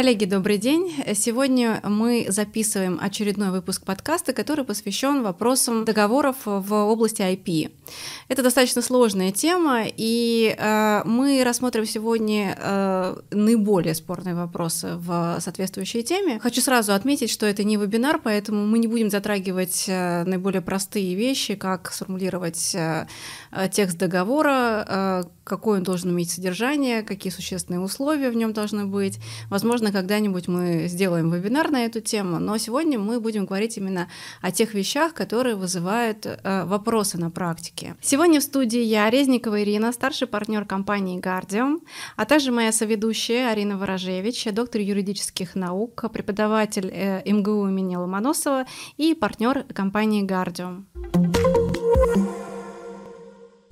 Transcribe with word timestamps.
Коллеги, 0.00 0.24
добрый 0.24 0.56
день. 0.56 0.94
Сегодня 1.14 1.82
мы 1.84 2.24
записываем 2.30 2.98
очередной 3.02 3.50
выпуск 3.50 3.84
подкаста, 3.84 4.32
который 4.32 4.64
посвящен 4.64 5.22
вопросам 5.22 5.84
договоров 5.84 6.36
в 6.46 6.72
области 6.72 7.20
IP. 7.20 7.70
Это 8.28 8.42
достаточно 8.42 8.80
сложная 8.80 9.30
тема, 9.30 9.82
и 9.84 10.56
э, 10.56 11.02
мы 11.04 11.44
рассмотрим 11.44 11.84
сегодня 11.84 12.56
э, 12.58 13.16
наиболее 13.30 13.94
спорные 13.94 14.34
вопросы 14.34 14.94
в 14.94 15.36
соответствующей 15.38 16.02
теме. 16.02 16.38
Хочу 16.40 16.62
сразу 16.62 16.94
отметить, 16.94 17.28
что 17.28 17.44
это 17.44 17.62
не 17.62 17.76
вебинар, 17.76 18.18
поэтому 18.24 18.64
мы 18.64 18.78
не 18.78 18.86
будем 18.86 19.10
затрагивать 19.10 19.84
э, 19.86 20.24
наиболее 20.24 20.62
простые 20.62 21.14
вещи, 21.14 21.56
как 21.56 21.92
сформулировать 21.92 22.74
э, 22.74 23.06
текст 23.70 23.98
договора, 23.98 24.86
э, 24.88 25.22
какое 25.44 25.78
он 25.78 25.84
должен 25.84 26.10
иметь 26.10 26.30
содержание, 26.30 27.02
какие 27.02 27.32
существенные 27.32 27.80
условия 27.80 28.30
в 28.30 28.36
нем 28.36 28.52
должны 28.52 28.86
быть. 28.86 29.18
Возможно, 29.50 29.89
когда-нибудь 29.92 30.48
мы 30.48 30.86
сделаем 30.88 31.30
вебинар 31.30 31.70
на 31.70 31.84
эту 31.84 32.00
тему, 32.00 32.38
но 32.38 32.58
сегодня 32.58 32.98
мы 32.98 33.20
будем 33.20 33.46
говорить 33.46 33.76
именно 33.76 34.08
о 34.40 34.50
тех 34.50 34.74
вещах, 34.74 35.14
которые 35.14 35.56
вызывают 35.56 36.26
э, 36.26 36.64
вопросы 36.64 37.18
на 37.18 37.30
практике. 37.30 37.96
Сегодня 38.00 38.40
в 38.40 38.42
студии 38.42 38.80
я, 38.80 39.10
Резникова 39.10 39.62
Ирина, 39.62 39.92
старший 39.92 40.26
партнер 40.26 40.64
компании 40.64 41.20
Guardium, 41.20 41.80
а 42.16 42.24
также 42.24 42.52
моя 42.52 42.72
соведущая 42.72 43.50
Арина 43.50 43.78
Ворожевич, 43.78 44.44
доктор 44.52 44.80
юридических 44.80 45.54
наук, 45.54 46.04
преподаватель 46.12 46.90
э, 46.92 47.22
МГУ 47.30 47.68
имени 47.68 47.96
Ломоносова 47.96 48.66
и 48.96 49.14
партнер 49.14 49.64
компании 49.72 50.24
Guardium. 50.24 50.84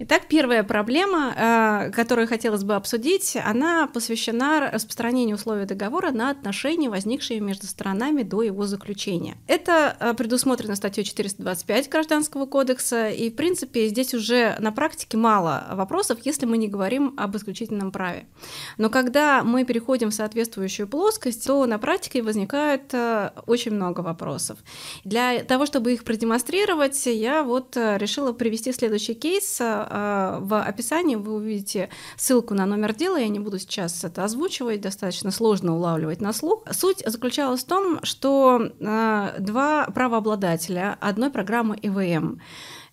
Итак, 0.01 0.29
первая 0.29 0.63
проблема, 0.63 1.35
э, 1.37 1.91
которую 1.91 2.29
хотелось 2.29 2.63
бы 2.63 2.77
обсудить, 2.77 3.37
она 3.45 3.89
посвящена 3.89 4.71
распространению 4.71 5.35
условий 5.35 5.65
договора 5.65 6.13
на 6.13 6.31
отношения, 6.31 6.89
возникшие 6.89 7.41
между 7.41 7.67
сторонами 7.67 8.23
до 8.23 8.43
его 8.43 8.65
заключения. 8.67 9.39
Это 9.49 9.97
э, 9.99 10.15
предусмотрено 10.15 10.77
статьей 10.77 11.03
425 11.03 11.89
Гражданского 11.89 12.47
кодекса, 12.47 13.09
и, 13.09 13.29
в 13.29 13.35
принципе, 13.35 13.89
здесь 13.89 14.15
уже 14.15 14.55
на 14.61 14.71
практике 14.71 15.17
мало 15.17 15.67
вопросов, 15.73 16.21
если 16.23 16.47
мы 16.47 16.59
не 16.59 16.69
говорим 16.69 17.15
об 17.17 17.37
исключительном 17.37 17.91
праве. 17.91 18.27
Но 18.77 18.91
когда 18.91 19.43
мы 19.43 19.65
переходим 19.65 20.11
в 20.11 20.15
соответствующую 20.15 20.87
плоскость, 20.87 21.45
то 21.45 21.67
на 21.67 21.81
практике 21.81 22.23
возникает 22.23 22.95
э, 22.95 23.33
очень 23.47 23.73
много 23.73 24.03
вопросов. 24.03 24.59
Для 25.03 25.43
того, 25.43 25.67
чтобы 25.67 25.93
их 25.93 26.05
продемонстрировать, 26.05 27.05
я 27.07 27.43
вот 27.43 27.77
решила 27.77 28.33
привести 28.33 28.73
следующий 28.73 29.15
кейс 29.15 29.61
Э, 29.89 30.39
в 30.41 30.61
описании 30.61 31.17
вы 31.17 31.35
увидите 31.35 31.89
ссылку 32.17 32.55
на 32.55 32.67
номер 32.67 32.95
дела, 32.95 33.17
я 33.17 33.29
не 33.29 33.39
буду 33.39 33.59
сейчас 33.59 34.05
это 34.05 34.25
озвучивать, 34.25 34.81
достаточно 34.81 35.31
сложно 35.31 35.77
улавливать 35.77 36.21
на 36.21 36.33
слух. 36.33 36.65
Суть 36.71 37.03
заключалась 37.07 37.63
в 37.63 37.67
том, 37.67 38.01
что 38.03 38.61
э, 38.61 39.37
два 39.39 39.87
правообладателя 39.87 40.97
одной 41.01 41.31
программы 41.31 41.77
ИВМ 41.81 42.41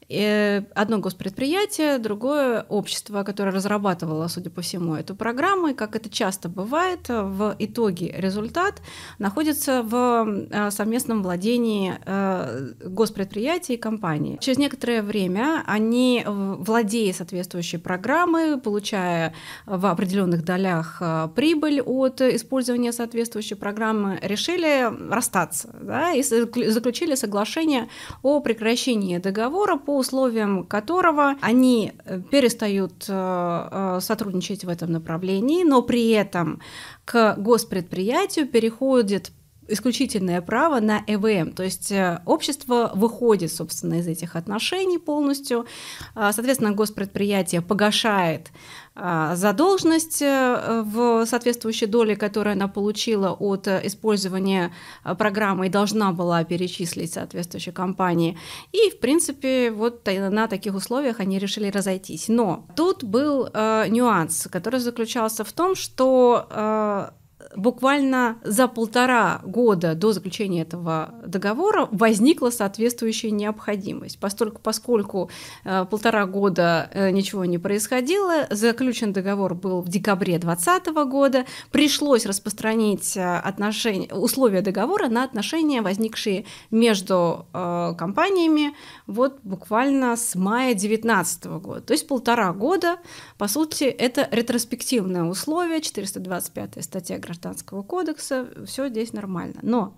одно 0.08 1.00
госпредприятие, 1.00 1.98
другое 1.98 2.61
общество, 2.70 3.23
которое 3.23 3.52
разрабатывало, 3.52 4.28
судя 4.28 4.50
по 4.50 4.62
всему, 4.62 4.95
эту 4.95 5.16
программу. 5.16 5.70
И 5.70 5.73
как 5.73 5.95
это 5.95 6.09
часто 6.09 6.47
бывает, 6.47 7.09
в 7.09 7.56
итоге 7.58 8.14
результат 8.16 8.81
находится 9.20 9.81
в 9.81 10.47
э, 10.52 10.72
совместном 10.72 11.23
владении 11.23 11.95
э, 12.06 12.73
госпредприятия 12.84 13.75
и 13.75 13.78
компании. 13.78 14.38
Через 14.42 14.58
некоторое 14.58 15.02
время 15.02 15.64
они, 15.66 16.23
владея 16.25 17.14
соответствующей 17.14 17.78
программой, 17.78 18.58
получая 18.58 19.34
в 19.66 19.86
определенных 19.88 20.44
долях 20.44 20.97
э, 21.00 21.30
прибыль 21.36 21.81
от 21.81 22.22
использования 22.22 22.92
соответствующей 22.92 23.56
программы, 23.56 24.19
решили 24.22 24.92
расстаться 25.12 25.75
да, 25.81 26.12
и 26.14 26.22
заключили 26.22 27.16
соглашение 27.16 27.90
о 28.22 28.40
прекращении 28.40 29.17
договора 29.17 29.78
по 29.78 29.95
условиям 29.98 30.64
которого 30.66 31.36
они 31.42 31.94
э, 32.06 32.22
перестают 32.31 33.06
э, 33.08 33.69
э, 33.72 34.00
сотрудничать 34.02 34.64
в 34.64 34.69
этом 34.69 34.92
направлении, 34.92 35.64
но 35.64 35.81
при 35.81 36.09
этом 36.12 36.62
к 37.06 37.36
госпредприятию 37.38 38.47
переходит 38.47 39.31
исключительное 39.68 40.42
право 40.42 40.80
на 40.80 41.03
ЭВМ, 41.08 41.53
то 41.53 41.64
есть 41.64 41.92
общество 42.25 42.92
выходит, 42.94 43.52
собственно, 43.52 43.96
из 43.96 44.08
этих 44.08 44.36
отношений 44.36 45.00
полностью, 45.00 45.66
соответственно, 46.14 46.72
госпредприятие 46.72 47.64
погашает 47.64 48.50
а, 48.50 48.52
задолженность 48.95 50.22
э, 50.22 50.83
в 50.85 51.25
соответствующей 51.25 51.85
доле, 51.85 52.16
которую 52.16 52.53
она 52.53 52.67
получила 52.69 53.31
от 53.31 53.67
использования 53.67 54.72
а, 55.03 55.16
программы 55.16 55.67
и 55.67 55.69
должна 55.69 56.13
была 56.13 56.44
перечислить 56.45 57.11
соответствующей 57.11 57.73
компании. 57.73 58.38
И, 58.72 58.91
в 58.91 59.00
принципе, 59.00 59.72
вот 59.72 60.07
на 60.07 60.47
таких 60.47 60.75
условиях 60.75 61.19
они 61.19 61.39
решили 61.39 61.69
разойтись. 61.69 62.29
Но 62.29 62.66
тут 62.75 63.03
был 63.03 63.50
э, 63.53 63.88
нюанс, 63.89 64.47
который 64.50 64.79
заключался 64.79 65.44
в 65.44 65.51
том, 65.51 65.75
что 65.75 66.47
э, 66.50 67.09
буквально 67.56 68.38
за 68.44 68.68
полтора 68.68 69.42
года 69.44 69.96
до 69.96 70.12
заключения 70.12 70.62
этого 70.62 71.16
договора 71.26 71.88
возникла 71.92 72.50
соответствующая 72.50 73.32
необходимость. 73.32 74.20
Поскольку, 74.20 74.62
поскольку 74.62 75.30
э, 75.64 75.86
полтора 75.90 76.26
года 76.26 76.90
э, 76.94 77.12
ничего 77.12 77.46
не 77.46 77.58
происходило, 77.58 78.48
заключен 78.50 79.14
договор 79.14 79.56
был 79.56 79.82
в 79.82 79.88
декабре 79.88 80.38
2020 80.38 80.88
года, 81.10 81.46
пришлось 81.72 82.26
распространить 82.26 83.16
э, 83.18 83.38
отношения, 83.38 84.14
условия 84.14 84.62
договора 84.62 85.08
на 85.08 85.24
отношения, 85.24 85.82
возникшие 85.82 86.46
между 86.72 87.46
компаниями 87.52 88.74
вот 89.08 89.40
буквально 89.44 90.16
с 90.16 90.36
мая 90.36 90.74
2019 90.74 91.46
года. 91.46 91.82
То 91.82 91.94
есть 91.94 92.08
полтора 92.08 92.52
года, 92.54 92.98
по 93.38 93.48
сути, 93.48 93.86
это 93.86 94.28
ретроспективное 94.32 95.24
условие, 95.24 95.82
425 95.82 96.84
статья 96.84 97.18
гражданского 97.18 97.44
гражданского 97.45 97.83
кодекса, 97.83 98.47
все 98.66 98.89
здесь 98.89 99.13
нормально. 99.13 99.56
Но 99.61 99.95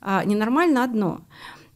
а, 0.00 0.24
ненормально 0.24 0.84
одно. 0.84 1.20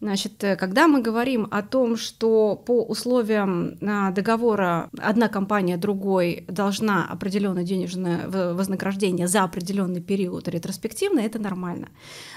Значит, 0.01 0.43
э, 0.43 0.57
когда 0.57 0.89
мы 0.89 1.01
говорим 1.01 1.47
о 1.51 1.63
том, 1.63 1.97
что 1.97 2.57
по 2.57 2.83
условиям 2.83 3.77
а, 3.83 4.11
договора 4.11 4.91
одна 4.99 5.29
компания 5.29 5.77
другой 5.77 6.45
должна 6.49 7.07
определенное 7.07 7.63
денежное 7.63 8.29
вознаграждение 8.55 9.29
за 9.29 9.45
определенный 9.45 10.01
период 10.01 10.49
ретроспективно, 10.49 11.21
это 11.21 11.39
нормально. 11.39 11.89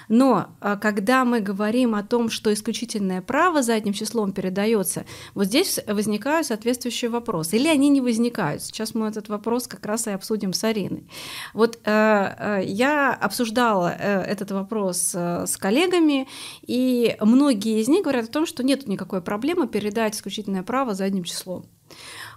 Но 0.09 0.47
а, 0.59 0.75
когда 0.77 1.25
мы 1.25 1.39
говорим 1.39 1.95
о 1.95 2.03
том, 2.03 2.29
что 2.29 2.53
исключительное 2.53 3.21
право 3.21 3.61
задним 3.61 3.93
числом 3.93 4.31
передается, 4.31 5.05
вот 5.33 5.45
здесь 5.45 5.79
возникают 5.87 6.47
соответствующие 6.47 7.09
вопросы. 7.09 7.55
Или 7.57 7.67
они 7.67 7.89
не 7.89 8.01
возникают. 8.01 8.61
Сейчас 8.61 8.93
мы 8.93 9.07
этот 9.07 9.29
вопрос 9.29 9.67
как 9.67 9.85
раз 9.85 10.07
и 10.07 10.11
обсудим 10.11 10.53
с 10.53 10.63
Ариной. 10.63 11.07
Вот 11.53 11.79
э, 11.83 11.91
э, 11.91 12.61
я 12.65 13.13
обсуждала 13.13 13.95
э, 13.97 14.21
этот 14.21 14.51
вопрос 14.51 15.13
с 15.15 15.57
коллегами, 15.57 16.27
и 16.61 17.17
многие 17.21 17.81
из 17.81 17.87
них 17.87 18.03
говорят 18.03 18.25
о 18.25 18.31
том, 18.31 18.45
что 18.45 18.63
нет 18.63 18.87
никакой 18.87 19.21
проблемы 19.21 19.67
передать 19.67 20.15
исключительное 20.15 20.63
право 20.63 20.93
задним 20.93 21.23
числом. 21.23 21.65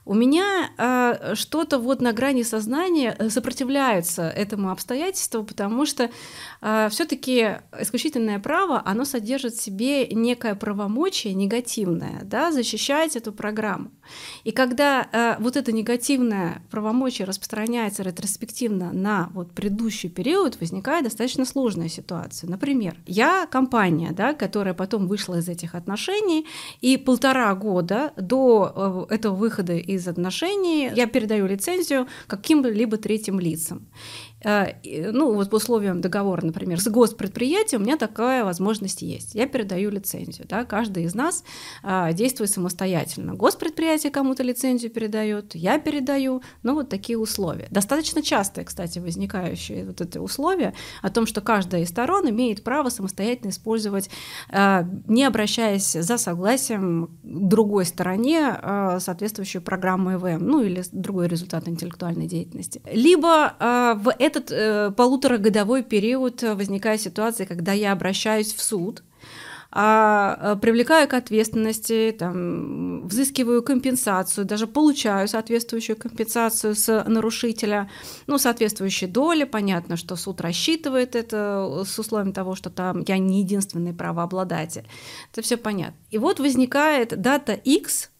У 0.09 0.15
меня 0.15 0.71
э, 0.79 1.35
что-то 1.35 1.79
вот 1.79 2.01
на 2.01 2.15
грани 2.15 2.43
сознания 2.43 3.15
э, 3.19 3.29
сопротивляется 3.29 4.23
этому 4.23 4.71
обстоятельству, 4.71 5.45
потому 5.45 5.85
что 5.85 6.09
э, 6.63 6.89
все-таки 6.91 7.59
исключительное 7.79 8.39
право, 8.39 8.81
оно 8.87 9.05
содержит 9.05 9.53
в 9.53 9.63
себе 9.63 10.07
некое 10.07 10.55
правомочие 10.55 11.35
негативное, 11.35 12.23
да, 12.23 12.53
защищать 12.53 13.17
эту 13.17 13.33
программу. 13.33 13.91
И 14.45 14.51
когда 14.51 15.07
э, 15.13 15.37
вот 15.43 15.59
это 15.59 15.73
негативное 15.73 16.63
правомочие 16.71 17.27
распространяется 17.27 18.03
ретроспективно 18.03 18.95
на 18.95 19.29
вот 19.35 19.53
предыдущий 19.53 20.09
период, 20.09 20.59
возникает 20.59 21.05
достаточно 21.05 21.45
сложная 21.45 21.91
ситуация. 21.91 22.49
Например, 22.49 22.97
я 23.06 23.44
компания, 23.44 24.12
да, 24.12 24.32
которая 24.32 24.73
потом 24.73 25.06
вышла 25.06 25.35
из 25.35 25.50
этих 25.50 25.75
отношений, 25.75 26.47
и 26.81 26.97
полтора 26.97 27.55
года 27.55 28.15
до 28.17 29.06
э, 29.11 29.15
этого 29.15 29.35
выхода 29.35 29.75
из 29.75 29.98
отношений 30.06 30.91
я 30.95 31.06
передаю 31.06 31.47
лицензию 31.47 32.06
каким-либо 32.27 32.97
третьим 32.97 33.41
лицам. 33.41 33.89
Э, 34.44 34.73
ну, 35.12 35.35
вот 35.35 35.50
по 35.50 35.56
условиям 35.56 36.00
договора, 36.00 36.44
например, 36.44 36.81
с 36.81 36.87
госпредприятием 36.88 37.82
у 37.82 37.85
меня 37.85 37.96
такая 37.96 38.44
возможность 38.44 39.02
есть. 39.02 39.35
Я 39.35 39.46
передаю 39.46 39.90
лицензию. 39.90 40.46
Да? 40.49 40.64
Каждый 40.64 41.05
из 41.05 41.14
нас 41.14 41.44
а, 41.82 42.12
действует 42.12 42.50
самостоятельно. 42.50 43.35
Госпредприятие 43.35 44.12
кому-то 44.12 44.43
лицензию 44.43 44.90
передает, 44.90 45.55
я 45.55 45.79
передаю. 45.79 46.43
Ну, 46.62 46.75
вот 46.75 46.88
такие 46.88 47.19
условия. 47.19 47.67
Достаточно 47.70 48.23
часто, 48.23 48.64
кстати, 48.64 48.99
возникающие 48.99 49.85
вот 49.85 50.00
эти 50.00 50.19
условия 50.19 50.75
о 51.02 51.11
том, 51.11 51.26
что 51.26 51.41
каждая 51.41 51.82
из 51.82 51.88
сторон 51.88 52.29
имеет 52.31 52.62
право 52.62 52.88
самостоятельно 52.91 53.50
использовать, 53.50 54.08
а, 54.50 54.87
не 55.06 55.25
обращаясь 55.25 55.93
за 55.93 56.19
согласием 56.19 57.19
другой 57.23 57.84
стороне 57.84 58.50
а, 58.50 59.00
соответствующую 59.00 59.62
программу 59.62 60.14
ЭВМ, 60.14 60.46
ну 60.46 60.62
или 60.62 60.82
другой 60.93 61.29
результат 61.29 61.69
интеллектуальной 61.69 62.26
деятельности. 62.26 62.81
Либо 62.93 63.56
в 63.99 64.14
этот 64.29 64.53
э, 64.53 64.93
полуторагодовой 64.97 65.83
период 65.83 66.43
возникает 66.43 67.01
ситуация, 67.01 67.47
когда 67.47 67.73
я 67.73 67.93
обращаюсь 67.93 68.55
в 68.55 68.63
суд, 68.63 69.03
а, 69.71 70.39
э, 70.41 70.57
привлекаю 70.57 71.09
к 71.09 71.15
ответственности, 71.15 72.17
там, 72.19 73.07
взыскиваю 73.07 73.63
компенсацию, 73.63 74.47
даже 74.47 74.67
получаю 74.67 75.29
соответствующую 75.29 75.97
компенсацию 75.97 76.75
с 76.75 77.05
нарушителя, 77.07 77.91
ну, 78.27 78.39
соответствующей 78.39 79.07
доли, 79.07 79.45
понятно, 79.45 79.97
что 79.97 80.17
суд 80.17 80.41
рассчитывает 80.41 81.15
это 81.15 81.85
с 81.87 81.99
условием 81.99 82.33
того, 82.33 82.55
что 82.55 82.71
там 82.71 83.05
я 83.07 83.19
не 83.19 83.41
единственный 83.41 83.93
правообладатель, 83.93 84.85
это 85.33 85.43
все 85.43 85.59
понятно. 85.59 85.99
И 86.11 86.19
вот 86.19 86.41
возникает 86.41 87.21
дата 87.21 87.53
X, 87.53 88.11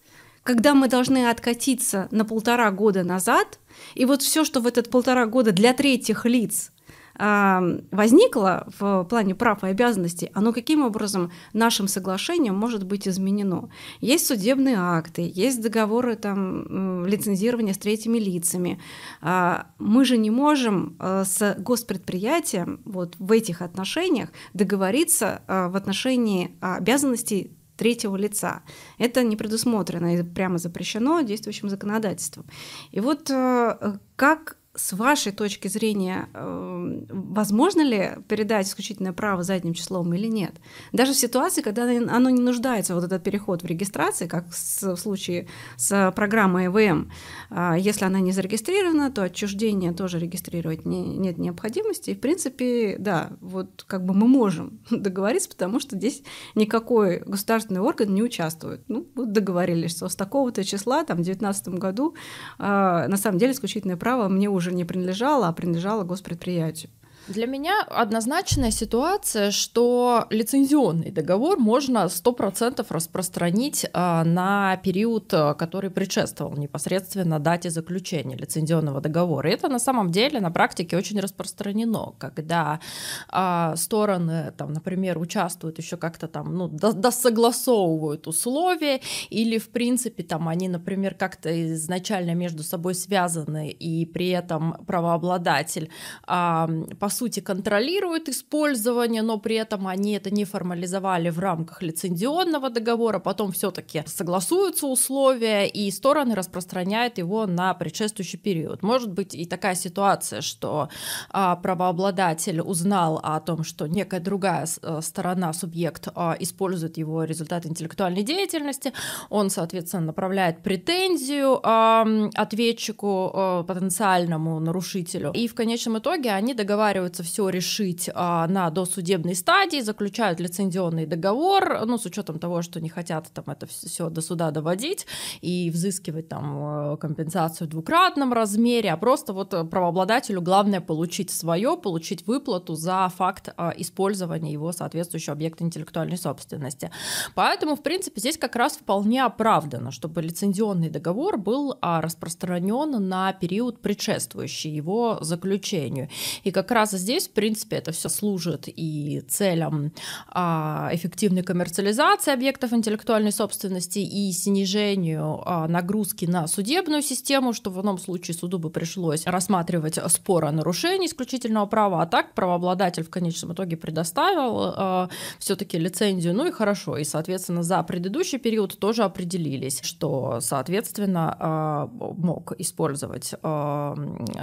когда 0.49 0.73
мы 0.73 0.89
должны 0.89 1.29
откатиться 1.29 2.09
на 2.11 2.25
полтора 2.25 2.71
года 2.71 3.05
назад, 3.05 3.59
и 3.95 4.07
вот 4.07 4.23
все, 4.23 4.47
что 4.47 4.61
в 4.61 4.67
этот 4.67 4.89
полтора 4.89 5.27
года 5.27 5.53
для 5.53 5.75
третьих 5.75 6.25
лиц 6.25 6.73
возникло 7.19 8.69
в 8.79 9.05
плане 9.11 9.35
прав 9.35 9.65
и 9.65 9.67
обязанностей, 9.67 10.31
оно 10.35 10.53
каким 10.53 10.85
образом 10.85 11.33
нашим 11.53 11.89
соглашением 11.89 12.55
может 12.55 12.85
быть 12.85 13.09
изменено. 13.09 13.71
Есть 14.01 14.29
судебные 14.29 14.77
акты, 14.79 15.31
есть 15.35 15.61
договоры 15.61 16.15
там, 16.15 17.05
лицензирования 17.05 17.75
с 17.75 17.79
третьими 17.79 18.19
лицами. 18.19 18.81
А, 19.21 19.67
мы 19.81 20.05
же 20.05 20.17
не 20.17 20.31
можем 20.31 20.97
э, 21.01 21.25
с 21.27 21.57
госпредприятием 21.59 22.81
вот 22.85 23.17
в 23.19 23.33
этих 23.33 23.63
отношениях 23.63 24.29
договориться 24.55 25.43
э, 25.49 25.69
в 25.69 25.75
отношении 25.75 26.53
обязанностей 26.61 27.51
третьего 27.79 28.17
лица. 28.17 28.63
Это 28.99 29.23
не 29.23 29.37
предусмотрено 29.37 30.17
и 30.17 30.23
прямо 30.23 30.59
запрещено 30.59 31.23
действующим 31.23 31.71
законодательством. 31.71 32.45
И 32.91 33.01
вот 33.01 33.31
э, 33.31 33.99
как 34.17 34.58
с 34.79 34.93
вашей 34.93 35.33
точки 35.33 35.67
зрения, 35.69 36.29
эм, 36.35 37.07
возможно 37.11 37.83
ли 37.83 38.13
передать 38.29 38.69
исключительное 38.69 39.13
право 39.13 39.43
задним 39.43 39.75
числом 39.75 40.15
или 40.15 40.29
нет? 40.29 40.55
Даже 40.93 41.13
в 41.13 41.17
ситуации, 41.17 41.63
когда 41.63 41.83
оно 41.85 42.31
не 42.31 42.41
нуждается, 42.41 42.95
вот 42.95 43.05
этот 43.05 43.25
переход 43.25 43.63
в 43.63 43.67
регистрации, 43.67 44.29
как 44.29 44.49
в 44.51 44.97
случае 44.97 45.49
с 45.77 46.13
программой 46.15 46.67
ЭВМ, 46.67 47.11
а, 47.51 47.77
если 47.77 48.05
она 48.05 48.21
не 48.21 48.31
зарегистрирована, 48.31 49.11
то 49.11 49.23
отчуждение 49.25 49.93
тоже 49.93 50.21
регистрировать 50.21 50.87
не, 50.87 51.03
нет 51.03 51.39
необходимости. 51.39 52.11
И, 52.11 52.15
в 52.15 52.21
принципе, 52.21 52.97
да, 52.99 53.31
вот 53.41 53.85
как 53.87 54.05
бы 54.05 54.15
мы 54.15 54.29
можем 54.29 54.81
договориться, 54.91 55.49
потому 55.49 55.81
что 55.81 55.97
здесь 55.97 56.23
никакой 56.55 57.19
государственный 57.27 57.81
орган 57.81 58.15
не 58.15 58.23
участвует. 58.23 58.83
Ну, 58.87 59.09
договорились, 59.17 59.91
что 59.91 60.09
с 60.09 60.15
такого-то 60.15 60.63
числа, 60.63 61.03
там, 61.05 61.19
в 61.19 61.23
2019 61.23 61.69
году, 61.81 62.15
а, 62.59 63.09
на 63.09 63.17
самом 63.17 63.39
деле 63.39 63.53
исключительное 63.53 63.97
право 63.97 64.29
мне 64.29 64.49
уже 64.49 64.68
уже 64.69 64.77
не 64.77 64.85
принадлежала, 64.85 65.49
а 65.49 65.53
принадлежала 65.53 66.05
госпредприятию. 66.05 66.91
Для 67.29 67.47
меня 67.47 67.83
однозначная 67.83 68.71
ситуация, 68.71 69.51
что 69.51 70.27
лицензионный 70.31 71.11
договор 71.11 71.59
можно 71.59 72.07
100% 72.07 72.87
распространить 72.89 73.85
а, 73.93 74.25
на 74.25 74.79
период, 74.79 75.35
а, 75.35 75.53
который 75.53 75.91
предшествовал 75.91 76.57
непосредственно 76.57 77.39
дате 77.39 77.69
заключения 77.69 78.35
лицензионного 78.35 79.03
договора. 79.03 79.51
И 79.51 79.53
это 79.53 79.69
на 79.69 79.79
самом 79.79 80.11
деле 80.11 80.41
на 80.41 80.51
практике 80.51 80.97
очень 80.97 81.21
распространено, 81.21 82.15
когда 82.19 82.81
а, 83.29 83.77
стороны, 83.77 84.55
там, 84.57 84.73
например, 84.73 85.19
участвуют 85.19 85.77
еще 85.77 85.99
как-то 85.99 86.29
там, 86.29 86.55
ну, 86.55 86.69
досогласовывают 86.69 88.27
условия, 88.27 89.03
или, 89.29 89.59
в 89.59 89.69
принципе, 89.69 90.23
там 90.23 90.49
они, 90.49 90.71
например, 90.71 91.15
как-то 91.15 91.51
изначально 91.75 92.35
между 92.35 92.63
собой 92.63 92.95
связаны, 92.95 93.69
и 93.69 94.07
при 94.07 94.29
этом 94.31 94.83
правообладатель 94.87 95.91
по 96.27 97.09
сути, 97.19 97.41
контролируют 97.41 98.29
использование, 98.29 99.23
но 99.23 99.39
при 99.39 99.57
этом 99.57 99.87
они 99.87 100.13
это 100.13 100.31
не 100.31 100.45
формализовали 100.45 101.31
в 101.31 101.39
рамках 101.39 101.83
лицензионного 101.83 102.71
договора, 102.71 103.19
потом 103.19 103.53
все-таки 103.53 104.05
согласуются 104.07 104.87
условия, 104.87 105.67
и 105.67 105.91
стороны 105.91 106.35
распространяют 106.35 107.19
его 107.19 107.47
на 107.47 107.75
предшествующий 107.75 108.39
период. 108.39 108.83
Может 108.83 109.13
быть 109.13 109.35
и 109.35 109.45
такая 109.45 109.75
ситуация, 109.75 110.41
что 110.41 110.89
а, 111.31 111.57
правообладатель 111.57 112.61
узнал 112.61 113.21
о 113.23 113.41
том, 113.41 113.65
что 113.65 113.87
некая 113.87 114.21
другая 114.21 114.67
э, 114.83 115.01
сторона, 115.03 115.53
субъект, 115.53 116.09
а, 116.15 116.37
использует 116.39 116.99
его 116.99 117.25
результат 117.25 117.67
интеллектуальной 117.67 118.23
деятельности, 118.23 118.93
он, 119.31 119.51
соответственно, 119.51 120.07
направляет 120.07 120.63
претензию 120.63 121.61
а, 121.63 122.07
ответчику, 122.35 123.31
а, 123.35 123.63
потенциальному 123.65 124.61
нарушителю, 124.61 125.33
и 125.35 125.49
в 125.49 125.55
конечном 125.55 125.99
итоге 125.99 126.31
они 126.31 126.55
договариваются 126.55 127.08
договариваются 127.09 127.23
все 127.23 127.49
решить 127.49 128.11
а, 128.15 128.47
на 128.49 128.71
досудебной 128.71 129.35
стадии, 129.35 129.81
заключают 129.81 130.41
лицензионный 130.41 131.07
договор, 131.07 131.87
ну, 131.87 131.99
с 131.99 132.07
учетом 132.07 132.39
того, 132.39 132.63
что 132.63 132.81
не 132.81 132.89
хотят 132.89 133.31
там 133.33 133.45
это 133.47 133.67
все 133.67 134.11
до 134.11 134.21
суда 134.21 134.51
доводить 134.51 135.07
и 135.41 135.71
взыскивать 135.71 136.29
там 136.29 136.93
э, 136.93 136.97
компенсацию 136.99 137.67
в 137.67 137.71
двукратном 137.71 138.33
размере, 138.33 138.91
а 138.91 138.97
просто 138.97 139.33
вот 139.33 139.51
правообладателю 139.71 140.43
главное 140.43 140.81
получить 140.81 141.31
свое, 141.31 141.77
получить 141.77 142.27
выплату 142.27 142.75
за 142.75 143.09
факт 143.17 143.49
а, 143.57 143.73
использования 143.77 144.53
его 144.53 144.73
соответствующего 144.73 145.33
объекта 145.33 145.65
интеллектуальной 145.65 146.19
собственности. 146.19 146.91
Поэтому, 147.35 147.75
в 147.75 147.83
принципе, 147.83 148.21
здесь 148.21 148.39
как 148.39 148.57
раз 148.57 148.77
вполне 148.77 149.25
оправдано, 149.25 149.91
чтобы 149.91 150.23
лицензионный 150.23 150.91
договор 150.91 151.39
был 151.39 151.79
а, 151.81 152.01
распространен 152.01 153.09
на 153.09 153.33
период 153.33 153.81
предшествующий 153.81 154.71
его 154.71 155.19
заключению. 155.21 156.09
И 156.45 156.51
как 156.51 156.71
раз 156.71 156.98
здесь, 156.99 157.29
в 157.29 157.33
принципе, 157.33 157.77
это 157.77 157.93
все 157.93 158.09
служит 158.09 158.65
и 158.67 159.23
целям 159.29 159.93
а, 160.29 160.91
эффективной 160.93 161.43
коммерциализации 161.43 162.33
объектов 162.33 162.73
интеллектуальной 162.73 163.33
собственности 163.33 164.01
и 164.01 164.31
снижению 164.33 165.43
а, 165.45 165.67
нагрузки 165.69 166.27
на 166.27 166.47
судебную 166.47 167.03
систему, 167.03 167.53
что 167.53 167.71
в 167.71 167.79
одном 167.79 167.99
случае 167.99 168.35
суду 168.35 168.59
бы 168.59 168.71
пришлось 168.71 169.25
рассматривать 169.27 169.99
спор 170.09 170.45
о 170.45 170.53
нарушении 170.53 171.07
исключительного 171.07 171.67
права, 171.67 172.03
а 172.03 172.07
так 172.07 172.35
правообладатель 172.35 173.05
в 173.05 173.11
конечном 173.11 173.53
итоге 173.53 173.77
предоставил 173.77 174.75
а, 174.77 175.09
все-таки 175.39 175.79
лицензию, 175.79 176.35
ну 176.35 176.47
и 176.47 176.51
хорошо, 176.51 176.97
и, 176.97 177.05
соответственно, 177.05 177.63
за 177.63 177.83
предыдущий 177.83 178.39
период 178.39 178.79
тоже 178.79 179.05
определились, 179.05 179.81
что, 179.83 180.41
соответственно, 180.41 181.37
а, 181.39 181.87
мог 181.93 182.53
использовать 182.59 183.35
а, 183.43 183.95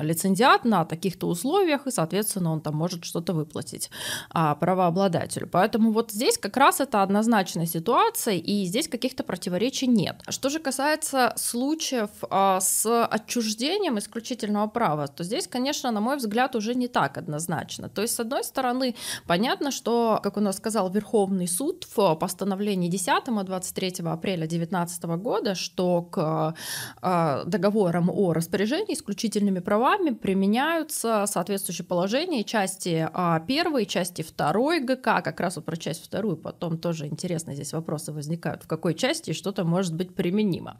лицензиат 0.02 0.66
на 0.66 0.86
таких-то 0.86 1.28
условиях 1.28 1.88
и, 1.88 1.92
соответственно, 1.92 2.35
соответственно, 2.36 2.52
он 2.52 2.62
там 2.62 2.76
может 2.76 3.06
что-то 3.06 3.34
выплатить 3.34 3.90
а, 4.30 4.56
правообладателю. 4.56 5.48
Поэтому 5.48 5.92
вот 5.92 6.12
здесь 6.12 6.38
как 6.38 6.58
раз 6.58 6.82
это 6.82 7.04
однозначная 7.04 7.66
ситуация, 7.66 8.36
и 8.36 8.66
здесь 8.66 8.88
каких-то 8.88 9.24
противоречий 9.24 9.88
нет. 9.88 10.16
Что 10.30 10.50
же 10.50 10.60
касается 10.60 11.34
случаев 11.38 12.10
а, 12.30 12.60
с 12.60 13.06
отчуждением 13.06 13.98
исключительного 13.98 14.68
права, 14.68 15.08
то 15.08 15.24
здесь, 15.24 15.48
конечно, 15.48 15.92
на 15.92 16.02
мой 16.02 16.18
взгляд, 16.18 16.56
уже 16.56 16.76
не 16.76 16.88
так 16.88 17.18
однозначно. 17.18 17.90
То 17.90 18.02
есть, 18.02 18.16
с 18.16 18.20
одной 18.20 18.44
стороны, 18.44 18.96
понятно, 19.28 19.72
что, 19.72 20.20
как 20.24 20.38
у 20.38 20.42
нас 20.42 20.58
сказал 20.58 20.90
Верховный 20.90 21.48
суд 21.48 21.88
в 21.96 22.16
постановлении 22.16 22.90
10 22.90 23.46
23 23.46 24.06
апреля 24.06 24.48
2019 24.48 25.04
года, 25.04 25.56
что 25.56 26.02
к 26.02 26.54
а, 27.02 27.44
договорам 27.46 28.10
о 28.10 28.34
распоряжении 28.34 28.94
исключительными 28.94 29.60
правами 29.60 30.12
применяются 30.12 31.26
соответствующие 31.28 31.86
положения 31.86 32.25
положении 32.26 32.44
части 32.44 33.08
а, 33.14 33.40
первой, 33.40 33.86
части 33.86 34.24
второй 34.24 34.80
ГК, 34.80 35.22
как 35.22 35.40
раз 35.40 35.58
вот 35.58 35.66
про 35.66 35.78
часть 35.78 36.04
вторую, 36.04 36.38
потом 36.38 36.78
тоже 36.78 37.06
интересно 37.06 37.54
здесь 37.54 37.72
вопросы 37.74 38.12
возникают, 38.12 38.64
в 38.64 38.68
какой 38.68 38.96
части 38.96 39.34
что-то 39.34 39.64
может 39.64 39.94
быть 39.94 40.16
применимо. 40.16 40.80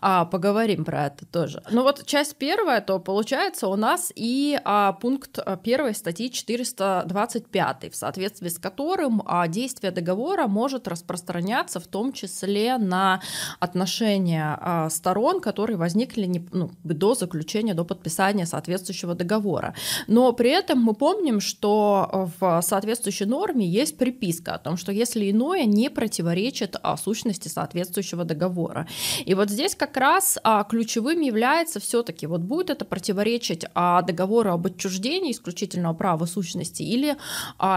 А, 0.00 0.24
поговорим 0.24 0.84
про 0.84 1.06
это 1.06 1.26
тоже. 1.26 1.62
Ну 1.70 1.82
вот 1.82 2.04
часть 2.06 2.36
первая, 2.36 2.80
то 2.80 2.98
получается 2.98 3.68
у 3.68 3.76
нас 3.76 4.12
и 4.16 4.58
а, 4.64 4.92
пункт 4.92 5.38
а, 5.38 5.56
первой 5.56 5.94
статьи 5.94 6.28
425, 6.28 7.92
в 7.92 7.96
соответствии 7.96 8.48
с 8.48 8.58
которым 8.58 9.22
а, 9.26 9.46
действие 9.46 9.92
договора 9.92 10.48
может 10.48 10.88
распространяться 10.88 11.78
в 11.78 11.86
том 11.86 12.12
числе 12.12 12.78
на 12.78 13.20
отношения 13.60 14.58
а, 14.60 14.90
сторон, 14.90 15.40
которые 15.40 15.76
возникли 15.76 16.26
не, 16.26 16.44
ну, 16.52 16.72
до 16.82 17.14
заключения, 17.14 17.74
до 17.74 17.84
подписания 17.84 18.46
соответствующего 18.46 19.14
договора. 19.14 19.74
Но 20.08 20.32
при 20.32 20.50
этом 20.50 20.79
мы 20.80 20.94
помним, 20.94 21.40
что 21.40 22.30
в 22.40 22.60
соответствующей 22.62 23.26
норме 23.26 23.66
есть 23.66 23.96
приписка 23.96 24.54
о 24.54 24.58
том, 24.58 24.76
что 24.76 24.92
если 24.92 25.30
иное 25.30 25.64
не 25.64 25.90
противоречит 25.90 26.76
а, 26.82 26.96
сущности 26.96 27.48
соответствующего 27.48 28.24
договора. 28.24 28.86
И 29.24 29.34
вот 29.34 29.50
здесь 29.50 29.74
как 29.74 29.96
раз 29.96 30.38
а, 30.42 30.64
ключевым 30.64 31.20
является 31.20 31.80
все-таки, 31.80 32.26
вот 32.26 32.40
будет 32.40 32.70
это 32.70 32.84
противоречить 32.84 33.64
а, 33.74 34.02
договору 34.02 34.52
об 34.52 34.66
отчуждении 34.66 35.32
исключительного 35.32 35.94
права 35.94 36.26
сущности 36.26 36.82
или 36.82 37.16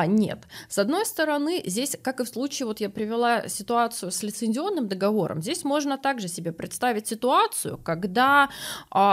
нет. 0.08 0.40
С 0.70 0.78
одной 0.78 1.06
стороны, 1.06 1.62
здесь, 1.66 1.98
как 2.02 2.20
и 2.20 2.24
в 2.24 2.28
случае, 2.28 2.68
вот 2.68 2.80
я 2.80 2.90
привела 2.90 3.48
ситуацию 3.48 4.12
с 4.12 4.24
лицензионным 4.24 4.88
договором, 4.88 5.42
здесь 5.42 5.64
можно 5.64 5.98
также 5.98 6.28
себе 6.28 6.52
представить 6.52 7.08
ситуацию, 7.08 7.78
когда, 7.78 8.50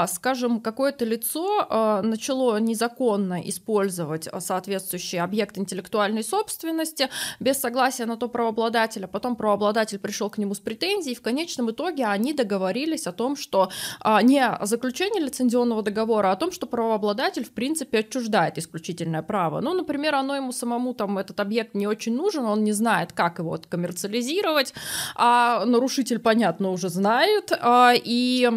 скажем, 0.09 0.61
какое-то 0.61 1.05
лицо 1.05 2.01
начало 2.03 2.59
незаконно 2.59 3.41
использовать 3.49 3.80
соответствующий 3.89 5.21
объект 5.21 5.57
интеллектуальной 5.57 6.23
собственности 6.23 7.09
без 7.39 7.59
согласия 7.59 8.07
на 8.07 8.17
то 8.17 8.29
правообладателя, 8.29 9.07
потом 9.07 9.37
правообладатель 9.37 9.99
пришел 9.99 10.29
к 10.29 10.39
нему 10.39 10.55
с 10.55 10.61
претензией, 10.61 11.15
и 11.15 11.17
в 11.17 11.23
конечном 11.23 11.71
итоге 11.71 12.07
они 12.07 12.33
договорились 12.33 13.07
о 13.07 13.13
том, 13.13 13.37
что 13.37 13.71
а, 14.01 14.23
не 14.23 14.45
о 14.45 14.67
заключении 14.67 15.21
лицензионного 15.21 15.83
договора, 15.83 16.29
а 16.29 16.33
о 16.33 16.37
том, 16.37 16.53
что 16.53 16.67
правообладатель 16.67 17.45
в 17.45 17.53
принципе 17.53 18.01
отчуждает 18.01 18.59
исключительное 18.59 19.23
право. 19.23 19.61
Ну, 19.61 19.75
например, 19.75 20.15
оно 20.15 20.37
ему 20.37 20.53
самому 20.53 20.95
там 20.95 21.19
этот 21.19 21.41
объект 21.41 21.75
не 21.75 21.87
очень 21.87 22.15
нужен, 22.15 22.45
он 22.45 22.65
не 22.65 22.73
знает, 22.73 23.13
как 23.13 23.39
его 23.39 23.59
коммерциализировать, 23.69 24.75
а 25.17 25.65
нарушитель, 25.65 26.19
понятно, 26.19 26.71
уже 26.71 26.89
знает, 26.89 27.53
а, 27.53 27.93
и 27.95 28.49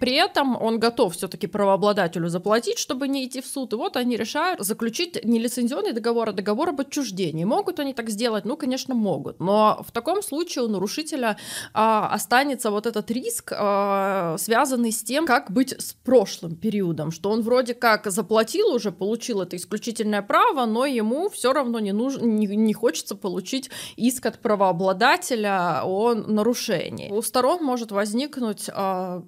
при 0.00 0.14
этом 0.14 0.60
он 0.60 0.78
готов 0.78 1.14
все-таки 1.14 1.46
правообладателю 1.46 2.28
заплатить, 2.28 2.78
чтобы 2.78 3.08
не 3.08 3.26
идти 3.26 3.40
в 3.40 3.46
суд. 3.46 3.72
И 3.72 3.76
вот 3.76 3.96
они 3.96 4.16
решают 4.16 4.41
заключить 4.58 5.24
не 5.24 5.38
лицензионный 5.38 5.92
договор, 5.92 6.28
а 6.28 6.32
договор 6.32 6.70
об 6.70 6.80
отчуждении. 6.80 7.44
Могут 7.44 7.80
они 7.80 7.94
так 7.94 8.10
сделать? 8.10 8.44
Ну, 8.44 8.56
конечно, 8.56 8.94
могут. 8.94 9.40
Но 9.40 9.84
в 9.86 9.92
таком 9.92 10.22
случае 10.22 10.64
у 10.64 10.68
нарушителя 10.68 11.36
а, 11.72 12.08
останется 12.08 12.70
вот 12.70 12.86
этот 12.86 13.10
риск, 13.10 13.52
а, 13.56 14.36
связанный 14.38 14.92
с 14.92 15.02
тем, 15.02 15.26
как 15.26 15.50
быть 15.50 15.72
с 15.72 15.94
прошлым 16.04 16.56
периодом, 16.56 17.10
что 17.10 17.30
он 17.30 17.42
вроде 17.42 17.74
как 17.74 18.10
заплатил 18.10 18.68
уже, 18.74 18.92
получил 18.92 19.42
это 19.42 19.56
исключительное 19.56 20.22
право, 20.22 20.66
но 20.66 20.86
ему 20.86 21.28
все 21.28 21.52
равно 21.52 21.80
не, 21.80 21.92
нужно, 21.92 22.24
не, 22.24 22.46
не 22.46 22.74
хочется 22.74 23.14
получить 23.14 23.70
иск 23.96 24.26
от 24.26 24.38
правообладателя 24.38 25.82
о 25.84 26.14
нарушении. 26.14 27.10
У 27.10 27.22
сторон 27.22 27.62
может 27.62 27.92
возникнуть 27.92 28.68
а, 28.72 29.22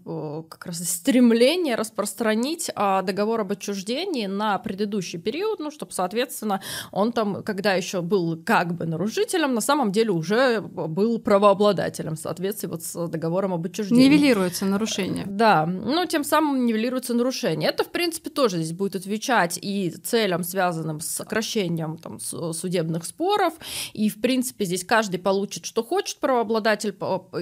как 0.49 0.67
раз 0.67 0.79
стремление 0.89 1.75
распространить 1.75 2.71
а, 2.75 3.03
договор 3.03 3.41
об 3.41 3.53
отчуждении 3.53 4.27
на 4.27 4.59
предыдущий 4.59 5.04
период, 5.13 5.61
ну, 5.61 5.71
чтобы, 5.71 5.93
соответственно, 5.93 6.61
он 6.93 7.13
там, 7.13 7.43
когда 7.43 7.75
еще 7.75 8.01
был 8.03 8.43
как 8.45 8.75
бы 8.75 8.87
нарушителем, 8.87 9.55
на 9.55 9.61
самом 9.61 9.93
деле 9.93 10.11
уже 10.11 10.61
был 10.61 11.19
правообладателем 11.19 12.17
в 12.17 12.19
соответствии 12.19 12.69
вот 12.69 12.83
с 12.83 13.09
договором 13.09 13.53
об 13.53 13.67
отчуждении. 13.67 14.07
Нивелируется 14.07 14.65
нарушение. 14.65 15.25
Да, 15.27 15.67
ну, 15.67 16.05
тем 16.07 16.25
самым 16.25 16.67
нивелируется 16.67 17.15
нарушение. 17.15 17.71
Это, 17.71 17.85
в 17.85 17.91
принципе, 17.91 18.31
тоже 18.31 18.59
здесь 18.59 18.73
будет 18.73 18.97
отвечать 18.97 19.59
и 19.61 19.91
целям, 19.91 20.43
связанным 20.45 21.01
с 21.01 21.07
сокращением 21.07 21.99
там, 21.99 22.19
судебных 22.21 23.05
споров, 23.05 23.55
и, 23.93 24.09
в 24.09 24.21
принципе, 24.21 24.65
здесь 24.65 24.85
каждый 24.85 25.19
получит, 25.19 25.65
что 25.65 25.83
хочет, 25.83 26.19
правообладатель 26.19 26.95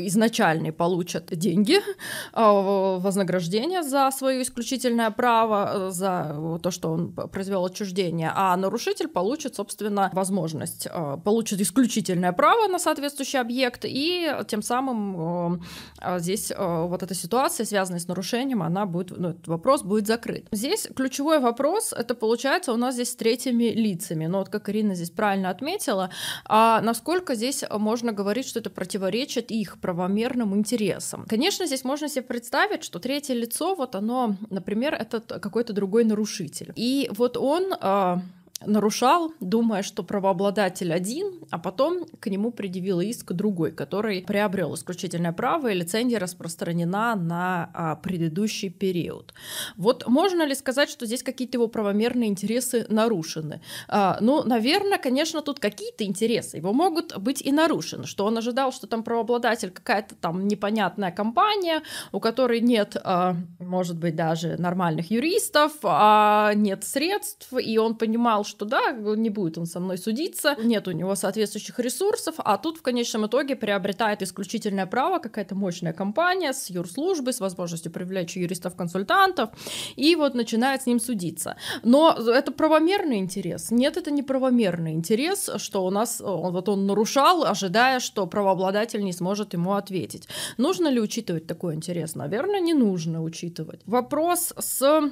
изначальный 0.07 0.73
получит 0.73 1.27
деньги, 1.37 1.81
а, 2.33 2.99
вознаграждение 2.99 3.83
за 3.83 4.11
свое 4.11 4.43
исключительное 4.43 5.11
право, 5.11 5.91
за 5.91 6.59
то, 6.63 6.71
что 6.71 6.91
он 6.91 7.13
произвел 7.13 7.52
отчуждение, 7.59 8.33
а 8.35 8.57
нарушитель 8.57 9.09
получит, 9.09 9.55
собственно, 9.55 10.11
возможность, 10.13 10.87
а, 10.91 11.17
получит 11.17 11.61
исключительное 11.61 12.33
право 12.33 12.69
на 12.69 12.79
соответствующий 12.79 13.41
объект, 13.41 13.85
и 13.85 14.35
тем 14.49 14.63
самым 14.63 15.63
а, 15.99 16.19
здесь 16.19 16.53
вот 16.57 17.03
эта 17.03 17.15
ситуация, 17.15 17.67
связанная 17.67 18.01
с 18.01 18.09
нарушением, 18.09 18.63
она 18.63 18.87
будет, 18.87 19.17
ну, 19.17 19.31
этот 19.31 19.49
вопрос 19.49 19.83
будет 19.83 20.07
закрыт. 20.07 20.47
Здесь 20.53 20.89
ключевой 20.95 21.39
вопрос, 21.41 21.93
это 21.93 22.15
получается 22.15 22.73
у 22.73 22.77
нас 22.77 22.95
здесь 22.95 23.13
с 23.13 23.17
третьими 23.17 23.65
лицами, 23.65 24.27
но 24.27 24.39
вот 24.39 24.49
как 24.49 24.69
Ирина 24.69 24.95
здесь 24.95 25.11
правильно 25.11 25.51
отметила, 25.51 26.11
а 26.45 26.81
насколько 26.81 27.35
здесь 27.35 27.65
можно 27.71 28.13
говорить, 28.13 28.47
что 28.47 28.61
это 28.61 28.71
противоречит 28.71 29.51
их 29.51 29.79
правомерным 29.81 30.57
интересам. 30.57 31.27
Конечно, 31.29 31.67
здесь 31.67 31.85
можно 31.85 32.09
себе 32.09 32.23
представить, 32.23 32.85
что 32.85 32.99
третье 32.99 33.35
лицо, 33.35 33.75
вот 33.75 33.95
оно, 33.95 34.37
например, 34.51 34.95
это 34.95 35.21
какой-то 35.21 35.73
другой 35.73 36.05
нарушитель. 36.05 36.73
И 36.77 37.11
вот 37.13 37.37
Un 37.43 37.65
uh, 37.83 38.21
нарушал, 38.67 39.33
думая, 39.41 39.83
что 39.83 40.03
правообладатель 40.03 40.93
один, 40.93 41.41
а 41.51 41.59
потом 41.59 42.07
к 42.21 42.27
нему 42.29 42.51
предъявил 42.51 43.01
иск 43.01 43.33
другой, 43.33 43.73
который 43.73 44.23
приобрел 44.23 44.75
исключительное 44.75 45.33
право, 45.33 45.69
и 45.69 45.75
лицензия 45.75 46.19
распространена 46.19 47.15
на 47.15 47.71
а, 47.75 47.97
предыдущий 47.97 48.71
период. 48.71 49.35
Вот 49.77 50.07
можно 50.07 50.45
ли 50.47 50.55
сказать, 50.55 50.89
что 50.89 51.07
здесь 51.07 51.23
какие-то 51.23 51.57
его 51.57 51.69
правомерные 51.69 52.29
интересы 52.29 52.87
нарушены? 52.89 53.61
А, 53.89 54.19
ну, 54.21 54.43
наверное, 54.45 54.99
конечно, 54.99 55.43
тут 55.43 55.59
какие-то 55.59 56.05
интересы 56.05 56.59
его 56.59 56.73
могут 56.73 57.17
быть 57.19 57.43
и 57.43 57.53
нарушены, 57.53 58.07
что 58.07 58.25
он 58.25 58.39
ожидал, 58.39 58.73
что 58.73 58.87
там 58.87 59.03
правообладатель 59.03 59.71
какая-то 59.71 60.15
там 60.15 60.47
непонятная 60.49 61.11
компания, 61.11 61.83
у 62.13 62.21
которой 62.21 62.61
нет, 62.61 62.97
а, 63.03 63.37
может 63.59 63.97
быть, 63.97 64.17
даже 64.17 64.57
нормальных 64.59 65.11
юристов, 65.11 65.73
а 65.83 66.53
нет 66.55 66.85
средств, 66.85 67.53
и 67.53 67.79
он 67.79 67.95
понимал, 67.97 68.45
что 68.53 68.65
да, 68.65 68.93
не 68.93 69.31
будет 69.31 69.59
он 69.59 69.67
со 69.67 69.81
мной 69.81 69.99
судиться, 69.99 70.55
нет 70.63 70.87
у 70.87 70.93
него 70.93 71.15
соответствующих 71.15 71.79
ресурсов, 71.79 72.37
а 72.39 72.57
тут 72.59 72.79
в 72.79 72.83
конечном 72.83 73.27
итоге 73.27 73.57
приобретает 73.57 74.23
исключительное 74.23 74.87
право 74.87 75.19
какая-то 75.19 75.55
мощная 75.55 75.93
компания 75.93 76.53
с 76.53 76.71
юрслужбой, 76.71 77.33
с 77.33 77.41
возможностью 77.41 77.91
привлечь 77.91 78.37
юристов-консультантов, 78.37 79.51
и 79.97 80.15
вот 80.17 80.35
начинает 80.35 80.83
с 80.83 80.87
ним 80.87 81.01
судиться. 81.01 81.57
Но 81.83 82.13
это 82.13 82.53
правомерный 82.53 83.17
интерес? 83.17 83.71
Нет, 83.71 83.97
это 83.97 84.11
не 84.11 84.23
правомерный 84.23 84.93
интерес, 84.93 85.51
что 85.57 85.85
у 85.85 85.91
нас 85.91 86.21
он, 86.21 86.53
вот 86.53 86.69
он 86.69 86.87
нарушал, 86.87 87.45
ожидая, 87.45 88.01
что 88.01 88.27
правообладатель 88.27 89.03
не 89.03 89.13
сможет 89.13 89.55
ему 89.55 89.73
ответить. 89.73 90.29
Нужно 90.59 90.89
ли 90.89 91.01
учитывать 91.01 91.47
такой 91.47 91.75
интерес? 91.75 92.15
Наверное, 92.15 92.61
не 92.61 92.75
нужно 92.75 93.23
учитывать. 93.23 93.81
Вопрос 93.87 94.53
с 94.59 95.11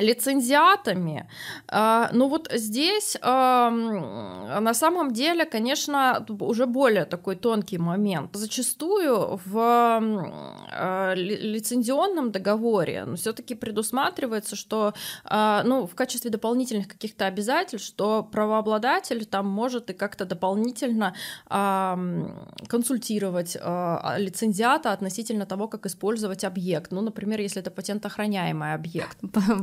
лицензиатами. 0.00 1.28
А, 1.68 2.10
ну 2.12 2.28
вот 2.28 2.48
здесь 2.52 3.16
на 3.22 4.74
самом 4.74 5.12
деле, 5.12 5.44
конечно, 5.44 6.24
уже 6.40 6.66
более 6.66 7.04
такой 7.04 7.36
тонкий 7.36 7.78
момент. 7.78 8.34
Зачастую 8.34 9.40
в 9.44 10.00
а, 10.72 11.14
лицензионном 11.14 12.30
договоре 12.32 13.04
ну, 13.06 13.16
все-таки 13.16 13.54
предусматривается, 13.54 14.56
что 14.56 14.94
а, 15.24 15.62
ну, 15.64 15.86
в 15.86 15.94
качестве 15.94 16.30
дополнительных 16.30 16.88
каких-то 16.88 17.26
обязательств, 17.26 17.86
что 17.86 18.22
правообладатель 18.22 19.24
там 19.24 19.46
может 19.46 19.90
и 19.90 19.92
как-то 19.92 20.24
дополнительно 20.24 21.14
консультировать 22.68 23.54
лицензиата 23.54 24.92
относительно 24.92 25.46
того, 25.46 25.68
как 25.68 25.86
использовать 25.86 26.44
объект. 26.44 26.92
Ну, 26.92 27.00
например, 27.00 27.40
если 27.40 27.60
это 27.60 27.70
патентоохраняемый 27.70 28.74
объект. 28.74 29.18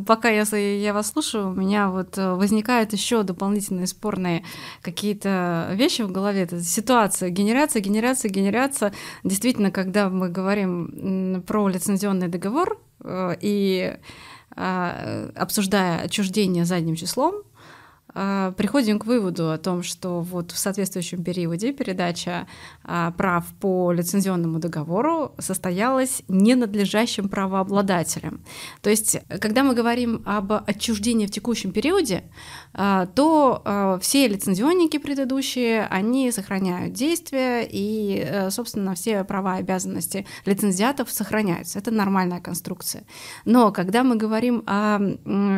Пока 0.06 0.27
пока 0.28 0.58
я, 0.58 0.76
я 0.76 0.94
вас 0.94 1.08
слушаю, 1.08 1.50
у 1.50 1.54
меня 1.54 1.90
вот 1.90 2.18
э, 2.18 2.34
возникают 2.34 2.92
еще 2.92 3.24
дополнительные 3.24 3.88
спорные 3.88 4.44
какие-то 4.82 5.70
вещи 5.74 6.02
в 6.02 6.12
голове. 6.12 6.42
Это 6.42 6.62
ситуация, 6.62 7.30
генерация, 7.30 7.82
генерация, 7.82 8.30
генерация. 8.30 8.94
Действительно, 9.24 9.72
когда 9.72 10.10
мы 10.10 10.28
говорим 10.30 11.44
про 11.48 11.70
лицензионный 11.70 12.28
договор 12.28 12.78
э, 13.04 13.36
и 13.40 13.96
а, 14.60 15.30
обсуждая 15.36 16.02
отчуждение 16.02 16.66
задним 16.66 16.96
числом, 16.96 17.44
приходим 18.58 19.00
к 19.00 19.06
выводу 19.06 19.52
о 19.52 19.58
том, 19.58 19.84
что 19.84 20.22
вот 20.22 20.52
в 20.52 20.58
соответствующем 20.58 21.24
периоде 21.24 21.74
передача 21.74 22.48
а, 22.84 23.12
прав 23.12 23.46
по 23.60 23.92
лицензионному 23.92 24.60
договору 24.60 25.34
состоялась 25.40 26.24
ненадлежащим 26.28 27.30
правообладателем. 27.30 28.42
То 28.82 28.90
есть, 28.90 29.18
когда 29.42 29.64
мы 29.64 29.76
говорим 29.76 30.24
об 30.26 30.52
отчуждении 30.52 31.28
в 31.28 31.32
текущем 31.32 31.72
периоде, 31.72 32.24
а, 32.74 33.06
то 33.06 34.00
все 34.02 34.28
лицензионники 34.28 34.98
предыдущие, 34.98 35.86
они 35.88 36.32
сохраняют 36.32 36.94
действия, 36.94 37.68
и, 37.70 38.24
э, 38.26 38.50
собственно, 38.52 38.96
все 38.96 39.24
права 39.24 39.58
и 39.58 39.60
обязанности 39.60 40.26
лицензиатов 40.46 41.12
сохраняются. 41.12 41.80
Это 41.80 41.92
нормальная 41.92 42.40
конструкция. 42.40 43.04
Но 43.46 43.72
когда 43.72 44.04
мы 44.04 44.16
говорим 44.16 44.64
о 44.66 45.00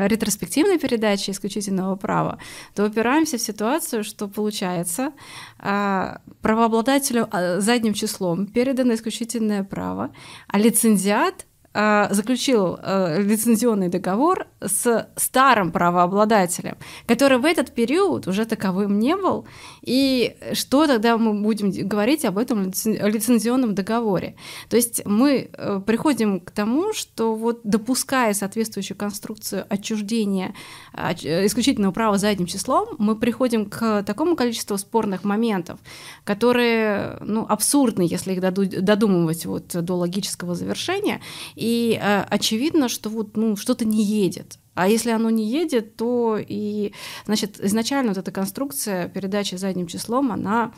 ретроспективной 0.07 0.79
передаче 0.79 1.31
исключительного 1.31 1.95
права, 1.95 2.39
то 2.75 2.85
упираемся 2.85 3.37
в 3.37 3.41
ситуацию, 3.41 4.03
что 4.03 4.27
получается 4.27 5.11
а, 5.57 6.21
правообладателю 6.41 7.27
а, 7.31 7.59
задним 7.59 7.93
числом 7.93 8.45
передано 8.47 8.93
исключительное 8.93 9.63
право, 9.63 10.11
а 10.47 10.57
лицензиат 10.57 11.45
заключил 11.73 12.79
э, 12.81 13.21
лицензионный 13.21 13.89
договор 13.89 14.47
с 14.59 15.07
старым 15.15 15.71
правообладателем, 15.71 16.77
который 17.05 17.37
в 17.37 17.45
этот 17.45 17.71
период 17.73 18.27
уже 18.27 18.45
таковым 18.45 18.97
не 18.99 19.15
был, 19.15 19.45
и 19.83 20.35
что 20.53 20.87
тогда 20.87 21.17
мы 21.17 21.33
будем 21.33 21.71
говорить 21.87 22.25
об 22.25 22.39
этом 22.39 22.65
лицензионном 22.65 23.75
договоре? 23.75 24.35
То 24.69 24.77
есть 24.77 25.05
мы 25.05 25.49
э, 25.53 25.81
приходим 25.85 26.39
к 26.39 26.49
тому, 26.49 26.91
что 26.93 27.35
вот 27.35 27.61
допуская 27.63 28.33
соответствующую 28.33 28.97
конструкцию 28.97 29.65
отчуждения 29.69 30.55
исключительного 30.95 31.91
права 31.91 32.17
задним 32.17 32.47
числом, 32.47 32.95
мы 32.97 33.15
приходим 33.15 33.69
к 33.69 34.03
такому 34.03 34.35
количеству 34.35 34.77
спорных 34.77 35.23
моментов, 35.23 35.79
которые 36.23 37.17
ну, 37.21 37.45
абсурдны, 37.47 38.01
если 38.01 38.33
их 38.33 38.41
додумывать 38.41 39.45
вот 39.45 39.67
до 39.67 39.93
логического 39.93 40.55
завершения, 40.55 41.21
и 41.59 41.99
э, 42.01 42.21
очевидно, 42.29 42.87
что 42.87 43.09
вот 43.09 43.35
ну, 43.35 43.57
что-то 43.57 43.85
не 43.85 44.03
едет. 44.03 44.57
А 44.75 44.87
если 44.87 45.11
оно 45.11 45.29
не 45.29 45.45
едет, 45.45 45.97
то 45.97 46.37
и, 46.39 46.93
значит, 47.25 47.59
изначально 47.59 48.11
вот 48.11 48.17
эта 48.17 48.31
конструкция 48.31 49.09
передачи 49.09 49.55
задним 49.55 49.87
числом, 49.87 50.31
она, 50.31 50.71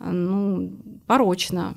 ну, 0.00 0.72
порочна. 1.06 1.76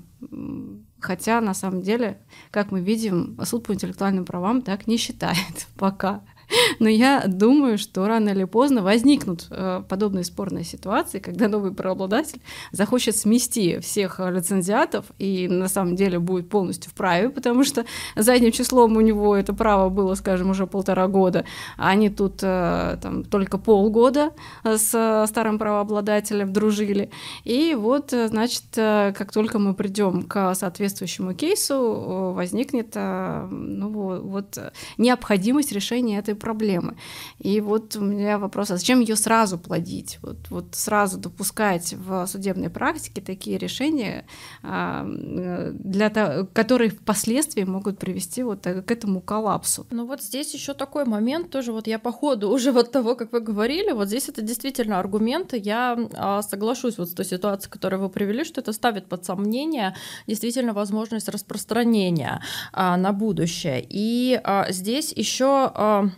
Хотя, 1.00 1.40
на 1.40 1.54
самом 1.54 1.84
деле, 1.84 2.20
как 2.50 2.72
мы 2.72 2.82
видим, 2.82 3.38
суд 3.44 3.64
по 3.64 3.74
интеллектуальным 3.74 4.26
правам 4.26 4.64
так 4.64 4.88
не 4.88 4.98
считает 4.98 5.68
пока. 5.78 6.24
Но 6.80 6.90
я 6.90 7.24
думаю, 7.28 7.78
что 7.78 8.08
рано 8.08 8.30
или 8.30 8.44
поздно 8.46 8.82
возникнут 8.82 9.48
э, 9.50 9.84
подобные 9.88 10.24
спорные 10.24 10.64
ситуации, 10.64 11.20
когда 11.20 11.48
новый 11.48 11.74
правообладатель 11.74 12.42
захочет 12.72 13.18
смести 13.18 13.80
всех 13.80 14.20
лицензиатов 14.20 15.06
и 15.18 15.48
на 15.48 15.68
самом 15.68 15.96
деле 15.96 16.20
будет 16.20 16.50
полностью 16.50 16.92
вправе, 16.92 17.30
потому 17.30 17.64
что 17.64 17.86
задним 18.16 18.52
числом 18.52 18.98
у 18.98 19.02
него 19.02 19.36
это 19.36 19.54
право 19.54 19.90
было, 19.90 20.16
скажем, 20.16 20.50
уже 20.50 20.68
полтора 20.68 21.08
года, 21.08 21.46
а 21.78 21.90
они 21.90 22.10
тут 22.10 22.40
э, 22.42 22.98
там, 23.02 23.24
только 23.24 23.58
полгода 23.58 24.32
с 24.64 25.26
старым 25.28 25.60
правообладателем 25.60 26.54
дружили. 26.54 27.10
И 27.44 27.76
вот, 27.78 28.12
значит, 28.12 28.64
э, 28.76 29.14
как 29.18 29.32
только 29.32 29.60
мы 29.60 29.74
придем 29.74 30.24
к 30.24 30.54
соответствующему 30.56 31.34
кейсу, 31.34 32.34
возникнет 32.34 32.96
ну, 32.96 34.20
вот, 34.22 34.58
необходимость 34.98 35.72
решения 35.72 36.18
этой 36.18 36.36
проблемы. 36.38 36.96
И 37.40 37.62
вот 37.62 37.96
у 37.96 38.02
меня 38.02 38.38
вопрос, 38.38 38.72
а 38.72 38.78
зачем 38.78 39.00
ее 39.00 39.16
сразу 39.16 39.58
плодить? 39.58 40.20
Вот, 40.22 40.38
вот 40.50 40.76
сразу 40.76 41.18
допускать 41.18 41.94
в 41.94 42.26
судебной 42.28 42.70
практике 42.70 43.22
такие 43.22 43.58
решения, 43.58 44.26
а, 44.64 45.06
для 45.08 46.10
того, 46.10 46.48
которые 46.54 46.90
впоследствии 46.90 47.64
могут 47.64 48.00
привести 48.00 48.44
вот 48.44 48.64
к 48.64 48.92
этому 48.92 49.22
коллапсу. 49.22 49.86
Ну 49.92 50.06
вот 50.06 50.22
здесь 50.22 50.54
еще 50.54 50.74
такой 50.74 51.06
момент 51.06 51.50
тоже, 51.50 51.72
вот 51.72 51.88
я 51.88 52.00
по 52.00 52.12
ходу 52.12 52.50
уже 52.56 52.72
вот 52.72 52.92
того, 52.92 53.16
как 53.16 53.32
вы 53.34 53.40
говорили, 53.40 53.92
вот 53.92 54.08
здесь 54.08 54.30
это 54.30 54.42
действительно 54.42 55.00
аргументы, 55.00 55.58
я 55.58 55.98
а, 56.16 56.42
соглашусь 56.42 56.98
вот 56.98 57.10
с 57.10 57.14
той 57.14 57.26
ситуацией, 57.26 57.72
которую 57.72 58.02
вы 58.02 58.10
привели, 58.10 58.44
что 58.44 58.62
это 58.62 58.74
ставит 58.74 59.08
под 59.08 59.26
сомнение 59.26 59.96
действительно 60.28 60.74
возможность 60.74 61.30
распространения 61.30 62.42
а, 62.74 62.98
на 62.98 63.12
будущее. 63.12 63.86
И 63.90 64.42
здесь 64.70 65.12
еще 65.12 66.12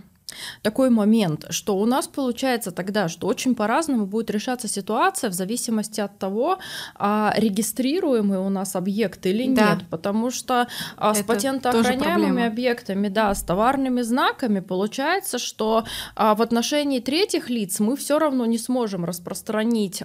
такой 0.61 0.89
момент, 0.89 1.45
что 1.49 1.77
у 1.77 1.85
нас 1.85 2.07
получается 2.07 2.71
тогда, 2.71 3.07
что 3.07 3.27
очень 3.27 3.55
по-разному 3.55 4.05
будет 4.05 4.29
решаться 4.29 4.67
ситуация 4.67 5.29
в 5.29 5.33
зависимости 5.33 6.01
от 6.01 6.17
того, 6.17 6.59
а, 6.95 7.33
регистрируемый 7.37 8.39
у 8.39 8.49
нас 8.49 8.75
объект 8.75 9.25
или 9.25 9.53
да. 9.53 9.75
нет, 9.75 9.85
потому 9.89 10.31
что 10.31 10.67
а, 10.97 11.13
с 11.13 11.23
патентоохраняемыми 11.23 12.45
объектами, 12.45 13.07
да, 13.07 13.33
с 13.33 13.41
товарными 13.43 14.01
знаками 14.01 14.59
получается, 14.59 15.39
что 15.39 15.85
а, 16.15 16.35
в 16.35 16.41
отношении 16.41 16.99
третьих 16.99 17.49
лиц 17.49 17.79
мы 17.79 17.95
все 17.95 18.19
равно 18.19 18.45
не 18.45 18.57
сможем 18.57 19.05
распространить 19.05 20.03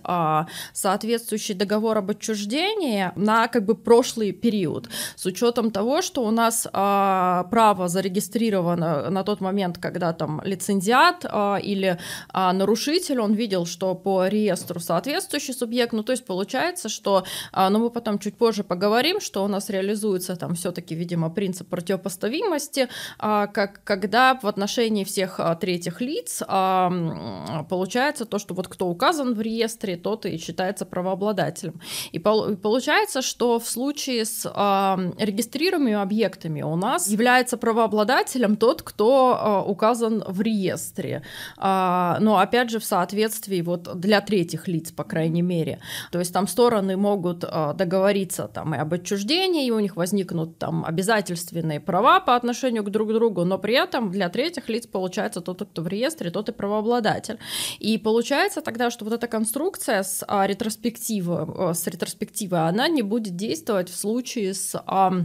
соответствующий 0.72 1.54
договор 1.54 1.98
об 1.98 2.10
отчуждении 2.10 3.10
на 3.16 3.48
как 3.48 3.64
бы 3.64 3.74
прошлый 3.74 4.32
период, 4.32 4.88
с 5.16 5.26
учетом 5.26 5.70
того, 5.70 6.02
что 6.02 6.24
у 6.24 6.30
нас 6.30 6.66
право 6.70 7.88
зарегистрировано 7.88 9.10
на 9.10 9.22
тот 9.24 9.40
момент, 9.40 9.78
когда 9.78 10.13
там 10.14 10.40
лицензиат 10.44 11.24
а, 11.28 11.56
или 11.56 11.98
а, 12.32 12.52
нарушитель, 12.52 13.20
он 13.20 13.34
видел, 13.34 13.66
что 13.66 13.94
по 13.94 14.26
реестру 14.26 14.80
соответствующий 14.80 15.54
субъект, 15.54 15.92
ну 15.92 16.02
то 16.02 16.12
есть 16.12 16.24
получается, 16.24 16.88
что, 16.88 17.24
а, 17.52 17.70
ну 17.70 17.78
мы 17.78 17.90
потом 17.90 18.18
чуть 18.18 18.36
позже 18.36 18.64
поговорим, 18.64 19.20
что 19.20 19.44
у 19.44 19.48
нас 19.48 19.70
реализуется 19.70 20.36
там 20.36 20.54
все-таки, 20.54 20.94
видимо, 20.94 21.30
принцип 21.30 21.68
противопоставимости, 21.68 22.88
а, 23.18 23.46
как 23.46 23.82
когда 23.84 24.38
в 24.42 24.46
отношении 24.46 25.04
всех 25.04 25.40
а, 25.40 25.54
третьих 25.54 26.00
лиц 26.00 26.42
а, 26.46 27.64
получается 27.68 28.24
то, 28.24 28.38
что 28.38 28.54
вот 28.54 28.68
кто 28.68 28.86
указан 28.86 29.34
в 29.34 29.40
реестре, 29.40 29.96
тот 29.96 30.26
и 30.26 30.38
считается 30.38 30.84
правообладателем. 30.84 31.80
И, 32.12 32.18
пол, 32.18 32.50
и 32.50 32.56
получается, 32.56 33.22
что 33.22 33.58
в 33.58 33.68
случае 33.68 34.24
с 34.24 34.50
а, 34.52 34.98
регистрируемыми 35.18 35.94
объектами 35.94 36.62
у 36.62 36.76
нас 36.76 37.08
является 37.08 37.56
правообладателем 37.56 38.56
тот, 38.56 38.82
кто 38.82 39.38
а, 39.38 39.62
указан 39.62 40.03
указан 40.04 40.22
в 40.26 40.40
реестре, 40.40 41.22
а, 41.56 42.18
но 42.20 42.38
опять 42.38 42.70
же 42.70 42.78
в 42.78 42.84
соответствии 42.84 43.60
вот 43.62 43.98
для 43.98 44.20
третьих 44.20 44.68
лиц, 44.68 44.92
по 44.92 45.04
крайней 45.04 45.42
мере. 45.42 45.80
То 46.12 46.18
есть 46.18 46.32
там 46.32 46.46
стороны 46.46 46.96
могут 46.96 47.44
а, 47.44 47.72
договориться 47.72 48.48
там 48.48 48.74
и 48.74 48.78
об 48.78 48.92
отчуждении, 48.92 49.66
и 49.66 49.70
у 49.70 49.80
них 49.80 49.96
возникнут 49.96 50.58
там 50.58 50.84
обязательственные 50.84 51.80
права 51.80 52.20
по 52.20 52.36
отношению 52.36 52.84
к 52.84 52.90
друг 52.90 53.12
другу, 53.12 53.44
но 53.44 53.58
при 53.58 53.74
этом 53.74 54.10
для 54.10 54.28
третьих 54.28 54.68
лиц 54.68 54.86
получается 54.86 55.40
тот, 55.40 55.62
кто 55.62 55.82
в 55.82 55.88
реестре, 55.88 56.30
тот 56.30 56.48
и 56.48 56.52
правообладатель. 56.52 57.38
И 57.78 57.98
получается 57.98 58.60
тогда, 58.60 58.90
что 58.90 59.04
вот 59.04 59.14
эта 59.14 59.26
конструкция 59.26 60.02
с 60.02 60.24
а, 60.26 60.46
ретроспективой, 60.46 61.74
с 61.74 61.86
ретроспективой, 61.86 62.68
она 62.68 62.88
не 62.88 63.02
будет 63.02 63.36
действовать 63.36 63.88
в 63.88 63.96
случае 63.96 64.54
с 64.54 64.74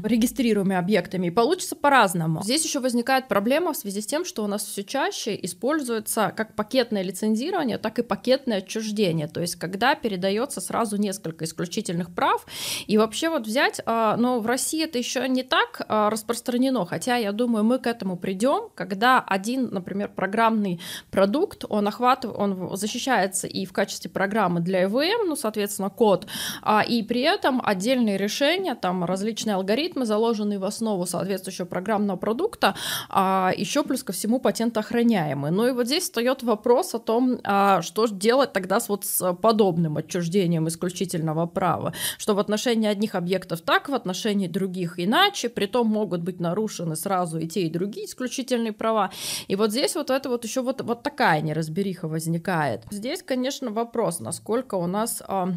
регистрируемыми 0.03 0.75
объектами. 0.75 1.27
И 1.27 1.31
получится 1.31 1.75
по-разному. 1.75 2.41
Здесь 2.43 2.63
еще 2.63 2.79
возникает 2.79 3.27
проблема 3.27 3.73
в 3.73 3.77
связи 3.77 4.01
с 4.01 4.05
тем, 4.05 4.25
что 4.25 4.43
у 4.43 4.47
нас 4.47 4.68
все 4.69 4.83
чаще 4.83 5.37
используется 5.41 6.33
как 6.35 6.55
пакетное 6.55 7.01
лицензирование, 7.01 7.77
так 7.77 7.99
и 7.99 8.03
пакетное 8.03 8.59
отчуждение. 8.59 9.27
То 9.27 9.41
есть 9.41 9.55
когда 9.55 9.95
передается 9.95 10.61
сразу 10.61 10.97
несколько 10.97 11.45
исключительных 11.45 12.13
прав. 12.13 12.45
И 12.87 12.97
вообще 12.97 13.29
вот 13.29 13.47
взять, 13.47 13.81
а, 13.85 14.15
но 14.17 14.39
в 14.39 14.45
России 14.45 14.83
это 14.83 14.97
еще 14.97 15.27
не 15.27 15.43
так 15.43 15.81
а, 15.87 16.09
распространено, 16.09 16.85
хотя 16.85 17.15
я 17.15 17.31
думаю, 17.31 17.63
мы 17.63 17.79
к 17.79 17.87
этому 17.87 18.17
придем, 18.17 18.69
когда 18.75 19.19
один, 19.19 19.69
например, 19.71 20.09
программный 20.09 20.79
продукт, 21.11 21.65
он 21.67 21.87
охватывает, 21.87 22.37
он 22.39 22.77
защищается 22.77 23.47
и 23.47 23.65
в 23.65 23.73
качестве 23.73 24.09
программы 24.09 24.59
для 24.59 24.83
ЭВМ, 24.83 25.27
ну, 25.27 25.35
соответственно, 25.35 25.89
код, 25.89 26.27
а, 26.61 26.81
и 26.81 27.03
при 27.03 27.21
этом 27.21 27.61
отдельные 27.63 28.17
решения, 28.17 28.75
там 28.75 29.03
различные 29.03 29.55
алгоритмы, 29.55 30.05
заложенные 30.05 30.59
в 30.59 30.65
основу 30.65 31.05
соответствующего 31.05 31.65
программного 31.65 32.17
продукта, 32.17 32.75
еще 33.09 33.83
плюс 33.83 34.03
ко 34.03 34.13
всему 34.13 34.39
по 34.39 34.51
патентоохраняемы. 34.59 35.51
Ну 35.51 35.67
и 35.67 35.71
вот 35.71 35.85
здесь 35.85 36.03
встает 36.03 36.43
вопрос 36.43 36.95
о 36.95 36.99
том, 36.99 37.39
а 37.43 37.81
что 37.81 38.07
делать 38.07 38.53
тогда 38.53 38.79
с 38.79 38.89
вот 38.89 39.05
с 39.05 39.33
подобным 39.33 39.97
отчуждением 39.97 40.67
исключительного 40.67 41.47
права, 41.47 41.93
что 42.17 42.35
в 42.35 42.39
отношении 42.39 42.89
одних 42.89 43.15
объектов 43.15 43.61
так, 43.61 43.89
в 43.89 43.93
отношении 43.93 44.47
других 44.47 44.99
иначе, 44.99 45.49
при 45.49 45.65
том 45.65 45.87
могут 45.87 46.21
быть 46.21 46.39
нарушены 46.39 46.95
сразу 46.95 47.39
и 47.39 47.47
те, 47.47 47.61
и 47.61 47.69
другие 47.69 48.05
исключительные 48.05 48.73
права. 48.73 49.11
И 49.47 49.55
вот 49.55 49.71
здесь 49.71 49.95
вот 49.95 50.09
это 50.09 50.29
вот 50.29 50.43
еще 50.43 50.61
вот, 50.61 50.81
вот 50.81 51.03
такая 51.03 51.41
неразбериха 51.41 52.07
возникает. 52.07 52.83
Здесь, 52.91 53.23
конечно, 53.23 53.71
вопрос, 53.71 54.19
насколько 54.19 54.75
у 54.75 54.87
нас 54.87 55.23
а, 55.27 55.49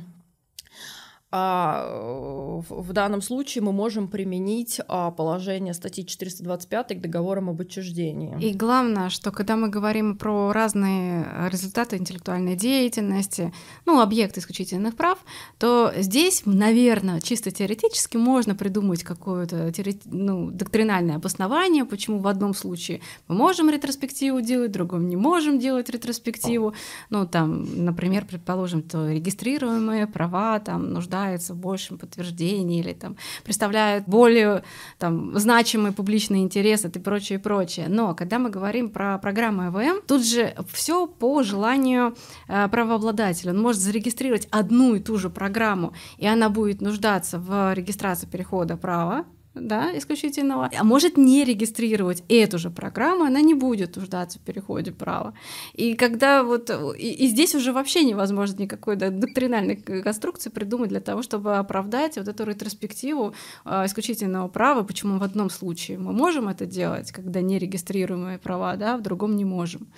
в 1.32 2.92
данном 2.92 3.22
случае 3.22 3.64
мы 3.64 3.72
можем 3.72 4.06
применить 4.06 4.82
а, 4.86 5.10
положение 5.10 5.72
статьи 5.72 6.04
425 6.04 6.98
к 6.98 7.00
договорам 7.00 7.48
об 7.48 7.60
отчуждении. 7.62 8.36
И 8.38 8.52
главное, 8.52 9.08
что 9.08 9.30
когда 9.30 9.56
мы 9.56 9.70
говорим 9.70 10.18
про 10.18 10.52
разные 10.52 11.26
результаты 11.50 11.96
интеллектуальной 11.96 12.54
деятельности, 12.54 13.50
ну, 13.86 14.02
объекты 14.02 14.40
исключительных 14.40 14.94
прав, 14.94 15.18
то 15.58 15.94
здесь, 15.96 16.42
наверное, 16.44 17.20
чисто 17.22 17.50
теоретически 17.50 18.18
можно 18.18 18.54
придумать 18.54 19.02
какое-то 19.02 19.72
ну, 20.04 20.50
доктринальное 20.50 21.16
обоснование, 21.16 21.86
почему 21.86 22.18
в 22.18 22.26
одном 22.26 22.52
случае 22.52 23.00
мы 23.28 23.36
можем 23.36 23.70
ретроспективу 23.70 24.42
делать, 24.42 24.68
в 24.68 24.74
другом 24.74 25.08
не 25.08 25.16
можем 25.16 25.58
делать 25.58 25.88
ретроспективу. 25.88 26.74
Ну, 27.08 27.26
там, 27.26 27.84
например, 27.86 28.26
предположим, 28.26 28.82
то 28.82 29.10
регистрируемые 29.10 30.06
права 30.06 30.60
там 30.60 30.92
нужда 30.92 31.21
нуждается 31.22 31.54
в 31.54 31.56
большем 31.56 31.98
подтверждении 31.98 32.80
или 32.80 32.92
там 32.92 33.16
представляют 33.44 34.04
более 34.06 34.62
там, 34.98 35.38
значимый 35.38 35.92
публичный 35.92 36.40
интерес 36.40 36.84
и 36.84 36.88
прочее, 36.98 37.38
и 37.38 37.42
прочее. 37.42 37.86
Но 37.88 38.14
когда 38.14 38.38
мы 38.38 38.50
говорим 38.50 38.90
про 38.90 39.18
программу 39.18 39.68
ЭВМ, 39.68 40.02
тут 40.06 40.24
же 40.24 40.54
все 40.72 41.06
по 41.06 41.42
желанию 41.42 42.14
э, 42.48 42.68
правообладателя. 42.68 43.52
Он 43.52 43.60
может 43.60 43.80
зарегистрировать 43.80 44.48
одну 44.50 44.94
и 44.94 45.00
ту 45.00 45.18
же 45.18 45.30
программу, 45.30 45.92
и 46.18 46.26
она 46.26 46.48
будет 46.48 46.80
нуждаться 46.80 47.38
в 47.38 47.74
регистрации 47.74 48.26
перехода 48.26 48.76
права, 48.76 49.24
да, 49.54 49.96
исключительного, 49.96 50.70
а 50.76 50.84
может 50.84 51.16
не 51.16 51.44
регистрировать 51.44 52.24
эту 52.28 52.58
же 52.58 52.70
программу, 52.70 53.24
она 53.24 53.40
не 53.40 53.54
будет 53.54 53.96
нуждаться 53.96 54.38
в 54.38 54.42
переходе 54.42 54.92
права. 54.92 55.34
И 55.74 55.94
когда 55.94 56.42
вот, 56.42 56.70
и, 56.70 57.12
и 57.12 57.26
здесь 57.26 57.54
уже 57.54 57.72
вообще 57.72 58.04
невозможно 58.04 58.62
никакой 58.62 58.96
доктринальной 58.96 59.76
конструкции 59.76 60.50
придумать 60.50 60.88
для 60.88 61.00
того, 61.00 61.22
чтобы 61.22 61.56
оправдать 61.56 62.16
вот 62.16 62.28
эту 62.28 62.44
ретроспективу 62.44 63.34
э, 63.64 63.86
исключительного 63.86 64.48
права, 64.48 64.82
почему 64.82 65.18
в 65.18 65.22
одном 65.22 65.50
случае 65.50 65.98
мы 65.98 66.12
можем 66.12 66.48
это 66.48 66.66
делать, 66.66 67.12
когда 67.12 67.40
не 67.40 67.58
регистрируемые 67.58 68.38
права, 68.38 68.76
да, 68.76 68.96
в 68.96 69.02
другом 69.02 69.36
не 69.36 69.44
можем. 69.44 69.88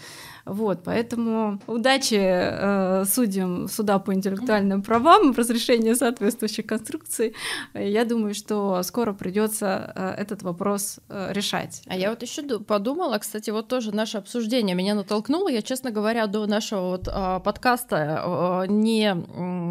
Вот, 0.45 0.83
поэтому 0.85 1.59
удачи 1.67 2.19
э, 2.21 3.05
судьям 3.07 3.67
суда 3.69 3.99
по 3.99 4.13
интеллектуальным 4.13 4.83
правам 4.83 5.33
в 5.33 5.39
разрешении 5.39 5.95
соответствующих 5.95 6.67
конструкций. 6.67 7.35
Я 7.73 8.05
думаю, 8.05 8.35
что 8.35 8.83
скоро 8.83 9.15
придется 9.15 9.93
э, 9.95 10.15
этот 10.19 10.43
вопрос 10.43 10.99
э, 11.09 11.33
решать. 11.33 11.83
А 11.87 11.97
я 11.97 12.11
вот 12.11 12.21
еще 12.23 12.43
подумала, 12.59 13.19
кстати, 13.19 13.51
вот 13.51 13.69
тоже 13.69 13.95
наше 13.95 14.19
обсуждение 14.19 14.77
меня 14.77 14.95
натолкнуло. 14.95 15.49
Я, 15.49 15.63
честно 15.63 15.91
говоря, 15.91 16.27
до 16.27 16.47
нашего 16.47 16.91
вот 16.91 17.09
э, 17.09 17.41
подкаста 17.43 18.65
э, 18.67 18.67
не 18.69 19.07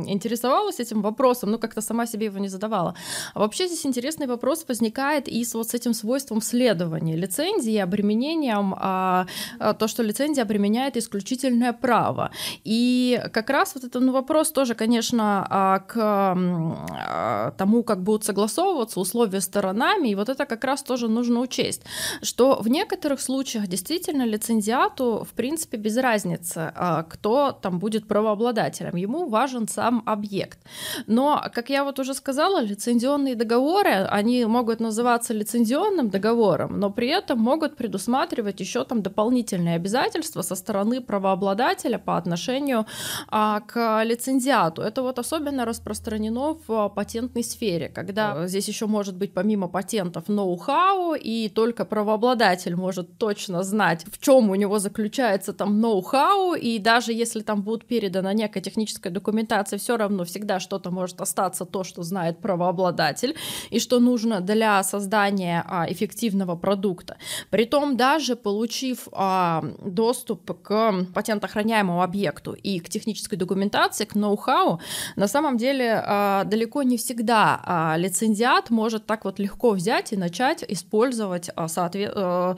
интересовалась 0.07 0.79
этим 0.79 1.01
вопросом, 1.01 1.51
ну 1.51 1.59
как-то 1.59 1.81
сама 1.81 2.07
себе 2.07 2.25
его 2.25 2.39
не 2.39 2.49
задавала. 2.49 2.95
А 3.35 3.39
вообще 3.39 3.67
здесь 3.67 3.85
интересный 3.85 4.25
вопрос 4.25 4.65
возникает 4.67 5.27
и 5.27 5.43
с 5.43 5.53
вот 5.53 5.69
с 5.69 5.73
этим 5.75 5.93
свойством 5.93 6.41
следования 6.41 7.15
лицензии, 7.15 7.77
обременением, 7.77 8.73
а, 8.77 9.27
а, 9.59 9.73
то, 9.73 9.87
что 9.87 10.01
лицензия 10.01 10.43
обременяет 10.43 10.62
применяет 10.63 10.95
исключительное 10.95 11.73
право. 11.73 12.31
И 12.63 13.21
как 13.33 13.49
раз 13.49 13.75
вот 13.75 13.83
этот 13.83 14.01
ну, 14.01 14.13
вопрос 14.13 14.51
тоже, 14.51 14.75
конечно, 14.75 15.45
а, 15.49 15.79
к 15.79 15.95
а, 15.97 17.51
тому, 17.57 17.83
как 17.83 18.01
будут 18.01 18.23
согласовываться 18.23 19.01
условия 19.01 19.41
сторонами, 19.41 20.09
и 20.09 20.15
вот 20.15 20.29
это 20.29 20.45
как 20.45 20.63
раз 20.63 20.81
тоже 20.83 21.09
нужно 21.09 21.41
учесть, 21.41 21.81
что 22.21 22.61
в 22.61 22.69
некоторых 22.69 23.19
случаях 23.19 23.67
действительно 23.67 24.25
лицензиату, 24.25 25.27
в 25.29 25.33
принципе, 25.33 25.77
без 25.77 25.97
разницы, 25.97 26.71
а, 26.75 27.03
кто 27.03 27.51
там 27.51 27.79
будет 27.79 28.07
правообладателем, 28.07 28.95
ему 28.95 29.27
важен 29.27 29.67
сам 29.67 30.01
объект. 30.05 30.59
Но, 31.07 31.43
как 31.53 31.69
я 31.69 31.83
вот 31.83 31.99
уже 31.99 32.13
сказала, 32.13 32.61
лицензионные 32.61 33.35
договоры, 33.35 34.07
они 34.11 34.45
могут 34.45 34.79
называться 34.79 35.33
лицензионным 35.33 36.09
договором, 36.09 36.79
но 36.79 36.89
при 36.89 37.09
этом 37.09 37.39
могут 37.39 37.75
предусматривать 37.75 38.61
еще 38.61 38.85
там 38.85 39.01
дополнительные 39.01 39.75
обязательства 39.75 40.41
со 40.43 40.52
стороны 40.55 41.01
правообладателя 41.01 41.97
по 41.97 42.17
отношению 42.17 42.85
а, 43.29 43.61
к 43.61 44.03
лицензиату. 44.03 44.81
Это 44.81 45.01
вот 45.01 45.19
особенно 45.19 45.65
распространено 45.65 46.57
в 46.67 46.89
патентной 46.89 47.43
сфере, 47.43 47.89
когда 47.89 48.47
здесь 48.47 48.67
еще 48.67 48.85
может 48.85 49.15
быть 49.15 49.33
помимо 49.33 49.67
патентов 49.67 50.27
ноу-хау, 50.27 51.15
и 51.15 51.49
только 51.49 51.85
правообладатель 51.85 52.75
может 52.75 53.17
точно 53.17 53.63
знать, 53.63 54.05
в 54.11 54.19
чем 54.19 54.49
у 54.49 54.55
него 54.55 54.79
заключается 54.79 55.53
там 55.53 55.79
ноу-хау, 55.79 56.55
и 56.55 56.79
даже 56.79 57.13
если 57.13 57.41
там 57.41 57.61
будет 57.61 57.85
передана 57.85 58.33
некая 58.33 58.61
техническая 58.61 59.11
документация, 59.11 59.79
все 59.79 59.97
равно 59.97 60.23
всегда 60.25 60.59
что-то 60.59 60.91
может 60.91 61.21
остаться 61.21 61.65
то, 61.65 61.83
что 61.83 62.03
знает 62.03 62.39
правообладатель, 62.39 63.35
и 63.69 63.79
что 63.79 63.99
нужно 63.99 64.41
для 64.41 64.83
создания 64.83 65.65
а, 65.67 65.85
эффективного 65.89 66.55
продукта. 66.55 67.17
Притом 67.49 67.97
даже 67.97 68.35
получив 68.35 69.07
а, 69.11 69.63
доступ 69.85 70.42
к 70.45 71.05
патентоохраняемому 71.13 72.01
объекту 72.01 72.53
и 72.53 72.79
к 72.79 72.89
технической 72.89 73.37
документации, 73.37 74.05
к 74.05 74.15
ноу-хау, 74.15 74.79
на 75.15 75.27
самом 75.27 75.57
деле 75.57 76.01
а, 76.03 76.43
далеко 76.43 76.83
не 76.83 76.97
всегда 76.97 77.61
а, 77.63 77.95
лицензиат 77.97 78.69
может 78.69 79.05
так 79.05 79.25
вот 79.25 79.39
легко 79.39 79.71
взять 79.71 80.13
и 80.13 80.17
начать 80.17 80.63
использовать 80.67 81.49
а, 81.55 81.67
э, 81.93 82.55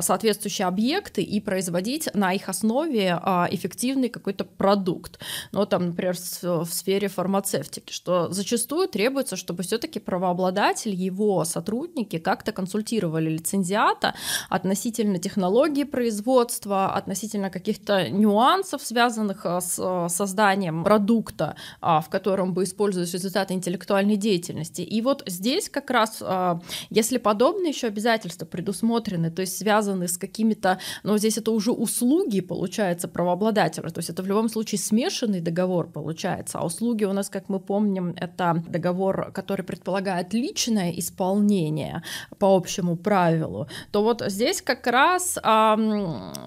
соответствующие 0.00 0.66
объекты 0.66 1.22
и 1.22 1.40
производить 1.40 2.08
на 2.14 2.32
их 2.32 2.48
основе 2.48 3.20
эффективный 3.50 4.08
какой-то 4.08 4.44
продукт. 4.44 5.18
Ну, 5.52 5.66
там, 5.66 5.86
например, 5.86 6.16
в 6.42 6.66
сфере 6.66 7.08
фармацевтики, 7.08 7.92
что 7.92 8.30
зачастую 8.30 8.88
требуется, 8.88 9.36
чтобы 9.36 9.62
все-таки 9.62 9.98
правообладатель, 9.98 10.94
его 10.94 11.44
сотрудники 11.44 12.18
как-то 12.18 12.52
консультировали 12.52 13.30
лицензиата 13.30 14.14
относительно 14.48 15.18
технологии 15.18 15.84
производства, 15.84 16.92
относительно 16.94 17.25
относительно 17.26 17.50
каких-то 17.50 18.08
нюансов, 18.08 18.82
связанных 18.82 19.46
а, 19.46 19.60
с 19.60 19.78
а, 19.78 20.08
созданием 20.08 20.84
продукта, 20.84 21.56
а, 21.80 22.00
в 22.00 22.08
котором 22.08 22.54
бы 22.54 22.62
использовались 22.62 23.14
результаты 23.14 23.54
интеллектуальной 23.54 24.16
деятельности. 24.16 24.82
И 24.82 25.02
вот 25.02 25.22
здесь 25.26 25.68
как 25.68 25.90
раз, 25.90 26.22
если 26.90 27.18
подобные 27.18 27.70
еще 27.70 27.88
обязательства 27.88 28.46
предусмотрены, 28.46 29.30
то 29.30 29.42
есть 29.42 29.58
связаны 29.58 30.06
с 30.06 30.18
какими-то, 30.18 30.78
но 31.02 31.18
здесь 31.18 31.38
это 31.38 31.50
уже 31.50 31.72
услуги, 31.72 32.40
получается, 32.40 33.08
правообладателя, 33.08 33.90
то 33.90 33.98
есть 33.98 34.10
это 34.10 34.22
в 34.22 34.26
любом 34.26 34.48
случае 34.48 34.78
смешанный 34.78 35.40
договор 35.40 35.90
получается, 35.90 36.58
а 36.58 36.66
услуги 36.66 37.04
у 37.04 37.12
нас, 37.12 37.28
как 37.28 37.48
мы 37.48 37.60
помним, 37.60 38.14
это 38.16 38.62
договор, 38.68 39.32
который 39.32 39.62
предполагает 39.62 40.34
личное 40.34 40.90
исполнение 40.90 42.02
по 42.38 42.56
общему 42.56 42.96
правилу, 42.96 43.66
то 43.90 44.02
вот 44.02 44.22
здесь 44.26 44.62
как 44.62 44.86
раз 44.86 45.38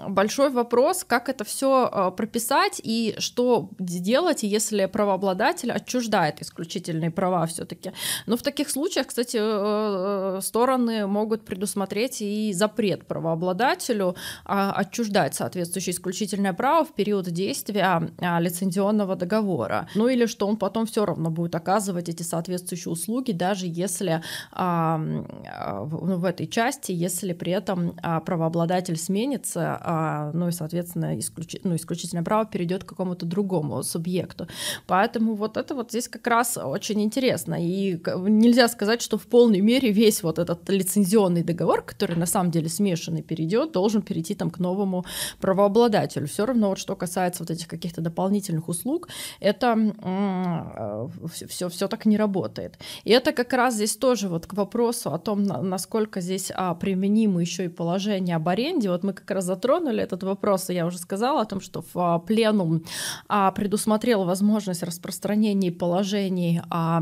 большой 0.07 0.49
вопрос 0.49 0.68
вопрос, 0.69 1.03
как 1.03 1.29
это 1.29 1.43
все 1.43 1.89
э, 1.91 2.11
прописать 2.15 2.81
и 2.83 3.15
что 3.17 3.69
делать, 3.79 4.43
если 4.43 4.85
правообладатель 4.85 5.71
отчуждает 5.71 6.41
исключительные 6.41 7.09
права 7.09 7.45
все-таки. 7.47 7.91
Но 8.27 8.37
в 8.37 8.41
таких 8.41 8.69
случаях, 8.69 9.07
кстати, 9.07 9.37
э, 9.37 10.37
э, 10.37 10.41
стороны 10.41 11.07
могут 11.07 11.45
предусмотреть 11.45 12.21
и 12.21 12.53
запрет 12.53 13.07
правообладателю 13.07 14.15
а, 14.45 14.71
отчуждать 14.71 15.33
соответствующее 15.33 15.93
исключительное 15.93 16.53
право 16.53 16.85
в 16.85 16.93
период 16.93 17.25
действия 17.25 18.11
а, 18.21 18.39
лицензионного 18.39 19.15
договора. 19.15 19.87
Ну 19.95 20.07
или 20.07 20.27
что 20.27 20.47
он 20.47 20.57
потом 20.57 20.85
все 20.85 21.05
равно 21.05 21.29
будет 21.31 21.55
оказывать 21.55 22.09
эти 22.09 22.23
соответствующие 22.23 22.91
услуги, 22.91 23.31
даже 23.31 23.65
если 23.67 24.21
а, 24.51 24.97
ну, 24.97 26.17
в 26.17 26.25
этой 26.25 26.47
части, 26.47 26.91
если 26.91 27.33
при 27.33 27.51
этом 27.53 27.95
правообладатель 28.25 28.97
сменится, 28.97 30.31
ну 30.33 30.47
и 30.47 30.51
соответственно, 30.59 31.17
исключ... 31.19 31.55
ну, 31.63 31.75
исключительное 31.75 32.23
право 32.23 32.45
перейдет 32.45 32.83
к 32.83 32.89
какому-то 32.89 33.25
другому 33.25 33.81
субъекту. 33.83 34.47
Поэтому 34.87 35.35
вот 35.35 35.57
это 35.57 35.73
вот 35.75 35.89
здесь 35.89 36.07
как 36.07 36.27
раз 36.27 36.57
очень 36.57 37.01
интересно. 37.01 37.55
И 37.59 37.99
нельзя 38.27 38.67
сказать, 38.67 39.01
что 39.01 39.17
в 39.17 39.25
полной 39.25 39.61
мере 39.61 39.91
весь 39.91 40.23
вот 40.23 40.39
этот 40.39 40.69
лицензионный 40.69 41.43
договор, 41.43 41.81
который 41.81 42.17
на 42.17 42.25
самом 42.25 42.51
деле 42.51 42.69
смешанный, 42.69 43.23
перейдет, 43.23 43.71
должен 43.71 44.01
перейти 44.01 44.35
там 44.35 44.49
к 44.49 44.59
новому 44.59 45.05
правообладателю. 45.39 46.27
Все 46.27 46.45
равно 46.45 46.69
вот 46.69 46.77
что 46.77 46.95
касается 46.95 47.43
вот 47.43 47.51
этих 47.51 47.67
каких-то 47.67 48.01
дополнительных 48.01 48.67
услуг, 48.69 49.07
это 49.39 49.75
все, 51.47 51.67
э, 51.67 51.69
все 51.69 51.87
так 51.87 52.05
не 52.05 52.17
работает. 52.17 52.77
И 53.05 53.11
это 53.11 53.31
как 53.31 53.53
раз 53.53 53.75
здесь 53.75 53.95
тоже 53.95 54.27
вот 54.27 54.45
к 54.45 54.53
вопросу 54.53 55.13
о 55.13 55.19
том, 55.19 55.43
насколько 55.43 56.21
здесь 56.21 56.51
а, 56.53 56.75
применимы 56.75 57.41
еще 57.41 57.65
и 57.65 57.69
положение 57.69 58.35
об 58.35 58.49
аренде. 58.49 58.89
Вот 58.89 59.03
мы 59.03 59.13
как 59.13 59.31
раз 59.31 59.45
затронули 59.45 60.03
этот 60.03 60.23
вопрос 60.23 60.38
вопроса 60.39 60.71
я 60.73 60.85
уже 60.85 60.97
сказала 60.97 61.41
о 61.41 61.45
том, 61.45 61.59
что 61.59 61.81
в 61.81 61.97
а, 61.97 62.19
пленум 62.19 62.83
а, 63.27 63.51
предусмотрел 63.51 64.23
возможность 64.23 64.83
распространения 64.83 65.71
положений 65.71 66.61
о 66.69 67.01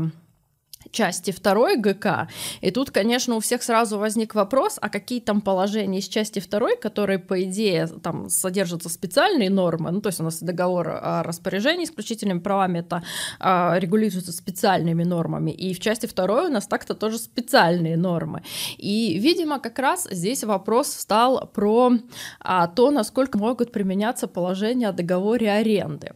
части 0.90 1.32
2 1.32 1.76
ГК. 1.76 2.28
И 2.60 2.70
тут, 2.70 2.90
конечно, 2.90 3.36
у 3.36 3.40
всех 3.40 3.62
сразу 3.62 3.98
возник 3.98 4.34
вопрос, 4.34 4.78
а 4.80 4.88
какие 4.88 5.20
там 5.20 5.40
положения 5.40 5.98
из 5.98 6.08
части 6.08 6.40
2, 6.40 6.76
которые, 6.80 7.18
по 7.18 7.42
идее, 7.42 7.86
там 7.86 8.28
содержатся 8.28 8.88
специальные 8.88 9.50
нормы, 9.50 9.90
ну, 9.90 10.00
то 10.00 10.08
есть 10.08 10.20
у 10.20 10.24
нас 10.24 10.42
договор 10.42 10.88
о 10.88 11.22
распоряжении 11.22 11.84
исключительными 11.84 12.40
правами, 12.40 12.80
это 12.80 13.02
а, 13.38 13.78
регулируется 13.78 14.32
специальными 14.32 15.04
нормами, 15.04 15.50
и 15.50 15.74
в 15.74 15.80
части 15.80 16.06
2 16.06 16.44
у 16.44 16.48
нас 16.48 16.66
так-то 16.66 16.94
тоже 16.94 17.18
специальные 17.18 17.96
нормы. 17.96 18.42
И, 18.76 19.18
видимо, 19.18 19.58
как 19.58 19.78
раз 19.78 20.08
здесь 20.10 20.44
вопрос 20.44 20.88
стал 20.88 21.46
про 21.46 21.92
а, 22.40 22.66
то, 22.66 22.90
насколько 22.90 23.38
могут 23.38 23.72
применяться 23.72 24.28
положения 24.28 24.88
о 24.88 24.92
договоре 24.92 25.50
аренды. 25.50 26.12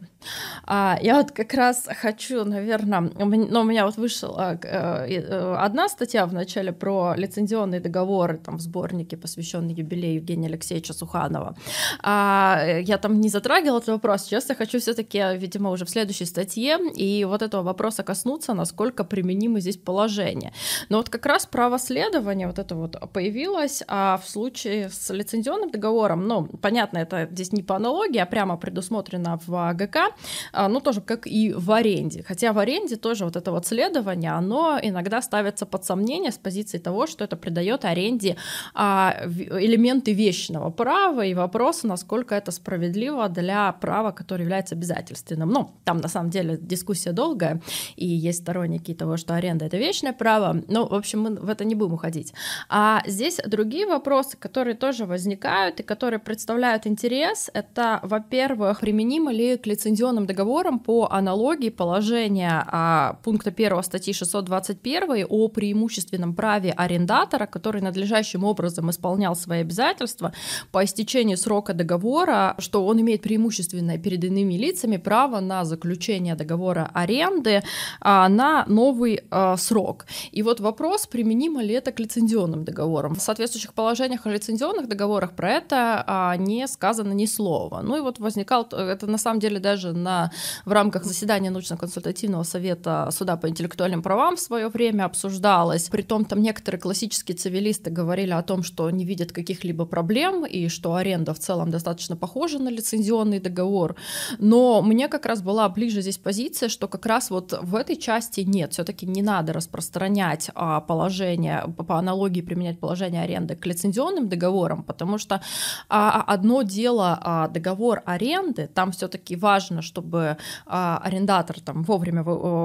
А, 0.65 0.99
я 1.03 1.17
вот 1.17 1.33
как 1.33 1.55
раз 1.55 1.89
хочу, 2.01 2.45
наверное, 2.45 3.01
но 3.01 3.25
ну, 3.25 3.61
у 3.61 3.65
меня 3.65 3.87
вот 3.87 3.97
вышла 3.97 4.59
э, 4.64 5.07
э, 5.09 5.57
одна 5.59 5.88
статья 5.88 6.27
в 6.27 6.33
начале 6.33 6.72
про 6.72 7.14
лицензионные 7.16 7.81
договоры 7.81 8.38
там 8.38 8.59
в 8.59 8.61
сборнике, 8.61 9.16
посвященный 9.16 9.75
юбилею 9.75 10.16
Евгения 10.16 10.48
Алексеевича 10.48 10.92
Суханова. 10.92 11.57
А, 12.03 12.64
я 12.81 12.98
там 12.98 13.20
не 13.20 13.29
затрагивала 13.29 13.79
этот 13.79 13.88
вопрос. 13.88 14.25
Сейчас 14.25 14.48
я 14.48 14.55
хочу 14.55 14.79
все-таки, 14.79 15.22
видимо, 15.37 15.70
уже 15.70 15.85
в 15.85 15.90
следующей 15.90 16.27
статье 16.27 16.79
и 16.94 17.25
вот 17.25 17.42
этого 17.42 17.62
вопроса 17.62 18.03
коснуться, 18.03 18.55
насколько 18.55 19.05
применимы 19.05 19.61
здесь 19.61 19.77
положения. 19.77 20.53
Но 20.88 20.98
вот 20.98 21.09
как 21.09 21.27
раз 21.27 21.46
право 21.46 21.79
следования 21.79 22.46
вот 22.46 22.59
это 22.59 22.75
вот 22.75 22.96
появилось, 23.12 23.83
а 23.88 24.20
в 24.22 24.29
случае 24.29 24.90
с 24.90 25.11
лицензионным 25.12 25.70
договором, 25.70 26.27
ну, 26.27 26.46
понятно, 26.61 26.98
это 26.98 27.29
здесь 27.31 27.53
не 27.53 27.62
по 27.62 27.77
аналогии, 27.77 28.18
а 28.18 28.27
прямо 28.27 28.57
предусмотрено 28.57 29.38
в 29.46 29.75
ГК, 29.75 30.11
а, 30.53 30.68
ну, 30.68 30.81
тоже 30.81 31.01
как 31.01 31.27
и 31.27 31.53
в 31.53 31.70
аренде. 31.72 32.22
Хотя 32.22 32.53
в 32.53 32.59
аренде 32.59 32.96
тоже 32.96 33.25
вот 33.25 33.37
это 33.37 33.51
вот 33.53 33.66
следование, 33.66 34.33
оно 34.33 34.52
оно 34.53 34.79
иногда 34.83 35.23
ставится 35.23 35.67
под 35.67 35.85
сомнение 35.85 36.31
с 36.31 36.38
позиции 36.38 36.79
того, 36.79 37.07
что 37.07 37.25
это 37.25 37.37
придает 37.37 37.85
аренде 37.85 38.37
а, 38.75 39.15
элементы 39.27 40.12
вечного 40.12 40.71
права 40.71 41.25
и 41.25 41.35
вопрос, 41.35 41.85
насколько 41.85 42.35
это 42.35 42.53
справедливо 42.53 43.29
для 43.29 43.73
права, 43.73 44.12
которое 44.12 44.43
является 44.43 44.75
обязательственным. 44.75 45.51
Ну, 45.51 45.71
там 45.85 45.99
на 45.99 46.09
самом 46.09 46.31
деле 46.31 46.59
дискуссия 46.61 47.12
долгая, 47.12 47.61
и 47.97 48.07
есть 48.07 48.43
сторонники 48.43 48.95
того, 48.95 49.17
что 49.17 49.35
аренда 49.35 49.67
это 49.67 49.79
вечное 49.79 50.12
право. 50.12 50.62
Ну, 50.69 50.87
в 50.87 50.95
общем, 50.95 51.21
мы 51.21 51.31
в 51.35 51.49
это 51.49 51.65
не 51.65 51.75
будем 51.75 51.95
уходить. 51.95 52.35
А 52.69 53.03
здесь 53.07 53.41
другие 53.47 53.87
вопросы, 53.87 54.37
которые 54.37 54.75
тоже 54.75 55.07
возникают 55.07 55.81
и 55.81 55.83
которые 55.83 56.19
представляют 56.19 56.87
интерес, 56.87 57.51
это, 57.55 58.01
во-первых, 58.03 58.81
применимо 58.81 59.33
ли 59.33 59.57
к 59.57 59.67
лицензионным 59.67 60.27
договорам 60.27 60.79
по 60.79 61.09
аналогии 61.11 61.71
положения 61.71 62.65
а, 62.67 63.19
пункта 63.23 63.51
1 63.51 63.83
статьи 63.83 64.12
621 64.42 65.26
о 65.28 65.48
преимущественном 65.48 66.35
праве 66.35 66.72
арендатора, 66.72 67.46
который 67.46 67.83
надлежащим 67.83 68.44
образом 68.44 68.90
исполнял 68.90 69.37
свои 69.37 69.61
обязательства 69.61 70.33
по 70.70 70.85
истечении 70.85 71.37
срока 71.37 71.74
договора, 71.74 72.55
что 72.59 72.87
он 72.87 73.00
имеет 73.00 73.22
преимущественное 73.22 73.98
перед 73.98 74.24
иными 74.24 74.55
лицами 74.55 74.96
право 74.96 75.40
на 75.40 75.64
заключение 75.64 76.35
договора 76.35 76.90
аренды 76.94 77.62
а, 78.00 78.28
на 78.28 78.64
новый 78.66 79.20
а, 79.31 79.57
срок. 79.57 80.07
И 80.33 80.42
вот 80.42 80.61
вопрос, 80.61 81.07
применимо 81.07 81.62
ли 81.62 81.74
это 81.74 81.92
к 81.92 82.00
лицензионным 82.00 82.64
договорам. 82.64 83.14
В 83.14 83.20
соответствующих 83.20 83.74
положениях 83.74 84.26
о 84.26 84.31
лицензионных 84.31 84.88
договорах 84.88 85.33
про 85.33 85.50
это 85.50 86.05
а, 86.07 86.37
не 86.37 86.66
сказано 86.66 87.12
ни 87.12 87.26
слова. 87.26 87.83
Ну 87.83 87.96
и 87.96 88.00
вот 88.00 88.18
возникал, 88.18 88.66
это 88.70 89.07
на 89.07 89.18
самом 89.18 89.40
деле 89.40 89.59
даже 89.59 89.92
на, 89.92 90.31
в 90.64 90.72
рамках 90.72 91.05
заседания 91.05 91.50
научно-консультативного 91.50 92.44
совета 92.44 93.09
суда 93.11 93.37
по 93.37 93.48
интеллектуальным 93.48 94.02
правам 94.02 94.32
в 94.37 94.40
свое 94.40 94.68
время 94.68 95.05
обсуждалось. 95.05 95.88
Притом 95.88 96.25
там 96.25 96.40
некоторые 96.40 96.81
классические 96.81 97.37
цивилисты 97.37 97.90
говорили 97.90 98.33
о 98.33 98.42
том, 98.42 98.62
что 98.62 98.90
не 98.90 99.05
видят 99.05 99.33
каких-либо 99.33 99.85
проблем 99.85 100.45
и 100.45 100.68
что 100.68 100.95
аренда 100.95 101.35
в 101.35 101.38
целом 101.38 101.71
достаточно 101.71 102.16
похожа 102.16 102.59
на 102.59 102.68
лицензионный 102.68 103.40
договор. 103.40 103.97
Но 104.38 104.83
мне 104.83 105.09
как 105.09 105.27
раз 105.27 105.42
была 105.42 105.68
ближе 105.68 106.03
здесь 106.03 106.18
позиция, 106.18 106.68
что 106.68 106.88
как 106.88 107.07
раз 107.07 107.31
вот 107.31 107.59
в 107.62 107.75
этой 107.75 107.97
части 107.97 108.40
нет, 108.40 108.73
все-таки 108.73 109.07
не 109.07 109.23
надо 109.23 109.53
распространять 109.53 110.51
а, 110.55 110.81
положение, 110.81 111.64
по 111.77 111.99
аналогии 111.99 112.40
применять 112.40 112.79
положение 112.79 113.23
аренды 113.23 113.57
к 113.57 113.66
лицензионным 113.66 114.29
договорам, 114.29 114.83
потому 114.83 115.18
что 115.18 115.42
а, 115.88 116.23
одно 116.23 116.62
дело 116.62 117.18
а, 117.21 117.49
договор 117.49 118.03
аренды, 118.05 118.68
там 118.73 118.92
все-таки 118.92 119.37
важно, 119.37 119.83
чтобы 119.83 120.37
а, 120.66 121.01
арендатор 121.03 121.61
там 121.61 121.83
вовремя 121.83 122.23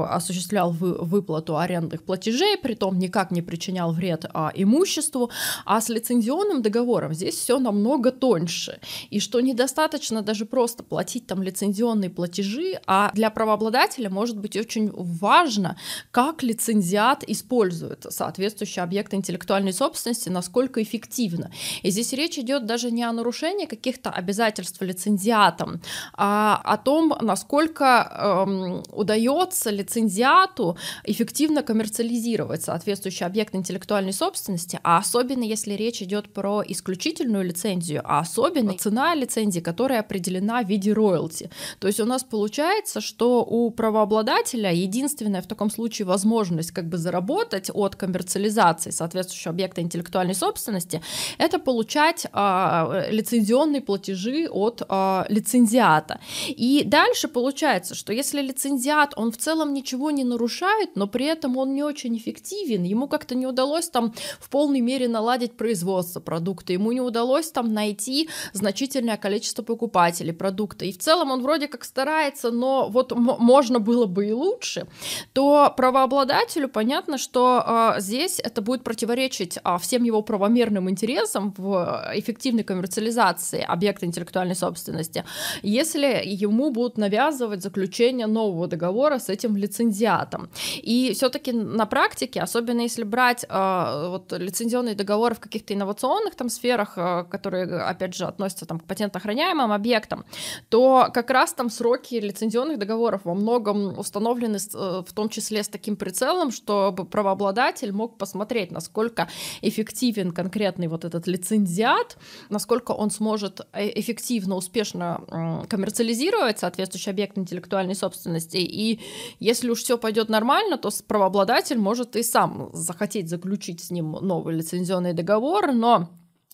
осуществлял 0.10 0.72
вы, 0.72 0.94
выплату 0.94 1.57
арендных 1.58 2.04
платежей, 2.04 2.58
при 2.58 2.76
том 2.76 3.00
никак 3.00 3.32
не 3.32 3.42
причинял 3.42 3.92
вред 3.94 4.26
а, 4.34 4.52
имуществу, 4.54 5.30
а 5.66 5.82
с 5.82 5.90
лицензионным 5.90 6.62
договором 6.62 7.14
здесь 7.14 7.36
все 7.36 7.60
намного 7.60 8.12
тоньше, 8.12 8.80
и 9.10 9.20
что 9.20 9.40
недостаточно 9.42 10.22
даже 10.22 10.46
просто 10.46 10.84
платить 10.84 11.28
там 11.28 11.42
лицензионные 11.42 12.10
платежи, 12.10 12.80
а 12.86 13.12
для 13.14 13.30
правообладателя 13.30 14.10
может 14.10 14.38
быть 14.38 14.56
очень 14.56 14.92
важно, 14.94 15.78
как 16.12 16.44
лицензиат 16.44 17.24
использует 17.28 18.06
соответствующий 18.10 18.82
объект 18.82 19.14
интеллектуальной 19.14 19.74
собственности, 19.74 20.30
насколько 20.30 20.82
эффективно. 20.82 21.52
И 21.84 21.90
здесь 21.92 22.14
речь 22.14 22.38
идет 22.38 22.66
даже 22.66 22.92
не 22.92 23.04
о 23.04 23.12
нарушении 23.12 23.66
каких-то 23.66 24.10
обязательств 24.10 24.82
лицензиатом, 24.82 25.82
а 26.14 26.62
о 26.64 26.78
том, 26.78 27.16
насколько 27.22 28.46
эм, 28.46 28.84
удается 28.92 29.70
лицензиату 29.70 30.78
эффективно 31.04 31.47
коммерциализировать 31.56 32.64
соответствующий 32.64 33.26
объект 33.26 33.56
интеллектуальной 33.56 34.14
собственности, 34.14 34.80
а 34.84 34.98
особенно 34.98 35.44
если 35.44 35.74
речь 35.74 36.02
идет 36.02 36.34
про 36.34 36.64
исключительную 36.66 37.44
лицензию, 37.44 38.02
а 38.04 38.20
особенно 38.20 38.74
цена 38.74 39.16
лицензии, 39.16 39.60
которая 39.60 40.00
определена 40.00 40.64
в 40.64 40.68
виде 40.68 40.94
роялти. 40.94 41.50
То 41.80 41.88
есть 41.88 42.00
у 42.00 42.06
нас 42.06 42.24
получается, 42.24 43.02
что 43.02 43.44
у 43.44 43.70
правообладателя 43.72 44.74
единственная 44.74 45.42
в 45.42 45.48
таком 45.48 45.70
случае 45.70 46.06
возможность 46.06 46.72
как 46.72 46.88
бы 46.88 46.98
заработать 46.98 47.70
от 47.74 47.96
коммерциализации 47.96 48.92
соответствующего 48.92 49.52
объекта 49.52 49.82
интеллектуальной 49.82 50.36
собственности, 50.36 51.02
это 51.38 51.60
получать 51.60 52.28
а, 52.34 53.08
лицензионные 53.10 53.82
платежи 53.82 54.48
от 54.50 54.82
а, 54.90 55.26
лицензиата. 55.30 56.20
И 56.48 56.84
дальше 56.86 57.28
получается, 57.28 57.96
что 57.96 58.14
если 58.14 58.42
лицензиат, 58.42 59.14
он 59.16 59.32
в 59.32 59.38
целом 59.38 59.74
ничего 59.74 60.12
не 60.12 60.24
нарушает, 60.24 60.96
но 60.96 61.08
при 61.08 61.27
этом 61.28 61.58
он 61.58 61.74
не 61.74 61.84
очень 61.84 62.18
эффективен, 62.18 62.84
ему 62.84 63.08
как-то 63.08 63.36
не 63.36 63.48
удалось 63.48 63.90
там 63.90 64.14
в 64.40 64.50
полной 64.50 64.82
мере 64.82 65.08
наладить 65.08 65.54
производство 65.58 66.20
продукта, 66.20 66.74
ему 66.74 66.92
не 66.92 67.02
удалось 67.02 67.52
там 67.52 67.74
найти 67.74 68.30
значительное 68.54 69.18
количество 69.18 69.64
покупателей 69.64 70.34
продукта, 70.34 70.86
и 70.86 70.92
в 70.92 70.98
целом 70.98 71.32
он 71.32 71.42
вроде 71.42 71.68
как 71.68 71.84
старается, 71.84 72.52
но 72.52 72.90
вот 72.90 73.14
можно 73.16 73.80
было 73.80 74.06
бы 74.06 74.28
и 74.28 74.32
лучше, 74.32 74.88
то 75.34 75.74
правообладателю 75.76 76.70
понятно, 76.70 77.18
что 77.18 77.64
э, 77.98 78.02
здесь 78.02 78.40
это 78.40 78.62
будет 78.62 78.84
противоречить 78.84 79.58
э, 79.64 79.78
всем 79.80 80.04
его 80.04 80.22
правомерным 80.22 80.90
интересам 80.90 81.54
в 81.58 82.12
эффективной 82.16 82.64
коммерциализации 82.64 83.62
объекта 83.62 84.06
интеллектуальной 84.06 84.56
собственности, 84.56 85.24
если 85.64 86.22
ему 86.24 86.72
будут 86.72 86.98
навязывать 86.98 87.62
заключение 87.62 88.28
нового 88.28 88.68
договора 88.68 89.20
с 89.20 89.30
этим 89.30 89.58
лицензиатом. 89.58 90.50
И 90.76 91.14
все-таки 91.18 91.52
на 91.52 91.86
практике, 91.86 92.42
особенно 92.42 92.82
если 92.82 93.04
брать 93.04 93.46
э, 93.50 94.08
вот, 94.10 94.32
лицензионные 94.32 94.96
договоры 94.96 95.36
в 95.36 95.40
каких-то 95.40 95.74
инновационных 95.74 96.36
там 96.36 96.50
сферах, 96.50 96.94
э, 96.96 97.26
которые, 97.30 97.82
опять 97.82 98.14
же, 98.14 98.26
относятся 98.26 98.66
там, 98.66 98.80
к 98.80 98.86
патентоохраняемым 98.86 99.72
объектам, 99.72 100.26
то 100.70 101.10
как 101.14 101.30
раз 101.30 101.54
там 101.54 101.70
сроки 101.70 102.16
лицензионных 102.16 102.78
договоров 102.78 103.22
во 103.24 103.34
многом 103.34 103.98
установлены 103.98 104.58
э, 104.58 105.04
в 105.06 105.14
том 105.14 105.30
числе 105.30 105.64
с 105.64 105.68
таким 105.68 105.96
прицелом, 105.96 106.52
чтобы 106.52 107.06
правообладатель 107.06 107.92
мог 107.92 108.18
посмотреть, 108.18 108.72
насколько 108.72 109.28
эффективен 109.62 110.32
конкретный 110.32 110.88
вот 110.88 111.04
этот 111.04 111.28
лицензиат, 111.28 112.18
насколько 112.50 112.92
он 112.92 113.10
сможет 113.12 113.62
э, 113.74 114.00
эффективно, 114.00 114.56
успешно 114.56 115.66
коммерциализировать 115.70 116.60
соответствующий 116.60 117.12
объект 117.12 117.38
интеллектуальной 117.38 117.96
собственности. 117.96 118.58
И 118.58 119.00
если 119.40 119.70
уж 119.70 119.80
все 119.80 119.98
пойдет 119.98 120.30
нормально, 120.30 120.78
то 120.78 120.92
правообладатель 121.08 121.78
может 121.78 122.16
и 122.16 122.24
сам 122.24 122.70
захотеть 122.74 123.30
заключить 123.30 123.84
с 123.84 123.92
ним 123.92 124.12
новый 124.12 124.56
лицензионный 124.56 125.14
договор, 125.14 125.72
но 125.72 126.10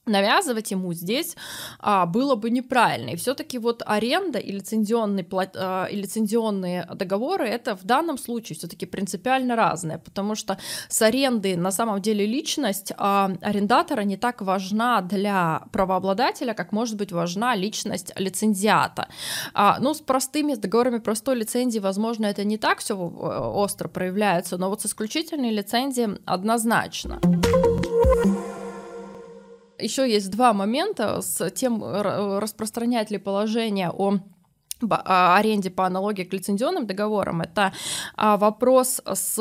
навязывать 0.05 0.71
ему 0.71 0.93
здесь 0.93 1.35
а, 1.79 2.05
было 2.05 2.35
бы 2.35 2.49
неправильно. 2.49 3.11
И 3.11 3.15
все-таки 3.15 3.57
вот 3.57 3.83
аренда 3.85 4.39
и 4.39 4.51
лицензионные, 4.51 5.25
а, 5.31 5.85
и 5.85 5.95
лицензионные 5.95 6.87
договоры 6.93 7.47
это 7.47 7.75
в 7.75 7.83
данном 7.83 8.17
случае 8.17 8.57
все-таки 8.57 8.85
принципиально 8.85 9.55
разное, 9.55 9.97
потому 9.97 10.35
что 10.35 10.57
с 10.89 11.01
аренды 11.01 11.55
на 11.55 11.71
самом 11.71 12.01
деле 12.01 12.25
личность 12.25 12.91
а, 12.97 13.31
арендатора 13.41 14.01
не 14.01 14.17
так 14.17 14.41
важна 14.41 15.01
для 15.01 15.63
правообладателя, 15.71 16.53
как 16.53 16.71
может 16.71 16.97
быть 16.97 17.11
важна 17.11 17.55
личность 17.55 18.11
лицензиата. 18.17 19.07
А, 19.53 19.77
ну, 19.79 19.93
с 19.93 20.01
простыми 20.01 20.55
договорами 20.55 20.99
простой 20.99 21.35
лицензии, 21.35 21.79
возможно, 21.79 22.25
это 22.25 22.43
не 22.43 22.57
так 22.57 22.79
все 22.79 22.95
э, 22.95 22.97
остро 22.97 23.87
проявляется, 23.87 24.57
но 24.57 24.69
вот 24.69 24.81
с 24.81 24.85
исключительной 24.85 25.51
лицензией 25.51 26.17
однозначно. 26.25 27.19
Еще 29.83 30.09
есть 30.09 30.31
два 30.31 30.53
момента 30.53 31.21
с 31.21 31.49
тем, 31.51 31.83
распространять 31.83 33.11
ли 33.11 33.17
положение 33.17 33.89
о 33.89 34.19
аренде 34.91 35.69
по 35.69 35.85
аналогии 35.85 36.23
к 36.23 36.33
лицензионным 36.33 36.87
договорам, 36.87 37.41
это 37.41 37.73
а, 38.15 38.37
вопрос 38.37 39.01
с 39.05 39.35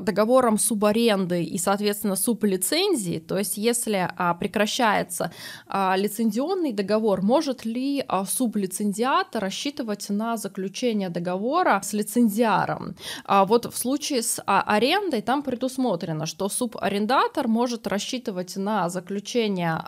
договором 0.00 0.58
субаренды 0.58 1.42
и, 1.42 1.58
соответственно, 1.58 2.16
сублицензии, 2.16 3.18
то 3.18 3.38
есть 3.38 3.56
если 3.56 4.10
а, 4.16 4.34
прекращается 4.34 5.32
лицензионный 5.68 6.72
договор, 6.72 7.22
может 7.22 7.64
ли 7.64 8.04
сублицензиат 8.28 9.36
рассчитывать 9.36 10.08
на 10.10 10.36
заключение 10.36 11.08
договора 11.08 11.80
с 11.82 11.92
лицензиаром? 11.92 12.96
Вот 13.26 13.66
в 13.72 13.76
случае 13.76 14.22
с 14.22 14.42
арендой 14.46 15.22
там 15.22 15.42
предусмотрено, 15.42 16.26
что 16.26 16.48
субарендатор 16.48 17.48
может 17.48 17.86
рассчитывать 17.86 18.56
на 18.56 18.88
заключение 18.88 19.82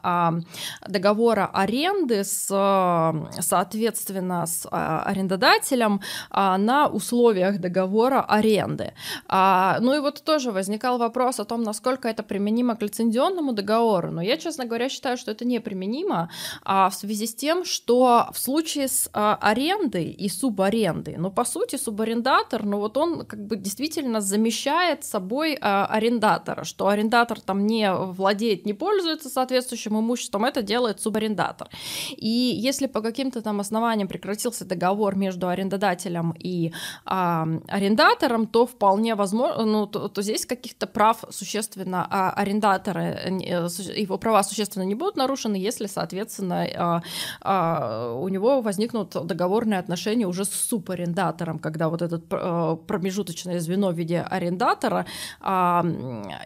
договора 0.87 1.51
аренды 1.53 2.25
с 2.25 2.49
соответственно 3.41 4.08
непосредственно 4.09 4.47
с 4.47 4.67
а, 4.71 5.03
арендодателем 5.03 6.01
а, 6.31 6.59
на 6.59 6.87
условиях 6.87 7.59
договора 7.59 8.23
аренды. 8.23 8.93
А, 9.27 9.79
ну 9.81 9.95
и 9.95 10.01
вот 10.01 10.23
тоже 10.25 10.51
возникал 10.51 10.99
вопрос 10.99 11.41
о 11.41 11.45
том, 11.45 11.63
насколько 11.63 12.09
это 12.09 12.23
применимо 12.23 12.77
к 12.77 12.83
лицензионному 12.83 13.53
договору. 13.53 14.11
Но 14.11 14.23
я, 14.23 14.37
честно 14.37 14.65
говоря, 14.65 14.89
считаю, 14.89 15.17
что 15.17 15.31
это 15.31 15.45
неприменимо 15.45 16.29
а, 16.65 16.89
в 16.89 16.95
связи 16.95 17.27
с 17.27 17.35
тем, 17.35 17.65
что 17.65 18.29
в 18.33 18.39
случае 18.39 18.89
с 18.89 19.11
арендой 19.13 20.05
и 20.05 20.29
субарендой, 20.29 21.17
ну 21.19 21.31
по 21.31 21.45
сути 21.45 21.77
субарендатор, 21.77 22.65
ну 22.65 22.79
вот 22.79 22.97
он 22.97 23.27
как 23.27 23.47
бы 23.47 23.57
действительно 23.57 24.21
замещает 24.21 25.05
собой 25.05 25.55
арендатора, 25.55 26.65
что 26.65 26.87
арендатор 26.87 27.41
там 27.41 27.67
не 27.67 27.93
владеет, 27.93 28.67
не 28.67 28.75
пользуется 28.75 29.29
соответствующим 29.29 29.99
имуществом, 29.99 30.45
это 30.45 30.63
делает 30.63 31.01
субарендатор. 31.01 31.69
И 32.17 32.29
если 32.29 32.87
по 32.87 33.01
каким-то 33.01 33.43
там 33.43 33.61
основаниям 33.61 33.98
прекратился 34.07 34.65
договор 34.65 35.17
между 35.17 35.49
арендодателем 35.49 36.35
и 36.39 36.73
а, 37.05 37.47
арендатором, 37.69 38.47
то 38.47 38.67
вполне 38.67 39.15
возможно, 39.15 39.65
ну, 39.65 39.87
то, 39.87 40.09
то 40.09 40.23
здесь 40.23 40.47
каких-то 40.47 40.87
прав 40.87 41.25
существенно 41.31 42.07
а, 42.11 42.31
арендатора, 42.31 43.01
э, 43.01 43.69
его 43.97 44.19
права 44.19 44.43
существенно 44.43 44.85
не 44.85 44.95
будут 44.95 45.17
нарушены, 45.17 45.57
если, 45.57 45.87
соответственно, 45.87 46.67
а, 46.77 47.03
а, 47.41 48.13
у 48.15 48.29
него 48.29 48.61
возникнут 48.61 49.11
договорные 49.27 49.81
отношения 49.81 50.27
уже 50.27 50.45
с 50.45 50.51
субарендатором, 50.51 51.59
когда 51.59 51.89
вот 51.89 52.03
это 52.03 52.21
э, 52.31 52.77
промежуточное 52.87 53.61
звено 53.61 53.91
в 53.91 53.95
виде 53.95 54.21
арендатора 54.21 55.07
а, 55.41 55.85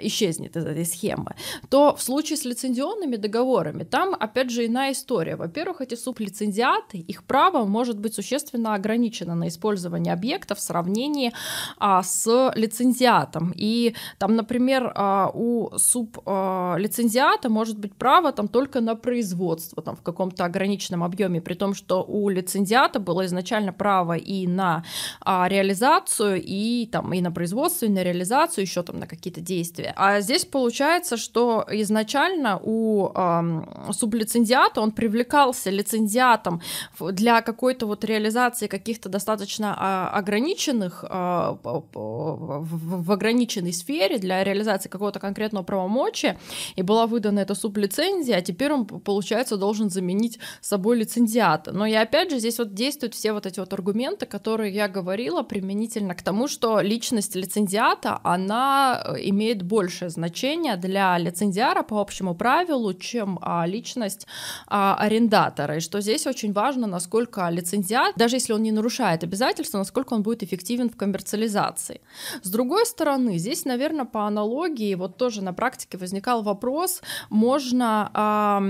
исчезнет 0.01 0.57
из 0.57 0.65
этой 0.65 0.85
схемы, 0.85 1.35
то 1.69 1.95
в 1.97 2.03
случае 2.03 2.37
с 2.37 2.45
лицензионными 2.45 3.17
договорами 3.17 3.85
там, 3.85 4.15
опять 4.19 4.51
же, 4.51 4.67
иная 4.67 4.93
история. 4.93 5.37
Во-первых, 5.37 5.81
эти 5.81 5.95
сублицензиаты, 5.95 6.99
их 6.99 7.25
право 7.33 7.65
может 7.65 7.99
быть 7.99 8.15
существенно 8.15 8.75
ограничено 8.75 9.35
на 9.35 9.49
использование 9.49 10.13
объекта 10.13 10.55
в 10.55 10.61
сравнении 10.61 11.33
а, 11.79 12.03
с 12.03 12.53
лицензиатом. 12.55 13.55
И 13.57 13.95
там, 14.19 14.37
например, 14.37 14.93
а, 14.95 15.31
у 15.33 15.71
сублицензиата 15.79 17.49
может 17.49 17.79
быть 17.79 17.95
право 17.95 18.33
там 18.33 18.49
только 18.49 18.83
на 18.83 18.97
производство 18.97 19.83
там, 19.83 19.97
в 19.97 20.03
каком-то 20.03 20.45
ограниченном 20.45 21.03
объеме, 21.03 21.41
при 21.41 21.55
том, 21.55 21.73
что 21.75 22.05
у 22.07 22.29
лицензиата 22.29 23.01
было 23.01 23.25
изначально 23.25 23.73
право 23.73 24.13
и 24.13 24.47
на 24.47 24.85
а, 25.23 25.49
реализацию, 25.49 26.43
и, 26.45 26.87
там, 26.93 27.15
и 27.15 27.23
на 27.23 27.33
производство, 27.33 27.87
и 27.87 27.89
на 27.89 28.03
реализацию, 28.03 28.65
еще 28.65 28.83
там 28.83 28.99
на 28.99 29.07
какие-то 29.07 29.41
действия. 29.41 29.95
А 29.97 30.21
здесь 30.21 30.45
получается, 30.45 31.17
что 31.17 31.65
изначально 31.71 32.61
у 32.63 33.09
э, 33.15 33.93
сублицензиата 33.93 34.83
он 34.83 34.93
привлекался 34.93 35.71
лицензиатом 35.71 36.61
для 37.01 37.22
какой-то 37.43 37.87
вот 37.87 38.05
реализации 38.05 38.67
каких-то 38.67 39.09
достаточно 39.09 39.77
э, 39.79 40.17
ограниченных, 40.19 41.05
э, 41.09 41.57
в, 41.63 43.13
ограниченной 43.13 43.73
сфере 43.73 44.19
для 44.19 44.43
реализации 44.45 44.89
какого-то 44.89 45.21
конкретного 45.21 45.65
правомочия, 45.65 46.39
и 46.77 46.83
была 46.83 47.07
выдана 47.07 47.41
эта 47.41 47.55
сублицензия, 47.55 48.37
а 48.39 48.43
теперь 48.43 48.73
он, 48.73 48.87
получается, 48.87 49.57
должен 49.57 49.89
заменить 49.91 50.39
собой 50.61 50.99
лицензиата. 50.99 51.73
Но 51.73 51.87
и 51.87 51.95
опять 51.95 52.31
же, 52.31 52.39
здесь 52.39 52.59
вот 52.59 52.75
действуют 52.75 53.15
все 53.15 53.33
вот 53.33 53.47
эти 53.47 53.61
вот 53.61 53.73
аргументы, 53.73 54.27
которые 54.27 54.75
я 54.75 54.89
говорила 54.89 55.43
применительно 55.43 56.15
к 56.15 56.23
тому, 56.23 56.49
что 56.49 56.81
личность 56.81 57.37
лицензиата, 57.37 58.21
она 58.25 59.03
э, 59.05 59.29
имеет 59.29 59.63
большее 59.63 60.11
значение 60.11 60.77
для 60.77 61.17
лицензиара 61.19 61.83
по 61.83 62.01
общему 62.01 62.35
правилу, 62.35 62.95
чем 62.95 63.39
а, 63.43 63.67
личность 63.67 64.27
а, 64.67 64.97
арендатора. 64.97 65.77
И 65.77 65.81
что 65.81 66.01
здесь 66.01 66.27
очень 66.27 66.53
важно, 66.53 66.87
насколько 66.87 67.12
лицензиат, 67.51 68.15
даже 68.17 68.37
если 68.37 68.53
он 68.53 68.63
не 68.63 68.73
нарушает 68.73 69.25
обязательства, 69.25 69.79
насколько 69.79 70.15
он 70.15 70.23
будет 70.23 70.43
эффективен 70.43 70.91
в 70.91 70.97
коммерциализации. 70.97 72.01
С 72.43 72.51
другой 72.51 72.87
стороны, 72.87 73.39
здесь, 73.39 73.65
наверное, 73.65 74.05
по 74.05 74.27
аналогии, 74.27 74.95
вот 74.95 75.17
тоже 75.17 75.43
на 75.43 75.53
практике 75.53 75.99
возникал 75.99 76.43
вопрос, 76.43 77.03
можно 77.31 78.11
а, 78.15 78.63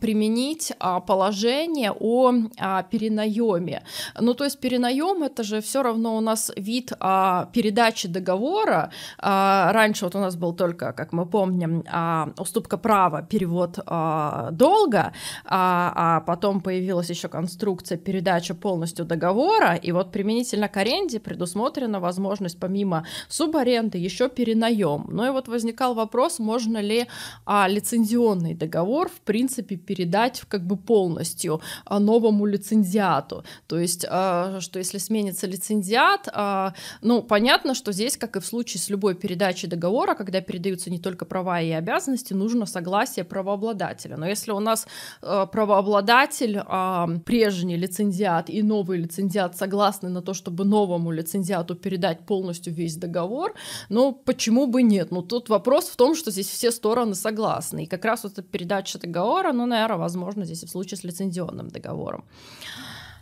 применить 0.00 0.72
а, 0.78 1.00
положение 1.00 1.92
о 1.92 2.32
а, 2.58 2.82
перенаеме. 2.82 3.82
Ну, 4.20 4.34
то 4.34 4.44
есть 4.44 4.58
перенаем 4.60 5.22
это 5.22 5.42
же 5.42 5.60
все 5.60 5.82
равно 5.82 6.16
у 6.16 6.20
нас 6.20 6.50
вид 6.56 6.92
а, 7.00 7.48
передачи 7.52 8.08
договора. 8.08 8.90
А, 9.18 9.72
раньше 9.72 10.04
вот 10.04 10.14
у 10.14 10.18
нас 10.18 10.36
был 10.36 10.52
только, 10.52 10.92
как 10.92 11.12
мы 11.12 11.26
помним, 11.26 11.84
а, 11.90 12.30
уступка 12.38 12.78
права, 12.78 13.22
перевод 13.22 13.78
а, 13.86 14.50
долга, 14.50 15.12
а, 15.44 15.92
а 15.94 16.20
потом 16.20 16.60
появилась 16.60 17.10
еще 17.10 17.28
конструкция 17.28 17.81
передача 17.90 18.54
полностью 18.54 19.04
договора, 19.04 19.74
и 19.74 19.92
вот 19.92 20.12
применительно 20.12 20.68
к 20.68 20.76
аренде 20.76 21.20
предусмотрена 21.20 22.00
возможность 22.00 22.58
помимо 22.58 23.06
субаренды 23.28 23.98
еще 23.98 24.28
перенаем. 24.28 25.06
Ну 25.08 25.26
и 25.26 25.30
вот 25.30 25.48
возникал 25.48 25.94
вопрос, 25.94 26.38
можно 26.38 26.78
ли 26.78 27.06
а, 27.44 27.68
лицензионный 27.68 28.54
договор 28.54 29.08
в 29.08 29.20
принципе 29.20 29.76
передать 29.76 30.42
как 30.48 30.66
бы 30.66 30.76
полностью 30.76 31.60
а, 31.84 31.98
новому 31.98 32.46
лицензиату. 32.46 33.44
То 33.66 33.78
есть, 33.78 34.06
а, 34.08 34.60
что 34.60 34.78
если 34.78 34.98
сменится 34.98 35.46
лицензиат, 35.46 36.28
а, 36.32 36.74
ну 37.00 37.22
понятно, 37.22 37.74
что 37.74 37.92
здесь, 37.92 38.16
как 38.16 38.36
и 38.36 38.40
в 38.40 38.46
случае 38.46 38.80
с 38.80 38.88
любой 38.88 39.14
передачей 39.14 39.66
договора, 39.66 40.14
когда 40.14 40.40
передаются 40.40 40.90
не 40.90 40.98
только 40.98 41.24
права 41.24 41.60
и 41.60 41.70
обязанности, 41.70 42.34
нужно 42.34 42.66
согласие 42.66 43.24
правообладателя. 43.24 44.16
Но 44.16 44.26
если 44.26 44.52
у 44.52 44.60
нас 44.60 44.86
э, 45.22 45.46
правообладатель, 45.50 46.58
э, 46.58 47.06
прежний 47.24 47.71
лицензиат 47.76 48.50
и 48.50 48.62
новый 48.62 48.98
лицензиат 48.98 49.56
согласны 49.56 50.08
на 50.08 50.22
то, 50.22 50.34
чтобы 50.34 50.64
новому 50.64 51.10
лицензиату 51.10 51.74
передать 51.74 52.26
полностью 52.26 52.72
весь 52.72 52.96
договор, 52.96 53.54
ну 53.88 54.12
почему 54.12 54.66
бы 54.66 54.82
нет? 54.82 55.10
Ну 55.10 55.22
тут 55.22 55.48
вопрос 55.48 55.88
в 55.88 55.96
том, 55.96 56.14
что 56.14 56.30
здесь 56.30 56.48
все 56.48 56.70
стороны 56.70 57.14
согласны. 57.14 57.84
И 57.84 57.86
как 57.86 58.04
раз 58.04 58.24
вот 58.24 58.32
эта 58.32 58.42
передача 58.42 58.98
договора, 58.98 59.52
ну, 59.52 59.66
наверное, 59.66 59.98
возможно, 59.98 60.44
здесь 60.44 60.62
и 60.62 60.66
в 60.66 60.70
случае 60.70 60.98
с 60.98 61.04
лицензионным 61.04 61.68
договором. 61.68 62.24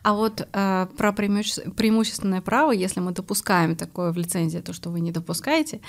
А 0.02 0.14
вот 0.14 0.48
э, 0.52 0.86
про 0.96 1.12
преимуще... 1.12 1.62
преимущественное 1.76 2.40
право, 2.40 2.72
если 2.72 3.00
мы 3.00 3.12
допускаем 3.12 3.76
такое 3.76 4.12
в 4.12 4.16
лицензии, 4.16 4.58
то, 4.58 4.72
что 4.72 4.90
вы 4.90 5.00
не 5.00 5.12
допускаете, 5.12 5.80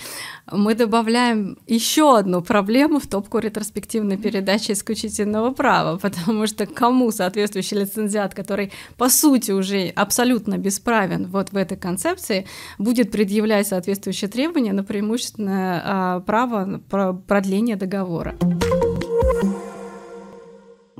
мы 0.51 0.75
добавляем 0.75 1.57
еще 1.67 2.17
одну 2.17 2.41
проблему 2.41 2.99
в 2.99 3.07
топку 3.07 3.39
ретроспективной 3.39 4.17
передачи 4.17 4.71
исключительного 4.73 5.51
права, 5.51 5.97
потому 5.97 6.45
что 6.47 6.65
кому 6.65 7.11
соответствующий 7.11 7.79
лицензиат, 7.79 8.33
который 8.33 8.71
по 8.97 9.09
сути 9.09 9.51
уже 9.51 9.87
абсолютно 9.95 10.57
бесправен 10.57 11.27
вот 11.27 11.51
в 11.51 11.57
этой 11.57 11.77
концепции, 11.77 12.45
будет 12.77 13.11
предъявлять 13.11 13.67
соответствующие 13.67 14.29
требования 14.29 14.73
на 14.73 14.83
преимущественное 14.83 16.17
э, 16.17 16.21
право 16.25 16.81
продления 17.27 17.77
договора 17.77 18.35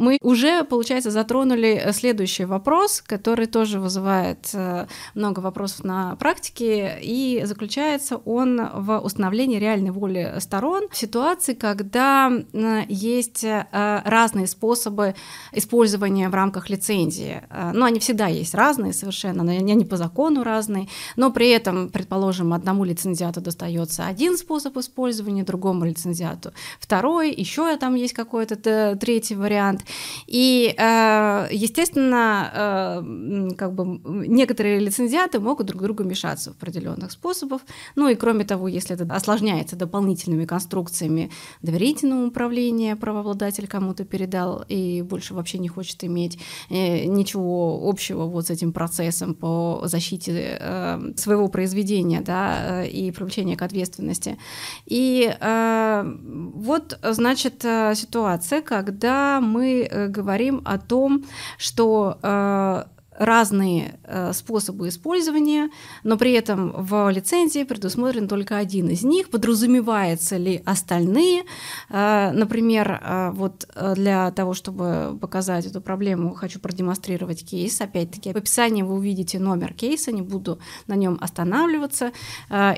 мы 0.01 0.17
уже, 0.21 0.63
получается, 0.63 1.11
затронули 1.11 1.79
э, 1.83 1.93
следующий 1.93 2.45
вопрос, 2.45 3.01
который 3.01 3.45
тоже 3.45 3.79
вызывает 3.79 4.49
э, 4.53 4.87
много 5.13 5.41
вопросов 5.41 5.83
на 5.83 6.15
практике, 6.15 6.97
и 7.01 7.43
заключается 7.45 8.17
он 8.17 8.59
в 8.73 8.97
установлении 8.99 9.59
реальной 9.59 9.91
воли 9.91 10.33
сторон 10.39 10.87
в 10.89 10.97
ситуации, 10.97 11.53
когда 11.53 12.31
есть 12.89 13.43
э, 13.43 13.67
разные 13.71 14.47
способы 14.47 15.13
использования 15.51 16.29
в 16.29 16.33
рамках 16.33 16.69
лицензии. 16.69 17.43
Ну, 17.73 17.85
они 17.85 17.99
всегда 17.99 18.27
есть 18.27 18.55
разные 18.55 18.93
совершенно, 18.93 19.43
но 19.43 19.51
они 19.51 19.85
по 19.85 19.97
закону 19.97 20.43
разные, 20.43 20.87
но 21.15 21.31
при 21.31 21.49
этом, 21.49 21.89
предположим, 21.89 22.53
одному 22.53 22.83
лицензиату 22.85 23.41
достается 23.41 24.07
один 24.07 24.37
способ 24.37 24.77
использования, 24.77 25.43
другому 25.43 25.85
лицензиату 25.85 26.53
второй, 26.79 27.31
еще 27.31 27.77
там 27.77 27.95
есть 27.95 28.13
какой-то 28.13 28.97
третий 28.99 29.35
вариант. 29.35 29.83
И, 30.27 30.73
э, 30.77 31.47
естественно, 31.51 32.51
э, 32.53 33.55
как 33.55 33.73
бы 33.73 33.99
некоторые 34.27 34.79
лицензиаты 34.79 35.39
могут 35.39 35.67
друг 35.67 35.81
другу 35.81 36.03
мешаться 36.03 36.51
в 36.51 36.55
определенных 36.55 37.11
способах. 37.11 37.61
Ну 37.95 38.07
и 38.07 38.15
кроме 38.15 38.45
того, 38.45 38.67
если 38.67 38.95
это 38.95 39.13
осложняется 39.13 39.75
дополнительными 39.75 40.45
конструкциями 40.45 41.31
доверительного 41.61 42.27
управления, 42.27 42.95
правообладатель 42.95 43.67
кому-то 43.67 44.05
передал 44.05 44.63
и 44.67 45.01
больше 45.01 45.33
вообще 45.33 45.59
не 45.59 45.67
хочет 45.67 46.03
иметь 46.03 46.39
э, 46.69 47.05
ничего 47.05 47.89
общего 47.89 48.25
вот 48.25 48.47
с 48.47 48.49
этим 48.49 48.73
процессом 48.73 49.33
по 49.35 49.81
защите 49.85 51.11
своего 51.15 51.47
произведения 51.47 52.21
да, 52.21 52.85
и 52.85 53.11
привлечения 53.11 53.57
к 53.57 53.61
ответственности. 53.61 54.37
И 54.85 55.33
вот, 55.41 56.99
значит, 57.03 57.61
ситуация, 57.61 58.61
когда 58.61 59.41
мы 59.41 59.80
Э, 59.89 60.07
говорим 60.07 60.61
о 60.65 60.77
том, 60.77 61.25
что 61.57 62.17
э, 62.21 62.83
разные 63.17 63.99
э, 64.03 64.31
способы 64.33 64.87
использования, 64.87 65.69
но 66.03 66.17
при 66.17 66.31
этом 66.31 66.71
в 66.75 67.09
лицензии 67.09 67.63
предусмотрен 67.63 68.27
только 68.27 68.57
один 68.57 68.89
из 68.89 69.03
них. 69.03 69.29
Подразумевается 69.29 70.37
ли 70.37 70.61
остальные? 70.65 71.43
Э, 71.89 72.31
например, 72.31 73.01
э, 73.03 73.31
вот 73.33 73.67
для 73.95 74.31
того, 74.31 74.53
чтобы 74.53 75.17
показать 75.19 75.65
эту 75.65 75.81
проблему, 75.81 76.33
хочу 76.33 76.59
продемонстрировать 76.59 77.45
кейс. 77.45 77.79
Опять-таки, 77.81 78.33
в 78.33 78.37
описании 78.37 78.81
вы 78.81 78.95
увидите 78.95 79.39
номер 79.39 79.73
кейса, 79.73 80.11
не 80.11 80.21
буду 80.21 80.59
на 80.87 80.95
нем 80.95 81.17
останавливаться. 81.21 82.11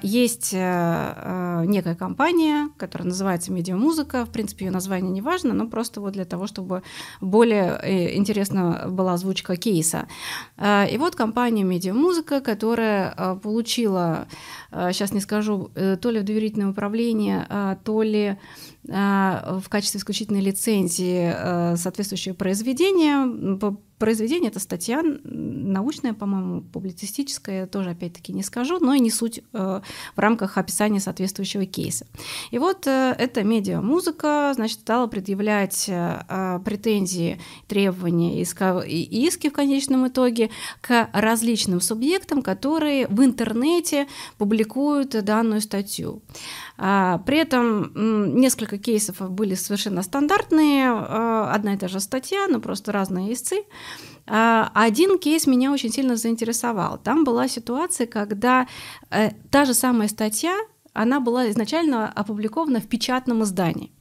Есть 0.02 0.54
некая 0.54 1.96
компания, 1.96 2.69
которая 2.78 3.08
называется 3.08 3.52
«Медиамузыка». 3.52 4.26
В 4.26 4.30
принципе, 4.30 4.65
ее 4.65 4.72
название 4.72 5.12
не 5.12 5.22
важно, 5.22 5.54
но 5.54 5.67
просто 5.67 6.02
вот 6.02 6.13
для 6.13 6.25
того, 6.25 6.48
чтобы 6.48 6.84
более 7.21 8.17
интересна 8.17 8.86
была 8.88 9.13
озвучка 9.13 9.56
кейса. 9.56 10.08
Э, 10.58 10.88
и 10.90 10.98
вот 10.98 11.15
компания 11.15 11.63
«Медиамузыка», 11.63 12.42
которая 12.42 13.13
э, 13.15 13.36
получила, 13.42 14.28
сейчас 14.71 15.12
э, 15.12 15.15
не 15.15 15.21
скажу, 15.21 15.71
то 15.74 16.10
ли 16.10 16.19
в 16.19 16.24
доверительное 16.24 16.69
управление, 16.69 17.78
то 17.84 18.02
ли 18.02 18.38
в 18.84 19.63
качестве 19.69 20.00
исключительной 20.00 20.42
лицензии 20.42 21.76
соответствующее 21.76 22.34
произведение 22.34 23.78
произведение, 24.04 24.49
это 24.49 24.60
статья 24.60 25.01
научная, 25.23 26.13
по-моему, 26.13 26.60
публицистическая, 26.60 27.67
тоже 27.67 27.91
опять-таки 27.91 28.33
не 28.33 28.43
скажу, 28.43 28.79
но 28.81 28.93
и 28.93 28.99
не 28.99 29.10
суть 29.10 29.39
э, 29.54 29.81
в 30.13 30.19
рамках 30.19 30.58
описания 30.58 30.99
соответствующего 30.99 31.65
кейса. 31.65 32.06
И 32.51 32.58
вот 32.58 32.85
э, 32.85 33.15
эта 33.17 33.43
медиа-музыка, 33.43 34.51
значит, 34.56 34.81
стала 34.81 35.08
предъявлять 35.08 35.85
э, 35.87 36.60
претензии, 36.65 37.39
требования 37.69 38.41
и 38.41 39.25
иски 39.25 39.49
в 39.49 39.54
конечном 39.54 40.06
итоге 40.10 40.49
к 40.81 41.10
различным 41.13 41.79
субъектам, 41.79 42.41
которые 42.41 43.08
в 43.08 43.23
интернете 43.23 44.08
публикуют 44.37 45.12
данную 45.23 45.62
статью. 45.62 46.21
А, 46.78 47.19
при 47.19 47.38
этом 47.38 47.92
несколько 48.36 48.78
кейсов 48.78 49.19
были 49.32 49.56
совершенно 49.56 50.04
стандартные, 50.04 50.90
одна 50.90 51.76
и 51.76 51.78
та 51.78 51.88
же 51.88 52.00
статья, 52.00 52.48
но 52.48 52.60
просто 52.60 52.92
разные 52.92 53.34
истцы. 53.34 53.63
А, 54.26 54.71
один 54.74 55.19
кейс 55.19 55.48
меня 55.48 55.71
очень 55.71 55.92
сильно 55.92 56.15
заинтересовал. 56.15 56.98
Там 56.98 57.24
была 57.24 57.48
ситуация, 57.48 58.08
когда 58.08 58.67
э, 59.10 59.32
та 59.52 59.65
же 59.65 59.74
самая 59.74 60.08
статья, 60.08 60.56
она 60.94 61.19
была 61.19 61.50
изначально 61.50 62.10
опубликована 62.10 62.80
в 62.80 62.88
печатном 62.88 63.44
издании. 63.44 63.92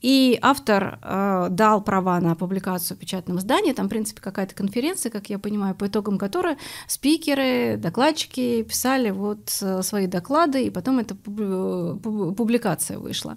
И 0.00 0.38
автор 0.40 0.98
э, 1.02 1.48
дал 1.50 1.82
права 1.82 2.20
на 2.20 2.34
публикацию 2.34 2.96
в 2.96 3.00
печатном 3.00 3.38
издании. 3.38 3.72
Там, 3.72 3.86
в 3.86 3.90
принципе, 3.90 4.20
какая-то 4.20 4.54
конференция, 4.54 5.10
как 5.10 5.28
я 5.28 5.38
понимаю, 5.38 5.74
по 5.74 5.86
итогам 5.86 6.18
которой 6.18 6.56
спикеры, 6.86 7.76
докладчики 7.76 8.62
писали 8.62 9.10
вот 9.10 9.56
э, 9.60 9.82
свои 9.82 10.06
доклады, 10.06 10.64
и 10.64 10.70
потом 10.70 10.98
эта 10.98 11.14
публикация 11.14 12.98
вышла. 12.98 13.36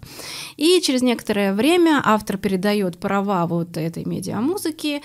И 0.56 0.80
через 0.82 1.02
некоторое 1.02 1.54
время 1.54 2.02
автор 2.04 2.38
передает 2.38 2.98
права 2.98 3.46
вот 3.46 3.78
этой 3.78 4.06
медиамузыки, 4.06 5.02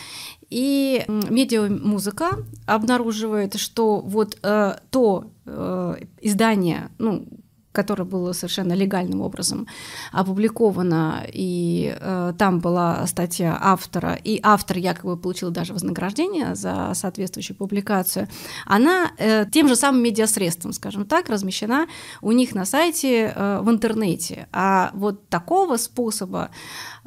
и 0.51 1.05
медиамузыка 1.09 2.39
обнаруживает, 2.67 3.57
что 3.57 4.01
вот 4.01 4.39
э, 4.43 4.77
то 4.91 5.31
э, 5.45 5.97
издание, 6.21 6.91
ну, 6.99 7.27
которое 7.73 8.05
было 8.05 8.33
совершенно 8.33 8.73
легальным 8.73 9.21
образом 9.21 9.67
опубликовано, 10.13 11.25
и 11.33 11.97
э, 11.99 12.33
там 12.39 12.61
была 12.61 13.07
статья 13.07 13.59
автора, 13.61 14.19
и 14.25 14.41
автор 14.43 14.79
якобы 14.79 15.17
получил 15.17 15.51
даже 15.51 15.73
вознаграждение 15.73 16.55
за 16.55 16.93
соответствующую 16.95 17.57
публикацию, 17.57 18.29
она 18.67 19.13
э, 19.19 19.47
тем 19.53 19.69
же 19.69 19.77
самым 19.77 20.03
медиасредством, 20.03 20.73
скажем 20.73 21.05
так, 21.05 21.29
размещена 21.29 21.87
у 22.23 22.33
них 22.33 22.55
на 22.55 22.65
сайте 22.65 23.33
э, 23.35 23.61
в 23.61 23.71
интернете. 23.71 24.49
А 24.53 24.91
вот 24.95 25.29
такого 25.29 25.77
способа 25.77 26.51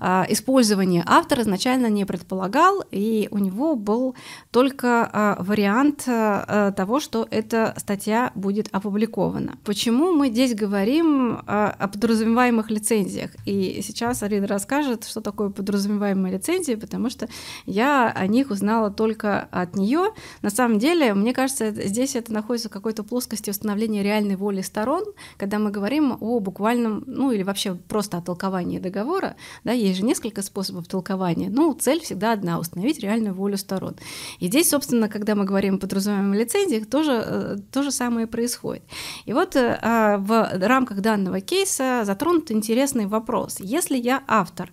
э, 0.01 0.25
использования 0.29 1.03
автор 1.05 1.41
изначально 1.41 1.87
не 1.87 2.05
предполагал, 2.05 2.83
и 2.91 3.27
у 3.31 3.37
него 3.37 3.75
был 3.75 4.15
только 4.51 5.09
э, 5.11 5.43
вариант 5.43 6.03
э, 6.07 6.73
того, 6.75 6.99
что 6.99 7.27
эта 7.31 7.73
статья 7.77 8.31
будет 8.35 8.67
опубликована. 8.71 9.57
Почему 9.63 10.11
мы 10.11 10.29
здесь 10.29 10.55
говорим 10.55 11.41
о, 11.47 11.87
подразумеваемых 11.87 12.69
лицензиях. 12.69 13.31
И 13.45 13.81
сейчас 13.83 14.23
Арина 14.23 14.47
расскажет, 14.47 15.05
что 15.05 15.21
такое 15.21 15.49
подразумеваемые 15.49 16.33
лицензии, 16.35 16.75
потому 16.75 17.09
что 17.09 17.27
я 17.65 18.09
о 18.09 18.27
них 18.27 18.51
узнала 18.51 18.91
только 18.91 19.47
от 19.51 19.75
нее. 19.75 20.13
На 20.41 20.49
самом 20.49 20.79
деле, 20.79 21.13
мне 21.13 21.33
кажется, 21.33 21.71
здесь 21.71 22.15
это 22.15 22.33
находится 22.33 22.69
в 22.69 22.71
какой-то 22.71 23.03
плоскости 23.03 23.49
установления 23.49 24.03
реальной 24.03 24.35
воли 24.35 24.61
сторон, 24.61 25.03
когда 25.37 25.59
мы 25.59 25.71
говорим 25.71 26.17
о 26.19 26.39
буквальном, 26.39 27.03
ну 27.05 27.31
или 27.31 27.43
вообще 27.43 27.75
просто 27.75 28.17
о 28.17 28.21
толковании 28.21 28.79
договора. 28.79 29.35
Да, 29.63 29.71
есть 29.71 29.90
же 29.93 30.03
несколько 30.03 30.41
способов 30.41 30.87
толкования. 30.87 31.49
Ну, 31.49 31.73
цель 31.73 32.01
всегда 32.01 32.33
одна— 32.33 32.59
установить 32.59 32.99
реальную 32.99 33.33
волю 33.33 33.57
сторон. 33.57 33.95
И 34.39 34.47
здесь, 34.47 34.69
собственно, 34.69 35.09
когда 35.09 35.35
мы 35.35 35.45
говорим 35.45 35.75
о 35.75 35.77
подразумеваемых 35.79 36.39
лицензиях, 36.39 36.89
тоже 36.89 37.23
э, 37.25 37.57
то 37.71 37.83
же 37.83 37.91
самое 37.91 38.27
происходит. 38.27 38.83
И 39.25 39.33
вот 39.33 39.55
э, 39.55 39.79
а, 39.81 40.17
в 40.17 40.59
рамках 40.59 41.01
данного 41.01 41.41
кейса 41.41 42.03
затронут 42.05 42.51
интересный 42.51 43.05
вопрос. 43.05 43.57
Если 43.59 43.97
я 43.97 44.23
автор, 44.27 44.71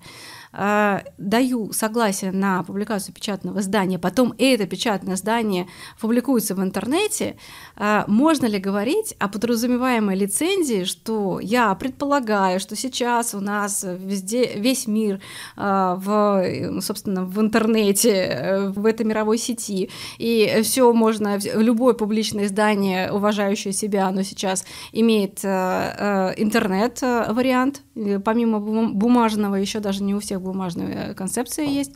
э, 0.59 1.01
даю 1.17 1.73
согласие 1.73 2.33
на 2.33 2.63
публикацию 2.63 3.15
печатного 3.15 3.61
издания, 3.61 3.99
потом 3.99 4.35
это 4.39 4.67
печатное 4.67 5.15
издание 5.15 5.69
публикуется 6.01 6.55
в 6.55 6.63
интернете, 6.63 7.37
э, 7.77 8.05
можно 8.09 8.47
ли 8.47 8.59
говорить 8.59 9.15
о 9.19 9.29
подразумеваемой 9.29 10.17
лицензии, 10.17 10.85
что 10.85 11.39
я 11.41 11.75
предполагаю, 11.75 12.59
что 12.61 12.75
сейчас 12.77 13.35
у 13.35 13.41
нас 13.41 13.85
везде 13.87 14.59
весь 14.59 14.87
мир 14.87 15.21
э, 15.57 15.95
в, 15.97 16.81
собственно, 16.81 17.25
в 17.25 17.41
интернете, 17.41 18.11
э, 18.11 18.69
в 18.69 18.85
этой 18.85 19.07
мировой 19.07 19.39
сети, 19.39 19.91
и 20.19 20.61
все 20.65 20.93
можно, 20.93 21.39
любое 21.55 21.95
публичное 21.95 22.47
издание, 22.47 23.13
уважающее 23.13 23.73
себя, 23.73 24.09
оно 24.09 24.23
сейчас 24.23 24.65
имеет 24.93 25.45
э, 25.45 25.49
э, 25.49 26.35
интернет-вариант, 26.37 27.83
помимо 28.25 28.59
бумажного, 28.59 29.55
еще 29.55 29.81
даже 29.81 30.03
не 30.03 30.15
у 30.15 30.21
всех 30.21 30.41
бумажная 30.53 31.15
концепция 31.15 31.67
есть. 31.67 31.93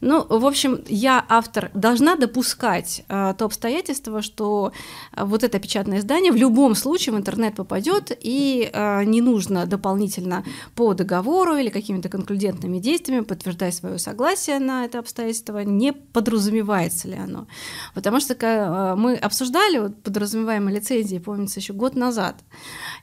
Ну, 0.00 0.26
в 0.28 0.44
общем, 0.44 0.80
я, 0.88 1.24
автор, 1.28 1.70
должна 1.74 2.16
допускать 2.16 3.04
э, 3.08 3.34
то 3.38 3.44
обстоятельство, 3.46 4.22
что 4.22 4.72
э, 5.12 5.24
вот 5.24 5.44
это 5.44 5.58
печатное 5.58 5.98
издание 5.98 6.32
в 6.32 6.36
любом 6.36 6.74
случае 6.74 7.14
в 7.14 7.18
интернет 7.18 7.54
попадет, 7.54 8.12
и 8.20 8.70
э, 8.72 9.04
не 9.04 9.20
нужно 9.20 9.66
дополнительно 9.66 10.44
по 10.74 10.94
договору 10.94 11.56
или 11.56 11.70
какими-то 11.70 12.08
конклюдентными 12.08 12.78
действиями 12.78 13.24
подтверждать 13.24 13.74
свое 13.74 13.98
согласие 13.98 14.58
на 14.58 14.84
это 14.84 14.98
обстоятельство, 14.98 15.60
не 15.60 15.92
подразумевается 15.92 17.08
ли 17.08 17.16
оно. 17.16 17.46
Потому 17.94 18.20
что 18.20 18.34
э, 18.34 18.94
мы 18.96 19.14
обсуждали 19.14 19.78
вот, 19.78 20.02
подразумеваемые 20.02 20.76
лицензии, 20.76 21.18
помнится, 21.18 21.60
еще 21.60 21.72
год 21.72 21.96
назад, 21.96 22.36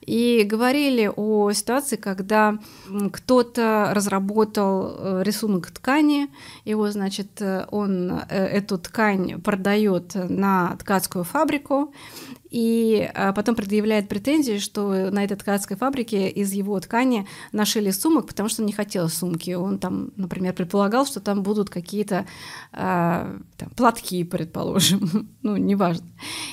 и 0.05 0.43
говорили 0.43 1.11
о 1.15 1.51
ситуации, 1.51 1.95
когда 1.95 2.59
кто-то 3.11 3.91
разработал 3.93 4.70
э, 4.71 5.23
рисунок 5.23 5.71
ткани, 5.71 6.29
его 6.65 6.91
значит, 6.91 7.41
э, 7.41 7.65
он 7.71 8.11
э, 8.11 8.45
эту 8.59 8.77
ткань 8.77 9.41
продает 9.41 10.15
на 10.15 10.75
ткацкую 10.77 11.23
фабрику, 11.23 11.93
и 12.51 13.09
а, 13.15 13.33
потом 13.33 13.55
предъявляет 13.55 14.09
претензии, 14.09 14.59
что 14.59 15.09
на 15.09 15.23
этой 15.23 15.37
ткацкой 15.37 15.77
фабрике 15.77 16.29
из 16.29 16.51
его 16.51 16.79
ткани 16.79 17.27
нашили 17.51 17.91
сумок, 17.91 18.27
потому 18.27 18.49
что 18.49 18.61
он 18.61 18.65
не 18.65 18.73
хотел 18.73 19.09
сумки. 19.09 19.51
Он 19.51 19.79
там, 19.79 20.11
например, 20.17 20.53
предполагал, 20.53 21.05
что 21.05 21.21
там 21.21 21.43
будут 21.43 21.69
какие-то 21.69 22.25
там, 22.71 23.43
платки, 23.75 24.23
предположим, 24.23 25.29
ну, 25.41 25.55
неважно. 25.57 26.05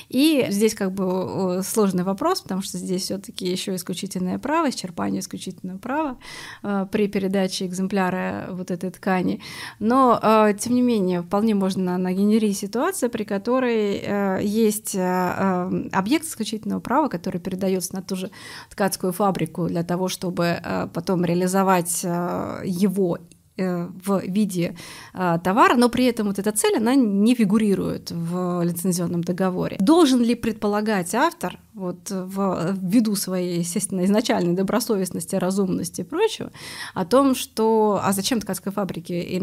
И 0.07 0.47
здесь 0.49 0.73
как 0.73 0.93
бы 0.93 1.61
сложный 1.63 2.03
вопрос, 2.03 2.41
потому 2.41 2.61
что 2.61 2.77
здесь 2.77 3.03
все 3.03 3.17
таки 3.17 3.45
еще 3.45 3.75
исключительное 3.75 4.39
право, 4.39 4.69
исчерпание 4.69 5.19
исключительного 5.19 5.77
права 5.77 6.17
э, 6.63 6.87
при 6.91 7.07
передаче 7.07 7.65
экземпляра 7.65 8.47
вот 8.51 8.71
этой 8.71 8.91
ткани. 8.91 9.41
Но, 9.79 10.19
э, 10.21 10.53
тем 10.59 10.75
не 10.75 10.81
менее, 10.81 11.21
вполне 11.21 11.55
можно 11.55 11.97
нагенерить 11.97 12.57
ситуацию, 12.57 13.09
при 13.09 13.23
которой 13.23 13.97
э, 13.97 14.39
есть 14.43 14.95
э, 14.95 15.88
объект 15.91 16.25
исключительного 16.25 16.79
права, 16.79 17.07
который 17.07 17.39
передается 17.39 17.95
на 17.95 18.01
ту 18.01 18.15
же 18.15 18.31
ткацкую 18.69 19.13
фабрику 19.13 19.67
для 19.67 19.83
того, 19.83 20.07
чтобы 20.07 20.45
э, 20.45 20.87
потом 20.93 21.25
реализовать 21.25 22.01
э, 22.03 22.61
его 22.65 23.17
в 23.59 24.21
виде 24.25 24.75
товара, 25.13 25.75
но 25.75 25.89
при 25.89 26.05
этом 26.05 26.27
вот 26.27 26.39
эта 26.39 26.51
цель, 26.51 26.77
она 26.77 26.95
не 26.95 27.35
фигурирует 27.35 28.11
в 28.11 28.63
лицензионном 28.63 29.23
договоре. 29.23 29.77
Должен 29.79 30.21
ли 30.21 30.35
предполагать 30.35 31.13
автор 31.13 31.59
вот 31.73 32.09
в, 32.09 32.75
ввиду 32.81 33.15
своей, 33.15 33.59
естественно, 33.59 34.03
изначальной 34.03 34.53
добросовестности, 34.53 35.35
разумности 35.35 36.01
и 36.01 36.03
прочего, 36.03 36.51
о 36.93 37.05
том, 37.05 37.35
что 37.35 38.01
а 38.03 38.11
зачем 38.11 38.41
ткацкой 38.41 38.73
фабрике, 38.73 39.21
и, 39.21 39.37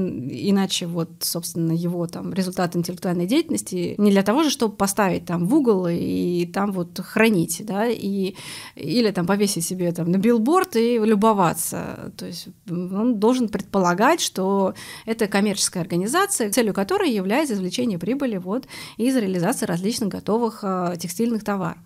иначе 0.50 0.86
вот, 0.86 1.08
собственно, 1.20 1.72
его 1.72 2.06
там 2.06 2.34
результат 2.34 2.76
интеллектуальной 2.76 3.26
деятельности 3.26 3.94
не 3.96 4.10
для 4.10 4.22
того 4.22 4.42
же, 4.42 4.50
чтобы 4.50 4.76
поставить 4.76 5.24
там 5.24 5.46
в 5.46 5.54
угол 5.54 5.86
и 5.90 6.44
там 6.52 6.72
вот 6.72 6.98
хранить, 7.00 7.62
да, 7.64 7.86
и, 7.88 8.34
или 8.74 9.10
там 9.10 9.26
повесить 9.26 9.64
себе 9.64 9.92
там 9.92 10.10
на 10.10 10.16
билборд 10.18 10.76
и 10.76 10.98
любоваться. 10.98 12.12
То 12.18 12.26
есть 12.26 12.48
он 12.68 13.18
должен 13.18 13.48
предполагать, 13.48 14.05
что 14.20 14.74
это 15.04 15.26
коммерческая 15.26 15.82
организация, 15.82 16.50
целью 16.50 16.74
которой 16.74 17.10
является 17.10 17.54
извлечение 17.54 17.98
прибыли 17.98 18.36
вот 18.36 18.66
из 18.96 19.16
реализации 19.16 19.66
различных 19.66 20.08
готовых 20.10 20.60
э, 20.62 20.94
текстильных 20.98 21.44
товаров. 21.44 21.78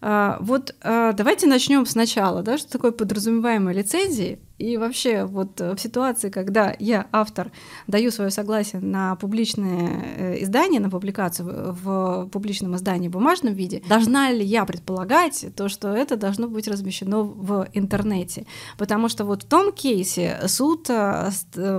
А, 0.00 0.38
вот 0.40 0.74
а, 0.82 1.12
давайте 1.12 1.46
начнем 1.46 1.86
сначала, 1.86 2.42
да, 2.42 2.58
что 2.58 2.70
такое 2.70 2.92
подразумеваемые 2.92 3.76
лицензии, 3.76 4.38
и 4.58 4.78
вообще 4.78 5.24
вот 5.24 5.60
э, 5.60 5.74
в 5.74 5.80
ситуации, 5.80 6.30
когда 6.30 6.74
я, 6.78 7.06
автор, 7.12 7.52
даю 7.86 8.10
свое 8.10 8.30
согласие 8.30 8.80
на 8.80 9.14
публичное 9.16 10.04
э, 10.16 10.42
издание, 10.42 10.80
на 10.80 10.88
публикацию 10.88 11.74
в 11.74 12.28
публичном 12.32 12.74
издании 12.76 13.08
в 13.08 13.12
бумажном 13.12 13.52
виде, 13.52 13.82
должна 13.86 14.30
ли 14.30 14.44
я 14.44 14.64
предполагать 14.64 15.46
то, 15.54 15.68
что 15.68 15.88
это 15.88 16.16
должно 16.16 16.48
быть 16.48 16.68
размещено 16.68 17.22
в 17.22 17.68
интернете? 17.74 18.46
Потому 18.78 19.08
что 19.08 19.26
вот 19.26 19.42
в 19.42 19.46
том 19.46 19.72
кейсе 19.72 20.40
суд 20.46 20.88
э, 20.88 21.30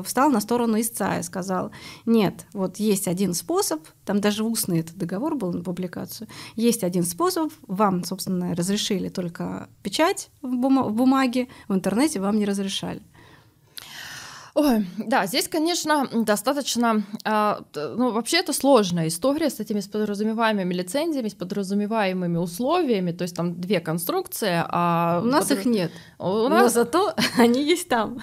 встал 0.05 0.29
на 0.29 0.39
сторону 0.39 0.79
истца 0.79 1.17
и 1.17 1.23
сказал, 1.23 1.71
нет, 2.05 2.45
вот 2.53 2.77
есть 2.77 3.07
один 3.07 3.33
способ, 3.33 3.81
там 4.05 4.21
даже 4.21 4.43
устный 4.43 4.81
этот 4.81 4.97
договор 4.97 5.35
был 5.35 5.51
на 5.51 5.63
публикацию, 5.63 6.27
есть 6.55 6.83
один 6.83 7.03
способ, 7.03 7.51
вам, 7.67 8.03
собственно, 8.03 8.53
разрешили 8.53 9.09
только 9.09 9.67
печать 9.81 10.29
в, 10.43 10.55
бумаге, 10.55 11.47
в 11.67 11.73
интернете 11.73 12.19
вам 12.19 12.37
не 12.37 12.45
разрешили 12.45 12.66
решали. 12.67 13.01
Ой, 14.59 14.87
да, 14.97 15.27
здесь, 15.27 15.47
конечно, 15.47 16.07
достаточно, 16.11 17.03
э, 17.23 17.55
ну, 17.75 18.11
вообще 18.11 18.37
это 18.37 18.53
сложная 18.53 19.07
история 19.07 19.51
с 19.51 19.59
этими 19.59 19.81
с 19.81 19.87
подразумеваемыми 19.87 20.73
лицензиями, 20.73 21.27
с 21.27 21.35
подразумеваемыми 21.35 22.37
условиями, 22.37 23.11
то 23.11 23.21
есть 23.21 23.35
там 23.35 23.61
две 23.61 23.79
конструкции. 23.79 24.63
А 24.67 25.21
у 25.23 25.27
нас 25.27 25.49
под... 25.49 25.59
их 25.59 25.65
нет, 25.65 25.91
у 26.17 26.47
нас... 26.47 26.59
но 26.59 26.69
зато 26.69 27.13
они 27.37 27.63
есть 27.63 27.87
там. 27.87 28.19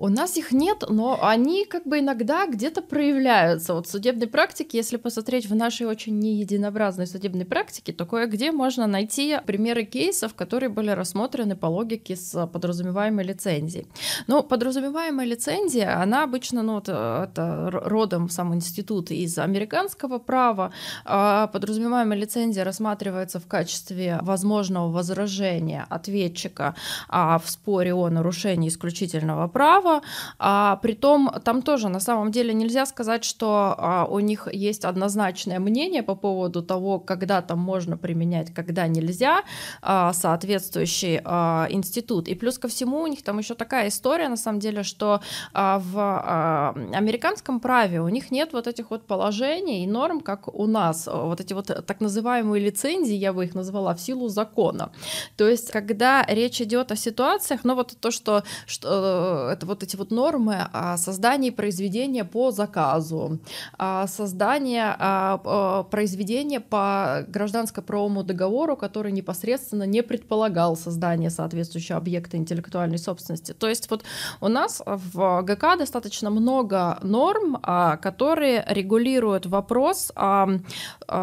У 0.00 0.06
нас 0.08 0.36
их 0.36 0.52
нет, 0.52 0.84
но 0.88 1.18
они 1.20 1.64
как 1.64 1.84
бы 1.84 1.98
иногда 1.98 2.46
где-то 2.46 2.82
проявляются. 2.82 3.74
Вот 3.74 3.88
в 3.88 3.90
судебной 3.90 4.28
практике, 4.28 4.78
если 4.78 4.96
посмотреть 4.96 5.46
в 5.50 5.56
нашей 5.56 5.88
очень 5.88 6.20
неединообразной 6.20 7.08
судебной 7.08 7.44
практике, 7.44 7.92
то 7.92 8.06
кое-где 8.06 8.52
можно 8.52 8.86
найти 8.86 9.38
примеры 9.44 9.82
кейсов, 9.82 10.34
которые 10.34 10.70
были 10.70 10.90
рассмотрены 10.90 11.56
по 11.56 11.66
логике 11.66 12.14
с 12.14 12.46
подразумеваемой 12.46 13.24
лицензией. 13.24 13.88
Но 14.28 14.44
подразумеваемая 14.44 15.26
лицензия, 15.26 16.00
она 16.00 16.22
обычно, 16.22 16.62
ну, 16.62 16.74
вот, 16.74 16.88
это 16.88 17.68
родом 17.72 18.28
сам 18.30 18.54
институт 18.54 19.10
из 19.10 19.36
американского 19.36 20.18
права. 20.18 20.70
А 21.04 21.48
подразумеваемая 21.48 22.16
лицензия 22.16 22.62
рассматривается 22.62 23.40
в 23.40 23.48
качестве 23.48 24.20
возможного 24.22 24.92
возражения 24.92 25.86
ответчика 25.90 26.76
а, 27.08 27.40
в 27.40 27.50
споре 27.50 27.94
о 27.94 28.08
нарушении 28.10 28.68
исключительного 28.68 29.48
права, 29.48 29.87
права, 29.88 30.02
а, 30.38 30.76
притом 30.76 31.30
там 31.44 31.62
тоже 31.62 31.88
на 31.88 32.00
самом 32.00 32.30
деле 32.30 32.54
нельзя 32.54 32.86
сказать, 32.86 33.24
что 33.24 33.74
а, 33.78 34.06
у 34.10 34.20
них 34.20 34.48
есть 34.52 34.84
однозначное 34.84 35.58
мнение 35.58 36.02
по 36.02 36.14
поводу 36.14 36.62
того, 36.62 37.00
когда 37.00 37.42
там 37.42 37.58
можно 37.58 37.96
применять, 37.96 38.52
когда 38.54 38.86
нельзя, 38.86 39.42
а, 39.82 40.12
соответствующий 40.12 41.20
а, 41.24 41.66
институт. 41.70 42.28
И 42.28 42.34
плюс 42.34 42.58
ко 42.58 42.68
всему 42.68 43.02
у 43.02 43.06
них 43.06 43.22
там 43.22 43.38
еще 43.38 43.54
такая 43.54 43.88
история, 43.88 44.28
на 44.28 44.36
самом 44.36 44.60
деле, 44.60 44.82
что 44.82 45.20
а, 45.52 45.78
в 45.78 45.98
а, 45.98 46.74
американском 46.94 47.60
праве 47.60 48.00
у 48.00 48.08
них 48.08 48.30
нет 48.30 48.52
вот 48.52 48.66
этих 48.66 48.90
вот 48.90 49.06
положений 49.06 49.84
и 49.84 49.86
норм, 49.86 50.20
как 50.20 50.48
у 50.54 50.66
нас, 50.66 51.08
вот 51.12 51.40
эти 51.40 51.54
вот 51.54 51.66
так 51.66 52.00
называемые 52.00 52.64
лицензии, 52.64 53.14
я 53.14 53.32
бы 53.32 53.44
их 53.44 53.54
назвала, 53.54 53.94
в 53.94 54.00
силу 54.00 54.28
закона. 54.28 54.90
То 55.36 55.48
есть, 55.48 55.70
когда 55.70 56.24
речь 56.28 56.60
идет 56.60 56.92
о 56.92 56.96
ситуациях, 56.96 57.60
ну 57.64 57.74
вот 57.74 57.96
то, 58.00 58.10
что, 58.10 58.42
что 58.66 59.48
это 59.50 59.66
вот 59.66 59.77
вот 59.78 59.84
эти 59.84 59.94
вот 59.94 60.10
нормы 60.10 60.66
о 60.72 60.96
создании 60.96 61.50
произведения 61.50 62.24
по 62.24 62.50
заказу, 62.50 63.38
о 63.78 64.08
создании 64.08 64.82
о, 64.82 65.84
произведения 65.84 66.58
по 66.58 67.24
гражданско-правовому 67.28 68.24
договору, 68.24 68.76
который 68.76 69.12
непосредственно 69.12 69.84
не 69.84 70.02
предполагал 70.02 70.76
создание 70.76 71.30
соответствующего 71.30 71.98
объекта 71.98 72.36
интеллектуальной 72.36 72.98
собственности. 72.98 73.52
То 73.52 73.68
есть 73.68 73.88
вот 73.88 74.02
у 74.40 74.48
нас 74.48 74.82
в 74.84 75.42
ГК 75.42 75.76
достаточно 75.76 76.30
много 76.30 76.98
норм, 77.02 77.58
а, 77.62 77.98
которые 77.98 78.64
регулируют 78.68 79.46
вопрос 79.46 80.10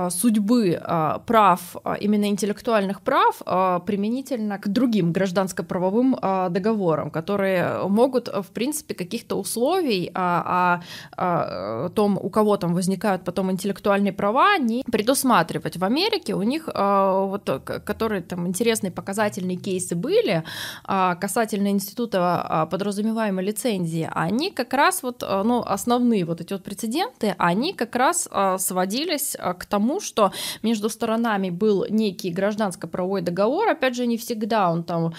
судьбы 0.09 0.81
прав, 1.25 1.75
именно 1.99 2.25
интеллектуальных 2.25 3.01
прав, 3.01 3.37
применительно 3.85 4.57
к 4.59 4.67
другим 4.67 5.11
гражданско-правовым 5.11 6.17
договорам, 6.51 7.11
которые 7.11 7.87
могут 7.87 8.29
в 8.45 8.51
принципе, 8.51 8.93
каких-то 8.93 9.35
условий 9.35 10.11
о, 10.13 10.79
о, 11.17 11.85
о 11.85 11.89
том, 11.89 12.17
у 12.21 12.29
кого 12.29 12.57
там 12.57 12.73
возникают 12.73 13.23
потом 13.23 13.51
интеллектуальные 13.51 14.13
права, 14.13 14.57
не 14.57 14.83
предусматривать. 14.89 15.77
В 15.77 15.83
Америке 15.83 16.35
у 16.35 16.43
них, 16.43 16.67
вот, 16.67 17.49
которые 17.85 18.21
там 18.21 18.47
интересные 18.47 18.91
показательные 18.91 19.57
кейсы 19.57 19.95
были 19.95 20.43
касательно 20.85 21.69
института 21.69 22.67
подразумеваемой 22.71 23.43
лицензии, 23.43 24.09
они 24.13 24.51
как 24.51 24.73
раз 24.73 25.03
вот, 25.03 25.21
ну, 25.21 25.63
основные 25.65 26.25
вот 26.25 26.41
эти 26.41 26.53
вот 26.53 26.63
прецеденты, 26.63 27.35
они 27.37 27.73
как 27.73 27.95
раз 27.95 28.29
сводились 28.57 29.35
к 29.35 29.65
тому, 29.65 29.99
что 29.99 30.31
между 30.61 30.89
сторонами 30.89 31.49
был 31.49 31.85
некий 31.89 32.29
гражданско-правовой 32.29 33.21
договор, 33.21 33.67
опять 33.69 33.95
же, 33.95 34.05
не 34.05 34.17
всегда 34.17 34.71
он 34.71 34.83
там 34.83 35.13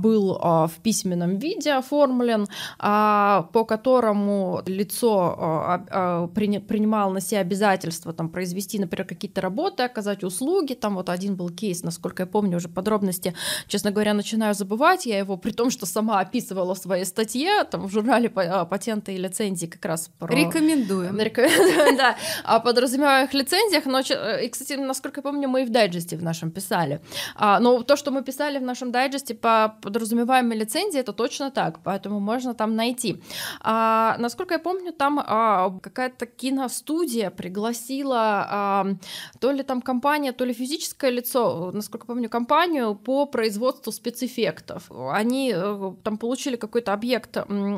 был 0.00 0.38
в 0.40 0.72
письменном 0.82 1.38
виде 1.38 1.72
оформлен, 1.72 2.42
а, 2.42 2.46
по 2.78 3.64
которому 3.66 4.62
лицо 4.66 5.36
а, 5.38 5.86
а, 5.90 6.26
принимало 6.28 7.12
на 7.12 7.20
себя 7.20 7.40
обязательства 7.40 8.12
там, 8.12 8.28
произвести, 8.28 8.78
например, 8.78 9.06
какие-то 9.06 9.40
работы, 9.40 9.82
оказать 9.82 10.24
услуги. 10.24 10.74
Там 10.74 10.94
вот 10.94 11.08
один 11.08 11.36
был 11.36 11.50
кейс, 11.50 11.82
насколько 11.82 12.22
я 12.22 12.26
помню, 12.26 12.56
уже 12.56 12.68
подробности, 12.68 13.34
честно 13.66 13.90
говоря, 13.90 14.14
начинаю 14.14 14.54
забывать. 14.54 15.06
Я 15.06 15.18
его, 15.18 15.36
при 15.36 15.52
том, 15.52 15.70
что 15.70 15.86
сама 15.86 16.20
описывала 16.20 16.74
в 16.74 16.78
своей 16.78 17.04
статье, 17.04 17.64
там 17.64 17.86
в 17.86 17.90
журнале 17.90 18.28
патенты 18.28 19.14
и 19.14 19.18
лицензии 19.18 19.66
как 19.66 19.84
раз 19.84 20.10
про... 20.18 20.34
Рекомендуем. 20.34 21.18
Рекомендуем, 21.20 21.96
да. 21.96 22.16
О 22.44 22.60
подразумеваемых 22.60 23.32
лицензиях. 23.34 23.86
Но, 23.86 24.00
и, 24.00 24.48
кстати, 24.48 24.74
насколько 24.74 25.20
я 25.20 25.22
помню, 25.22 25.48
мы 25.48 25.62
и 25.62 25.64
в 25.64 25.70
дайджесте 25.70 26.16
в 26.16 26.22
нашем 26.22 26.50
писали. 26.50 27.00
Но 27.38 27.82
то, 27.82 27.96
что 27.96 28.10
мы 28.10 28.22
писали 28.22 28.58
в 28.58 28.62
нашем 28.62 28.92
дайджесте 28.92 29.34
по 29.34 29.76
подразумеваемой 29.82 30.58
лицензии, 30.58 31.00
это 31.00 31.12
точно 31.12 31.50
так. 31.50 31.80
Поэтому 31.82 32.20
можно 32.20 32.49
там 32.54 32.76
найти. 32.76 33.22
А, 33.60 34.16
насколько 34.18 34.54
я 34.54 34.60
помню, 34.60 34.92
там 34.92 35.20
а, 35.24 35.78
какая-то 35.82 36.26
киностудия 36.26 37.30
пригласила 37.30 38.46
а, 38.50 38.86
то 39.40 39.52
ли 39.52 39.62
там 39.62 39.82
компания, 39.82 40.32
то 40.32 40.44
ли 40.44 40.52
физическое 40.52 41.10
лицо, 41.10 41.70
насколько 41.72 42.06
помню, 42.06 42.28
компанию 42.28 42.94
по 42.94 43.26
производству 43.26 43.92
спецэффектов. 43.92 44.90
Они 45.12 45.52
а, 45.54 45.94
там 46.02 46.18
получили 46.18 46.56
какой-то 46.56 46.92
объект 46.92 47.36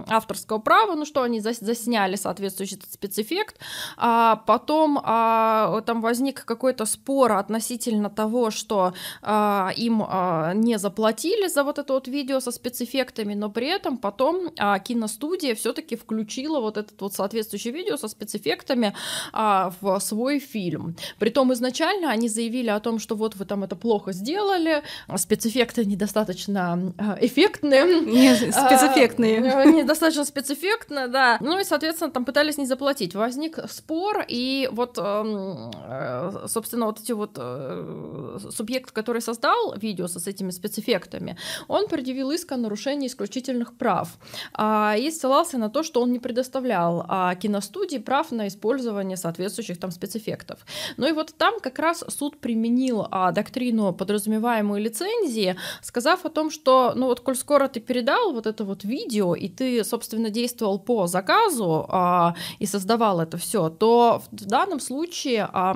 авторского 0.08 0.58
права, 0.58 0.94
ну 0.94 1.04
что 1.04 1.22
они 1.22 1.40
засняли 1.40 2.16
соответствующий 2.16 2.80
спецэффект, 2.90 3.58
а 3.96 4.36
потом 4.46 5.00
а, 5.02 5.80
там 5.86 6.00
возник 6.00 6.44
какой-то 6.44 6.86
спор 6.86 7.32
относительно 7.32 8.10
того, 8.10 8.50
что 8.50 8.94
а, 9.22 9.72
им 9.76 10.04
а, 10.06 10.52
не 10.54 10.78
заплатили 10.78 11.48
за 11.48 11.64
вот 11.64 11.78
это 11.78 11.92
вот 11.92 12.08
видео 12.08 12.40
со 12.40 12.50
спецэффектами, 12.50 13.34
но 13.34 13.50
при 13.50 13.68
этом 13.68 13.98
потом 13.98 14.50
а, 14.58 14.78
киностудия 14.78 15.54
все-таки 15.54 15.96
включила 15.96 16.60
вот 16.60 16.76
этот 16.76 17.00
вот 17.00 17.14
соответствующее 17.14 17.72
видео 17.72 17.96
со 17.96 18.08
спецэффектами 18.08 18.94
а, 19.32 19.72
в 19.80 19.98
свой 20.00 20.38
фильм. 20.38 20.96
Притом 21.18 21.52
изначально 21.52 22.10
они 22.10 22.28
заявили 22.28 22.68
о 22.68 22.80
том, 22.80 22.98
что 22.98 23.14
вот 23.14 23.36
вы 23.36 23.44
там 23.44 23.64
это 23.64 23.76
плохо 23.76 24.12
сделали, 24.12 24.82
спецэффекты 25.16 25.84
недостаточно 25.84 26.92
а, 26.98 27.18
эффектные. 27.20 28.00
Не, 28.00 28.34
спецэффектные. 28.52 29.52
А, 29.52 29.64
недостаточно 29.64 30.24
спецэффектно, 30.24 31.08
да. 31.08 31.38
Ну 31.40 31.58
и, 31.58 31.64
соответственно, 31.64 32.10
там 32.10 32.24
пытались 32.24 32.58
не 32.58 32.66
заплатить. 32.66 33.14
Возник 33.14 33.58
спор, 33.68 34.24
и 34.28 34.68
вот, 34.72 34.98
эм, 34.98 35.70
э, 35.84 36.46
собственно, 36.48 36.86
вот 36.86 37.00
эти 37.00 37.12
вот 37.12 37.32
э, 37.36 38.38
субъект, 38.50 38.90
который 38.90 39.22
создал 39.22 39.74
видео 39.76 40.08
с 40.08 40.26
этими 40.26 40.50
спецэффектами, 40.50 41.36
он 41.68 41.88
предъявил 41.88 42.30
иск 42.30 42.52
о 42.52 42.56
нарушении 42.56 43.08
исключительных 43.08 43.76
прав. 43.76 44.08
А, 44.52 44.96
и 44.98 45.10
ссылался 45.10 45.58
на 45.58 45.68
то, 45.68 45.82
что 45.82 46.02
он 46.02 46.12
не 46.12 46.18
предоставлял 46.18 47.04
а, 47.08 47.34
киностудии 47.34 47.98
прав 47.98 48.30
на 48.32 48.48
использование 48.48 49.16
соответствующих 49.16 49.78
там 49.78 49.90
спецэффектов. 49.90 50.64
Ну 50.96 51.06
и 51.06 51.12
вот 51.12 51.34
там 51.36 51.60
как 51.60 51.78
раз 51.78 52.04
суд 52.08 52.38
применил 52.38 53.06
а, 53.10 53.32
доктрину 53.32 53.92
подразумеваемой 53.92 54.80
лицензии, 54.82 55.56
сказав 55.82 56.24
о 56.24 56.30
том, 56.30 56.50
что, 56.50 56.92
ну 56.94 57.06
вот, 57.06 57.20
коль 57.20 57.36
скоро 57.36 57.68
ты 57.68 57.80
передал 57.80 58.32
вот 58.32 58.46
это 58.46 58.64
вот 58.64 58.84
видео, 58.84 59.34
и 59.34 59.48
ты, 59.48 59.84
собственно, 59.84 60.30
действовал 60.30 60.78
по 60.78 61.06
заказу 61.06 61.86
а, 61.88 62.34
и 62.58 62.66
создавал 62.66 63.20
это 63.20 63.36
все, 63.36 63.68
то 63.70 64.22
в 64.30 64.44
данном 64.46 64.80
случае 64.80 65.48
а, 65.52 65.74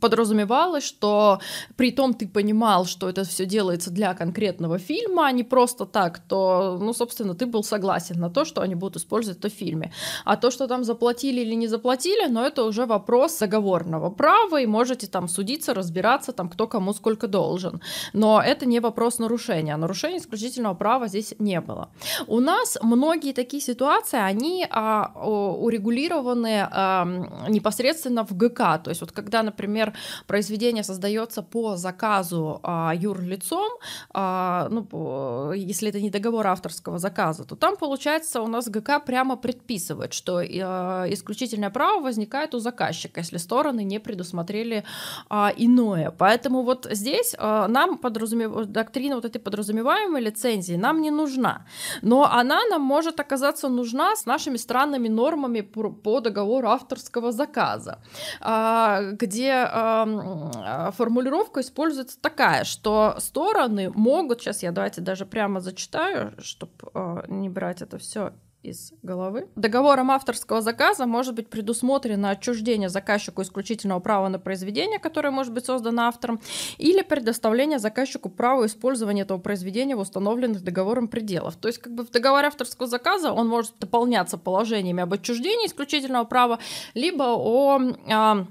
подразумевалось, 0.00 0.84
что 0.84 1.40
при 1.76 1.90
том 1.90 2.14
ты 2.14 2.26
понимал, 2.26 2.86
что 2.86 3.08
это 3.08 3.24
все 3.24 3.46
делается 3.46 3.90
для 3.90 4.14
конкретного 4.14 4.78
фильма, 4.78 5.26
а 5.26 5.32
не 5.32 5.44
просто 5.44 5.86
так, 5.86 6.18
то, 6.18 6.78
ну, 6.80 6.92
собственно, 6.92 7.34
ты 7.34 7.46
был 7.46 7.62
согласен 7.62 8.18
на 8.18 8.30
то, 8.30 8.44
что 8.44 8.62
они 8.62 8.74
будут 8.74 8.96
использовать 8.96 9.38
это 9.38 9.48
в 9.48 9.52
фильме. 9.52 9.92
А 10.24 10.36
то, 10.36 10.50
что 10.50 10.66
там 10.66 10.84
заплатили 10.84 11.40
или 11.40 11.54
не 11.54 11.68
заплатили, 11.68 12.26
но 12.28 12.44
это 12.44 12.64
уже 12.64 12.86
вопрос 12.86 13.38
договорного 13.38 14.10
права, 14.10 14.60
и 14.60 14.66
можете 14.66 15.06
там 15.06 15.28
судиться, 15.28 15.74
разбираться, 15.74 16.32
там, 16.32 16.48
кто 16.48 16.66
кому 16.66 16.94
сколько 16.94 17.28
должен. 17.28 17.80
Но 18.12 18.42
это 18.42 18.66
не 18.66 18.80
вопрос 18.80 19.18
нарушения. 19.18 19.76
Нарушения 19.76 20.18
исключительного 20.18 20.74
права 20.74 21.08
здесь 21.08 21.34
не 21.38 21.60
было. 21.60 21.88
У 22.26 22.40
нас 22.40 22.78
многие 22.82 23.32
такие 23.32 23.62
ситуации, 23.62 24.18
они 24.18 24.66
а, 24.70 25.12
урегулированы 25.24 26.68
а, 26.70 27.04
непосредственно 27.48 28.24
в 28.24 28.36
ГК. 28.36 28.78
То 28.78 28.90
есть 28.90 29.00
вот 29.00 29.12
когда, 29.12 29.42
например, 29.42 29.81
например, 29.82 29.94
произведение 30.26 30.84
создается 30.84 31.42
по 31.42 31.76
заказу 31.76 32.60
а, 32.62 32.92
юрлицом, 32.94 33.70
а, 34.10 34.68
ну, 34.70 35.52
если 35.52 35.88
это 35.88 36.00
не 36.00 36.10
договор 36.10 36.46
авторского 36.46 36.98
заказа, 36.98 37.44
то 37.44 37.56
там, 37.56 37.76
получается, 37.76 38.42
у 38.42 38.46
нас 38.46 38.68
ГК 38.68 39.00
прямо 39.00 39.36
предписывает, 39.36 40.12
что 40.12 40.40
а, 40.40 41.04
исключительное 41.08 41.70
право 41.70 42.02
возникает 42.02 42.54
у 42.54 42.58
заказчика, 42.58 43.20
если 43.20 43.38
стороны 43.38 43.84
не 43.84 44.00
предусмотрели 44.00 44.84
а, 45.28 45.52
иное. 45.56 46.10
Поэтому 46.10 46.62
вот 46.62 46.86
здесь 46.90 47.34
а, 47.38 47.68
нам 47.68 47.98
подразумев... 47.98 48.66
доктрина 48.66 49.16
вот 49.16 49.24
этой 49.24 49.38
подразумеваемой 49.38 50.22
лицензии 50.22 50.76
нам 50.76 51.00
не 51.02 51.10
нужна, 51.10 51.66
но 52.02 52.24
она 52.24 52.60
нам 52.70 52.82
может 52.82 53.20
оказаться 53.20 53.68
нужна 53.68 54.16
с 54.16 54.26
нашими 54.26 54.56
странными 54.56 55.08
нормами 55.08 55.60
по 55.60 56.20
договору 56.20 56.68
авторского 56.68 57.32
заказа, 57.32 57.98
а, 58.40 59.12
где 59.12 59.71
формулировка 59.72 61.60
используется 61.60 62.20
такая, 62.20 62.64
что 62.64 63.16
стороны 63.18 63.90
могут, 63.90 64.40
сейчас 64.40 64.62
я 64.62 64.72
давайте 64.72 65.00
даже 65.00 65.26
прямо 65.26 65.60
зачитаю, 65.60 66.34
чтобы 66.38 66.72
а, 66.94 67.24
не 67.28 67.48
брать 67.48 67.82
это 67.82 67.98
все 67.98 68.32
из 68.62 68.92
головы. 69.02 69.48
Договором 69.56 70.10
авторского 70.10 70.60
заказа 70.60 71.06
может 71.06 71.34
быть 71.34 71.48
предусмотрено 71.48 72.30
отчуждение 72.30 72.88
заказчику 72.88 73.42
исключительного 73.42 74.00
права 74.00 74.28
на 74.28 74.38
произведение, 74.38 74.98
которое 74.98 75.30
может 75.30 75.52
быть 75.52 75.64
создано 75.64 76.02
автором, 76.02 76.40
или 76.78 77.02
предоставление 77.02 77.78
заказчику 77.78 78.28
права 78.30 78.66
использования 78.66 79.22
этого 79.22 79.38
произведения 79.38 79.96
в 79.96 80.00
установленных 80.00 80.62
договором 80.62 81.08
пределах. 81.08 81.56
То 81.56 81.68
есть 81.68 81.78
как 81.78 81.92
бы 81.94 82.04
в 82.04 82.10
договоре 82.10 82.48
авторского 82.48 82.86
заказа 82.86 83.32
он 83.32 83.48
может 83.48 83.72
дополняться 83.78 84.38
положениями 84.38 85.02
об 85.02 85.12
отчуждении 85.12 85.66
исключительного 85.66 86.24
права, 86.24 86.58
либо 86.94 87.24
о 87.24 87.80
а, 88.08 88.46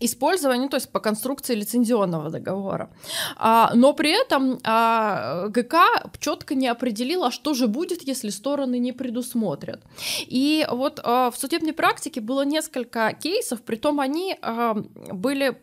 использования, 0.00 0.62
ну, 0.62 0.68
то 0.68 0.76
есть 0.76 0.90
по 0.90 1.00
конструкции 1.00 1.54
лицензионного 1.54 2.30
договора. 2.30 2.90
А, 3.36 3.70
но 3.74 3.92
при 3.92 4.10
этом 4.10 4.58
а, 4.64 5.48
ГК 5.48 5.86
четко 6.18 6.54
не 6.54 6.68
определила, 6.68 7.30
что 7.30 7.54
же 7.54 7.66
будет, 7.66 8.02
если 8.02 8.30
стороны 8.30 8.78
не 8.78 8.92
предусмотрят. 8.92 9.82
И 10.26 10.66
вот 10.70 11.00
а, 11.02 11.30
в 11.30 11.36
судебной 11.36 11.72
практике 11.72 12.20
было 12.20 12.44
несколько 12.44 13.12
кейсов, 13.12 13.62
при 13.62 13.76
том 13.76 14.00
они 14.00 14.36
а, 14.42 14.74
были 15.12 15.56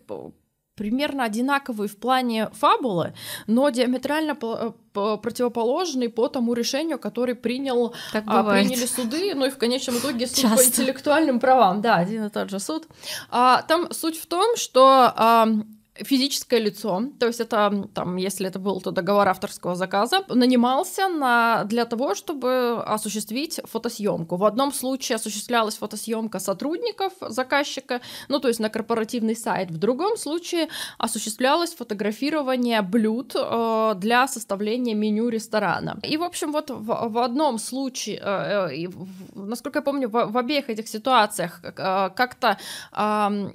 примерно 0.76 1.24
одинаковые 1.24 1.88
в 1.88 1.98
плане 1.98 2.50
фабулы, 2.54 3.14
но 3.48 3.70
диаметрально 3.70 4.36
противоположный 4.36 6.10
по 6.10 6.28
тому 6.28 6.54
решению, 6.54 7.00
который 7.00 7.36
принял, 7.36 7.94
а, 8.14 8.44
приняли 8.44 8.86
суды, 8.86 9.34
ну 9.36 9.46
и 9.46 9.50
в 9.50 9.58
конечном 9.58 9.98
итоге 9.98 10.28
суд 10.28 10.38
Часто. 10.38 10.58
по 10.58 10.66
интеллектуальным 10.66 11.40
правам, 11.40 11.82
да, 11.82 11.96
один 11.96 12.26
и 12.26 12.30
тот 12.30 12.50
же 12.50 12.60
суд. 12.60 12.88
А, 13.30 13.62
там 13.64 13.92
суть 13.92 14.20
в 14.20 14.26
том, 14.26 14.56
что 14.58 15.14
а, 15.16 15.48
физическое 15.96 16.60
лицо, 16.60 17.04
то 17.20 17.28
есть 17.28 17.40
это, 17.40 17.88
там, 17.94 18.16
если 18.16 18.48
это 18.48 18.60
был 18.60 18.82
то 18.82 18.92
договор 18.92 19.28
авторского 19.28 19.76
заказа, 19.76 20.24
нанимался 20.28 21.08
на, 21.08 21.64
для 21.66 21.86
того, 21.86 22.16
чтобы 22.16 22.84
осуществить 22.84 23.62
фотосъемку. 23.66 24.38
В 24.38 24.46
одном 24.46 24.74
случае 24.74 25.18
осуществлялась 25.18 25.78
фотосъемка 25.78 26.40
сотрудников 26.40 27.14
заказчика, 27.22 28.02
ну 28.28 28.40
то 28.40 28.48
есть 28.48 28.60
на 28.60 28.70
корпоративный 28.70 29.36
сайт, 29.36 29.70
в 29.70 29.78
другом 29.78 30.18
случае 30.18 30.68
осуществлялось 30.98 31.76
фотографирование 31.76 32.82
блюд 32.82 33.36
э, 33.36 33.94
для 33.98 34.28
составления 34.28 34.96
меню 34.96 35.30
ресторана. 35.30 36.00
И, 36.04 36.18
в 36.18 36.24
общем, 36.24 36.52
вот 36.52 36.72
в, 36.72 37.10
в 37.10 37.18
одном 37.20 37.60
случае, 37.60 38.20
э, 38.24 38.86
э, 38.86 38.90
насколько 39.36 39.80
я 39.80 39.84
помню, 39.84 40.10
в, 40.10 40.32
в 40.32 40.38
обеих 40.38 40.70
этих 40.70 40.88
ситуациях 40.88 41.60
э, 41.64 41.72
как-то 42.16 42.58
э, 42.92 43.52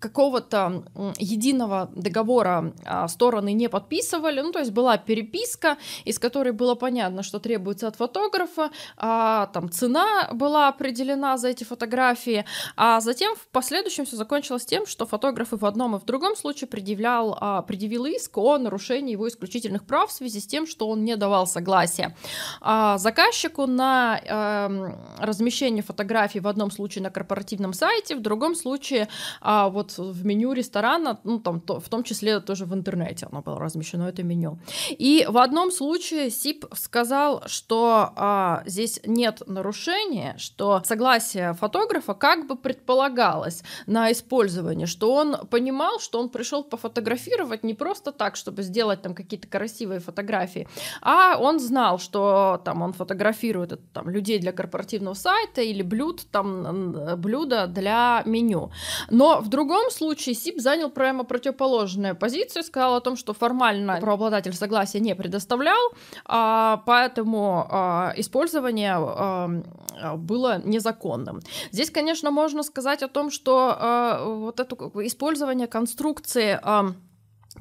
какого-то 0.00 0.84
единого 1.18 1.67
подписанного 1.68 1.90
договора 1.94 2.72
а, 2.84 3.08
стороны 3.08 3.52
не 3.52 3.68
подписывали, 3.68 4.40
ну 4.40 4.52
то 4.52 4.60
есть 4.60 4.72
была 4.72 4.96
переписка, 4.98 5.76
из 6.04 6.18
которой 6.18 6.52
было 6.52 6.74
понятно, 6.74 7.22
что 7.22 7.38
требуется 7.38 7.88
от 7.88 7.96
фотографа, 7.96 8.70
а, 8.96 9.46
там 9.46 9.70
цена 9.70 10.30
была 10.32 10.68
определена 10.68 11.36
за 11.36 11.48
эти 11.48 11.64
фотографии, 11.64 12.44
а 12.76 13.00
затем 13.00 13.34
в 13.36 13.46
последующем 13.48 14.04
все 14.04 14.16
закончилось 14.16 14.66
тем, 14.66 14.86
что 14.86 15.06
фотограф 15.06 15.52
и 15.52 15.56
в 15.56 15.64
одном 15.64 15.96
и 15.96 15.98
в 15.98 16.04
другом 16.04 16.36
случае 16.36 16.68
предъявлял, 16.68 17.36
а, 17.40 17.62
предъявил 17.62 18.06
иск 18.06 18.38
о 18.38 18.58
нарушении 18.58 19.12
его 19.12 19.28
исключительных 19.28 19.84
прав 19.84 20.10
в 20.10 20.12
связи 20.12 20.40
с 20.40 20.46
тем, 20.46 20.66
что 20.66 20.88
он 20.88 21.04
не 21.04 21.16
давал 21.16 21.46
согласия. 21.46 22.16
А, 22.60 22.98
заказчику 22.98 23.66
на 23.66 24.20
а, 24.28 24.92
размещение 25.18 25.82
фотографий 25.82 26.40
в 26.40 26.48
одном 26.48 26.70
случае 26.70 27.02
на 27.02 27.10
корпоративном 27.10 27.72
сайте, 27.72 28.16
в 28.16 28.20
другом 28.20 28.54
случае 28.54 29.08
а, 29.40 29.68
вот 29.68 29.98
в 29.98 30.24
меню 30.24 30.52
ресторана, 30.52 31.18
ну 31.24 31.38
там 31.38 31.57
то, 31.60 31.80
в 31.80 31.88
том 31.88 32.02
числе 32.02 32.40
тоже 32.40 32.64
в 32.64 32.74
интернете 32.74 33.26
оно 33.30 33.42
было 33.42 33.58
размещено, 33.58 34.08
это 34.08 34.22
меню. 34.22 34.58
И 34.90 35.26
в 35.28 35.38
одном 35.38 35.70
случае 35.70 36.30
СИП 36.30 36.66
сказал, 36.74 37.42
что 37.46 38.12
а, 38.16 38.62
здесь 38.66 39.00
нет 39.04 39.42
нарушения, 39.46 40.34
что 40.38 40.82
согласие 40.84 41.54
фотографа 41.54 42.14
как 42.14 42.46
бы 42.46 42.56
предполагалось 42.56 43.62
на 43.86 44.12
использование, 44.12 44.86
что 44.86 45.12
он 45.12 45.46
понимал, 45.50 46.00
что 46.00 46.20
он 46.20 46.28
пришел 46.28 46.64
пофотографировать 46.64 47.64
не 47.64 47.74
просто 47.74 48.12
так, 48.12 48.36
чтобы 48.36 48.62
сделать 48.62 49.02
там 49.02 49.14
какие-то 49.14 49.48
красивые 49.48 50.00
фотографии, 50.00 50.68
а 51.02 51.38
он 51.38 51.60
знал, 51.60 51.98
что 51.98 52.60
там 52.64 52.82
он 52.82 52.92
фотографирует 52.92 53.80
там 53.92 54.08
людей 54.08 54.38
для 54.38 54.52
корпоративного 54.52 55.14
сайта 55.14 55.62
или 55.62 55.82
блюд, 55.82 56.26
там 56.30 57.18
блюда 57.20 57.66
для 57.66 58.22
меню. 58.24 58.70
Но 59.10 59.40
в 59.40 59.48
другом 59.48 59.90
случае 59.90 60.34
СИП 60.34 60.60
занял 60.60 60.90
прямо 60.90 61.24
противоположную 61.52 62.16
позицию, 62.16 62.62
сказал 62.62 62.96
о 62.96 63.00
том, 63.00 63.16
что 63.16 63.34
формально 63.34 64.00
правообладатель 64.00 64.52
согласия 64.54 65.00
не 65.00 65.14
предоставлял, 65.14 65.92
а, 66.24 66.82
поэтому 66.86 67.66
а, 67.70 68.12
использование 68.16 68.94
а, 68.96 70.16
было 70.16 70.60
незаконным. 70.64 71.40
Здесь, 71.72 71.90
конечно, 71.90 72.30
можно 72.30 72.62
сказать 72.62 73.02
о 73.02 73.08
том, 73.08 73.30
что 73.30 74.24
вот 74.24 74.60
это 74.60 74.76
использование 75.06 75.66
конструкции 75.66 76.58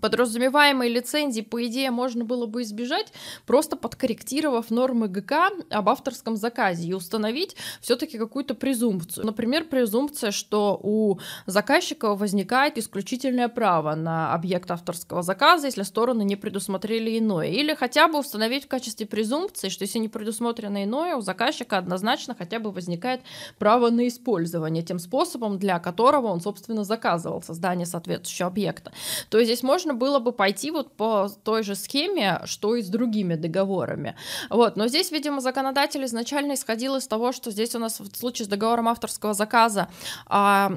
подразумеваемой 0.01 0.89
лицензии, 0.89 1.41
по 1.41 1.65
идее, 1.65 1.91
можно 1.91 2.25
было 2.25 2.45
бы 2.45 2.61
избежать, 2.61 3.13
просто 3.45 3.75
подкорректировав 3.75 4.69
нормы 4.69 5.07
ГК 5.07 5.49
об 5.69 5.89
авторском 5.89 6.35
заказе 6.35 6.87
и 6.87 6.93
установить 6.93 7.55
все-таки 7.81 8.17
какую-то 8.17 8.55
презумпцию. 8.55 9.25
Например, 9.25 9.63
презумпция, 9.63 10.31
что 10.31 10.79
у 10.81 11.19
заказчика 11.45 12.15
возникает 12.15 12.77
исключительное 12.77 13.47
право 13.47 13.95
на 13.95 14.33
объект 14.33 14.69
авторского 14.71 15.21
заказа, 15.21 15.67
если 15.67 15.83
стороны 15.83 16.23
не 16.23 16.35
предусмотрели 16.35 17.17
иное. 17.17 17.47
Или 17.47 17.73
хотя 17.73 18.07
бы 18.07 18.19
установить 18.19 18.65
в 18.65 18.67
качестве 18.67 19.05
презумпции, 19.05 19.69
что 19.69 19.83
если 19.83 19.99
не 19.99 20.09
предусмотрено 20.09 20.83
иное, 20.83 21.15
у 21.15 21.21
заказчика 21.21 21.77
однозначно 21.77 22.35
хотя 22.37 22.59
бы 22.59 22.71
возникает 22.71 23.21
право 23.57 23.89
на 23.89 24.07
использование 24.07 24.83
тем 24.83 24.99
способом, 24.99 25.57
для 25.57 25.79
которого 25.79 26.27
он, 26.27 26.41
собственно, 26.41 26.83
заказывал 26.83 27.41
создание 27.41 27.85
соответствующего 27.85 28.47
объекта. 28.47 28.91
То 29.29 29.39
есть 29.39 29.47
здесь 29.47 29.63
можно 29.63 29.86
можно 29.87 29.93
было 29.93 30.19
бы 30.19 30.31
пойти 30.31 30.71
вот 30.71 30.91
по 30.91 31.29
той 31.43 31.63
же 31.63 31.75
схеме, 31.75 32.41
что 32.45 32.75
и 32.75 32.81
с 32.81 32.89
другими 32.89 33.35
договорами. 33.35 34.15
Вот, 34.49 34.75
но 34.77 34.87
здесь, 34.87 35.11
видимо, 35.11 35.41
законодатель 35.41 36.03
изначально 36.03 36.53
исходил 36.53 36.95
из 36.95 37.07
того, 37.07 37.31
что 37.31 37.51
здесь 37.51 37.75
у 37.75 37.79
нас 37.79 37.99
в 37.99 38.15
случае 38.15 38.45
с 38.45 38.49
договором 38.49 38.87
авторского 38.87 39.33
заказа 39.33 39.87
а, 40.25 40.71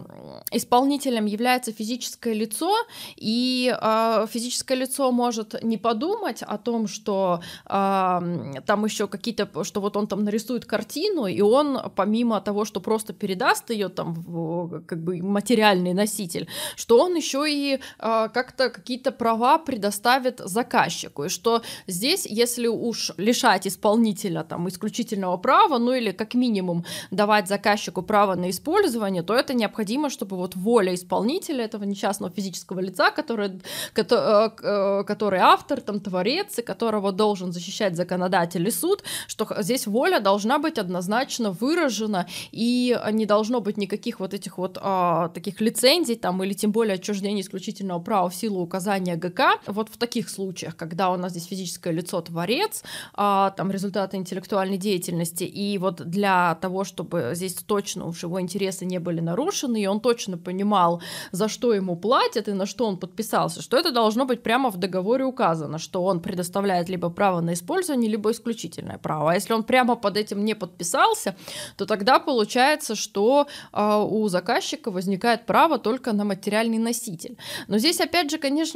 исполнителем 0.53 1.27
является 1.27 1.73
физическое 1.73 2.35
лицо, 2.35 2.73
и 3.17 3.75
а, 3.81 4.27
физическое 4.27 4.77
лицо 4.77 5.13
может 5.13 5.63
не 5.63 5.79
подумать 5.79 6.43
о 6.43 6.57
том, 6.59 6.87
что 6.87 7.41
а, 7.67 8.23
там 8.67 8.85
еще 8.85 9.07
какие-то, 9.07 9.65
что 9.65 9.81
вот 9.81 9.97
он 9.97 10.07
там 10.07 10.25
нарисует 10.25 10.65
картину, 10.65 11.27
и 11.27 11.41
он 11.41 11.79
помимо 11.97 12.41
того, 12.41 12.65
что 12.65 12.81
просто 12.81 13.13
передаст 13.13 13.71
ее 13.71 13.89
там 13.89 14.15
в, 14.15 14.83
как 14.87 15.03
бы 15.03 15.23
материальный 15.23 15.95
носитель, 15.95 16.47
что 16.77 17.01
он 17.01 17.17
еще 17.17 17.45
и 17.49 17.81
а, 17.99 18.29
как-то 18.29 18.71
какие-то 18.91 19.13
права 19.13 19.59
предоставит 19.59 20.41
заказчику, 20.45 21.25
и 21.25 21.29
что 21.29 21.63
здесь, 21.87 22.27
если 22.27 22.67
уж 22.67 23.13
лишать 23.19 23.69
исполнителя 23.69 24.43
там 24.43 24.69
исключительного 24.69 25.37
права, 25.37 25.79
ну 25.79 25.93
или 25.93 26.11
как 26.11 26.35
минимум 26.35 26.85
давать 27.13 27.47
заказчику 27.47 28.03
право 28.03 28.35
на 28.35 28.51
использование, 28.51 29.23
то 29.23 29.33
это 29.35 29.55
необходимо, 29.55 30.11
чтобы 30.11 30.37
вот 30.37 30.57
воля 30.57 30.93
исполнителя 30.93 31.67
этого 31.67 31.85
несчастного 31.85 32.33
физического 32.33 32.81
лица, 32.81 33.13
который, 33.13 33.61
который, 33.93 34.51
э, 34.61 35.05
который 35.05 35.39
автор, 35.39 35.81
там, 35.81 36.01
творец, 36.01 36.59
и 36.59 36.63
которого 36.63 37.13
должен 37.13 37.53
защищать 37.53 37.95
законодатель 37.95 38.67
и 38.67 38.73
суд, 38.73 39.05
что 39.29 39.47
здесь 39.63 39.87
воля 39.87 40.19
должна 40.19 40.59
быть 40.59 40.79
однозначно 40.79 41.53
выражена, 41.53 42.27
и 42.51 42.99
не 43.13 43.27
должно 43.27 43.61
быть 43.61 43.77
никаких 43.77 44.19
вот 44.19 44.35
этих 44.35 44.59
вот 44.59 44.79
а, 44.83 45.29
таких 45.29 45.61
лицензий 45.61 46.17
там, 46.17 46.43
или 46.43 46.55
тем 46.55 46.73
более 46.73 46.95
отчуждения 46.95 47.43
исключительного 47.43 48.01
права 48.01 48.29
в 48.29 48.35
силу 48.35 48.61
указания 48.61 48.80
ГК. 49.17 49.59
Вот 49.67 49.89
в 49.89 49.97
таких 49.97 50.29
случаях, 50.29 50.77
когда 50.77 51.11
у 51.11 51.17
нас 51.17 51.33
здесь 51.33 51.47
физическое 51.47 51.93
лицо 51.93 52.21
творец, 52.21 52.83
а, 53.15 53.51
там 53.51 53.71
результаты 53.71 54.17
интеллектуальной 54.17 54.79
деятельности, 54.79 55.45
и 55.45 55.79
вот 55.79 56.03
для 56.09 56.55
того, 56.57 56.85
чтобы 56.85 57.33
здесь 57.35 57.55
точно 57.55 58.07
уж 58.07 58.23
его 58.23 58.41
интересы 58.41 58.85
не 58.85 58.99
были 58.99 59.21
нарушены, 59.21 59.83
и 59.83 59.87
он 59.87 60.01
точно 60.01 60.39
понимал, 60.39 61.03
за 61.33 61.49
что 61.49 61.75
ему 61.75 61.97
платят 61.97 62.49
и 62.49 62.53
на 62.53 62.67
что 62.67 62.87
он 62.87 62.97
подписался, 62.97 63.63
что 63.63 63.77
это 63.77 63.93
должно 63.93 64.25
быть 64.25 64.43
прямо 64.43 64.71
в 64.71 64.77
договоре 64.77 65.25
указано, 65.25 65.79
что 65.79 66.05
он 66.05 66.21
предоставляет 66.21 66.89
либо 66.89 67.11
право 67.11 67.41
на 67.41 67.53
использование, 67.55 68.11
либо 68.11 68.31
исключительное 68.31 68.99
право. 68.99 69.33
А 69.33 69.35
если 69.35 69.53
он 69.53 69.65
прямо 69.65 69.97
под 69.97 70.17
этим 70.17 70.45
не 70.45 70.55
подписался, 70.55 71.35
то 71.77 71.87
тогда 71.87 72.19
получается, 72.19 72.95
что 72.95 73.47
э, 73.73 74.05
у 74.09 74.29
заказчика 74.29 74.91
возникает 74.91 75.47
право 75.47 75.79
только 75.79 76.13
на 76.13 76.25
материальный 76.25 76.79
носитель. 76.79 77.37
Но 77.69 77.79
здесь, 77.79 78.01
опять 78.01 78.31
же, 78.31 78.39
конечно, 78.39 78.70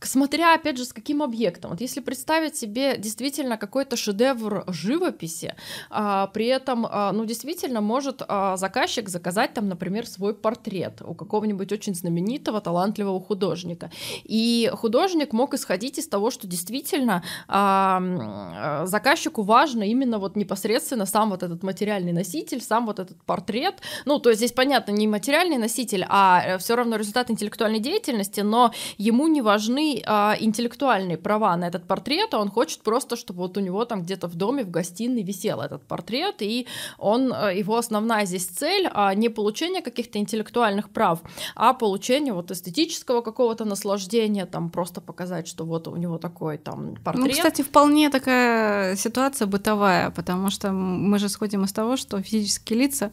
смотря, 0.00 0.54
опять 0.54 0.78
же, 0.78 0.84
с 0.84 0.92
каким 0.92 1.22
объектом. 1.22 1.70
Вот 1.70 1.80
если 1.80 2.00
представить 2.00 2.56
себе 2.56 2.96
действительно 2.96 3.56
какой-то 3.56 3.96
шедевр 3.96 4.64
живописи, 4.68 5.54
э, 5.90 6.26
при 6.32 6.46
этом, 6.46 6.86
э, 6.86 7.10
ну, 7.12 7.24
действительно, 7.24 7.80
может 7.80 8.22
э, 8.26 8.54
заказчик 8.56 9.08
заказать 9.08 9.54
там, 9.54 9.68
например, 9.68 10.06
свой 10.06 10.34
портрет 10.34 11.02
у 11.02 11.14
какого-нибудь 11.14 11.72
очень 11.72 11.94
знаменитого, 11.94 12.60
талантливого 12.60 13.20
художника. 13.20 13.90
И 14.24 14.70
художник 14.74 15.32
мог 15.32 15.54
исходить 15.54 15.98
из 15.98 16.08
того, 16.08 16.30
что 16.30 16.46
действительно 16.46 17.22
э, 17.48 18.86
заказчику 18.86 19.42
важно 19.42 19.82
именно 19.82 20.18
вот 20.18 20.36
непосредственно 20.36 21.06
сам 21.06 21.30
вот 21.30 21.42
этот 21.42 21.62
материальный 21.62 22.12
носитель, 22.12 22.60
сам 22.60 22.86
вот 22.86 22.98
этот 22.98 23.22
портрет. 23.24 23.74
Ну, 24.04 24.18
то 24.18 24.30
есть 24.30 24.40
здесь, 24.40 24.52
понятно, 24.52 24.92
не 24.92 25.06
материальный 25.06 25.58
носитель, 25.58 26.04
а 26.08 26.42
э, 26.44 26.58
все 26.58 26.76
равно 26.76 26.96
результат 26.96 27.30
интеллектуальной 27.30 27.80
деятельности, 27.80 28.40
но 28.40 28.72
ему 28.98 29.26
не 29.26 29.42
важны 29.42 30.02
а, 30.06 30.36
интеллектуальные 30.38 31.18
права 31.18 31.56
на 31.56 31.68
этот 31.68 31.86
портрет, 31.86 32.34
а 32.34 32.38
он 32.38 32.50
хочет 32.50 32.82
просто, 32.82 33.16
чтобы 33.16 33.40
вот 33.40 33.56
у 33.56 33.60
него 33.60 33.84
там 33.84 34.02
где-то 34.02 34.28
в 34.28 34.34
доме, 34.34 34.64
в 34.64 34.70
гостиной 34.70 35.22
висел 35.22 35.60
этот 35.60 35.86
портрет, 35.86 36.36
и 36.40 36.66
он, 36.98 37.32
э, 37.32 37.58
его 37.58 37.76
основная 37.76 38.26
здесь 38.26 38.46
цель 38.46 38.88
а 38.92 39.14
не 39.14 39.28
получение 39.28 39.82
каких-то 39.82 40.18
интеллектуальных 40.18 40.90
прав, 40.90 41.20
а 41.54 41.74
получение 41.74 42.32
вот 42.32 42.50
эстетического 42.50 43.20
какого-то 43.20 43.64
наслаждения, 43.64 44.46
там 44.46 44.70
просто 44.70 45.00
показать, 45.00 45.48
что 45.48 45.64
вот 45.64 45.88
у 45.88 45.96
него 45.96 46.18
такой 46.18 46.58
там 46.58 46.96
портрет. 47.04 47.26
Ну, 47.26 47.32
кстати, 47.32 47.62
вполне 47.62 48.10
такая 48.10 48.96
ситуация 48.96 49.46
бытовая, 49.46 50.10
потому 50.10 50.50
что 50.50 50.72
мы 50.72 51.18
же 51.18 51.28
сходим 51.28 51.64
из 51.64 51.72
того, 51.72 51.96
что 51.96 52.20
физические 52.22 52.78
лица 52.80 53.10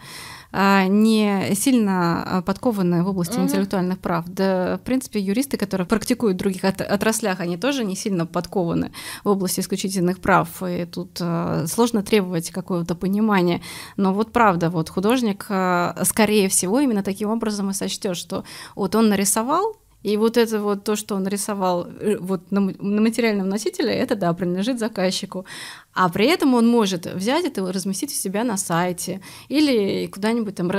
а, 0.51 0.85
не 0.87 1.53
сильно 1.55 2.23
а, 2.23 2.41
подкованы 2.41 3.03
в 3.03 3.09
области 3.09 3.35
угу. 3.35 3.43
интеллектуальных 3.43 3.99
прав. 3.99 4.25
Да, 4.27 4.77
в 4.77 4.81
принципе, 4.81 5.19
юристы, 5.19 5.57
которые 5.67 5.87
практикуют 5.87 6.37
в 6.37 6.39
других 6.39 6.63
отраслях, 6.63 7.39
они 7.39 7.57
тоже 7.57 7.83
не 7.83 7.95
сильно 7.95 8.25
подкованы 8.25 8.91
в 9.23 9.29
области 9.29 9.59
исключительных 9.59 10.19
прав. 10.19 10.63
И 10.63 10.85
тут 10.85 11.17
а, 11.19 11.65
сложно 11.67 12.03
требовать 12.03 12.51
какого-то 12.51 12.95
понимания. 12.95 13.61
Но 13.97 14.13
вот 14.13 14.31
правда, 14.31 14.69
вот 14.69 14.89
художник, 14.89 15.43
скорее 16.05 16.47
всего, 16.47 16.79
именно 16.79 17.03
таким 17.03 17.29
образом 17.29 17.69
и 17.69 17.73
сочтет, 17.73 18.15
что 18.15 18.43
вот 18.75 18.95
он 18.95 19.09
нарисовал, 19.09 19.75
и 20.03 20.15
вот 20.15 20.37
это 20.37 20.61
вот 20.61 20.83
то, 20.83 20.95
что 20.95 21.15
он 21.15 21.23
нарисовал 21.23 21.87
э, 21.87 22.17
вот 22.19 22.51
на, 22.51 22.61
на 22.61 23.01
материальном 23.01 23.49
носителе, 23.49 23.91
это 23.93 24.15
да, 24.15 24.31
принадлежит 24.33 24.79
заказчику. 24.79 25.45
А 25.93 26.09
при 26.09 26.27
этом 26.27 26.53
он 26.53 26.67
может 26.67 27.07
взять 27.07 27.45
это 27.45 27.61
и 27.61 27.71
разместить 27.71 28.11
у 28.11 28.13
себя 28.13 28.43
на 28.43 28.55
сайте 28.57 29.19
или 29.49 30.05
куда-нибудь 30.05 30.55
там 30.55 30.71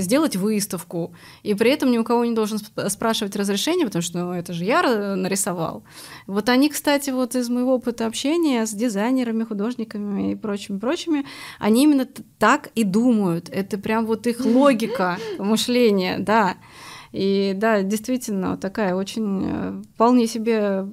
сделать 0.00 0.34
выставку. 0.34 1.14
И 1.44 1.54
при 1.54 1.70
этом 1.70 1.92
ни 1.92 1.98
у 1.98 2.04
кого 2.04 2.24
не 2.24 2.34
должен 2.34 2.58
спрашивать 2.88 3.36
разрешение, 3.36 3.86
потому 3.86 4.02
что 4.02 4.18
ну, 4.18 4.32
это 4.32 4.52
же 4.52 4.64
я 4.64 4.82
нарисовал. 5.14 5.84
Вот 6.26 6.48
они, 6.48 6.68
кстати, 6.68 7.10
вот 7.10 7.36
из 7.36 7.48
моего 7.48 7.74
опыта 7.74 8.06
общения 8.06 8.66
с 8.66 8.72
дизайнерами, 8.72 9.44
художниками 9.44 10.32
и 10.32 10.34
прочими, 10.34 10.78
прочими, 10.78 11.24
они 11.60 11.84
именно 11.84 12.08
так 12.38 12.70
и 12.74 12.82
думают. 12.82 13.48
Это 13.50 13.78
прям 13.78 14.06
вот 14.06 14.26
их 14.26 14.40
логика 14.44 15.18
мышления, 15.38 16.18
да. 16.18 16.56
И 17.14 17.52
да, 17.54 17.82
действительно, 17.82 18.56
такая 18.56 18.96
очень 18.96 19.44
э, 19.46 19.82
вполне 19.94 20.26
себе 20.26 20.88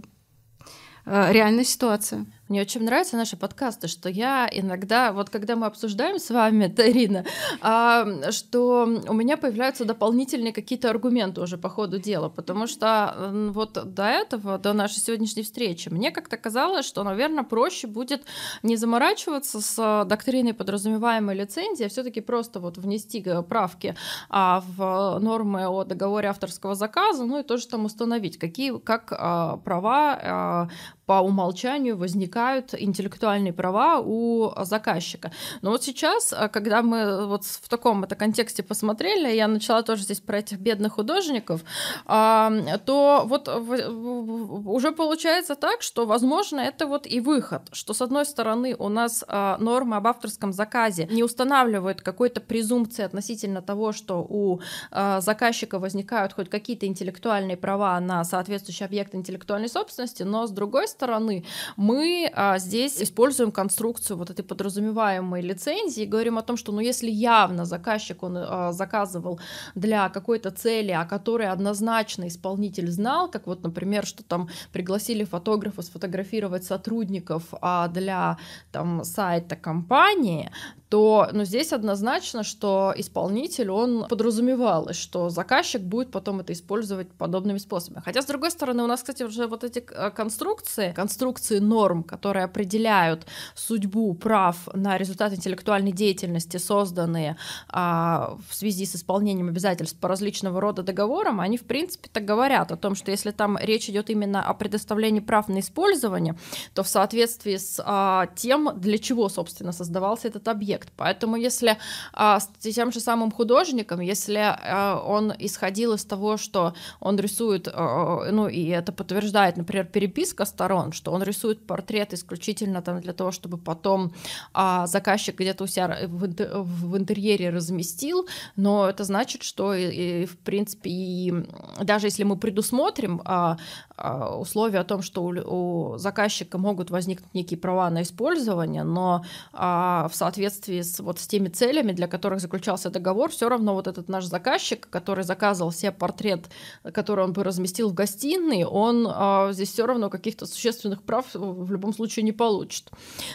э, 1.03 1.31
реальная 1.31 1.63
ситуация. 1.63 2.27
Мне 2.51 2.59
очень 2.59 2.83
нравятся 2.83 3.15
наши 3.15 3.37
подкасты, 3.37 3.87
что 3.87 4.09
я 4.09 4.49
иногда, 4.51 5.13
вот 5.13 5.29
когда 5.29 5.55
мы 5.55 5.67
обсуждаем 5.67 6.19
с 6.19 6.29
вами, 6.29 6.67
Тарина, 6.75 7.23
а, 7.61 8.29
что 8.33 8.83
у 9.07 9.13
меня 9.13 9.37
появляются 9.37 9.85
дополнительные 9.85 10.51
какие-то 10.51 10.89
аргументы 10.89 11.39
уже 11.39 11.57
по 11.57 11.69
ходу 11.69 11.97
дела, 11.97 12.27
потому 12.27 12.67
что 12.67 13.31
вот 13.53 13.93
до 13.93 14.03
этого, 14.03 14.57
до 14.57 14.73
нашей 14.73 14.99
сегодняшней 14.99 15.43
встречи, 15.43 15.87
мне 15.87 16.11
как-то 16.11 16.35
казалось, 16.35 16.85
что, 16.85 17.05
наверное, 17.05 17.45
проще 17.45 17.87
будет 17.87 18.25
не 18.63 18.75
заморачиваться 18.75 19.61
с 19.61 20.05
доктриной 20.05 20.53
подразумеваемой 20.53 21.37
лицензии, 21.37 21.85
а 21.85 21.89
все 21.89 22.03
таки 22.03 22.19
просто 22.19 22.59
вот 22.59 22.77
внести 22.77 23.25
правки 23.47 23.95
а, 24.29 24.61
в 24.75 25.19
нормы 25.19 25.67
о 25.67 25.85
договоре 25.85 26.27
авторского 26.27 26.75
заказа, 26.75 27.23
ну 27.23 27.39
и 27.39 27.43
тоже 27.43 27.69
там 27.69 27.85
установить, 27.85 28.37
какие, 28.37 28.77
как 28.77 29.13
а, 29.17 29.55
права 29.55 30.19
а, 30.21 30.67
по 31.05 31.21
умолчанию 31.21 31.97
возникают 31.97 32.73
интеллектуальные 32.77 33.53
права 33.53 33.99
у 33.99 34.51
заказчика. 34.63 35.31
Но 35.61 35.71
вот 35.71 35.83
сейчас, 35.83 36.33
а, 36.33 36.47
когда 36.47 36.81
мы 36.81 37.27
вот 37.27 37.43
в 37.45 37.67
таком 37.69 38.03
это 38.03 38.15
контексте 38.15 38.63
посмотрели, 38.63 39.33
я 39.35 39.47
начала 39.47 39.81
тоже 39.81 40.03
здесь 40.03 40.19
про 40.19 40.39
этих 40.39 40.59
бедных 40.59 40.93
художников, 40.93 41.61
а, 42.05 42.51
то 42.85 43.23
вот 43.25 43.47
уже 43.47 44.91
получается 44.91 45.55
так, 45.55 45.81
что, 45.81 46.05
возможно, 46.05 46.59
это 46.59 46.85
вот 46.87 47.07
и 47.07 47.19
выход, 47.19 47.63
что, 47.71 47.93
с 47.93 48.01
одной 48.01 48.25
стороны, 48.25 48.75
у 48.77 48.89
нас 48.89 49.23
а, 49.27 49.57
нормы 49.57 49.95
об 49.95 50.07
авторском 50.07 50.53
заказе 50.53 51.07
не 51.11 51.23
устанавливают 51.23 52.01
какой-то 52.01 52.41
презумпции 52.41 53.03
относительно 53.03 53.61
того, 53.61 53.91
что 53.91 54.25
у 54.29 54.61
заказчика 54.91 55.79
возникают 55.79 56.33
хоть 56.33 56.49
какие-то 56.49 56.85
интеллектуальные 56.85 57.57
права 57.57 57.99
на 57.99 58.23
соответствующий 58.23 58.85
объект 58.85 59.15
интеллектуальной 59.15 59.69
собственности, 59.69 60.23
но, 60.23 60.47
с 60.47 60.51
другой 60.51 60.87
стороны, 60.91 61.43
мы 61.77 62.31
а, 62.33 62.59
здесь 62.59 63.01
используем 63.01 63.51
конструкцию 63.51 64.17
вот 64.17 64.29
этой 64.29 64.43
подразумеваемой 64.43 65.41
лицензии 65.41 66.03
и 66.03 66.07
говорим 66.07 66.37
о 66.37 66.41
том, 66.41 66.57
что 66.57 66.71
ну 66.71 66.79
если 66.79 67.09
явно 67.09 67.65
заказчик 67.65 68.23
он 68.23 68.37
а, 68.37 68.71
заказывал 68.71 69.39
для 69.75 70.09
какой-то 70.09 70.51
цели, 70.51 70.91
о 70.91 71.05
которой 71.05 71.49
однозначно 71.49 72.27
исполнитель 72.27 72.91
знал, 72.91 73.31
как 73.31 73.47
вот, 73.47 73.63
например, 73.63 74.05
что 74.05 74.23
там 74.23 74.49
пригласили 74.71 75.23
фотографа 75.23 75.81
сфотографировать 75.81 76.63
сотрудников 76.63 77.43
а, 77.61 77.87
для 77.87 78.37
там 78.71 79.03
сайта 79.03 79.55
компании, 79.55 80.51
то 80.91 81.29
ну, 81.31 81.45
здесь 81.45 81.71
однозначно, 81.71 82.43
что 82.43 82.93
исполнитель, 82.97 83.71
он 83.71 84.07
подразумевалось, 84.09 84.97
что 84.97 85.29
заказчик 85.29 85.81
будет 85.81 86.11
потом 86.11 86.41
это 86.41 86.51
использовать 86.51 87.09
подобными 87.13 87.59
способами. 87.59 88.03
Хотя, 88.03 88.21
с 88.21 88.25
другой 88.25 88.51
стороны, 88.51 88.83
у 88.83 88.87
нас, 88.87 88.99
кстати, 88.99 89.23
уже 89.23 89.47
вот 89.47 89.63
эти 89.63 89.79
э, 89.89 90.11
конструкции, 90.11 90.91
конструкции 90.91 91.59
норм, 91.59 92.03
которые 92.03 92.43
определяют 92.43 93.25
судьбу 93.55 94.13
прав 94.15 94.67
на 94.73 94.97
результат 94.97 95.33
интеллектуальной 95.33 95.93
деятельности, 95.93 96.57
созданные 96.57 97.37
а, 97.69 98.35
в 98.49 98.53
связи 98.53 98.85
с 98.85 98.97
исполнением 98.97 99.47
обязательств 99.47 99.97
по 99.97 100.09
различного 100.09 100.59
рода 100.59 100.83
договорам, 100.83 101.39
они, 101.39 101.57
в 101.57 101.63
принципе, 101.63 102.09
так 102.11 102.25
говорят 102.25 102.69
о 102.73 102.75
том, 102.75 102.95
что 102.95 103.11
если 103.11 103.31
там 103.31 103.57
речь 103.57 103.89
идет 103.89 104.09
именно 104.09 104.43
о 104.43 104.53
предоставлении 104.53 105.21
прав 105.21 105.47
на 105.47 105.61
использование, 105.61 106.35
то 106.73 106.83
в 106.83 106.89
соответствии 106.89 107.55
с 107.55 107.81
а, 107.81 108.27
тем, 108.35 108.77
для 108.77 108.97
чего, 108.97 109.29
собственно, 109.29 109.71
создавался 109.71 110.27
этот 110.27 110.49
объект. 110.49 110.80
Поэтому 110.97 111.35
если 111.35 111.77
а, 112.13 112.39
с 112.39 112.49
тем 112.59 112.91
же 112.91 112.99
самым 112.99 113.31
художником, 113.31 113.99
если 113.99 114.37
а, 114.39 115.01
он 115.05 115.33
исходил 115.39 115.93
из 115.93 116.05
того, 116.05 116.37
что 116.37 116.73
он 116.99 117.19
рисует, 117.19 117.67
а, 117.71 118.31
ну 118.31 118.47
и 118.47 118.67
это 118.67 118.91
подтверждает, 118.91 119.57
например, 119.57 119.85
переписка 119.85 120.45
сторон, 120.45 120.91
что 120.91 121.11
он 121.11 121.23
рисует 121.23 121.65
портрет 121.65 122.13
исключительно 122.13 122.81
там 122.81 123.01
для 123.01 123.13
того, 123.13 123.31
чтобы 123.31 123.57
потом 123.57 124.13
а, 124.53 124.87
заказчик 124.87 125.39
где-то 125.39 125.63
у 125.63 125.67
себя 125.67 125.97
в 126.07 126.97
интерьере 126.97 127.49
разместил, 127.49 128.27
но 128.55 128.89
это 128.89 129.03
значит, 129.03 129.43
что 129.43 129.73
и, 129.73 130.23
и, 130.23 130.25
в 130.25 130.37
принципе 130.37 130.89
и 130.89 131.33
даже 131.81 132.07
если 132.07 132.23
мы 132.23 132.37
предусмотрим 132.37 133.21
а, 133.25 133.57
а, 134.03 134.35
условия 134.35 134.79
о 134.79 134.83
том, 134.83 135.03
что 135.03 135.23
у, 135.23 135.93
у 135.93 135.97
заказчика 135.97 136.57
могут 136.57 136.89
возникнуть 136.89 137.33
некие 137.35 137.59
права 137.59 137.89
на 137.89 138.01
использование, 138.01 138.83
но 138.83 139.23
а, 139.53 140.07
в 140.11 140.15
соответствии 140.15 140.81
с 140.81 140.99
вот 140.99 141.19
с 141.19 141.27
теми 141.27 141.49
целями, 141.49 141.91
для 141.91 142.07
которых 142.07 142.39
заключался 142.39 142.89
договор, 142.89 143.29
все 143.29 143.47
равно 143.47 143.75
вот 143.75 143.87
этот 143.87 144.09
наш 144.09 144.25
заказчик, 144.25 144.89
который 144.89 145.23
заказывал 145.23 145.71
себе 145.71 145.91
портрет, 145.91 146.49
который 146.93 147.25
он 147.25 147.33
бы 147.33 147.43
разместил 147.43 147.89
в 147.89 147.93
гостиной, 147.93 148.63
он 148.63 149.07
а, 149.07 149.51
здесь 149.51 149.71
все 149.71 149.85
равно 149.85 150.09
каких-то 150.09 150.47
существенных 150.47 151.03
прав 151.03 151.25
в 151.33 151.71
любом 151.71 151.93
случае 151.93 152.23
не 152.23 152.31
получит. 152.31 152.89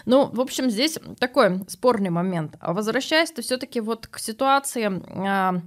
Ну, 0.04 0.28
в 0.32 0.40
общем, 0.40 0.68
здесь 0.68 0.98
такой 1.20 1.60
спорный 1.68 2.10
момент. 2.10 2.56
Возвращаясь-то 2.60 3.42
все-таки 3.42 3.80
вот 3.80 4.08
к 4.08 4.18
ситуации 4.18 4.90
а, 5.26 5.60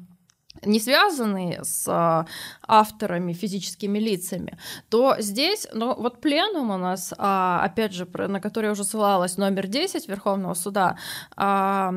не 0.65 0.79
связанные 0.79 1.63
с 1.63 1.85
а, 1.87 2.25
авторами, 2.67 3.33
физическими 3.33 3.99
лицами, 3.99 4.57
то 4.89 5.15
здесь, 5.19 5.67
ну 5.73 5.95
вот 5.95 6.21
пленум 6.21 6.71
у 6.71 6.77
нас, 6.77 7.13
а, 7.17 7.61
опять 7.63 7.93
же, 7.93 8.07
на 8.27 8.39
который 8.39 8.71
уже 8.71 8.83
ссылалась, 8.83 9.37
номер 9.37 9.67
10 9.67 10.07
Верховного 10.07 10.53
суда, 10.53 10.97
а, 11.35 11.91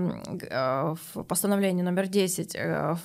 в 1.15 1.23
постановлении 1.25 1.83
номер 1.83 2.07
10 2.07 2.55
э, 2.55 2.97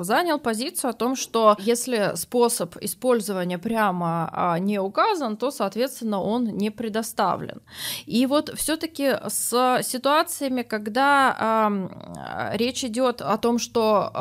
занял 0.00 0.38
позицию 0.38 0.90
о 0.90 0.92
том, 0.92 1.16
что 1.16 1.56
если 1.58 2.12
способ 2.14 2.76
использования 2.80 3.58
прямо 3.58 4.56
не 4.60 4.78
указан, 4.78 5.36
то, 5.36 5.50
соответственно, 5.50 6.20
он 6.20 6.44
не 6.44 6.70
предоставлен. 6.70 7.60
И 8.06 8.26
вот 8.26 8.50
все-таки 8.56 9.12
с 9.28 9.80
ситуациями, 9.82 10.62
когда 10.62 11.70
речь 12.54 12.84
идет 12.84 13.20
о 13.20 13.36
том, 13.38 13.58
что 13.58 14.12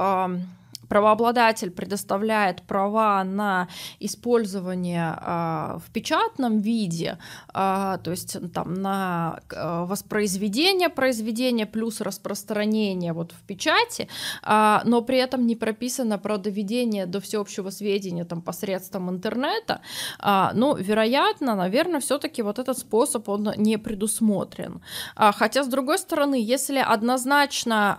правообладатель 0.88 1.72
предоставляет 1.72 2.62
права 2.64 3.24
на 3.24 3.68
использование 4.00 5.18
э, 5.20 5.80
в 5.86 5.92
печатном 5.92 6.60
виде, 6.60 7.18
э, 7.54 7.98
то 8.04 8.12
есть 8.12 8.38
там 8.54 8.74
на 8.74 9.40
э, 9.52 9.86
воспроизведение 9.86 10.90
произведения 10.90 11.66
плюс 11.66 12.02
распространение 12.02 13.14
вот 13.14 13.32
в 13.32 13.46
печати, 13.48 14.08
э, 14.44 14.80
но 14.84 15.02
при 15.02 15.18
этом 15.18 15.46
не 15.46 15.56
прописано 15.56 16.18
про 16.18 16.38
доведение 16.38 17.06
до 17.06 17.20
всеобщего 17.20 17.70
сведения 17.70 18.26
там 18.26 18.42
посредством 18.42 19.10
интернета, 19.10 19.82
э, 20.24 20.50
ну, 20.54 20.76
вероятно, 20.76 21.56
наверное, 21.56 22.00
все-таки 22.00 22.42
вот 22.42 22.60
этот 22.60 22.78
способ 22.78 23.30
он 23.30 23.54
не 23.58 23.78
предусмотрен. 23.78 24.82
Э, 25.16 25.32
хотя, 25.34 25.64
с 25.64 25.68
другой 25.68 25.98
стороны, 25.98 26.36
если 26.36 26.80
однозначно 26.80 27.98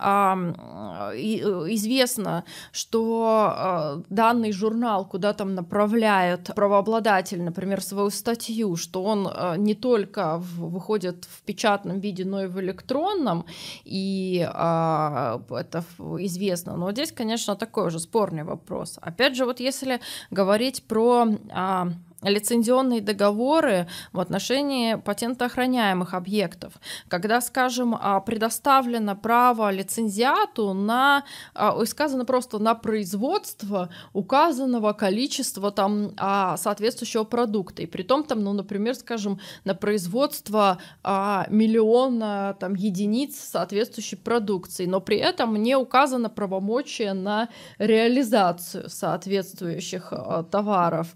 э, 1.13 1.17
известно, 1.19 2.45
что 2.79 3.53
э, 3.57 4.03
данный 4.09 4.53
журнал, 4.53 5.05
куда 5.05 5.33
там 5.33 5.55
направляет 5.55 6.51
правообладатель, 6.55 7.43
например, 7.43 7.83
свою 7.83 8.11
статью, 8.11 8.77
что 8.77 9.03
он 9.03 9.27
э, 9.27 9.57
не 9.59 9.75
только 9.75 10.39
в, 10.39 10.71
выходит 10.71 11.25
в 11.25 11.43
печатном 11.43 11.99
виде, 11.99 12.25
но 12.25 12.45
и 12.45 12.47
в 12.47 12.61
электронном, 12.61 13.45
и 13.85 14.49
э, 14.49 15.39
это 15.51 15.85
известно. 16.21 16.77
Но 16.77 16.93
здесь, 16.93 17.11
конечно, 17.11 17.57
такой 17.57 17.87
уже 17.87 17.99
спорный 17.99 18.45
вопрос. 18.45 18.99
Опять 19.03 19.37
же, 19.37 19.45
вот 19.45 19.61
если 19.61 20.01
говорить 20.31 20.85
про 20.85 21.27
э, 21.27 21.85
лицензионные 22.23 23.01
договоры 23.01 23.87
в 24.13 24.19
отношении 24.19 24.97
патентоохраняемых 24.97 26.15
объектов, 26.15 26.75
когда, 27.09 27.41
скажем, 27.41 27.97
а, 27.99 28.21
предоставлено 28.21 29.15
право 29.15 29.71
лицензиату 29.71 30.73
на, 30.73 31.25
а, 31.55 31.85
сказано 31.87 32.25
просто 32.25 32.59
на 32.59 32.75
производство 32.75 33.89
указанного 34.13 34.93
количества 34.95 35.71
там 35.71 36.13
а, 36.17 36.57
соответствующего 36.57 37.25
продукта, 37.25 37.83
и 37.83 37.87
при 37.87 38.03
том 38.03 38.25
там, 38.25 38.43
ну, 38.43 38.53
например, 38.53 38.95
скажем, 38.95 39.39
на 39.65 39.75
производство 39.75 40.79
миллиона 41.05 42.57
там 42.59 42.75
единиц 42.75 43.39
соответствующей 43.39 44.17
продукции, 44.17 44.87
но 44.87 45.01
при 45.01 45.19
этом 45.19 45.57
не 45.57 45.77
указано 45.77 46.31
правомочие 46.31 47.13
на 47.13 47.49
реализацию 47.79 48.89
соответствующих 48.91 50.13
товаров. 50.51 51.15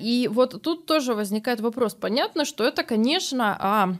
И 0.00 0.05
вот 0.30 0.62
тут 0.62 0.86
тоже 0.86 1.14
возникает 1.14 1.60
вопрос. 1.60 1.94
Понятно, 1.94 2.44
что 2.44 2.64
это, 2.64 2.82
конечно, 2.82 3.56
а, 3.58 3.94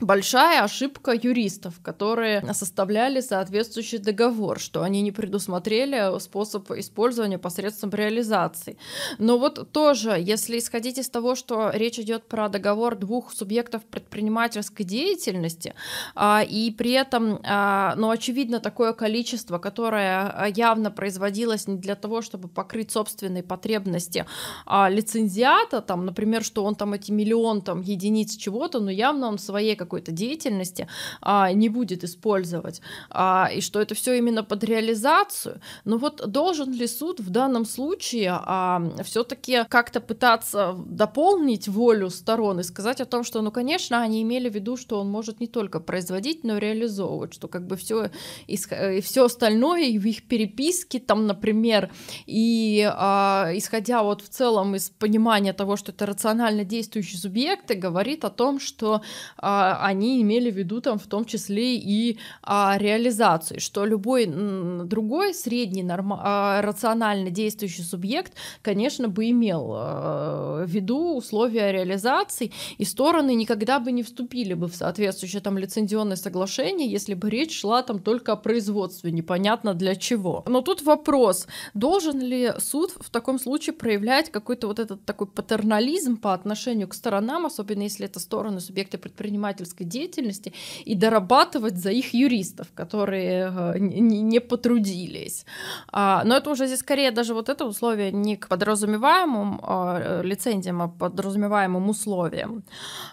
большая 0.00 0.62
ошибка 0.62 1.12
юристов, 1.12 1.80
которые 1.82 2.42
составляли 2.54 3.20
соответствующий 3.20 3.98
договор, 3.98 4.58
что 4.58 4.82
они 4.82 5.02
не 5.02 5.12
предусмотрели 5.12 6.18
способ 6.20 6.70
использования 6.72 7.38
посредством 7.38 7.90
реализации. 7.90 8.76
Но 9.18 9.38
вот 9.38 9.72
тоже, 9.72 10.16
если 10.18 10.58
исходить 10.58 10.98
из 10.98 11.08
того, 11.10 11.34
что 11.34 11.70
речь 11.72 11.98
идет 11.98 12.26
про 12.28 12.48
договор 12.48 12.96
двух 12.96 13.32
субъектов 13.32 13.84
предпринимательской 13.84 14.84
деятельности, 14.84 15.74
а, 16.14 16.42
и 16.42 16.70
при 16.70 16.92
этом, 16.92 17.40
а, 17.44 17.94
ну, 17.96 18.10
очевидно, 18.10 18.60
такое 18.60 18.92
количество, 18.92 19.58
которое 19.58 20.52
явно 20.54 20.90
производилось 20.90 21.66
не 21.66 21.76
для 21.76 21.94
того, 21.94 22.22
чтобы 22.22 22.48
покрыть 22.48 22.90
собственные 22.90 23.42
потребности 23.42 24.26
а, 24.66 24.88
лицензиата, 24.88 25.80
там, 25.80 26.06
например, 26.06 26.42
что 26.42 26.64
он 26.64 26.74
там 26.74 26.94
эти 26.94 27.10
миллион 27.10 27.62
там 27.62 27.82
единиц 27.82 28.36
чего-то, 28.36 28.80
но 28.80 28.90
явно 28.90 29.28
он 29.28 29.36
в 29.36 29.40
своей 29.40 29.76
как 29.76 29.89
какой-то 29.90 30.12
деятельности 30.12 30.86
а, 31.20 31.52
не 31.52 31.68
будет 31.68 32.04
использовать, 32.04 32.80
а, 33.10 33.50
и 33.52 33.60
что 33.60 33.80
это 33.80 33.96
все 33.96 34.14
именно 34.14 34.44
под 34.44 34.62
реализацию. 34.62 35.60
Но 35.84 35.98
вот 35.98 36.30
должен 36.30 36.72
ли 36.72 36.86
суд 36.86 37.18
в 37.18 37.30
данном 37.30 37.64
случае 37.64 38.30
а, 38.32 38.80
все-таки 39.02 39.64
как-то 39.68 40.00
пытаться 40.00 40.76
дополнить 40.86 41.66
волю 41.66 42.10
сторон 42.10 42.60
и 42.60 42.62
сказать 42.62 43.00
о 43.00 43.04
том, 43.04 43.24
что, 43.24 43.42
ну, 43.42 43.50
конечно, 43.50 44.00
они 44.00 44.22
имели 44.22 44.48
в 44.48 44.54
виду, 44.54 44.76
что 44.76 45.00
он 45.00 45.10
может 45.10 45.40
не 45.40 45.48
только 45.48 45.80
производить, 45.80 46.44
но 46.44 46.56
и 46.56 46.60
реализовывать, 46.60 47.34
что 47.34 47.48
как 47.48 47.66
бы 47.66 47.76
все 47.76 48.10
и 48.46 48.56
все 49.00 49.24
остальное 49.24 49.82
и 49.82 49.98
в 49.98 50.06
их 50.06 50.22
переписке 50.22 51.00
там, 51.00 51.26
например, 51.26 51.90
и 52.26 52.88
а, 52.94 53.50
исходя 53.54 54.04
вот 54.04 54.22
в 54.22 54.28
целом 54.28 54.76
из 54.76 54.90
понимания 54.90 55.52
того, 55.52 55.76
что 55.76 55.90
это 55.90 56.06
рационально 56.06 56.64
действующие 56.64 57.18
субъекты, 57.18 57.74
говорит 57.74 58.24
о 58.24 58.30
том, 58.30 58.60
что 58.60 59.00
а, 59.36 59.79
они 59.80 60.22
имели 60.22 60.50
в 60.50 60.56
виду 60.56 60.80
там 60.80 60.98
в 60.98 61.06
том 61.06 61.24
числе 61.24 61.76
и 61.76 62.18
а, 62.42 62.76
реализацию, 62.78 63.60
что 63.60 63.84
любой 63.84 64.26
другой 64.26 65.34
средний 65.34 65.82
норма- 65.82 66.20
а, 66.22 66.62
рационально 66.62 67.30
действующий 67.30 67.82
субъект, 67.82 68.32
конечно, 68.62 69.08
бы 69.08 69.30
имел 69.30 69.72
а, 69.74 70.64
в 70.64 70.68
виду 70.68 71.16
условия 71.16 71.72
реализации, 71.72 72.52
и 72.78 72.84
стороны 72.84 73.34
никогда 73.34 73.80
бы 73.80 73.92
не 73.92 74.02
вступили 74.02 74.54
бы 74.54 74.68
в 74.68 74.74
соответствующее 74.74 75.40
там 75.40 75.58
лицензионное 75.58 76.16
соглашение, 76.16 76.90
если 76.90 77.14
бы 77.14 77.30
речь 77.30 77.58
шла 77.58 77.82
там 77.82 77.98
только 77.98 78.32
о 78.32 78.36
производстве, 78.36 79.12
непонятно 79.12 79.74
для 79.74 79.94
чего. 79.96 80.44
Но 80.46 80.60
тут 80.60 80.82
вопрос, 80.82 81.46
должен 81.74 82.20
ли 82.20 82.52
суд 82.58 82.92
в 83.00 83.10
таком 83.10 83.38
случае 83.38 83.74
проявлять 83.74 84.30
какой-то 84.30 84.66
вот 84.66 84.78
этот 84.78 85.04
такой 85.04 85.26
патернализм 85.26 86.16
по 86.16 86.34
отношению 86.34 86.88
к 86.88 86.94
сторонам, 86.94 87.46
особенно 87.46 87.82
если 87.82 88.06
это 88.06 88.20
стороны 88.20 88.60
субъекты 88.60 88.98
предпринимательства 88.98 89.69
предпринимательской 89.70 89.84
деятельности 89.84 90.52
и 90.84 90.94
дорабатывать 90.94 91.76
за 91.76 91.90
их 91.90 92.14
юристов, 92.14 92.66
которые 92.74 93.52
э, 93.74 93.78
не 93.78 94.40
потрудились. 94.40 95.44
А, 95.92 96.22
но 96.24 96.36
это 96.36 96.50
уже 96.50 96.66
здесь 96.66 96.80
скорее 96.80 97.10
даже 97.10 97.34
вот 97.34 97.48
это 97.48 97.64
условие 97.64 98.12
не 98.12 98.36
к 98.36 98.48
подразумеваемым 98.48 99.60
а, 99.62 100.22
лицензиям, 100.22 100.82
а 100.82 100.88
подразумеваемым 100.88 101.88
условиям. 101.88 102.62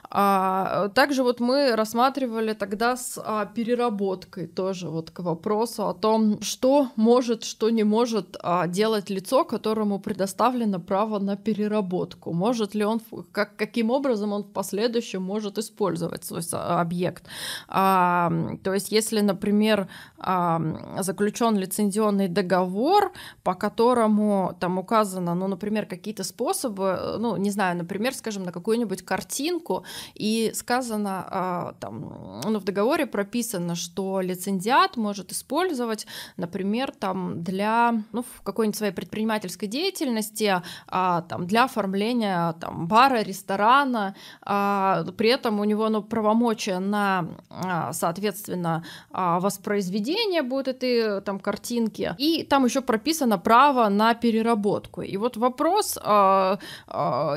А, 0.10 0.90
также 0.90 1.24
вот 1.24 1.40
мы 1.40 1.76
рассматривали 1.76 2.54
тогда 2.54 2.98
с 2.98 3.22
переработкой 3.56 4.48
тоже 4.48 4.90
вот 4.90 5.12
к 5.12 5.24
вопросу 5.24 5.88
о 5.88 5.94
том, 5.94 6.42
что 6.42 6.88
может, 6.96 7.44
что 7.44 7.70
не 7.70 7.84
может 7.84 8.38
делать 8.68 9.10
лицо, 9.10 9.44
которому 9.44 10.00
предоставлено 10.00 10.80
право 10.80 11.20
на 11.20 11.36
переработку. 11.36 12.34
Может 12.34 12.76
ли 12.76 12.86
он, 12.86 13.02
как, 13.32 13.56
каким 13.56 13.92
образом 13.92 14.34
он 14.34 14.44
в 14.44 14.52
последующем 14.54 15.22
может 15.22 15.58
использовать 15.58 16.24
объект. 16.54 17.26
А, 17.68 18.32
то 18.64 18.74
есть, 18.74 18.92
если, 18.92 19.22
например, 19.22 19.88
а, 20.18 20.62
заключен 21.00 21.58
лицензионный 21.58 22.28
договор, 22.28 23.12
по 23.44 23.54
которому 23.54 24.56
там 24.60 24.78
указано, 24.78 25.36
ну, 25.36 25.48
например, 25.48 25.86
какие-то 25.86 26.24
способы, 26.24 27.18
ну, 27.20 27.38
не 27.38 27.52
знаю, 27.52 27.78
например, 27.78 28.14
скажем, 28.14 28.44
на 28.44 28.52
какую-нибудь 28.52 29.04
картинку, 29.04 29.84
и 30.16 30.52
сказано 30.54 31.26
а, 31.30 31.74
там, 31.80 32.42
ну, 32.44 32.60
в 32.60 32.64
договоре 32.64 33.06
прописано, 33.06 33.76
что 33.76 34.22
лицензиат 34.22 34.98
может 34.98 35.32
использовать, 35.32 36.08
например, 36.38 36.92
там 36.92 37.44
для, 37.44 38.04
ну, 38.12 38.24
в 38.24 38.42
какой-нибудь 38.42 38.78
своей 38.78 38.94
предпринимательской 38.94 39.68
деятельности, 39.68 40.62
а, 40.88 41.22
там, 41.22 41.48
для 41.48 41.66
оформления 41.66 42.54
там 42.54 42.88
бара, 42.88 43.22
ресторана, 43.22 44.16
а, 44.42 45.06
при 45.18 45.30
этом 45.30 45.60
у 45.60 45.64
него, 45.64 45.90
ну, 45.90 46.04
правомочия 46.28 46.80
на, 46.80 47.26
а, 47.50 47.94
соответственно, 47.94 48.84
а, 49.12 49.40
воспроизведение 49.40 50.42
будет 50.42 50.68
этой 50.68 51.22
там 51.22 51.40
картинки, 51.40 52.16
и 52.18 52.44
там 52.44 52.66
еще 52.66 52.82
прописано 52.82 53.38
право 53.38 53.90
на 53.90 54.14
переработку. 54.14 55.02
И 55.02 55.18
вот 55.18 55.38
вопрос, 55.38 55.98
а, 56.02 56.58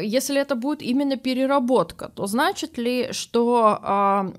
если 0.03 0.41
это 0.41 0.57
будет 0.57 0.83
именно 0.83 1.17
переработка, 1.17 2.09
то 2.09 2.27
значит 2.27 2.79
ли, 2.79 3.13
что 3.13 3.79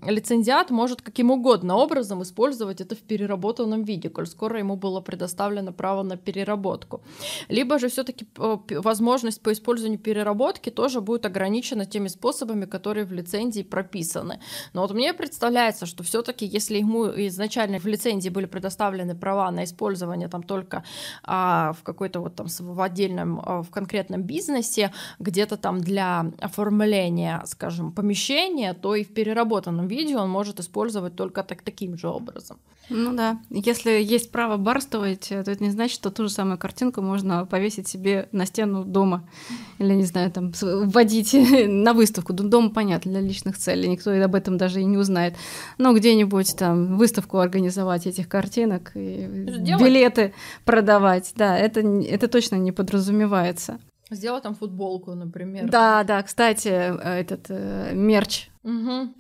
лицензиат 0.10 0.72
может 0.72 1.02
каким 1.02 1.32
угодно 1.32 1.76
образом 1.76 2.22
использовать 2.22 2.82
это 2.82 2.96
в 2.96 3.00
переработанном 3.00 3.84
виде, 3.84 4.10
коль 4.10 4.28
скоро 4.28 4.60
ему 4.60 4.76
было 4.76 5.02
предоставлено 5.02 5.72
право 5.72 6.04
на 6.04 6.18
переработку. 6.18 7.02
Либо 7.50 7.80
же 7.80 7.88
все-таки 7.88 8.26
возможность 8.36 9.42
по 9.42 9.52
использованию 9.52 10.00
переработки 10.00 10.72
тоже 10.72 11.00
будет 11.00 11.26
ограничена 11.26 11.86
теми 11.86 12.10
способами, 12.10 12.66
которые 12.66 13.06
в 13.06 13.14
лицензии 13.14 13.64
прописаны. 13.64 14.41
Но 14.74 14.82
вот 14.82 14.92
мне 14.92 15.14
представляется, 15.14 15.86
что 15.86 16.04
все-таки, 16.04 16.46
если 16.46 16.78
ему 16.78 17.06
изначально 17.28 17.80
в 17.80 17.86
лицензии 17.86 18.30
были 18.30 18.46
предоставлены 18.46 19.16
права 19.16 19.52
на 19.52 19.64
использование 19.64 20.28
там 20.28 20.44
только 20.44 20.84
а, 21.24 21.74
в 21.74 21.84
какой-то 21.84 22.20
вот 22.20 22.36
там 22.36 22.48
в 22.48 22.82
отдельном, 22.82 23.42
а, 23.44 23.62
в 23.62 23.70
конкретном 23.70 24.24
бизнесе, 24.24 24.92
где-то 25.20 25.58
там 25.58 25.82
для 25.82 26.32
оформления, 26.40 27.42
скажем, 27.46 27.92
помещения, 27.92 28.74
то 28.74 28.96
и 28.96 29.04
в 29.04 29.14
переработанном 29.14 29.88
виде 29.88 30.18
он 30.18 30.30
может 30.30 30.60
использовать 30.60 31.16
только 31.16 31.44
так, 31.44 31.62
таким 31.62 31.98
же 31.98 32.08
образом. 32.08 32.60
Ну 32.90 33.14
да, 33.14 33.40
если 33.50 33.92
есть 33.92 34.32
право 34.32 34.58
барствовать, 34.58 35.30
то 35.30 35.36
это 35.36 35.64
не 35.64 35.70
значит, 35.70 35.96
что 35.96 36.12
ту 36.12 36.24
же 36.24 36.30
самую 36.30 36.58
картинку 36.58 37.02
можно 37.02 37.46
повесить 37.46 37.88
себе 37.88 38.28
на 38.34 38.46
стену 38.46 38.84
дома 38.84 39.30
или, 39.78 39.94
не 39.94 40.04
знаю, 40.04 40.30
там 40.32 40.52
вводить 40.62 41.34
на 41.68 41.94
выставку. 41.94 42.34
Дома, 42.34 42.70
понятно, 42.70 43.12
для 43.12 43.22
личных 43.22 43.58
целей, 43.58 43.88
никто 43.88 44.12
об 44.32 44.36
этом 44.36 44.58
даже 44.58 44.82
и 44.82 44.86
не 44.86 44.98
узнает. 44.98 45.36
Но 45.78 45.94
где-нибудь 45.94 46.56
там 46.58 46.98
выставку 46.98 47.40
организовать 47.40 48.08
этих 48.08 48.30
картинок 48.30 48.92
и 48.96 49.28
Сделать. 49.48 49.84
билеты 49.84 50.34
продавать, 50.64 51.34
да, 51.36 51.58
это, 51.58 51.82
это 51.82 52.28
точно 52.28 52.56
не 52.56 52.72
подразумевается. 52.72 53.80
Сделать 54.10 54.44
там 54.44 54.56
футболку, 54.56 55.14
например. 55.14 55.70
Да, 55.70 56.04
да, 56.04 56.22
кстати, 56.22 56.68
этот 56.68 57.46
э, 57.50 57.92
мерч 57.94 58.50
угу. 58.64 59.14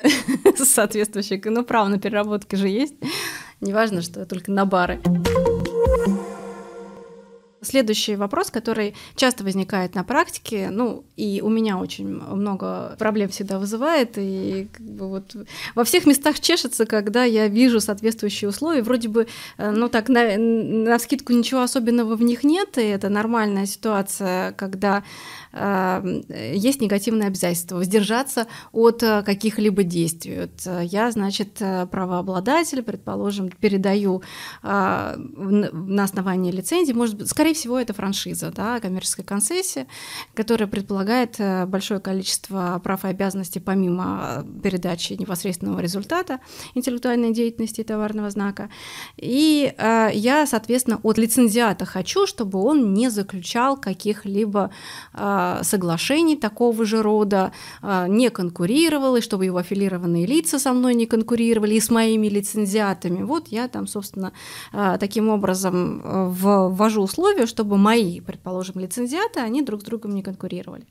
соответствующий, 0.57 1.41
ну, 1.45 1.64
право 1.64 1.88
на 1.88 1.99
переработки 1.99 2.55
же 2.55 2.68
есть. 2.68 2.95
Неважно, 3.62 4.01
что 4.01 4.26
только 4.26 4.51
на 4.51 4.66
бары. 4.66 4.99
Следующий 7.64 8.16
вопрос, 8.16 8.49
который 8.49 8.95
часто 9.16 9.43
возникает 9.43 9.93
на 9.93 10.03
практике, 10.03 10.70
ну 10.72 11.03
и 11.16 11.41
у 11.43 11.49
меня 11.49 11.78
очень 11.78 12.07
много 12.07 12.95
проблем 12.97 13.30
всегда 13.30 13.59
вызывает, 13.59 14.18
и 14.18 14.68
как 14.72 14.86
бы 14.86 15.07
вот 15.07 15.36
во 15.76 15.84
всех 15.84 16.07
местах 16.07 16.39
чешется, 16.39 16.88
когда 16.88 17.24
я 17.24 17.47
вижу 17.47 17.80
соответствующие 17.80 18.49
условия, 18.49 18.82
вроде 18.82 19.09
бы, 19.09 19.28
э, 19.57 19.70
ну 19.70 19.89
так, 19.89 20.09
на, 20.09 20.38
на 20.38 20.97
скидку 20.97 21.34
ничего 21.34 21.62
особенного 21.62 22.16
в 22.16 22.24
них 22.24 22.43
нет, 22.43 22.80
и 22.80 22.82
это 22.82 23.09
нормальная 23.09 23.68
ситуация, 23.68 24.53
когда 24.53 25.03
есть 25.54 26.82
негативные 26.82 27.28
обязательства, 27.28 27.76
воздержаться 27.76 28.47
от 28.72 29.04
э, 29.04 29.24
каких-либо 29.24 29.84
действий. 29.84 30.41
Вот 30.41 30.52
э, 30.66 30.86
я, 30.86 31.12
значит, 31.12 31.62
правообладатель, 31.91 32.84
предположим, 32.84 33.49
передаю 33.49 34.22
э, 34.64 35.16
на 35.18 36.04
основании 36.04 36.52
лицензии, 36.52 36.93
может 36.93 37.18
быть, 37.18 37.30
скорее 37.30 37.54
всего, 37.54 37.80
это 37.80 37.93
франшиза, 37.93 38.52
да, 38.52 38.80
коммерческая 38.80 39.26
концессия, 39.26 39.88
которая 40.34 40.68
предполагает 40.68 41.36
э, 41.39 41.66
большое 41.66 41.99
количество 41.99 42.80
прав 42.84 43.06
и 43.06 43.10
обязанностей 43.10 43.60
помимо 43.60 44.45
передачи 44.64 45.14
непосредственного 45.14 45.80
результата 45.80 46.39
интеллектуальной 46.76 47.34
деятельности 47.34 47.84
товарного 47.84 48.30
знака. 48.30 48.70
И 49.18 49.74
э, 49.78 50.10
я, 50.14 50.45
соответственно, 50.45 50.99
от 51.04 51.18
лицензиата 51.18 51.86
хочу, 51.86 52.26
чтобы 52.28 52.60
он 52.60 52.93
не 52.93 53.10
заключал 53.10 53.78
каких-либо 53.78 54.72
э, 55.14 55.41
соглашений 55.64 56.36
такого 56.36 56.86
же 56.86 57.02
рода, 57.02 57.52
э, 57.82 58.06
не 58.08 58.30
конкурировал, 58.30 59.16
и 59.16 59.22
чтобы 59.22 59.46
его 59.46 59.58
аффилированные 59.58 60.26
лица 60.26 60.60
со 60.60 60.74
мной 60.74 60.96
не 60.96 61.06
конкурировали 61.06 61.76
и 61.76 61.80
с 61.80 61.89
моими 61.89 62.28
лицензиатами. 62.28 63.24
Вот 63.24 63.48
я 63.50 63.68
там, 63.68 63.88
собственно, 63.88 64.32
э, 64.74 64.98
таким 65.00 65.30
образом 65.30 66.02
э, 66.04 66.28
ввожу 66.30 67.02
условия, 67.02 67.46
чтобы 67.46 67.78
мои, 67.78 68.22
предположим, 68.22 68.80
лицензиаты, 68.80 69.39
они 69.39 69.62
друг 69.62 69.82
с 69.82 69.84
другом 69.84 70.16
не 70.16 70.24
конкурировали. 70.24 70.86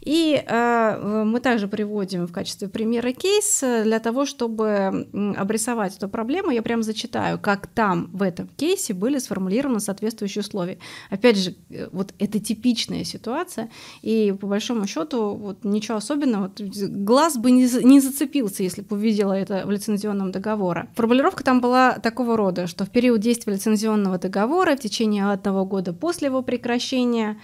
И 0.00 0.42
э, 0.46 1.22
мы 1.24 1.40
также 1.40 1.68
приводим 1.68 2.26
в 2.26 2.32
качестве 2.32 2.68
примера 2.68 3.12
кейс 3.12 3.60
для 3.60 3.98
того, 3.98 4.26
чтобы 4.26 5.06
обрисовать 5.36 5.96
эту 5.96 6.08
проблему. 6.08 6.50
Я 6.50 6.62
прямо 6.62 6.82
зачитаю, 6.82 7.38
как 7.38 7.66
там 7.66 8.10
в 8.12 8.22
этом 8.22 8.48
кейсе 8.56 8.94
были 8.94 9.18
сформулированы 9.18 9.80
соответствующие 9.80 10.40
условия. 10.40 10.78
Опять 11.10 11.36
же, 11.36 11.54
э, 11.70 11.88
вот 11.92 12.14
это 12.18 12.40
типичная 12.40 13.04
ситуация, 13.04 13.70
и 14.02 14.34
по 14.38 14.46
большому 14.46 14.86
счету 14.86 15.34
вот 15.34 15.64
ничего 15.64 15.96
особенного, 15.96 16.50
глаз 16.58 17.36
бы 17.36 17.50
не, 17.50 17.68
не 17.84 18.00
зацепился, 18.00 18.62
если 18.62 18.82
бы 18.82 18.96
увидела 18.96 19.32
это 19.32 19.62
в 19.66 19.70
лицензионном 19.70 20.32
договоре. 20.32 20.88
Формулировка 20.94 21.44
там 21.44 21.60
была 21.60 21.98
такого 21.98 22.36
рода, 22.36 22.66
что 22.66 22.84
в 22.84 22.90
период 22.90 23.20
действия 23.20 23.54
лицензионного 23.54 24.18
договора 24.18 24.76
в 24.76 24.80
течение 24.80 25.30
одного 25.30 25.64
года 25.64 25.92
после 25.92 26.26
его 26.26 26.42
прекращения, 26.42 27.38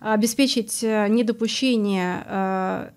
обеспечить 0.00 0.82
э, 0.82 1.08
недопущение 1.08 2.22
э, 2.26 2.90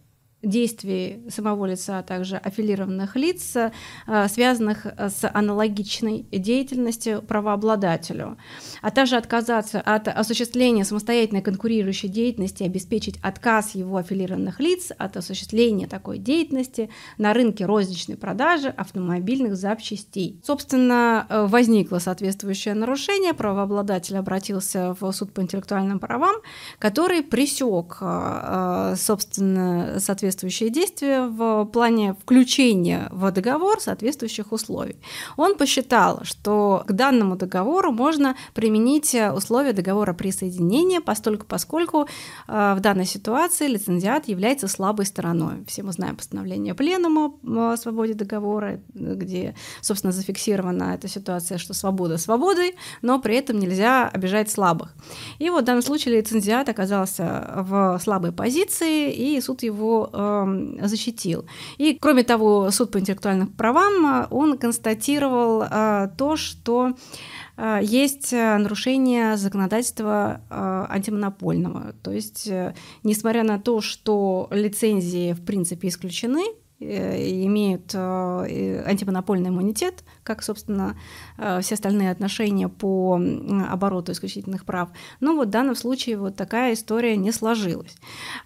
действий 0.44 1.22
самого 1.30 1.66
лица, 1.66 2.00
а 2.00 2.04
также 2.04 2.38
аффилированных 2.38 3.16
лиц, 3.16 3.56
э, 3.56 4.28
связанных 4.28 4.86
с 4.86 5.30
аналогичной 5.32 6.26
деятельностью 6.32 7.22
правообладателю, 7.22 8.38
а 8.82 8.92
также 8.92 9.18
отказаться 9.18 9.80
от 9.80 10.08
осуществления 10.08 10.84
самостоятельной 10.86 11.42
конкурирующей 11.42 12.10
деятельности, 12.10 12.64
обеспечить 12.64 13.20
отказ 13.22 13.76
его 13.76 13.98
аффилированных 13.98 14.60
лиц 14.60 14.92
от 14.98 15.18
осуществления 15.18 15.88
такой 15.88 16.18
деятельности 16.18 16.90
на 17.18 17.34
рынке 17.34 17.66
розничной 17.66 18.18
продажи 18.18 18.70
автомобильных 18.70 19.56
запчастей. 19.56 20.40
Собственно, 20.44 21.28
э, 21.30 21.46
возникло 21.46 22.00
соответствующее 22.00 22.74
нарушение, 22.74 23.34
правообладатель 23.34 24.18
обратился 24.18 24.96
в 25.00 25.12
суд 25.12 25.34
по 25.34 25.42
интеллектуальным 25.42 26.00
правам, 26.00 26.36
который 26.80 27.22
пресек, 27.22 27.98
э, 28.02 28.96
собственно, 28.98 29.98
соответственно, 30.00 30.31
соответствующие 30.32 30.70
действия 30.70 31.22
в 31.26 31.66
плане 31.66 32.14
включения 32.14 33.10
в 33.12 33.32
договор 33.32 33.80
соответствующих 33.82 34.52
условий. 34.52 34.96
Он 35.38 35.58
посчитал, 35.58 36.22
что 36.24 36.84
к 36.88 36.94
данному 36.94 37.36
договору 37.36 37.92
можно 37.92 38.36
применить 38.54 39.16
условия 39.36 39.74
договора 39.74 40.14
присоединения, 40.14 41.02
постольку 41.02 41.46
поскольку 41.46 42.08
э, 42.48 42.76
в 42.78 42.80
данной 42.80 43.06
ситуации 43.06 43.68
лицензиат 43.68 44.28
является 44.30 44.68
слабой 44.68 45.06
стороной. 45.06 45.66
Все 45.68 45.84
мы 45.84 45.92
знаем 45.92 46.16
постановление 46.16 46.74
Пленума 46.74 47.34
о 47.44 47.76
свободе 47.78 48.14
договора, 48.14 48.80
где, 48.94 49.56
собственно, 49.82 50.14
зафиксирована 50.14 50.94
эта 50.94 51.08
ситуация, 51.08 51.58
что 51.58 51.74
свобода 51.74 52.18
свободой, 52.18 52.76
но 53.02 53.20
при 53.20 53.36
этом 53.36 53.60
нельзя 53.60 54.08
обижать 54.08 54.50
слабых. 54.50 54.94
И 55.40 55.50
вот 55.50 55.64
в 55.64 55.66
данном 55.66 55.84
случае 55.84 56.18
лицензиат 56.18 56.70
оказался 56.70 57.52
в 57.56 58.00
слабой 58.04 58.32
позиции, 58.32 59.12
и 59.12 59.42
суд 59.42 59.64
его 59.64 60.10
э, 60.22 60.88
защитил. 60.88 61.46
И, 61.78 61.98
кроме 62.00 62.24
того, 62.24 62.72
суд 62.72 62.92
по 62.92 63.00
интеллектуальным 63.00 63.48
правам, 63.48 64.28
он 64.30 64.58
констатировал 64.58 65.64
э, 65.64 66.10
то, 66.18 66.36
что 66.36 66.94
э, 67.58 67.80
есть 67.82 68.32
нарушение 68.32 69.38
законодательства 69.38 70.42
э, 70.50 70.86
антимонопольного. 70.90 71.94
То 72.04 72.12
есть, 72.12 72.48
э, 72.48 72.74
несмотря 73.04 73.44
на 73.44 73.60
то, 73.60 73.82
что 73.82 74.48
лицензии 74.52 75.34
в 75.34 75.44
принципе 75.44 75.88
исключены, 75.88 76.44
Э, 76.44 76.61
имеют 76.82 77.92
э, 77.94 78.84
антимонопольный 78.86 79.50
иммунитет, 79.50 80.04
как, 80.24 80.42
собственно, 80.42 80.98
э, 81.38 81.62
все 81.62 81.76
остальные 81.76 82.12
отношения 82.12 82.68
по 82.68 83.22
обороту 83.70 84.12
исключительных 84.12 84.66
прав. 84.66 84.90
Но 85.20 85.36
вот 85.36 85.48
в 85.50 85.52
данном 85.52 85.76
случае 85.76 86.18
вот 86.18 86.36
такая 86.36 86.74
история 86.74 87.16
не 87.16 87.32
сложилась, 87.32 87.96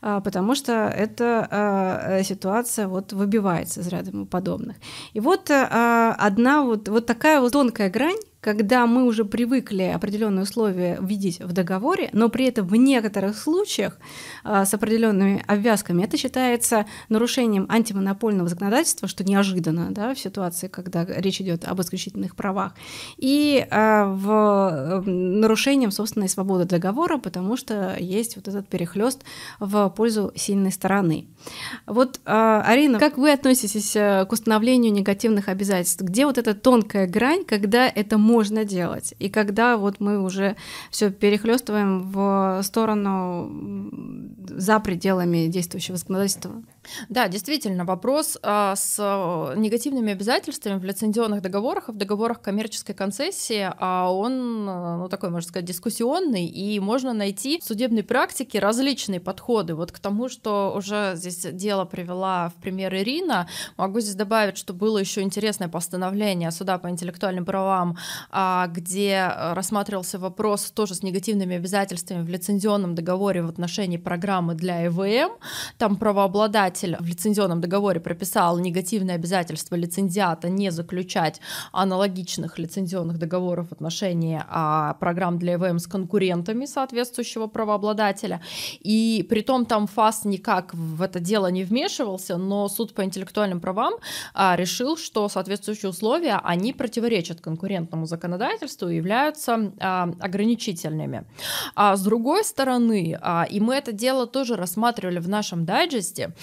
потому 0.01 0.55
что 0.55 0.87
эта 0.87 2.21
ситуация 2.23 2.87
вот 2.87 3.13
выбивается 3.13 3.81
из 3.81 3.87
ряда 3.87 4.25
подобных. 4.25 4.75
И 5.13 5.19
вот 5.19 5.49
одна 5.49 6.63
вот, 6.63 6.89
вот 6.89 7.05
такая 7.05 7.39
вот 7.39 7.53
тонкая 7.53 7.89
грань, 7.89 8.17
когда 8.45 8.85
мы 8.85 9.05
уже 9.05 9.25
привыкли 9.25 9.91
определенные 9.95 10.43
условия 10.43 10.99
видеть 11.01 11.39
в 11.39 11.51
договоре, 11.51 12.11
но 12.13 12.29
при 12.29 12.45
этом 12.45 12.67
в 12.67 12.75
некоторых 12.75 13.35
случаях 13.35 13.97
а, 14.43 14.65
с 14.65 14.73
определенными 14.75 15.43
обвязками 15.47 16.03
это 16.03 16.15
считается 16.15 16.85
нарушением 17.09 17.65
антимонопольного 17.69 18.47
законодательства, 18.47 19.07
что 19.07 19.23
неожиданно 19.23 19.87
да, 19.89 20.13
в 20.13 20.19
ситуации, 20.19 20.67
когда 20.67 21.05
речь 21.05 21.41
идет 21.41 21.65
об 21.65 21.81
исключительных 21.81 22.35
правах, 22.35 22.75
и 23.17 23.65
а, 23.71 24.05
в 24.05 25.01
нарушением 25.07 25.89
собственной 25.89 26.29
свободы 26.29 26.65
договора, 26.65 27.17
потому 27.17 27.57
что 27.57 27.97
есть 27.99 28.35
вот 28.35 28.47
этот 28.47 28.67
перехлест 28.67 29.23
в 29.59 29.89
пользу 29.89 30.31
сильной 30.35 30.71
стороны. 30.71 31.25
Вот, 31.87 32.19
а, 32.25 32.61
Арина, 32.61 32.99
как 32.99 33.17
вы 33.17 33.31
относитесь 33.31 33.95
э, 33.95 34.23
к 34.29 34.31
установлению 34.31 34.93
негативных 34.93 35.49
обязательств? 35.49 36.03
Где 36.03 36.27
вот 36.27 36.37
эта 36.37 36.53
тонкая 36.53 37.07
грань, 37.07 37.43
когда 37.43 37.87
это 37.87 38.19
может 38.19 38.34
можно 38.35 38.65
делать. 38.65 39.13
И 39.19 39.29
когда 39.29 39.77
вот 39.77 40.01
мы 40.01 40.21
уже 40.21 40.55
все 40.91 41.09
перехлестываем 41.09 42.11
в 42.11 42.61
сторону 42.63 43.49
за 44.49 44.79
пределами 44.79 45.47
действующего 45.47 45.97
законодательства. 45.97 46.51
Да, 47.09 47.27
действительно, 47.27 47.85
вопрос 47.85 48.37
а, 48.41 48.75
с 48.75 48.97
негативными 49.55 50.11
обязательствами 50.11 50.79
в 50.79 50.83
лицензионных 50.83 51.41
договорах 51.41 51.89
и 51.89 51.91
в 51.91 51.95
договорах 51.95 52.41
коммерческой 52.41 52.93
концессии, 52.93 53.71
а 53.79 54.11
он, 54.11 54.65
ну, 54.65 55.09
такой, 55.09 55.29
можно 55.29 55.47
сказать, 55.47 55.65
дискуссионный, 55.65 56.45
и 56.45 56.79
можно 56.79 57.13
найти 57.13 57.59
в 57.59 57.63
судебной 57.63 58.03
практике 58.03 58.59
различные 58.59 59.19
подходы. 59.19 59.75
Вот 59.75 59.91
к 59.91 59.99
тому, 59.99 60.29
что 60.29 60.73
уже 60.75 61.13
здесь 61.15 61.45
дело 61.51 61.85
привела 61.85 62.49
в 62.49 62.61
пример 62.61 62.93
Ирина, 62.95 63.47
могу 63.77 63.99
здесь 63.99 64.15
добавить, 64.15 64.57
что 64.57 64.73
было 64.73 64.97
еще 64.97 65.21
интересное 65.21 65.67
постановление 65.67 66.51
суда 66.51 66.77
по 66.77 66.89
интеллектуальным 66.89 67.45
правам 67.45 67.97
а, 68.31 68.67
где 68.67 69.31
э, 69.33 69.53
рассматривался 69.53 70.19
вопрос 70.19 70.71
тоже 70.71 70.95
с 70.95 71.03
негативными 71.03 71.55
обязательствами 71.55 72.23
в 72.23 72.29
лицензионном 72.29 72.95
договоре 72.95 73.41
в 73.41 73.49
отношении 73.49 73.97
программы 73.97 74.55
для 74.55 74.87
ЭВМ. 74.87 75.31
Там 75.77 75.95
правообладатель 75.95 76.74
в 76.81 77.05
лицензионном 77.05 77.61
договоре 77.61 77.99
прописал 77.99 78.59
негативные 78.59 79.15
обязательства 79.15 79.75
лицензиата 79.75 80.49
не 80.49 80.71
заключать 80.71 81.41
аналогичных 81.71 82.59
лицензионных 82.59 83.17
договоров 83.17 83.69
в 83.69 83.71
отношении 83.71 84.41
а, 84.47 84.95
программ 84.95 85.37
для 85.37 85.55
ЭВМ 85.55 85.79
с 85.79 85.87
конкурентами 85.87 86.65
соответствующего 86.65 87.47
правообладателя. 87.47 88.41
И 88.79 89.25
при 89.29 89.41
том 89.41 89.65
там 89.65 89.87
ФАС 89.87 90.25
никак 90.25 90.73
в 90.73 91.01
это 91.01 91.19
дело 91.19 91.47
не 91.47 91.63
вмешивался, 91.63 92.37
но 92.37 92.67
суд 92.67 92.93
по 92.93 93.03
интеллектуальным 93.03 93.59
правам 93.59 93.93
а, 94.33 94.55
решил, 94.55 94.97
что 94.97 95.29
соответствующие 95.29 95.89
условия, 95.89 96.39
они 96.43 96.73
противоречат 96.73 97.41
конкурентному 97.41 98.05
законодательству 98.05 98.87
являются 98.87 99.71
а, 99.79 100.09
ограничительными. 100.19 101.25
А 101.75 101.95
с 101.95 102.03
другой 102.03 102.43
стороны, 102.43 103.17
а, 103.21 103.45
и 103.49 103.59
мы 103.59 103.75
это 103.75 103.91
дело 103.91 104.27
тоже 104.27 104.55
рассматривали 104.55 105.19
в 105.19 105.29
нашем 105.29 105.65
дайджесте, 105.65 106.33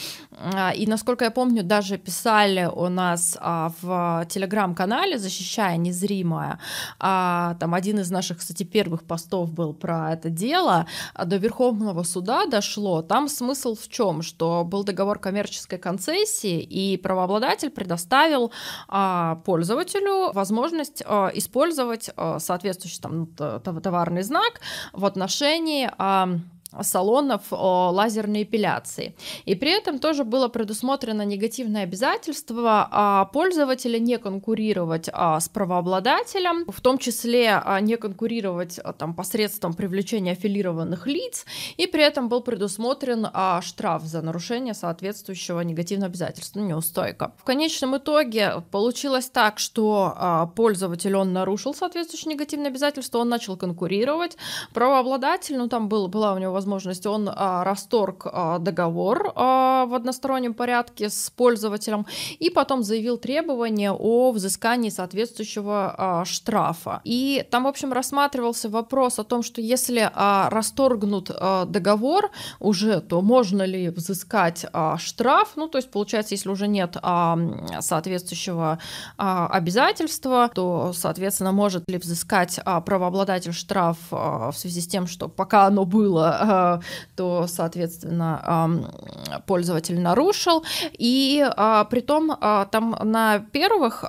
и 0.75 0.87
насколько 0.87 1.25
я 1.25 1.31
помню, 1.31 1.63
даже 1.63 1.99
писали 1.99 2.69
у 2.73 2.89
нас 2.89 3.37
а, 3.41 3.73
в 3.81 4.27
телеграм-канале 4.29 5.19
«Защищая 5.19 5.77
незримое», 5.77 6.59
а, 6.99 7.57
там 7.61 7.75
один 7.75 8.01
из 8.01 8.11
наших, 8.11 8.39
кстати, 8.39 8.63
первых 8.63 9.05
постов 9.05 9.53
был 9.53 9.75
про 9.75 10.13
это 10.13 10.31
дело, 10.31 10.87
а 11.15 11.25
до 11.25 11.37
Верховного 11.37 12.03
суда 12.03 12.47
дошло, 12.47 13.03
там 13.03 13.29
смысл 13.29 13.75
в 13.75 13.89
чем, 13.89 14.23
что 14.23 14.65
был 14.65 14.85
договор 14.85 15.19
коммерческой 15.19 15.79
концессии, 15.79 16.61
и 16.61 16.97
правообладатель 16.97 17.71
предоставил 17.71 18.53
а, 18.89 19.37
пользователю 19.45 20.33
возможность 20.33 21.03
а, 21.07 21.31
использовать 21.35 22.11
соответствующий 22.39 23.01
там, 23.01 23.27
товарный 23.27 24.23
знак 24.23 24.61
в 24.93 25.05
отношении 25.05 25.91
салонов 26.81 27.43
лазерной 27.51 28.45
эпиляции. 28.45 29.15
И 29.45 29.55
при 29.55 29.71
этом 29.71 29.99
тоже 29.99 30.25
было 30.25 30.49
предусмотрено 30.49 31.23
негативное 31.23 31.83
обязательство 31.85 32.89
а, 32.91 33.25
пользователя 33.27 33.99
не 33.99 34.19
конкурировать 34.19 35.09
а, 35.13 35.41
с 35.41 35.49
правообладателем, 35.49 36.65
в 36.71 36.81
том 36.81 36.99
числе 36.99 37.61
а, 37.65 37.81
не 37.81 37.97
конкурировать 37.97 38.81
там, 38.99 39.15
посредством 39.15 39.75
привлечения 39.75 40.33
аффилированных 40.33 41.07
лиц, 41.07 41.45
и 41.77 41.87
при 41.87 42.03
этом 42.03 42.29
был 42.29 42.41
предусмотрен 42.41 43.27
штраф 43.63 44.03
за 44.03 44.23
нарушение 44.23 44.75
соответствующего 44.75 45.61
негативного 45.61 46.11
обязательства, 46.11 46.61
ну, 46.61 46.67
неустойка. 46.67 47.33
В 47.39 47.45
конечном 47.45 47.97
итоге 47.97 48.63
получилось 48.71 49.29
так, 49.29 49.59
что 49.59 50.51
пользователь, 50.57 51.15
он 51.17 51.33
нарушил 51.33 51.75
соответствующее 51.75 52.35
негативное 52.35 52.69
обязательство, 52.69 53.19
он 53.19 53.29
начал 53.29 53.57
конкурировать, 53.57 54.37
правообладатель, 54.73 55.57
ну 55.57 55.69
там 55.69 55.89
был, 55.89 56.09
была 56.09 56.35
у 56.35 56.39
него 56.39 56.53
возможность, 56.63 57.07
он 57.07 57.29
а, 57.29 57.65
расторг 57.65 58.27
а, 58.27 58.59
договор 58.59 59.33
а, 59.35 59.87
в 59.87 59.95
одностороннем 59.95 60.55
порядке 60.55 61.11
с 61.11 61.31
пользователем 61.31 62.07
и 62.39 62.51
потом 62.51 62.83
заявил 62.85 63.19
требование 63.19 63.91
о 63.93 64.31
взыскании 64.31 64.91
соответствующего 64.91 65.95
а, 65.99 66.25
штрафа. 66.25 67.01
И 67.05 67.45
там, 67.51 67.65
в 67.65 67.67
общем, 67.67 67.93
рассматривался 67.93 68.69
вопрос 68.69 69.19
о 69.19 69.25
том, 69.25 69.43
что 69.43 69.61
если 69.61 70.09
а, 70.15 70.49
расторгнут 70.51 71.31
а, 71.35 71.65
договор 71.65 72.31
уже, 72.61 73.01
то 73.01 73.21
можно 73.23 73.63
ли 73.63 73.89
взыскать 73.89 74.65
а, 74.73 74.99
штраф, 74.99 75.53
ну, 75.57 75.69
то 75.69 75.79
есть, 75.79 75.91
получается, 75.91 76.35
если 76.35 76.49
уже 76.49 76.69
нет 76.69 76.97
а, 77.03 77.39
соответствующего 77.81 78.79
а, 79.19 79.49
обязательства, 79.49 80.51
то, 80.55 80.93
соответственно, 80.95 81.53
может 81.53 81.89
ли 81.89 81.99
взыскать 81.99 82.61
а, 82.65 82.81
правообладатель 82.81 83.53
штраф 83.53 83.97
а, 84.13 84.53
в 84.53 84.57
связи 84.57 84.81
с 84.81 84.87
тем, 84.87 85.07
что 85.07 85.29
пока 85.29 85.67
оно 85.67 85.85
было, 85.85 86.37
а, 86.39 86.52
то, 87.17 87.47
соответственно, 87.49 88.83
пользователь 89.47 90.01
нарушил. 90.01 90.65
И 90.93 91.45
а, 91.57 91.85
при 91.85 92.01
том 92.01 92.37
а, 92.41 92.67
там 92.67 92.97
на 93.03 93.39
первых, 93.39 94.05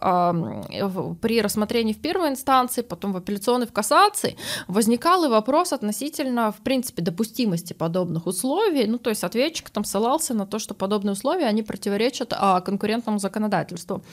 при 1.22 1.42
рассмотрении 1.42 1.94
в 1.94 2.02
первой 2.02 2.30
инстанции, 2.30 2.82
потом 2.82 3.14
в 3.14 3.18
апелляционной, 3.18 3.68
в 3.68 3.72
кассации, 3.72 4.38
возникал 4.68 5.26
и 5.26 5.30
вопрос 5.30 5.74
относительно, 5.74 6.52
в 6.52 6.58
принципе, 6.58 7.02
допустимости 7.02 7.74
подобных 7.74 8.28
условий. 8.28 8.86
Ну, 8.88 8.98
то 8.98 9.10
есть 9.10 9.24
ответчик 9.24 9.70
там 9.70 9.84
ссылался 9.86 10.34
на 10.34 10.46
то, 10.46 10.60
что 10.60 10.74
подобные 10.74 11.14
условия, 11.14 11.46
они 11.46 11.64
противоречат 11.64 12.34
конкурентному 12.66 13.20
законодательству. 13.20 14.04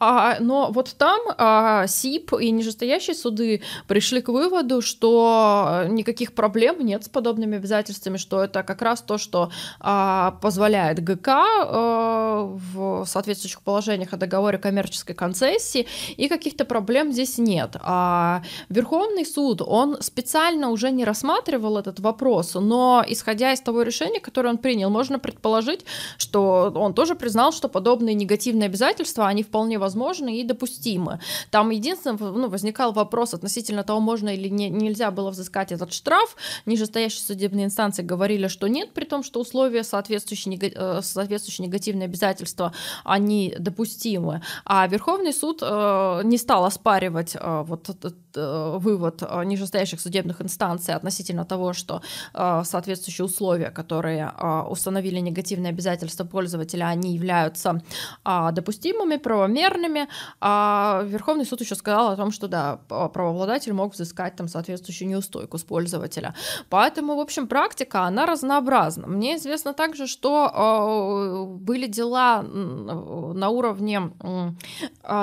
Но 0.00 0.70
вот 0.72 0.94
там 0.96 1.86
СИП 1.88 2.34
и 2.40 2.50
нижестоящие 2.50 3.14
суды 3.14 3.62
пришли 3.86 4.20
к 4.20 4.28
выводу, 4.28 4.80
что 4.80 5.84
никаких 5.88 6.34
проблем 6.34 6.84
нет 6.84 7.04
с 7.04 7.08
подобными 7.08 7.56
обязательствами 7.56 7.73
обязательствами, 7.74 8.16
что 8.16 8.42
это 8.42 8.62
как 8.62 8.82
раз 8.82 9.02
то, 9.02 9.18
что 9.18 9.50
а, 9.80 10.32
позволяет 10.42 11.02
ГК 11.02 11.44
а, 11.44 12.44
в 12.44 13.04
соответствующих 13.06 13.62
положениях 13.62 14.12
о 14.12 14.16
договоре 14.16 14.58
коммерческой 14.58 15.14
концессии, 15.14 15.86
и 16.16 16.28
каких-то 16.28 16.64
проблем 16.64 17.12
здесь 17.12 17.38
нет. 17.38 17.76
А 17.82 18.42
Верховный 18.68 19.26
суд, 19.26 19.62
он 19.62 20.00
специально 20.00 20.70
уже 20.70 20.90
не 20.90 21.04
рассматривал 21.04 21.78
этот 21.78 22.00
вопрос, 22.00 22.54
но 22.54 23.04
исходя 23.06 23.52
из 23.52 23.60
того 23.60 23.82
решения, 23.82 24.20
которое 24.20 24.50
он 24.50 24.58
принял, 24.58 24.90
можно 24.90 25.18
предположить, 25.18 25.84
что 26.18 26.72
он 26.74 26.94
тоже 26.94 27.14
признал, 27.14 27.52
что 27.52 27.68
подобные 27.68 28.14
негативные 28.14 28.66
обязательства, 28.66 29.26
они 29.26 29.42
вполне 29.42 29.78
возможны 29.78 30.38
и 30.38 30.44
допустимы. 30.44 31.20
Там 31.50 31.70
единственное, 31.70 32.16
ну, 32.18 32.48
возникал 32.48 32.92
вопрос 32.92 33.34
относительно 33.34 33.82
того, 33.82 34.00
можно 34.00 34.28
или 34.28 34.48
не, 34.48 34.68
нельзя 34.68 35.10
было 35.10 35.30
взыскать 35.30 35.72
этот 35.72 35.92
штраф, 35.92 36.36
нижестоящий 36.66 37.20
судебный 37.20 37.63
инстанции 37.64 38.02
говорили, 38.02 38.48
что 38.48 38.68
нет, 38.68 38.92
при 38.94 39.04
том, 39.04 39.22
что 39.22 39.40
условия, 39.40 39.84
соответствующие, 39.84 40.56
э, 40.58 41.00
соответствующие 41.02 41.66
негативные 41.66 42.06
обязательства, 42.06 42.72
они 43.04 43.54
допустимы. 43.58 44.42
А 44.64 44.86
Верховный 44.86 45.32
суд 45.32 45.60
э, 45.62 46.20
не 46.24 46.38
стал 46.38 46.64
оспаривать 46.64 47.36
э, 47.36 47.64
вот 47.66 47.88
вывод 48.36 49.22
нижестоящих 49.44 50.00
судебных 50.00 50.40
инстанций 50.40 50.94
относительно 50.94 51.44
того, 51.44 51.72
что 51.72 52.02
соответствующие 52.32 53.24
условия, 53.24 53.70
которые 53.70 54.32
установили 54.68 55.20
негативные 55.20 55.70
обязательства 55.70 56.24
пользователя, 56.24 56.86
они 56.86 57.14
являются 57.14 57.82
допустимыми, 58.24 59.16
правомерными. 59.16 60.08
А 60.40 61.02
Верховный 61.04 61.44
суд 61.44 61.60
еще 61.60 61.74
сказал 61.74 62.08
о 62.10 62.16
том, 62.16 62.30
что 62.32 62.48
да, 62.48 62.78
правообладатель 62.88 63.72
мог 63.72 63.94
взыскать 63.94 64.36
там 64.36 64.48
соответствующую 64.48 65.08
неустойку 65.08 65.58
с 65.58 65.62
пользователя. 65.62 66.34
Поэтому, 66.70 67.16
в 67.16 67.20
общем, 67.20 67.46
практика, 67.46 68.02
она 68.02 68.26
разнообразна. 68.26 69.06
Мне 69.06 69.36
известно 69.36 69.72
также, 69.72 70.06
что 70.06 71.46
были 71.60 71.86
дела 71.86 72.42
на 72.42 73.48
уровне 73.48 74.12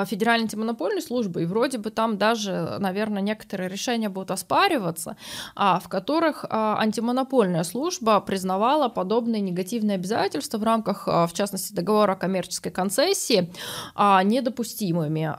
Федеральной 0.05 0.43
антимонопольной 0.43 1.01
службы, 1.01 1.43
и 1.43 1.45
вроде 1.45 1.77
бы 1.77 1.89
там 1.89 2.17
даже, 2.17 2.77
наверное, 2.79 3.00
некоторые 3.09 3.69
решения 3.69 4.09
будут 4.09 4.31
оспариваться, 4.31 5.15
а, 5.55 5.79
в 5.79 5.89
которых 5.89 6.45
а, 6.49 6.77
антимонопольная 6.79 7.63
служба 7.63 8.19
признавала 8.21 8.89
подобные 8.89 9.41
негативные 9.41 9.95
обязательства 9.95 10.57
в 10.57 10.63
рамках, 10.63 11.07
а, 11.07 11.27
в 11.27 11.33
частности, 11.33 11.73
договора 11.73 12.13
о 12.13 12.15
коммерческой 12.15 12.71
концессии 12.71 13.51
недопустимыми. 13.97 15.33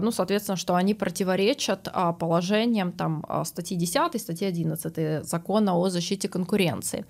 Ну, 0.00 0.10
соответственно, 0.10 0.56
что 0.56 0.74
они 0.74 0.94
противоречат 0.94 1.88
положениям 2.18 2.92
там, 2.92 3.24
статьи 3.44 3.76
10, 3.76 4.20
статьи 4.20 4.46
11 4.46 5.24
закона 5.24 5.76
о 5.76 5.88
защите 5.88 6.28
конкуренции. 6.28 7.04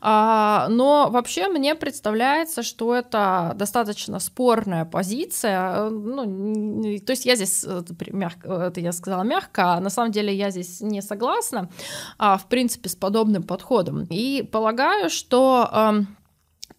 Но 0.00 1.08
вообще 1.10 1.48
мне 1.48 1.74
представляется, 1.74 2.62
что 2.62 2.94
это 2.94 3.54
достаточно 3.56 4.18
спорная 4.18 4.84
позиция. 4.84 5.90
Ну, 5.90 6.98
то 6.98 7.12
есть 7.12 7.26
я 7.26 7.36
здесь, 7.36 7.64
э, 7.66 7.82
мягко, 8.12 8.52
это 8.52 8.80
я 8.80 8.92
сказала 8.92 9.22
мягко, 9.22 9.51
а 9.58 9.80
на 9.80 9.90
самом 9.90 10.12
деле 10.12 10.34
я 10.34 10.50
здесь 10.50 10.80
не 10.80 11.02
согласна, 11.02 11.68
а, 12.18 12.36
в 12.38 12.46
принципе, 12.46 12.88
с 12.88 12.96
подобным 12.96 13.42
подходом. 13.42 14.06
И 14.10 14.42
полагаю, 14.50 15.10
что 15.10 16.04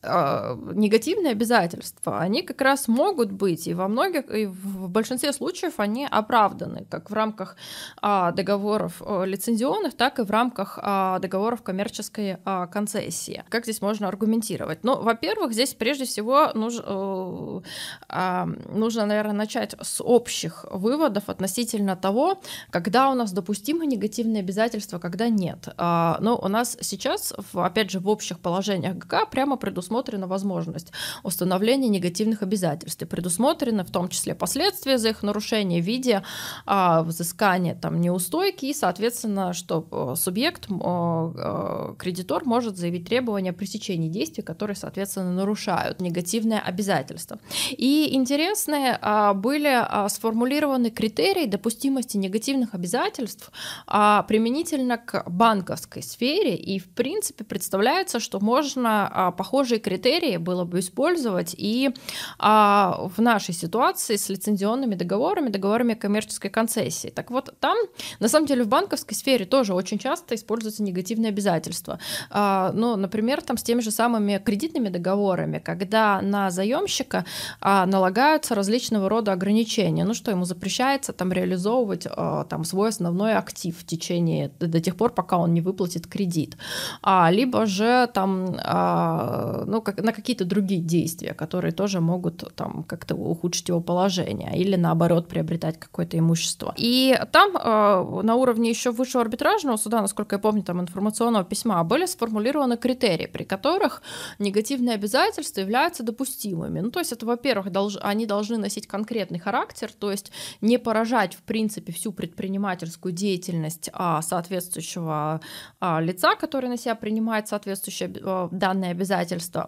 негативные 0.03 1.31
обязательства, 1.31 2.19
они 2.19 2.41
как 2.41 2.61
раз 2.61 2.87
могут 2.87 3.31
быть, 3.31 3.67
и 3.67 3.73
во 3.73 3.87
многих, 3.87 4.29
и 4.29 4.45
в 4.45 4.89
большинстве 4.89 5.31
случаев 5.31 5.75
они 5.77 6.05
оправданы, 6.09 6.85
как 6.89 7.09
в 7.09 7.13
рамках 7.13 7.55
а, 8.01 8.31
договоров 8.31 9.01
а, 9.01 9.23
лицензионных, 9.23 9.95
так 9.95 10.19
и 10.19 10.23
в 10.23 10.31
рамках 10.31 10.77
а, 10.81 11.19
договоров 11.19 11.61
коммерческой 11.61 12.37
а, 12.43 12.67
концессии. 12.67 13.45
Как 13.49 13.63
здесь 13.63 13.81
можно 13.81 14.09
аргументировать? 14.09 14.83
Ну, 14.83 15.01
во-первых, 15.01 15.53
здесь 15.53 15.73
прежде 15.73 16.03
всего 16.05 16.51
нуж, 16.53 16.75
э, 16.83 17.61
а, 18.09 18.45
нужно, 18.45 19.05
наверное, 19.05 19.33
начать 19.33 19.75
с 19.81 20.03
общих 20.03 20.65
выводов 20.69 21.29
относительно 21.29 21.95
того, 21.95 22.41
когда 22.71 23.09
у 23.09 23.13
нас 23.13 23.31
допустимы 23.31 23.85
негативные 23.85 24.41
обязательства, 24.41 24.99
когда 24.99 25.29
нет. 25.29 25.69
А, 25.77 26.17
но 26.19 26.37
у 26.37 26.47
нас 26.49 26.77
сейчас, 26.81 27.33
опять 27.53 27.89
же, 27.89 27.99
в 27.99 28.09
общих 28.09 28.39
положениях 28.39 28.95
ГК 28.97 29.25
прямо 29.25 29.55
предусмотрено 29.55 29.92
предусмотрена 29.93 30.27
возможность 30.27 30.91
установления 31.23 31.89
негативных 31.89 32.41
обязательств 32.41 33.01
и 33.01 33.05
предусмотрены 33.05 33.83
в 33.83 33.91
том 33.91 34.09
числе 34.09 34.33
последствия 34.33 34.97
за 34.97 35.09
их 35.09 35.23
нарушение 35.23 35.81
в 35.81 35.85
виде 35.85 36.23
а, 36.65 37.03
взыскания 37.03 37.75
там, 37.75 38.01
неустойки 38.01 38.65
и, 38.65 38.73
соответственно, 38.73 39.53
что 39.53 39.85
э, 39.91 40.15
субъект, 40.17 40.67
а, 40.69 41.95
кредитор 41.99 42.45
может 42.45 42.77
заявить 42.77 43.07
требования 43.07 43.51
о 43.51 43.53
пресечении 43.53 44.09
действий, 44.09 44.43
которые, 44.43 44.75
соответственно, 44.75 45.31
нарушают 45.33 46.01
негативное 46.01 46.59
обязательство. 46.59 47.37
И 47.71 48.09
интересные 48.13 48.97
а, 49.01 49.33
были 49.33 49.69
а, 49.73 50.09
сформулированы 50.09 50.89
критерии 50.89 51.45
допустимости 51.45 52.17
негативных 52.17 52.73
обязательств 52.73 53.51
а, 53.87 54.23
применительно 54.23 54.97
к 54.97 55.29
банковской 55.29 56.01
сфере, 56.01 56.55
и, 56.55 56.79
в 56.79 56.89
принципе, 56.89 57.43
представляется, 57.43 58.19
что 58.19 58.39
можно 58.39 59.07
а, 59.07 59.31
похожие 59.31 59.79
критерии 59.83 60.37
было 60.37 60.63
бы 60.63 60.79
использовать 60.79 61.55
и 61.57 61.91
а, 62.39 63.07
в 63.15 63.21
нашей 63.21 63.53
ситуации 63.53 64.15
с 64.15 64.29
лицензионными 64.29 64.95
договорами, 64.95 65.49
договорами 65.49 65.93
коммерческой 65.93 66.49
концессии. 66.49 67.09
Так 67.09 67.31
вот, 67.31 67.53
там, 67.59 67.77
на 68.19 68.27
самом 68.27 68.47
деле, 68.47 68.63
в 68.63 68.67
банковской 68.67 69.15
сфере 69.15 69.45
тоже 69.45 69.73
очень 69.73 69.99
часто 69.99 70.35
используются 70.35 70.83
негативные 70.83 71.29
обязательства. 71.29 71.99
А, 72.29 72.71
ну, 72.73 72.95
например, 72.95 73.41
там 73.41 73.57
с 73.57 73.63
теми 73.63 73.81
же 73.81 73.91
самыми 73.91 74.41
кредитными 74.43 74.89
договорами, 74.89 75.59
когда 75.59 76.21
на 76.21 76.49
заемщика 76.49 77.25
а, 77.61 77.85
налагаются 77.85 78.55
различного 78.55 79.09
рода 79.09 79.31
ограничения. 79.31 80.05
Ну, 80.05 80.13
что 80.13 80.31
ему 80.31 80.45
запрещается 80.45 81.13
там 81.13 81.31
реализовывать 81.31 82.07
а, 82.09 82.45
там 82.45 82.63
свой 82.63 82.89
основной 82.89 83.35
актив 83.35 83.77
в 83.77 83.85
течение 83.85 84.51
до 84.59 84.79
тех 84.79 84.95
пор, 84.95 85.13
пока 85.13 85.37
он 85.37 85.53
не 85.53 85.61
выплатит 85.61 86.07
кредит. 86.07 86.57
А, 87.01 87.29
либо 87.31 87.65
же 87.65 88.09
там 88.13 88.55
а, 88.63 89.63
ну, 89.73 89.81
как, 89.81 90.03
на 90.03 90.13
какие-то 90.13 90.45
другие 90.45 90.81
действия, 90.81 91.33
которые 91.33 91.71
тоже 91.71 91.99
могут 91.99 92.55
там 92.55 92.83
как-то 92.83 93.15
ухудшить 93.15 93.69
его 93.69 93.81
положение 93.81 94.55
или 94.55 94.75
наоборот 94.75 95.27
приобретать 95.27 95.79
какое-то 95.79 96.17
имущество. 96.17 96.73
И 96.77 97.19
там 97.31 97.57
э, 97.57 98.21
на 98.23 98.35
уровне 98.35 98.69
еще 98.69 98.91
высшего 98.91 99.23
арбитражного 99.23 99.77
суда, 99.77 100.01
насколько 100.01 100.35
я 100.35 100.39
помню, 100.39 100.61
там 100.61 100.79
информационного 100.79 101.43
письма, 101.43 101.83
были 101.83 102.05
сформулированы 102.05 102.77
критерии, 102.77 103.25
при 103.25 103.43
которых 103.43 104.03
негативные 104.39 104.93
обязательства 104.93 105.61
являются 105.61 106.03
допустимыми. 106.03 106.81
Ну, 106.81 106.91
то 106.91 106.99
есть 106.99 107.11
это, 107.11 107.25
во-первых, 107.25 107.71
долж... 107.71 107.97
они 108.01 108.27
должны 108.27 108.57
носить 108.57 108.85
конкретный 108.87 109.39
характер, 109.39 109.89
то 109.99 110.11
есть 110.11 110.31
не 110.61 110.77
поражать, 110.77 111.33
в 111.33 111.41
принципе, 111.41 111.91
всю 111.91 112.11
предпринимательскую 112.11 113.11
деятельность 113.11 113.89
а, 113.93 114.21
соответствующего 114.21 115.41
а, 115.79 115.99
лица, 115.99 116.35
который 116.35 116.69
на 116.69 116.77
себя 116.77 116.93
принимает 116.93 117.47
соответствующие 117.47 118.13
а, 118.21 118.49
данные 118.51 118.91
обязательства, 118.91 119.62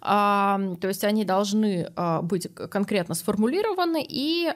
а, 0.00 0.60
то 0.80 0.88
есть 0.88 1.04
они 1.04 1.24
должны 1.24 1.90
а, 1.96 2.22
быть 2.22 2.48
конкретно 2.54 3.14
сформулированы 3.14 4.04
и 4.06 4.52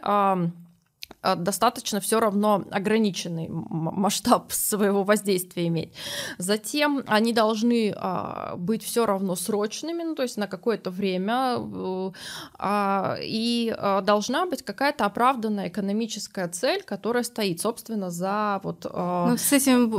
достаточно 1.36 2.01
все 2.01 2.20
равно 2.20 2.64
ограниченный 2.70 3.48
масштаб 3.48 4.52
своего 4.52 5.05
воздействия 5.05 5.66
иметь. 5.68 5.92
Затем 6.38 7.02
они 7.06 7.32
должны 7.32 7.94
а, 7.96 8.56
быть 8.56 8.82
все 8.82 9.06
равно 9.06 9.36
срочными, 9.36 10.02
ну, 10.02 10.14
то 10.14 10.22
есть 10.22 10.36
на 10.36 10.46
какое-то 10.46 10.90
время, 10.90 11.56
э, 11.59 12.10
а, 12.59 13.16
и 13.20 13.74
должна 14.02 14.46
быть 14.46 14.62
какая-то 14.62 15.05
оправданная 15.06 15.68
экономическая 15.68 16.48
цель, 16.48 16.82
которая 16.82 17.22
стоит, 17.22 17.60
собственно, 17.60 18.10
за 18.10 18.60
вот 18.62 18.84
ну, 18.84 19.36
С 19.36 19.52
этим 19.52 19.90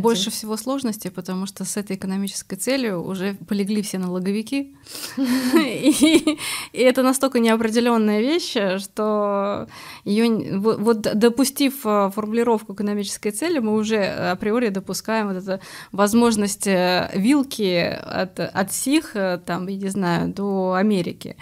больше 0.00 0.30
всего 0.30 0.56
сложностей, 0.56 1.10
потому 1.10 1.46
что 1.46 1.64
с 1.64 1.76
этой 1.76 1.96
экономической 1.96 2.56
целью 2.56 3.04
уже 3.04 3.34
полегли 3.34 3.82
все 3.82 3.98
налоговики, 3.98 4.76
и 5.16 6.38
это 6.72 7.02
настолько 7.02 7.38
неопределенная 7.38 8.20
вещь, 8.20 8.56
что 8.78 9.68
ее 10.04 10.28
вот, 10.64 11.00
допустив 11.02 11.84
э, 11.84 12.10
формулировку 12.14 12.74
экономической 12.74 13.30
цели, 13.30 13.58
мы 13.58 13.74
уже 13.74 14.04
априори 14.04 14.70
допускаем 14.70 15.28
вот 15.28 15.36
эту 15.36 15.62
возможность 15.92 16.66
э, 16.66 17.10
вилки 17.14 17.98
от, 18.02 18.40
от 18.40 18.72
сих, 18.72 19.16
э, 19.16 19.38
там, 19.44 19.66
я 19.68 19.76
не 19.76 19.88
знаю, 19.88 20.32
до 20.32 20.74
Америки. 20.74 21.36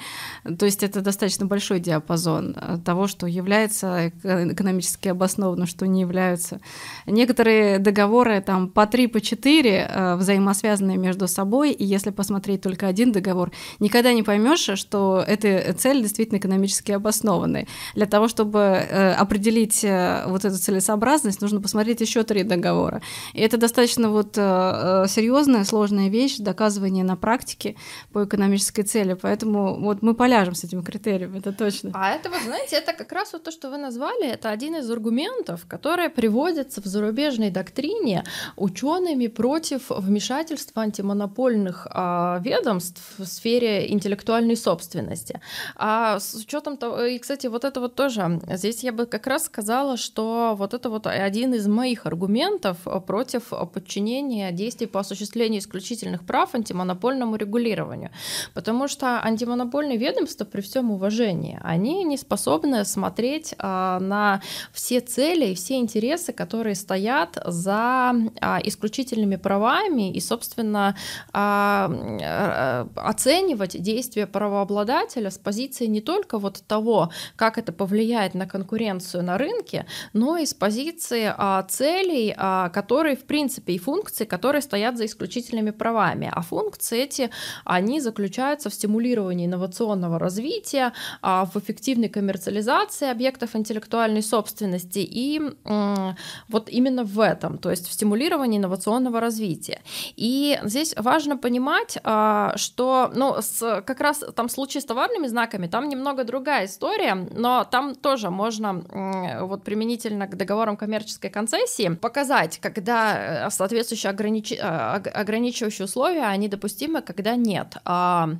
То 0.58 0.66
есть 0.66 0.82
это 0.82 1.00
достаточно 1.00 1.46
большой 1.46 1.80
диапазон 1.80 2.56
того, 2.84 3.06
что 3.06 3.26
является 3.26 4.08
экономически 4.08 5.08
обоснованным, 5.08 5.66
что 5.66 5.86
не 5.86 6.00
являются. 6.00 6.60
Некоторые 7.06 7.78
договоры 7.78 8.40
там 8.40 8.68
по 8.68 8.86
три, 8.86 9.06
по 9.06 9.20
четыре 9.20 9.90
взаимосвязанные 10.16 10.98
между 10.98 11.28
собой, 11.28 11.72
и 11.72 11.84
если 11.84 12.10
посмотреть 12.10 12.62
только 12.62 12.86
один 12.86 13.12
договор, 13.12 13.52
никогда 13.78 14.12
не 14.12 14.22
поймешь, 14.22 14.68
что 14.78 15.24
эта 15.26 15.72
цель 15.74 16.02
действительно 16.02 16.38
экономически 16.38 16.92
обоснованная. 16.92 17.66
Для 17.94 18.06
того, 18.06 18.28
чтобы 18.28 19.11
определить 19.18 19.84
э, 19.84 20.24
вот 20.26 20.44
эту 20.44 20.56
целесообразность, 20.56 21.40
нужно 21.40 21.60
посмотреть 21.60 22.00
еще 22.00 22.22
три 22.22 22.42
договора. 22.42 23.02
И 23.32 23.40
это 23.40 23.56
достаточно 23.56 24.10
вот 24.10 24.36
э, 24.36 24.42
э, 24.42 25.08
серьезная, 25.08 25.64
сложная 25.64 26.08
вещь, 26.08 26.38
доказывание 26.38 27.04
на 27.04 27.16
практике 27.16 27.76
по 28.12 28.24
экономической 28.24 28.82
цели. 28.82 29.14
Поэтому 29.14 29.78
вот 29.80 30.02
мы 30.02 30.14
поляжем 30.14 30.54
с 30.54 30.64
этим 30.64 30.82
критерием, 30.82 31.34
это 31.36 31.52
точно. 31.52 31.90
А 31.94 32.10
это, 32.10 32.30
вы 32.30 32.36
знаете, 32.44 32.76
это 32.76 32.92
как 32.92 33.12
раз 33.12 33.32
вот 33.32 33.44
то, 33.44 33.50
что 33.50 33.70
вы 33.70 33.78
назвали, 33.78 34.28
это 34.28 34.50
один 34.50 34.76
из 34.76 34.90
аргументов, 34.90 35.66
который 35.68 36.08
приводится 36.08 36.80
в 36.80 36.86
зарубежной 36.86 37.50
доктрине 37.50 38.24
учеными 38.56 39.26
против 39.26 39.90
вмешательства 39.90 40.82
антимонопольных 40.82 41.86
а, 41.90 42.40
ведомств 42.44 43.02
в 43.18 43.24
сфере 43.26 43.90
интеллектуальной 43.92 44.56
собственности. 44.56 45.40
А 45.76 46.18
с 46.18 46.34
учетом 46.34 46.76
того, 46.76 47.02
и, 47.02 47.18
кстати, 47.18 47.46
вот 47.46 47.64
это 47.64 47.80
вот 47.80 47.94
тоже, 47.94 48.40
здесь 48.48 48.82
я 48.82 48.92
бы 48.92 49.01
бы 49.02 49.06
как 49.06 49.26
раз 49.26 49.44
сказала, 49.44 49.96
что 49.96 50.54
вот 50.56 50.74
это 50.74 50.88
вот 50.88 51.06
один 51.06 51.54
из 51.54 51.66
моих 51.66 52.06
аргументов 52.06 52.78
против 53.06 53.52
подчинения 53.72 54.52
действий 54.52 54.86
по 54.86 55.00
осуществлению 55.00 55.60
исключительных 55.60 56.24
прав 56.24 56.54
антимонопольному 56.54 57.36
регулированию. 57.36 58.10
Потому 58.54 58.88
что 58.88 59.20
антимонопольные 59.22 59.98
ведомства, 59.98 60.44
при 60.44 60.60
всем 60.60 60.90
уважении, 60.90 61.58
они 61.62 62.04
не 62.04 62.16
способны 62.16 62.84
смотреть 62.84 63.54
а, 63.58 63.98
на 64.00 64.40
все 64.72 65.00
цели 65.00 65.46
и 65.46 65.54
все 65.54 65.76
интересы, 65.76 66.32
которые 66.32 66.74
стоят 66.74 67.38
за 67.44 68.14
а, 68.40 68.60
исключительными 68.62 69.36
правами 69.36 70.12
и, 70.12 70.20
собственно, 70.20 70.94
а, 71.32 72.86
оценивать 72.96 73.80
действия 73.82 74.26
правообладателя 74.26 75.30
с 75.30 75.38
позиции 75.38 75.86
не 75.86 76.00
только 76.00 76.38
вот 76.38 76.62
того, 76.66 77.10
как 77.36 77.58
это 77.58 77.72
повлияет 77.72 78.34
на 78.34 78.46
конкуренцию 78.46 78.81
на 78.90 79.38
рынке, 79.38 79.86
но 80.12 80.36
и 80.36 80.46
с 80.46 80.54
позиции 80.54 81.32
а, 81.36 81.62
целей, 81.62 82.34
а, 82.36 82.68
которые, 82.70 83.16
в 83.16 83.24
принципе, 83.24 83.74
и 83.74 83.78
функции, 83.78 84.24
которые 84.24 84.62
стоят 84.62 84.96
за 84.96 85.04
исключительными 85.04 85.70
правами. 85.70 86.30
А 86.32 86.42
функции 86.42 87.02
эти, 87.02 87.30
они 87.64 88.00
заключаются 88.00 88.70
в 88.70 88.74
стимулировании 88.74 89.46
инновационного 89.46 90.18
развития, 90.18 90.92
а, 91.20 91.44
в 91.44 91.56
эффективной 91.56 92.08
коммерциализации 92.08 93.10
объектов 93.10 93.56
интеллектуальной 93.56 94.22
собственности 94.22 94.98
и 94.98 95.40
м, 95.64 96.16
вот 96.48 96.68
именно 96.68 97.04
в 97.04 97.20
этом, 97.20 97.58
то 97.58 97.70
есть 97.70 97.88
в 97.88 97.92
стимулировании 97.92 98.58
инновационного 98.58 99.20
развития. 99.20 99.80
И 100.16 100.58
здесь 100.62 100.94
важно 100.96 101.36
понимать, 101.36 101.98
а, 102.04 102.56
что, 102.56 103.10
ну, 103.14 103.36
с, 103.40 103.82
как 103.82 104.00
раз 104.00 104.24
там 104.34 104.48
случай 104.48 104.80
с 104.80 104.84
товарными 104.84 105.26
знаками, 105.26 105.66
там 105.66 105.88
немного 105.88 106.24
другая 106.24 106.66
история, 106.66 107.14
но 107.14 107.64
там 107.64 107.94
тоже 107.94 108.30
можно 108.30 108.71
вот 108.72 109.64
применительно 109.64 110.26
к 110.26 110.36
договорам 110.36 110.76
коммерческой 110.76 111.30
концессии 111.30 111.88
показать, 111.88 112.58
когда 112.58 113.46
э, 113.46 113.50
соответствующие 113.50 114.10
огранич... 114.10 114.52
А, 114.60 114.96
ограничивающие 114.96 115.84
условия, 115.84 116.24
они 116.24 116.48
допустимы, 116.48 117.02
когда 117.02 117.36
нет. 117.36 117.76
А, 117.84 118.30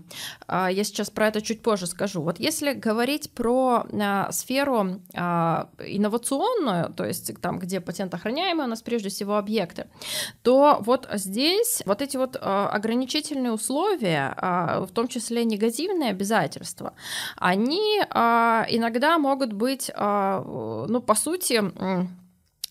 а, 0.46 0.70
я 0.70 0.84
сейчас 0.84 1.10
про 1.10 1.28
это 1.28 1.40
чуть 1.40 1.62
позже 1.62 1.86
скажу. 1.86 2.22
Вот 2.22 2.38
если 2.38 2.72
говорить 2.72 3.30
про 3.32 3.86
а, 3.92 4.32
сферу 4.32 5.00
а, 5.14 5.68
инновационную, 5.78 6.92
то 6.92 7.04
есть 7.04 7.32
там, 7.40 7.59
где 7.59 7.80
патент 7.80 8.14
охраняемый 8.14 8.66
у 8.66 8.68
нас 8.68 8.82
прежде 8.82 9.09
всего 9.09 9.36
объекты, 9.36 9.86
то 10.42 10.78
вот 10.80 11.09
здесь 11.14 11.82
вот 11.86 12.02
эти 12.02 12.16
вот 12.16 12.36
ограничительные 12.40 13.52
условия, 13.52 14.34
в 14.86 14.88
том 14.92 15.09
числе 15.09 15.44
негативные 15.44 16.10
обязательства, 16.10 16.94
они 17.36 18.00
иногда 18.00 19.18
могут 19.18 19.52
быть, 19.52 19.90
ну, 20.89 21.01
по 21.01 21.15
сути, 21.15 21.62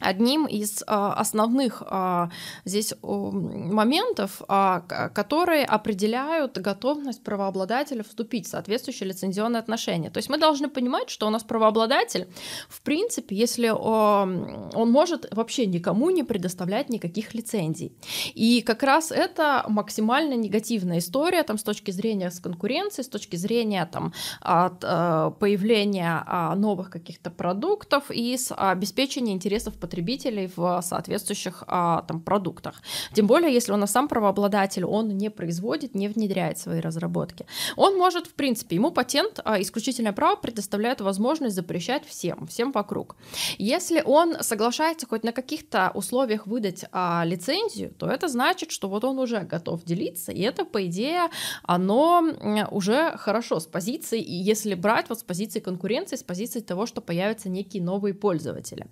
одним 0.01 0.45
из 0.45 0.83
а, 0.87 1.13
основных 1.13 1.83
а, 1.85 2.29
здесь 2.65 2.93
моментов, 3.01 4.41
а, 4.47 4.81
которые 4.81 5.65
определяют 5.65 6.57
готовность 6.57 7.23
правообладателя 7.23 8.03
вступить 8.03 8.47
в 8.47 8.49
соответствующие 8.49 9.09
лицензионные 9.09 9.59
отношения. 9.59 10.09
То 10.09 10.17
есть 10.17 10.29
мы 10.29 10.37
должны 10.37 10.69
понимать, 10.69 11.09
что 11.09 11.27
у 11.27 11.29
нас 11.29 11.43
правообладатель, 11.43 12.27
в 12.67 12.81
принципе, 12.81 13.35
если 13.35 13.69
он 13.69 14.91
может 14.91 15.27
вообще 15.31 15.65
никому 15.65 16.09
не 16.09 16.23
предоставлять 16.23 16.89
никаких 16.89 17.33
лицензий. 17.33 17.93
И 18.33 18.61
как 18.61 18.83
раз 18.83 19.11
это 19.11 19.63
максимально 19.67 20.33
негативная 20.33 20.99
история 20.99 21.43
там, 21.43 21.57
с 21.57 21.63
точки 21.63 21.91
зрения 21.91 22.31
с 22.31 22.39
конкуренции, 22.39 23.03
с 23.03 23.07
точки 23.07 23.35
зрения 23.35 23.85
там, 23.85 24.13
от 24.41 24.79
появления 24.79 26.25
новых 26.55 26.89
каких-то 26.89 27.29
продуктов 27.29 28.09
и 28.09 28.35
с 28.37 28.53
обеспечения 28.53 29.33
интересов 29.33 29.75
потребителей 29.75 29.90
потребителей 29.91 30.49
в 30.55 30.81
соответствующих 30.81 31.63
а, 31.67 32.03
там, 32.07 32.21
продуктах. 32.21 32.81
Тем 33.13 33.27
более, 33.27 33.53
если 33.53 33.73
он 33.73 33.87
сам 33.87 34.07
правообладатель, 34.07 34.85
он 34.85 35.09
не 35.17 35.29
производит, 35.29 35.95
не 35.95 36.07
внедряет 36.07 36.57
свои 36.57 36.79
разработки. 36.79 37.45
Он 37.75 37.97
может, 37.97 38.27
в 38.27 38.33
принципе, 38.33 38.75
ему 38.77 38.91
патент, 38.91 39.41
а, 39.43 39.61
исключительное 39.61 40.13
право 40.13 40.37
предоставляет 40.37 41.01
возможность 41.01 41.55
запрещать 41.55 42.05
всем, 42.05 42.47
всем 42.47 42.71
вокруг. 42.71 43.17
Если 43.57 44.01
он 44.05 44.35
соглашается 44.41 45.07
хоть 45.07 45.23
на 45.23 45.33
каких-то 45.33 45.91
условиях 45.93 46.47
выдать 46.47 46.85
а, 46.91 47.23
лицензию, 47.25 47.93
то 47.97 48.07
это 48.07 48.29
значит, 48.29 48.71
что 48.71 48.87
вот 48.87 49.03
он 49.03 49.19
уже 49.19 49.41
готов 49.41 49.83
делиться, 49.83 50.31
и 50.31 50.41
это, 50.41 50.63
по 50.63 50.85
идее, 50.85 51.27
оно 51.63 52.23
уже 52.71 53.17
хорошо 53.17 53.59
с 53.59 53.65
позиции, 53.65 54.21
и 54.21 54.33
если 54.33 54.73
брать 54.75 55.09
вот 55.09 55.19
с 55.19 55.23
позиции 55.23 55.59
конкуренции, 55.59 56.15
с 56.15 56.23
позиции 56.23 56.61
того, 56.61 56.85
что 56.85 57.01
появятся 57.01 57.49
некие 57.49 57.83
новые 57.83 58.13
пользователи. 58.13 58.85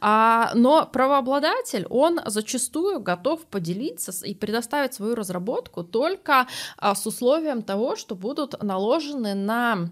А 0.00 0.33
а, 0.36 0.50
но 0.54 0.84
правообладатель, 0.84 1.86
он 1.90 2.18
зачастую 2.26 2.98
готов 2.98 3.46
поделиться 3.46 4.12
и 4.26 4.34
предоставить 4.34 4.92
свою 4.92 5.14
разработку 5.14 5.84
только 5.84 6.48
а, 6.76 6.96
с 6.96 7.06
условием 7.06 7.62
того, 7.62 7.94
что 7.94 8.16
будут 8.16 8.60
наложены 8.60 9.34
на 9.34 9.90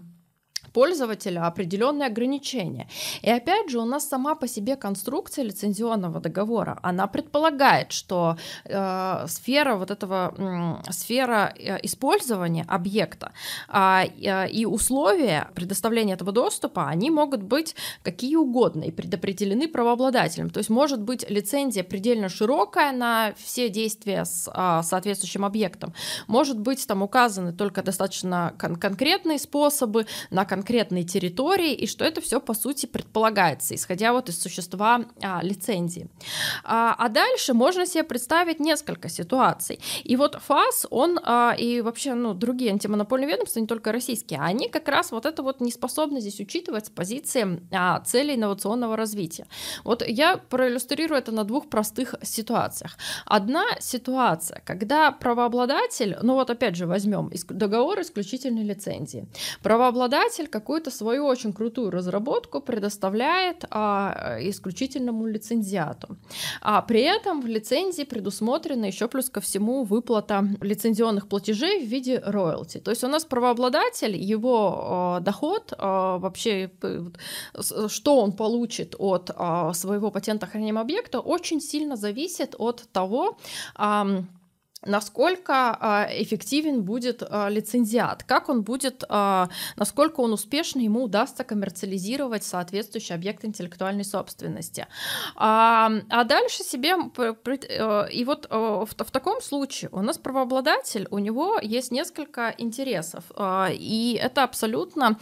пользователя 0.73 1.45
определенные 1.47 2.07
ограничения. 2.07 2.87
И 3.21 3.29
опять 3.29 3.69
же, 3.69 3.79
у 3.79 3.85
нас 3.85 4.07
сама 4.09 4.35
по 4.35 4.47
себе 4.47 4.75
конструкция 4.75 5.45
лицензионного 5.45 6.19
договора, 6.19 6.79
она 6.81 7.07
предполагает, 7.07 7.91
что 7.91 8.37
э, 8.65 9.25
сфера 9.27 9.75
вот 9.75 9.91
этого, 9.91 10.33
э, 10.37 10.91
сфера 10.91 11.53
использования 11.83 12.65
объекта 12.67 13.31
э, 13.69 14.49
и 14.49 14.65
условия 14.65 15.47
предоставления 15.53 16.13
этого 16.13 16.31
доступа, 16.31 16.87
они 16.87 17.11
могут 17.11 17.43
быть 17.43 17.75
какие 18.01 18.35
угодно 18.35 18.83
и 18.83 18.91
предопределены 18.91 19.67
правообладателем. 19.67 20.49
То 20.49 20.57
есть 20.57 20.69
может 20.69 21.01
быть 21.01 21.29
лицензия 21.29 21.83
предельно 21.83 22.29
широкая 22.29 22.91
на 22.91 23.33
все 23.37 23.69
действия 23.69 24.25
с 24.25 24.49
э, 24.53 24.81
соответствующим 24.83 25.45
объектом, 25.45 25.93
может 26.27 26.59
быть 26.59 26.85
там 26.87 27.03
указаны 27.03 27.53
только 27.53 27.83
достаточно 27.83 28.53
кон- 28.57 28.75
конкретные 28.75 29.37
способы 29.37 30.07
на 30.31 30.45
конкретные 30.45 30.62
конкретной 30.63 31.03
территории, 31.03 31.73
и 31.73 31.87
что 31.87 32.05
это 32.05 32.21
все 32.21 32.39
по 32.39 32.53
сути 32.53 32.85
предполагается, 32.85 33.75
исходя 33.75 34.13
вот 34.13 34.29
из 34.29 34.41
существа 34.41 35.05
а, 35.21 35.41
лицензии. 35.43 36.07
А, 36.63 36.95
а 36.97 37.09
дальше 37.09 37.53
можно 37.53 37.85
себе 37.85 38.03
представить 38.03 38.59
несколько 38.61 39.09
ситуаций. 39.09 39.79
И 40.05 40.15
вот 40.15 40.35
ФАС, 40.47 40.87
он 40.89 41.19
а, 41.23 41.53
и 41.59 41.81
вообще 41.81 42.13
ну, 42.13 42.33
другие 42.33 42.71
антимонопольные 42.71 43.29
ведомства, 43.29 43.59
не 43.59 43.67
только 43.67 43.91
российские, 43.91 44.39
они 44.39 44.69
как 44.69 44.87
раз 44.87 45.11
вот 45.11 45.25
это 45.25 45.43
вот 45.43 45.59
не 45.59 45.71
способны 45.71 46.21
здесь 46.21 46.39
учитывать 46.39 46.85
с 46.85 46.89
позиции 46.89 47.61
а, 47.71 47.99
цели 47.99 48.35
инновационного 48.35 48.95
развития. 48.95 49.45
Вот 49.83 50.01
я 50.07 50.37
проиллюстрирую 50.37 51.19
это 51.19 51.33
на 51.33 51.43
двух 51.43 51.69
простых 51.69 52.15
ситуациях. 52.21 52.97
Одна 53.25 53.65
ситуация, 53.81 54.61
когда 54.65 55.11
правообладатель, 55.11 56.17
ну 56.21 56.35
вот 56.35 56.49
опять 56.49 56.77
же 56.77 56.87
возьмем 56.87 57.29
договор 57.49 57.99
исключительной 57.99 58.63
лицензии. 58.63 59.27
Правообладатель 59.61 60.47
какую-то 60.53 60.91
свою 60.91 61.25
очень 61.25 61.51
крутую 61.51 61.89
разработку 61.89 62.61
предоставляет 62.61 63.65
а, 63.71 64.37
исключительному 64.41 65.25
лицензиату. 65.25 66.17
А 66.61 66.81
при 66.81 67.01
этом 67.01 67.41
в 67.41 67.47
лицензии 67.47 68.03
предусмотрена 68.03 68.85
еще 68.85 69.07
плюс 69.07 69.29
ко 69.29 69.41
всему 69.41 69.83
выплата 69.83 70.47
лицензионных 70.61 71.27
платежей 71.27 71.83
в 71.83 71.89
виде 71.89 72.21
роялти. 72.23 72.79
То 72.79 72.91
есть 72.91 73.03
у 73.03 73.07
нас 73.07 73.25
правообладатель, 73.25 74.15
его 74.15 74.57
а, 74.77 75.19
доход, 75.21 75.73
а, 75.77 76.17
вообще 76.19 76.69
что 77.87 78.21
он 78.21 78.31
получит 78.33 78.95
от 78.99 79.31
а, 79.35 79.73
своего 79.73 80.11
патента 80.11 80.45
хранимого 80.45 80.81
объекта, 80.81 81.19
очень 81.19 81.61
сильно 81.61 81.95
зависит 81.95 82.55
от 82.59 82.85
того, 82.91 83.37
а, 83.75 84.23
насколько 84.85 85.77
а, 85.79 86.07
эффективен 86.11 86.83
будет 86.83 87.23
а, 87.23 87.49
лицензиат, 87.49 88.23
как 88.23 88.49
он 88.49 88.63
будет, 88.63 89.03
а, 89.09 89.49
насколько 89.75 90.21
он 90.21 90.33
успешно 90.33 90.79
ему 90.79 91.03
удастся 91.03 91.43
коммерциализировать 91.43 92.43
соответствующий 92.43 93.15
объект 93.15 93.45
интеллектуальной 93.45 94.05
собственности. 94.05 94.87
А, 95.35 95.89
дальше 96.25 96.63
себе, 96.63 96.95
э, 97.17 98.09
и 98.11 98.25
вот 98.25 98.47
э, 98.49 98.85
в 98.87 99.11
таком 99.11 99.41
случае 99.41 99.89
у 99.91 100.01
нас 100.01 100.17
правообладатель, 100.17 101.07
у 101.11 101.19
него 101.19 101.59
есть 101.61 101.91
несколько 101.91 102.53
интересов, 102.57 103.23
и 103.71 104.19
это 104.21 104.43
абсолютно 104.43 105.17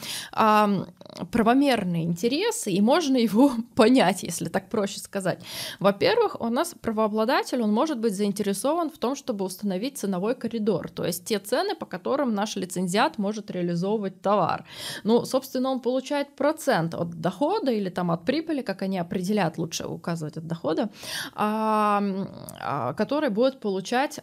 правомерные 1.32 2.04
интересы, 2.04 2.72
и 2.72 2.82
можно 2.82 3.18
его 3.18 3.52
понять, 3.76 4.24
если 4.24 4.50
так 4.50 4.70
проще 4.70 5.00
сказать. 5.00 5.44
Во-первых, 5.80 6.40
у 6.40 6.50
нас 6.50 6.74
правообладатель, 6.82 7.62
он 7.62 7.74
может 7.74 8.00
быть 8.00 8.16
заинтересован 8.16 8.90
в 8.90 8.98
том, 8.98 9.16
чтобы 9.16 9.46
установить 9.52 9.98
ценовой 9.98 10.36
коридор, 10.36 10.90
то 10.90 11.06
есть 11.06 11.26
те 11.26 11.40
цены, 11.40 11.76
по 11.76 11.86
которым 11.86 12.34
наш 12.34 12.56
лицензиат 12.56 13.18
может 13.18 13.52
реализовывать 13.52 14.22
товар. 14.22 14.66
Ну, 15.04 15.26
собственно, 15.26 15.70
он 15.70 15.80
получает 15.80 16.36
процент 16.36 16.94
от 16.94 17.22
дохода 17.22 17.72
или 17.72 17.90
там 17.90 18.12
от 18.12 18.26
прибыли, 18.26 18.62
как 18.62 18.82
они 18.82 18.98
определяют, 18.98 19.58
лучше 19.58 19.86
указывать 19.86 20.38
от 20.38 20.48
дохода, 20.48 20.90
а, 21.34 22.94
который 22.98 23.30
будет 23.30 23.60
получать 23.60 24.20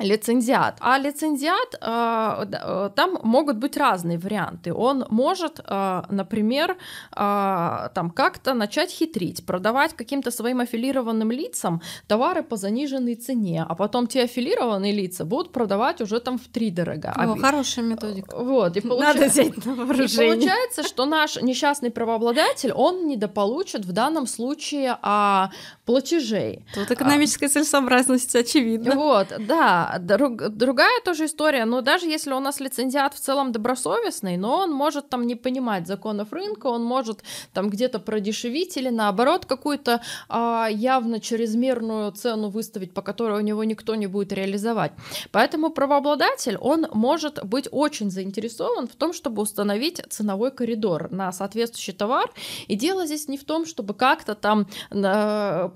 лицензиат. 0.00 0.76
А 0.80 0.98
лицензиат, 0.98 1.74
э, 1.80 2.46
э, 2.52 2.90
там 2.94 3.18
могут 3.22 3.56
быть 3.56 3.76
разные 3.76 4.18
варианты. 4.18 4.72
Он 4.72 5.06
может, 5.10 5.60
э, 5.64 6.02
например, 6.10 6.76
там 7.10 8.10
как-то 8.14 8.54
начать 8.54 8.90
хитрить, 8.90 9.44
продавать 9.46 9.94
каким-то 9.94 10.30
своим 10.30 10.60
аффилированным 10.60 11.30
лицам 11.30 11.80
товары 12.06 12.42
по 12.42 12.56
заниженной 12.56 13.14
цене, 13.14 13.64
а 13.68 13.74
потом 13.74 14.06
те 14.06 14.22
аффилированные 14.22 14.92
лица 14.92 15.24
будут 15.24 15.52
продавать 15.52 16.00
уже 16.00 16.20
там 16.20 16.38
в 16.38 16.48
три 16.48 16.70
дорога. 16.70 17.12
О, 17.16 17.36
хорошая 17.36 17.84
методика. 17.84 18.36
Вот, 18.36 18.76
и 18.76 18.80
получ... 18.80 19.00
Надо 19.00 19.26
взять 19.26 19.64
на 19.64 19.74
вооружение. 19.74 20.34
И 20.34 20.40
получается, 20.40 20.82
что 20.82 21.06
наш 21.06 21.36
несчастный 21.42 21.90
правообладатель, 21.90 22.72
он 22.72 23.06
недополучит 23.06 23.84
в 23.84 23.92
данном 23.92 24.26
случае 24.26 24.98
а, 25.02 25.50
платежей. 25.90 26.64
Тут 26.72 26.88
экономическая 26.92 27.48
целесообразность 27.48 28.36
очевидна. 28.36 28.94
Вот, 28.94 29.26
да, 29.40 29.98
друг, 30.00 30.50
другая 30.50 31.00
тоже 31.04 31.24
история, 31.24 31.64
но 31.64 31.80
даже 31.80 32.06
если 32.06 32.32
у 32.32 32.38
нас 32.38 32.60
лицензиат 32.60 33.14
в 33.14 33.18
целом 33.18 33.50
добросовестный, 33.50 34.36
но 34.36 34.58
он 34.58 34.70
может 34.70 35.08
там 35.08 35.26
не 35.26 35.34
понимать 35.34 35.88
законов 35.88 36.32
рынка, 36.32 36.68
он 36.68 36.84
может 36.84 37.24
там 37.52 37.70
где-то 37.70 37.98
продешевить 37.98 38.76
или 38.76 38.88
наоборот 38.88 39.46
какую-то 39.46 40.00
а, 40.28 40.68
явно 40.70 41.18
чрезмерную 41.18 42.12
цену 42.12 42.50
выставить, 42.50 42.94
по 42.94 43.02
которой 43.02 43.38
у 43.38 43.44
него 43.44 43.64
никто 43.64 43.96
не 43.96 44.06
будет 44.06 44.32
реализовать. 44.32 44.92
Поэтому 45.32 45.70
правообладатель, 45.70 46.56
он 46.60 46.86
может 46.92 47.44
быть 47.44 47.66
очень 47.72 48.12
заинтересован 48.12 48.86
в 48.86 48.94
том, 48.94 49.12
чтобы 49.12 49.42
установить 49.42 50.00
ценовой 50.08 50.52
коридор 50.52 51.10
на 51.10 51.32
соответствующий 51.32 51.94
товар. 51.94 52.30
И 52.68 52.76
дело 52.76 53.06
здесь 53.06 53.26
не 53.26 53.38
в 53.38 53.44
том, 53.44 53.66
чтобы 53.66 53.94
как-то 53.94 54.36
там 54.36 54.68
э, 54.92 55.68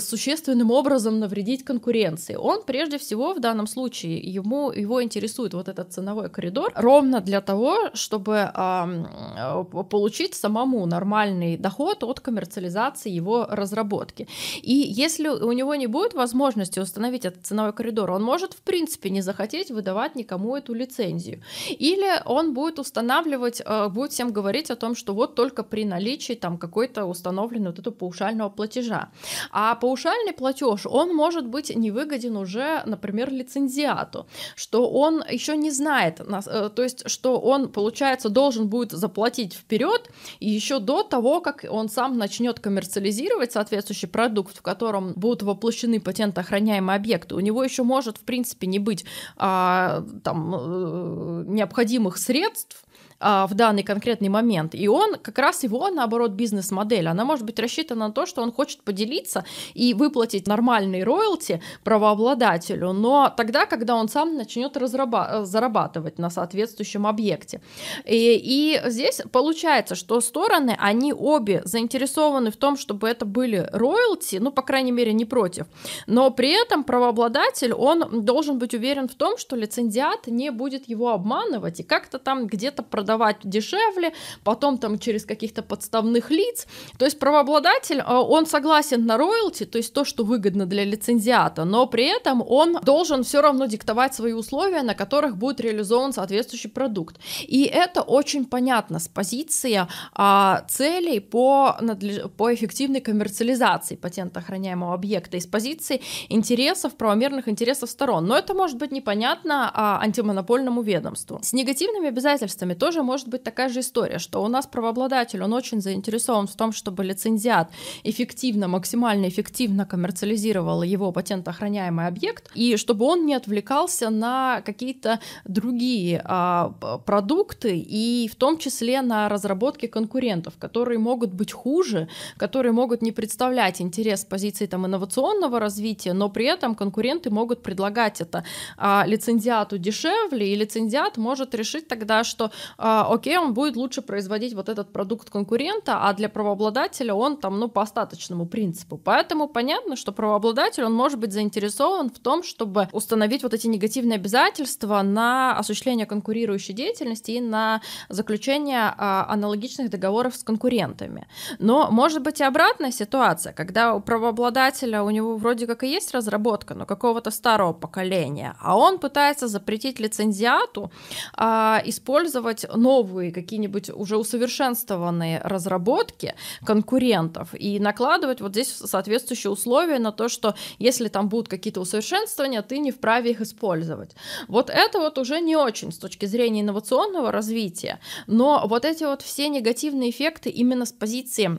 существенным 0.00 0.70
образом 0.70 1.18
навредить 1.20 1.64
конкуренции. 1.64 2.34
Он 2.34 2.62
прежде 2.64 2.98
всего 2.98 3.34
в 3.34 3.40
данном 3.40 3.66
случае 3.66 4.18
ему, 4.18 4.70
его 4.70 5.02
интересует 5.02 5.54
вот 5.54 5.68
этот 5.68 5.92
ценовой 5.92 6.28
коридор 6.28 6.72
ровно 6.76 7.20
для 7.20 7.40
того, 7.40 7.90
чтобы 7.94 8.50
э, 8.54 9.64
получить 9.90 10.34
самому 10.34 10.86
нормальный 10.86 11.56
доход 11.56 12.04
от 12.04 12.20
коммерциализации 12.20 13.10
его 13.10 13.46
разработки. 13.48 14.28
И 14.62 14.74
если 14.74 15.28
у 15.28 15.52
него 15.52 15.74
не 15.74 15.86
будет 15.86 16.14
возможности 16.14 16.80
установить 16.80 17.24
этот 17.24 17.46
ценовой 17.46 17.72
коридор, 17.72 18.10
он 18.10 18.22
может 18.22 18.52
в 18.54 18.60
принципе 18.62 19.10
не 19.10 19.22
захотеть 19.22 19.70
выдавать 19.70 20.16
никому 20.16 20.56
эту 20.56 20.74
лицензию. 20.74 21.42
Или 21.70 22.22
он 22.24 22.54
будет 22.54 22.78
устанавливать, 22.78 23.62
э, 23.64 23.88
будет 23.88 24.12
всем 24.12 24.32
говорить 24.32 24.70
о 24.70 24.76
том, 24.76 24.94
что 24.94 25.14
вот 25.14 25.34
только 25.34 25.62
при 25.62 25.84
наличии 25.84 26.34
там 26.34 26.58
какой-то 26.58 27.04
установленной 27.04 27.70
вот 27.70 27.78
этого 27.78 27.94
паушального 27.94 28.48
платежа. 28.50 29.07
А 29.50 29.74
паушальный 29.74 30.32
платеж, 30.32 30.86
он 30.86 31.14
может 31.14 31.46
быть 31.46 31.74
невыгоден 31.74 32.36
уже, 32.36 32.82
например, 32.86 33.30
лицензиату, 33.30 34.26
что 34.54 34.88
он 34.90 35.22
еще 35.30 35.56
не 35.56 35.70
знает, 35.70 36.20
э, 36.20 36.70
то 36.74 36.82
есть, 36.82 37.08
что 37.08 37.38
он, 37.40 37.68
получается, 37.68 38.28
должен 38.28 38.68
будет 38.68 38.92
заплатить 38.92 39.54
вперед 39.54 40.10
и 40.40 40.48
еще 40.48 40.78
до 40.78 41.02
того, 41.02 41.40
как 41.40 41.64
он 41.68 41.88
сам 41.88 42.18
начнет 42.18 42.60
коммерциализировать 42.60 43.52
соответствующий 43.52 44.08
продукт, 44.08 44.58
в 44.58 44.62
котором 44.62 45.12
будут 45.14 45.42
воплощены 45.42 46.00
патентоохраняемые 46.00 46.96
объекты, 46.96 47.34
у 47.34 47.40
него 47.40 47.64
еще 47.64 47.82
может, 47.82 48.18
в 48.18 48.22
принципе, 48.22 48.66
не 48.66 48.78
быть 48.78 49.04
а, 49.36 50.04
там 50.22 50.54
э, 50.54 51.44
необходимых 51.46 52.18
средств 52.18 52.84
а, 53.20 53.48
в 53.48 53.54
данный 53.54 53.82
конкретный 53.82 54.28
момент. 54.28 54.76
И 54.76 54.86
он, 54.86 55.16
как 55.16 55.38
раз 55.38 55.64
его, 55.64 55.90
наоборот, 55.90 56.32
бизнес-модель, 56.32 57.08
она 57.08 57.24
может 57.24 57.44
быть 57.44 57.58
рассчитана 57.58 58.06
на 58.06 58.12
то, 58.12 58.26
что 58.26 58.42
он 58.42 58.52
хочет 58.52 58.82
поделиться 58.82 59.44
и 59.74 59.92
выплатить 59.92 60.46
нормальные 60.46 61.02
роялти 61.02 61.60
правообладателю, 61.82 62.92
но 62.92 63.32
тогда, 63.36 63.66
когда 63.66 63.96
он 63.96 64.08
сам 64.08 64.36
начнет 64.36 64.76
разраба- 64.76 65.44
зарабатывать 65.44 66.18
на 66.18 66.30
соответствующем 66.30 67.08
объекте. 67.08 67.60
И, 68.04 68.40
и 68.40 68.80
здесь 68.88 69.20
получается, 69.32 69.96
что 69.96 70.20
стороны, 70.20 70.76
они 70.78 71.12
обе 71.12 71.62
заинтересованы 71.64 72.52
в 72.52 72.56
том, 72.56 72.76
чтобы 72.76 73.08
это 73.08 73.24
были 73.24 73.68
роялти, 73.72 74.36
ну, 74.36 74.52
по 74.52 74.62
крайней 74.62 74.92
мере, 74.92 75.12
не 75.12 75.24
против, 75.24 75.66
но 76.06 76.30
при 76.30 76.50
этом 76.50 76.84
правообладатель, 76.84 77.72
он 77.72 78.24
должен 78.24 78.58
быть 78.58 78.74
уверен 78.74 79.08
в 79.08 79.14
том, 79.16 79.38
что 79.38 79.56
лицензиат 79.56 80.28
не 80.28 80.50
будет 80.50 80.88
его 80.88 81.10
обманывать 81.10 81.80
и 81.80 81.82
как-то 81.82 82.20
там 82.20 82.46
где-то 82.46 82.84
продавать 82.84 83.07
продавать 83.08 83.36
дешевле, 83.42 84.12
потом 84.44 84.78
там 84.78 84.98
через 84.98 85.24
каких-то 85.24 85.62
подставных 85.62 86.30
лиц. 86.30 86.66
То 86.98 87.06
есть 87.06 87.18
правообладатель, 87.18 87.98
э, 87.98 88.14
он 88.14 88.46
согласен 88.46 89.06
на 89.06 89.16
роялти, 89.16 89.64
то 89.64 89.78
есть 89.78 89.94
то, 89.94 90.04
что 90.04 90.24
выгодно 90.24 90.66
для 90.66 90.84
лицензиата, 90.84 91.64
но 91.64 91.86
при 91.86 92.04
этом 92.04 92.42
он 92.46 92.78
должен 92.82 93.22
все 93.22 93.40
равно 93.40 93.66
диктовать 93.66 94.14
свои 94.14 94.32
условия, 94.32 94.82
на 94.82 94.94
которых 94.94 95.36
будет 95.36 95.60
реализован 95.60 96.12
соответствующий 96.12 96.70
продукт. 96.70 97.16
И 97.46 97.62
это 97.62 98.02
очень 98.02 98.44
понятно 98.44 98.98
с 98.98 99.08
позиции 99.08 99.86
а, 100.12 100.64
целей 100.68 101.20
по, 101.20 101.76
надлеж... 101.80 102.30
по 102.36 102.52
эффективной 102.52 103.00
коммерциализации 103.00 103.96
патента 103.96 104.40
охраняемого 104.40 104.94
объекта, 104.94 105.36
из 105.38 105.46
позиции 105.46 106.00
интересов, 106.28 106.92
правомерных 106.92 107.48
интересов 107.48 107.88
сторон. 107.90 108.26
Но 108.26 108.36
это 108.36 108.54
может 108.54 108.76
быть 108.76 108.92
непонятно 108.92 109.70
а, 109.74 109.98
антимонопольному 110.02 110.82
ведомству. 110.82 111.38
С 111.42 111.54
негативными 111.54 112.08
обязательствами 112.08 112.74
тоже 112.74 112.97
тоже 112.98 113.06
может 113.06 113.28
быть 113.28 113.44
такая 113.44 113.68
же 113.68 113.80
история, 113.80 114.18
что 114.18 114.42
у 114.42 114.48
нас 114.48 114.66
правообладатель, 114.66 115.42
он 115.42 115.52
очень 115.52 115.80
заинтересован 115.80 116.46
в 116.46 116.54
том, 116.56 116.72
чтобы 116.72 117.04
лицензиат 117.04 117.70
эффективно, 118.04 118.68
максимально 118.68 119.28
эффективно 119.28 119.86
коммерциализировал 119.86 120.82
его 120.82 121.12
патентоохраняемый 121.12 122.06
объект, 122.08 122.50
и 122.56 122.76
чтобы 122.76 123.04
он 123.04 123.26
не 123.26 123.36
отвлекался 123.36 124.10
на 124.10 124.62
какие-то 124.66 125.20
другие 125.44 126.20
а, 126.24 126.70
продукты, 127.06 127.78
и 127.78 128.28
в 128.28 128.34
том 128.34 128.58
числе 128.58 129.02
на 129.02 129.28
разработки 129.28 129.86
конкурентов, 129.86 130.54
которые 130.58 130.98
могут 130.98 131.32
быть 131.32 131.52
хуже, 131.52 132.08
которые 132.36 132.72
могут 132.72 133.02
не 133.02 133.12
представлять 133.12 133.80
интерес 133.80 134.24
позиции 134.24 134.66
там, 134.66 134.86
инновационного 134.86 135.60
развития, 135.60 136.14
но 136.14 136.30
при 136.30 136.46
этом 136.46 136.74
конкуренты 136.74 137.30
могут 137.30 137.62
предлагать 137.62 138.20
это 138.20 138.42
а, 138.76 139.04
лицензиату 139.06 139.78
дешевле, 139.78 140.52
и 140.52 140.56
лицензиат 140.56 141.16
может 141.16 141.54
решить 141.54 141.86
тогда, 141.88 142.24
что 142.24 142.50
а, 142.76 142.87
а, 142.88 143.06
окей, 143.12 143.36
он 143.36 143.52
будет 143.52 143.76
лучше 143.76 144.00
производить 144.00 144.54
вот 144.54 144.70
этот 144.70 144.92
продукт 144.92 145.28
конкурента, 145.28 146.08
а 146.08 146.14
для 146.14 146.30
правообладателя 146.30 147.12
он 147.12 147.36
там, 147.36 147.58
ну, 147.60 147.68
по 147.68 147.82
остаточному 147.82 148.46
принципу. 148.46 148.96
Поэтому 148.96 149.46
понятно, 149.46 149.94
что 149.94 150.10
правообладатель, 150.10 150.84
он 150.84 150.94
может 150.94 151.18
быть 151.18 151.34
заинтересован 151.34 152.08
в 152.08 152.18
том, 152.18 152.42
чтобы 152.42 152.88
установить 152.92 153.42
вот 153.42 153.52
эти 153.52 153.66
негативные 153.66 154.16
обязательства 154.16 155.02
на 155.02 155.58
осуществление 155.58 156.06
конкурирующей 156.06 156.72
деятельности 156.72 157.32
и 157.32 157.40
на 157.42 157.82
заключение 158.08 158.94
а, 158.96 159.26
аналогичных 159.28 159.90
договоров 159.90 160.34
с 160.34 160.42
конкурентами. 160.42 161.28
Но 161.58 161.90
может 161.90 162.22
быть 162.22 162.40
и 162.40 162.44
обратная 162.44 162.90
ситуация, 162.90 163.52
когда 163.52 163.94
у 163.94 164.00
правообладателя 164.00 165.02
у 165.02 165.10
него 165.10 165.36
вроде 165.36 165.66
как 165.66 165.84
и 165.84 165.88
есть 165.88 166.14
разработка, 166.14 166.74
но 166.74 166.86
какого-то 166.86 167.30
старого 167.30 167.74
поколения, 167.74 168.56
а 168.60 168.78
он 168.78 168.98
пытается 168.98 169.46
запретить 169.46 170.00
лицензиату 170.00 170.90
а, 171.36 171.82
использовать 171.84 172.64
новые 172.78 173.32
какие-нибудь 173.32 173.90
уже 173.90 174.16
усовершенствованные 174.16 175.40
разработки 175.42 176.34
конкурентов 176.64 177.48
и 177.54 177.78
накладывать 177.80 178.40
вот 178.40 178.52
здесь 178.52 178.68
соответствующие 178.68 179.50
условия 179.50 179.98
на 179.98 180.12
то, 180.12 180.28
что 180.28 180.54
если 180.78 181.08
там 181.08 181.28
будут 181.28 181.48
какие-то 181.48 181.80
усовершенствования, 181.80 182.62
ты 182.62 182.78
не 182.78 182.92
вправе 182.92 183.32
их 183.32 183.40
использовать. 183.40 184.12
Вот 184.46 184.70
это 184.70 184.98
вот 184.98 185.18
уже 185.18 185.40
не 185.40 185.56
очень 185.56 185.92
с 185.92 185.98
точки 185.98 186.26
зрения 186.26 186.60
инновационного 186.60 187.32
развития, 187.32 188.00
но 188.26 188.66
вот 188.66 188.84
эти 188.84 189.04
вот 189.04 189.22
все 189.22 189.48
негативные 189.48 190.10
эффекты 190.10 190.50
именно 190.50 190.86
с 190.86 190.92
позиции 190.92 191.58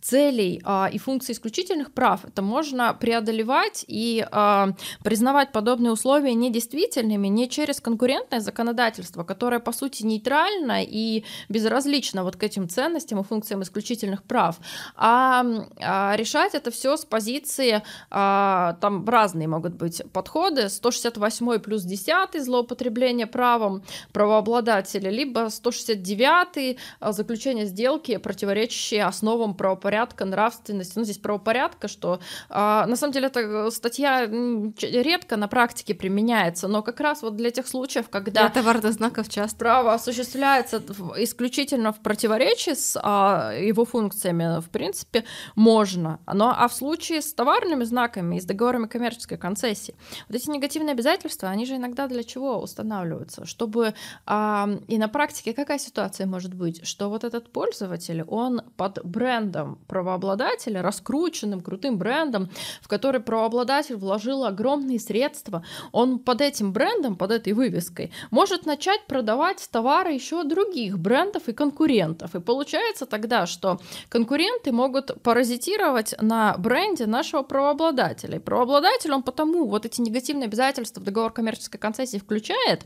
целей 0.00 0.60
а, 0.64 0.88
и 0.92 0.98
функций 0.98 1.34
исключительных 1.34 1.92
прав, 1.92 2.24
это 2.24 2.42
можно 2.42 2.94
преодолевать 2.94 3.84
и 3.86 4.26
а, 4.30 4.70
признавать 5.04 5.52
подобные 5.52 5.92
условия 5.92 6.34
недействительными 6.34 7.28
не 7.28 7.48
через 7.48 7.80
конкурентное 7.80 8.40
законодательство, 8.40 9.24
которое 9.24 9.60
по 9.60 9.72
сути 9.72 10.04
нейтрально 10.04 10.37
нейтрально 10.38 10.82
и 10.84 11.24
безразлично 11.48 12.24
вот 12.24 12.36
к 12.36 12.42
этим 12.42 12.68
ценностям 12.68 13.20
и 13.20 13.24
функциям 13.24 13.62
исключительных 13.62 14.22
прав, 14.22 14.56
а, 14.96 15.44
а 15.80 16.16
решать 16.16 16.54
это 16.54 16.70
все 16.70 16.96
с 16.96 17.04
позиции, 17.04 17.82
а, 18.10 18.76
там 18.80 19.08
разные 19.08 19.48
могут 19.48 19.74
быть 19.74 20.02
подходы, 20.12 20.68
168 20.68 21.58
плюс 21.58 21.82
10 21.82 22.42
злоупотребление 22.42 23.26
правом 23.26 23.82
правообладателя, 24.12 25.10
либо 25.10 25.48
169 25.50 26.78
а, 27.00 27.12
заключение 27.12 27.66
сделки, 27.66 28.16
противоречащие 28.16 29.04
основам 29.04 29.54
правопорядка, 29.54 30.24
нравственности, 30.24 30.92
ну 30.96 31.04
здесь 31.04 31.18
правопорядка, 31.18 31.88
что 31.88 32.20
а, 32.48 32.86
на 32.86 32.96
самом 32.96 33.12
деле 33.12 33.26
эта 33.26 33.70
статья 33.70 34.26
редко 34.26 35.36
на 35.36 35.48
практике 35.48 35.94
применяется, 35.94 36.68
но 36.68 36.82
как 36.82 37.00
раз 37.00 37.22
вот 37.22 37.36
для 37.36 37.50
тех 37.50 37.66
случаев, 37.66 38.08
когда... 38.08 38.42
Для 38.42 38.50
товарных 38.50 38.92
знаков 38.92 39.28
часто. 39.28 39.58
Право 39.58 39.94
осуществляется 39.94 40.17
осуществляется 40.18 40.82
исключительно 41.16 41.92
в 41.92 42.00
противоречии 42.00 42.74
с 42.74 42.98
а, 43.02 43.52
его 43.52 43.84
функциями, 43.84 44.60
в 44.60 44.70
принципе, 44.70 45.24
можно. 45.54 46.20
Но, 46.32 46.54
а 46.56 46.68
в 46.68 46.74
случае 46.74 47.22
с 47.22 47.32
товарными 47.32 47.84
знаками 47.84 48.36
и 48.36 48.40
с 48.40 48.44
договорами 48.44 48.86
коммерческой 48.86 49.38
концессии, 49.38 49.94
вот 50.28 50.36
эти 50.36 50.50
негативные 50.50 50.92
обязательства, 50.92 51.48
они 51.48 51.66
же 51.66 51.76
иногда 51.76 52.08
для 52.08 52.24
чего 52.24 52.58
устанавливаются? 52.58 53.46
Чтобы 53.46 53.94
а, 54.26 54.68
и 54.88 54.98
на 54.98 55.08
практике 55.08 55.54
какая 55.54 55.78
ситуация 55.78 56.26
может 56.26 56.54
быть, 56.54 56.86
что 56.86 57.08
вот 57.08 57.24
этот 57.24 57.52
пользователь, 57.52 58.22
он 58.22 58.62
под 58.76 59.04
брендом 59.04 59.78
правообладателя, 59.86 60.82
раскрученным 60.82 61.60
крутым 61.60 61.98
брендом, 61.98 62.50
в 62.82 62.88
который 62.88 63.20
правообладатель 63.20 63.96
вложил 63.96 64.44
огромные 64.44 64.98
средства, 64.98 65.64
он 65.92 66.18
под 66.18 66.40
этим 66.40 66.72
брендом, 66.72 67.16
под 67.16 67.30
этой 67.30 67.52
вывеской, 67.52 68.12
может 68.30 68.66
начать 68.66 69.06
продавать 69.06 69.68
товары 69.70 70.07
еще 70.08 70.44
других 70.44 70.98
брендов 70.98 71.48
и 71.48 71.52
конкурентов. 71.52 72.34
И 72.34 72.40
получается 72.40 73.06
тогда, 73.06 73.46
что 73.46 73.78
конкуренты 74.08 74.72
могут 74.72 75.22
паразитировать 75.22 76.14
на 76.20 76.56
бренде 76.58 77.06
нашего 77.06 77.42
правообладателя. 77.42 78.36
И 78.36 78.40
правообладатель, 78.40 79.12
он 79.12 79.22
потому 79.22 79.66
вот 79.66 79.86
эти 79.86 80.00
негативные 80.00 80.46
обязательства 80.46 81.00
в 81.00 81.04
договор 81.04 81.32
коммерческой 81.32 81.78
концессии 81.78 82.18
включает 82.18 82.84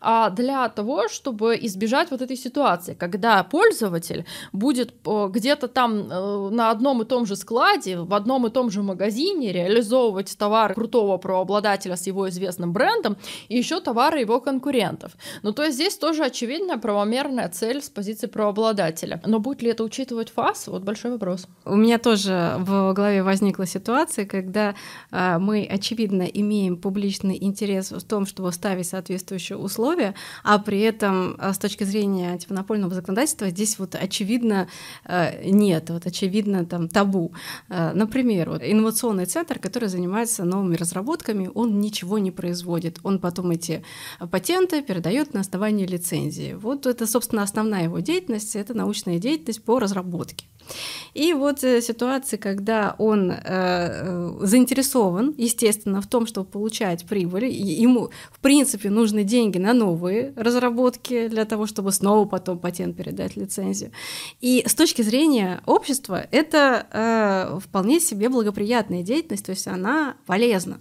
а, 0.00 0.30
для 0.30 0.68
того, 0.68 1.08
чтобы 1.08 1.58
избежать 1.62 2.10
вот 2.10 2.22
этой 2.22 2.36
ситуации, 2.36 2.94
когда 2.94 3.42
пользователь 3.44 4.24
будет 4.52 4.94
э, 5.04 5.28
где-то 5.30 5.68
там 5.68 6.10
э, 6.10 6.50
на 6.50 6.70
одном 6.70 7.02
и 7.02 7.04
том 7.04 7.26
же 7.26 7.36
складе, 7.36 7.98
в 7.98 8.14
одном 8.14 8.46
и 8.46 8.50
том 8.50 8.70
же 8.70 8.82
магазине 8.82 9.52
реализовывать 9.52 10.36
товары 10.38 10.74
крутого 10.74 11.18
правообладателя 11.18 11.96
с 11.96 12.06
его 12.06 12.28
известным 12.28 12.72
брендом 12.72 13.16
и 13.48 13.56
еще 13.56 13.80
товары 13.80 14.20
его 14.20 14.40
конкурентов. 14.40 15.12
Ну, 15.42 15.52
то 15.52 15.64
есть 15.64 15.76
здесь 15.76 15.96
тоже 15.96 16.24
очевидная 16.64 16.78
правомерная 16.78 17.48
цель 17.48 17.82
с 17.82 17.90
позиции 17.90 18.26
правообладателя. 18.26 19.20
Но 19.26 19.38
будет 19.38 19.62
ли 19.62 19.70
это 19.70 19.84
учитывать 19.84 20.30
ФАС? 20.30 20.68
Вот 20.68 20.82
большой 20.82 21.12
вопрос. 21.12 21.46
У 21.64 21.76
меня 21.76 21.98
тоже 21.98 22.56
в 22.58 22.92
голове 22.94 23.22
возникла 23.22 23.66
ситуация, 23.66 24.24
когда 24.24 24.74
э, 25.10 25.38
мы, 25.38 25.68
очевидно, 25.70 26.22
имеем 26.22 26.76
публичный 26.76 27.36
интерес 27.40 27.92
в 27.92 28.02
том, 28.02 28.26
чтобы 28.26 28.52
ставить 28.52 28.86
соответствующие 28.86 29.58
условия, 29.58 30.14
а 30.42 30.58
при 30.58 30.80
этом 30.80 31.36
э, 31.38 31.52
с 31.52 31.58
точки 31.58 31.84
зрения 31.84 32.30
антимонопольного 32.30 32.94
законодательства 32.94 33.50
здесь 33.50 33.78
вот 33.78 33.94
очевидно 33.94 34.68
э, 35.04 35.50
нет, 35.50 35.90
вот 35.90 36.06
очевидно 36.06 36.64
там 36.64 36.88
табу. 36.88 37.32
Э, 37.68 37.92
например, 37.94 38.50
вот 38.50 38.62
инновационный 38.64 39.26
центр, 39.26 39.58
который 39.58 39.88
занимается 39.88 40.44
новыми 40.44 40.76
разработками, 40.76 41.50
он 41.54 41.80
ничего 41.80 42.18
не 42.18 42.30
производит, 42.30 42.98
он 43.02 43.18
потом 43.18 43.50
эти 43.50 43.82
патенты 44.30 44.82
передает 44.82 45.34
на 45.34 45.40
основании 45.40 45.86
лицензии. 45.86 46.53
Вот 46.56 46.86
это, 46.86 47.06
собственно, 47.06 47.42
основная 47.42 47.84
его 47.84 48.00
деятельность, 48.00 48.56
это 48.56 48.74
научная 48.74 49.18
деятельность 49.18 49.62
по 49.62 49.78
разработке. 49.78 50.46
И 51.14 51.32
вот 51.32 51.62
э, 51.62 51.80
ситуации, 51.80 52.36
когда 52.36 52.94
он 52.98 53.30
э, 53.30 53.36
э, 53.38 54.36
заинтересован, 54.40 55.34
естественно, 55.36 56.00
в 56.00 56.06
том, 56.06 56.26
чтобы 56.26 56.48
получать 56.48 57.04
прибыль, 57.06 57.46
ему, 57.46 58.10
в 58.32 58.40
принципе, 58.40 58.90
нужны 58.90 59.24
деньги 59.24 59.58
на 59.58 59.72
новые 59.72 60.32
разработки 60.36 61.28
для 61.28 61.44
того, 61.44 61.66
чтобы 61.66 61.92
снова 61.92 62.24
потом 62.26 62.58
патент 62.58 62.96
передать 62.96 63.36
лицензию. 63.36 63.92
И 64.40 64.64
с 64.66 64.74
точки 64.74 65.02
зрения 65.02 65.60
общества 65.66 66.26
это 66.30 66.86
э, 66.90 67.58
вполне 67.60 68.00
себе 68.00 68.28
благоприятная 68.28 69.02
деятельность, 69.02 69.46
то 69.46 69.50
есть 69.50 69.68
она 69.68 70.16
полезна. 70.26 70.80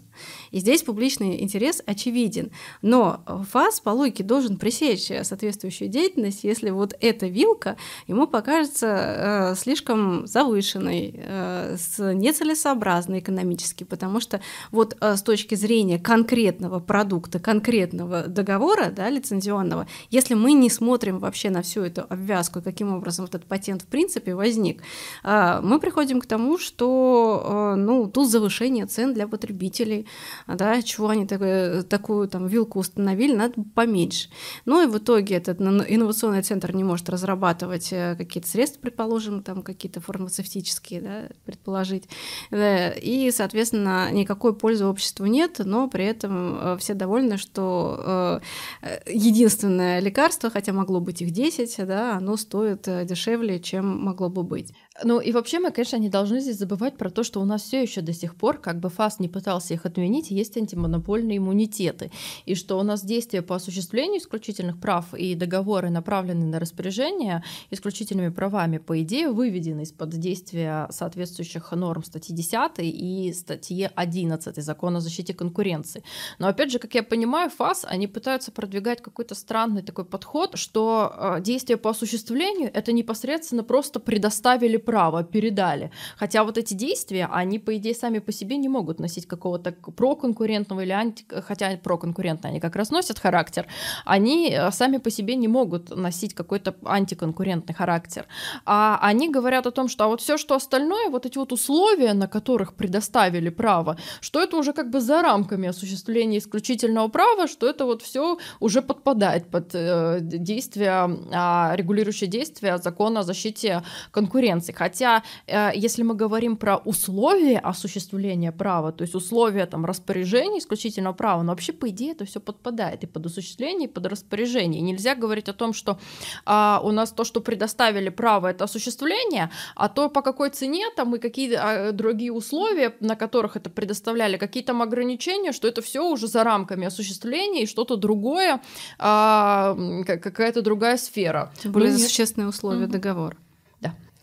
И 0.52 0.60
здесь 0.60 0.84
публичный 0.84 1.42
интерес 1.42 1.82
очевиден. 1.86 2.52
Но 2.82 3.24
ФАС 3.52 3.80
по 3.80 3.90
логике 3.90 4.24
должен 4.24 4.58
пресечь 4.58 5.12
соответствующую 5.24 5.90
деятельность, 5.90 6.44
если 6.44 6.70
вот 6.70 6.96
эта 7.00 7.28
вилка 7.28 7.78
ему 8.08 8.28
покажется 8.28 8.88
э, 8.88 9.56
слишком 9.56 10.28
завышенной, 10.28 11.14
э, 11.16 11.78
с 11.78 12.14
нецелесообразной 12.14 13.20
экономически, 13.20 13.84
потому 13.84 14.20
что 14.20 14.42
вот 14.72 14.96
э, 15.00 15.16
с 15.16 15.22
точки 15.22 15.56
зрения 15.56 16.00
конкретного 16.00 16.80
продукта, 16.80 17.40
конкретного 17.40 18.28
договора 18.28 18.92
да, 18.92 19.10
лицензионного, 19.10 19.88
если 20.10 20.34
мы 20.34 20.54
не 20.54 20.70
смотрим 20.70 21.20
вообще 21.20 21.50
на 21.50 21.62
всю 21.62 21.82
эту 21.82 22.06
обвязку, 22.10 22.62
каким 22.62 22.94
образом 22.94 23.26
этот 23.26 23.46
патент 23.46 23.84
в 23.84 23.88
принципе 23.88 24.36
возник, 24.36 24.82
э, 25.24 25.60
мы 25.62 25.80
приходим 25.80 26.20
к 26.20 26.26
тому, 26.26 26.58
что 26.58 27.74
э, 27.74 27.76
ну, 27.76 28.08
тут 28.08 28.30
завышение 28.30 28.86
цен 28.86 29.14
для 29.14 29.28
потребителей, 29.28 30.03
да, 30.48 30.82
чего 30.82 31.10
они 31.10 31.26
такое, 31.26 31.84
такую 31.84 32.28
там 32.28 32.48
вилку 32.48 32.80
установили, 32.80 33.36
надо 33.36 33.56
поменьше. 33.76 34.30
Ну 34.66 34.84
и 34.84 34.88
в 34.88 34.98
итоге 34.98 35.36
этот 35.36 35.60
инновационный 35.62 36.42
центр 36.42 36.74
не 36.76 36.84
может 36.84 37.10
разрабатывать 37.10 37.92
э, 37.92 38.16
какие-то 38.18 38.50
средства, 38.50 38.82
предположим, 38.82 39.44
там 39.44 39.64
какие-то 39.64 40.02
фармацевтические, 40.02 41.02
да, 41.02 41.22
предположить. 41.46 42.04
И, 42.52 43.32
соответственно, 43.34 44.12
никакой 44.12 44.56
пользы 44.56 44.86
обществу 44.86 45.26
нет, 45.26 45.60
но 45.60 45.88
при 45.88 46.06
этом 46.06 46.58
э, 46.60 46.78
все 46.78 46.94
довольны, 46.94 47.38
что 47.38 48.42
э, 48.82 49.00
единственное 49.08 50.00
лекарство, 50.00 50.50
хотя 50.50 50.74
могло 50.74 51.00
быть 51.00 51.22
их 51.22 51.32
10, 51.32 51.88
да, 51.88 52.18
оно 52.18 52.38
стоит 52.38 52.88
дешевле, 53.06 53.60
чем 53.60 54.04
могло 54.04 54.30
бы 54.30 54.44
быть. 54.44 54.74
Ну 55.02 55.20
и 55.20 55.32
вообще 55.32 55.60
мы, 55.60 55.72
конечно, 55.72 55.98
не 55.98 56.10
должны 56.10 56.40
здесь 56.40 56.58
забывать 56.58 56.98
про 56.98 57.10
то, 57.10 57.24
что 57.24 57.42
у 57.42 57.46
нас 57.46 57.64
все 57.64 57.82
еще 57.82 58.02
до 58.02 58.14
сих 58.14 58.36
пор, 58.36 58.60
как 58.60 58.80
бы 58.80 58.90
ФАС 58.90 59.20
не 59.20 59.28
пытался 59.28 59.74
их 59.74 59.88
отменить, 59.88 60.30
есть 60.30 60.56
антимонопольные 60.56 61.40
иммунитеты, 61.40 62.12
и 62.46 62.54
что 62.54 62.78
у 62.78 62.84
нас 62.84 63.04
действия 63.04 63.42
по 63.42 63.56
осуществлению 63.56 64.20
исключительных 64.20 64.80
прав 64.80 65.16
и 65.16 65.34
договоры, 65.34 65.90
направленные 65.90 66.48
на 66.48 66.60
распоряжение 66.60 67.44
исключительными 67.72 68.30
правами, 68.30 68.78
по 68.78 69.02
идее, 69.02 69.32
выведены 69.32 69.82
из-под 69.82 70.12
действия 70.12 70.88
соответствующих 70.92 71.72
норм 71.72 72.04
статьи 72.04 72.36
10 72.36 72.54
и 72.78 73.34
статьи 73.34 73.90
11 73.96 74.64
Закона 74.64 75.00
о 75.00 75.02
защите 75.02 75.34
конкуренции. 75.34 76.04
Но 76.38 76.48
опять 76.48 76.72
же, 76.72 76.78
как 76.78 76.94
я 76.94 77.02
понимаю, 77.02 77.50
ФАС, 77.50 77.84
они 77.90 78.06
пытаются 78.08 78.52
продвигать 78.52 79.02
какой-то 79.02 79.34
странный 79.34 79.82
такой 79.82 80.06
подход, 80.06 80.52
что 80.56 81.12
э, 81.16 81.42
действия 81.42 81.78
по 81.78 81.90
осуществлению 81.90 82.70
это 82.72 82.92
непосредственно 82.92 83.64
просто 83.64 84.00
предоставили 84.00 84.83
право, 84.86 85.24
передали. 85.24 85.92
Хотя 86.18 86.44
вот 86.44 86.58
эти 86.58 86.74
действия, 86.74 87.30
они, 87.32 87.60
по 87.60 87.76
идее, 87.78 87.96
сами 87.96 88.20
по 88.20 88.32
себе 88.32 88.58
не 88.58 88.70
могут 88.70 89.00
носить 89.00 89.28
какого-то 89.28 89.72
проконкурентного 89.72 90.82
или 90.82 90.92
анти... 90.92 91.26
Хотя 91.48 91.78
проконкурентные 91.78 92.52
они 92.52 92.60
как 92.60 92.76
раз 92.76 92.92
носят 92.92 93.20
характер, 93.20 93.68
они 94.06 94.50
э, 94.52 94.72
сами 94.72 94.98
по 94.98 95.10
себе 95.10 95.36
не 95.36 95.48
могут 95.48 95.96
носить 95.96 96.34
какой-то 96.34 96.76
антиконкурентный 96.86 97.76
характер. 97.76 98.26
А 98.66 99.00
они 99.02 99.30
говорят 99.30 99.68
о 99.68 99.72
том, 99.72 99.88
что 99.88 100.04
а 100.04 100.08
вот 100.08 100.22
все, 100.22 100.38
что 100.38 100.56
остальное, 100.56 101.10
вот 101.10 101.26
эти 101.26 101.38
вот 101.38 101.52
условия, 101.52 102.14
на 102.14 102.28
которых 102.28 102.74
предоставили 102.74 103.50
право, 103.50 103.98
что 104.22 104.42
это 104.42 104.58
уже 104.58 104.74
как 104.74 104.90
бы 104.90 105.00
за 105.02 105.22
рамками 105.22 105.70
осуществления 105.70 106.38
исключительного 106.38 107.08
права, 107.08 107.48
что 107.48 107.68
это 107.68 107.86
вот 107.86 108.02
все 108.02 108.38
уже 108.60 108.82
подпадает 108.82 109.50
под 109.50 109.72
э, 109.74 110.20
действия, 110.22 111.08
э, 111.08 111.76
регулирующие 111.76 112.30
действия 112.30 112.78
закона 112.78 113.22
о 113.22 113.24
защите 113.24 113.84
конкуренции. 114.12 114.73
Хотя, 114.76 115.24
э, 115.48 115.72
если 115.76 116.04
мы 116.04 116.16
говорим 116.16 116.58
про 116.58 116.78
условия 116.78 117.60
осуществления 117.60 118.52
права, 118.52 118.92
то 118.92 119.04
есть 119.04 119.16
условия 119.16 119.66
там 119.66 119.86
распоряжения 119.86 120.60
исключительного 120.60 121.14
права, 121.14 121.44
но 121.44 121.52
вообще, 121.52 121.74
по 121.74 121.90
идее, 121.90 122.12
это 122.12 122.26
все 122.26 122.40
подпадает 122.40 123.04
и 123.04 123.08
под 123.08 123.26
осуществление, 123.26 123.88
и 123.88 123.92
под 123.92 124.06
распоряжение. 124.06 124.82
Нельзя 124.82 125.16
говорить 125.16 125.50
о 125.50 125.54
том, 125.54 125.74
что 125.74 126.00
а, 126.46 126.82
у 126.84 126.92
нас 126.92 127.12
то, 127.12 127.24
что 127.24 127.42
предоставили 127.42 128.10
право, 128.10 128.48
это 128.48 128.64
осуществление, 128.66 129.50
а 129.76 129.90
то 129.90 130.10
по 130.10 130.22
какой 130.22 130.50
цене 130.50 130.86
там 130.96 131.16
и 131.16 131.20
какие 131.20 131.54
а, 131.54 131.92
другие 131.92 132.32
условия, 132.32 132.96
на 133.00 133.16
которых 133.16 133.56
это 133.56 133.70
предоставляли, 133.70 134.38
какие 134.38 134.64
там 134.64 134.82
ограничения, 134.82 135.52
что 135.52 135.68
это 135.68 135.82
все 135.82 136.02
уже 136.02 136.28
за 136.28 136.44
рамками 136.44 136.88
осуществления 136.88 137.64
и 137.64 137.68
что-то 137.68 137.96
другое, 137.96 138.62
а, 139.00 139.76
какая-то 140.06 140.62
другая 140.62 140.98
сфера. 140.98 141.52
Тем 141.62 141.72
более 141.72 141.92
ну, 141.92 142.00
существенные 142.00 142.50
условия 142.50 142.86
mm-hmm. 142.86 142.92
договора 142.92 143.38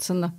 цена. 0.00 0.32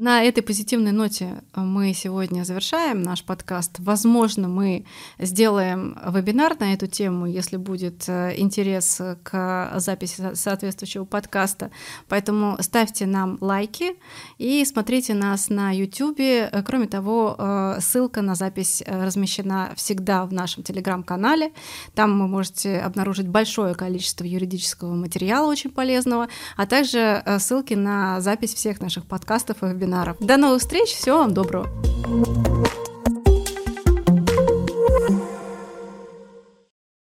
На 0.00 0.22
этой 0.22 0.42
позитивной 0.42 0.92
ноте 0.92 1.42
мы 1.54 1.92
сегодня 1.92 2.44
завершаем 2.44 3.02
наш 3.02 3.22
подкаст. 3.22 3.72
Возможно, 3.80 4.48
мы 4.48 4.86
сделаем 5.18 5.94
вебинар 6.06 6.58
на 6.58 6.72
эту 6.72 6.86
тему, 6.86 7.26
если 7.26 7.58
будет 7.58 8.08
э, 8.08 8.32
интерес 8.38 8.98
к 9.22 9.72
записи 9.76 10.30
соответствующего 10.32 11.04
подкаста. 11.04 11.70
Поэтому 12.08 12.56
ставьте 12.60 13.04
нам 13.04 13.36
лайки 13.42 13.92
и 14.38 14.64
смотрите 14.64 15.12
нас 15.12 15.50
на 15.50 15.70
YouTube. 15.70 16.50
Кроме 16.64 16.86
того, 16.86 17.36
э, 17.38 17.80
ссылка 17.82 18.22
на 18.22 18.34
запись 18.34 18.82
размещена 18.86 19.72
всегда 19.76 20.24
в 20.24 20.32
нашем 20.32 20.62
телеграм-канале. 20.62 21.52
Там 21.94 22.18
вы 22.18 22.26
можете 22.26 22.78
обнаружить 22.78 23.28
большое 23.28 23.74
количество 23.74 24.24
юридического 24.24 24.94
материала 24.94 25.46
очень 25.46 25.68
полезного, 25.68 26.28
а 26.56 26.64
также 26.64 27.22
э, 27.22 27.38
ссылки 27.38 27.74
на 27.74 28.22
запись 28.22 28.54
всех 28.54 28.80
наших 28.80 29.04
подкастов 29.04 29.62
и 29.62 29.66
вебинаров 29.66 29.89
вебинаров. 29.90 30.16
До 30.20 30.36
новых 30.36 30.60
встреч, 30.60 30.94
всего 30.94 31.18
вам 31.18 31.34
доброго. 31.34 31.68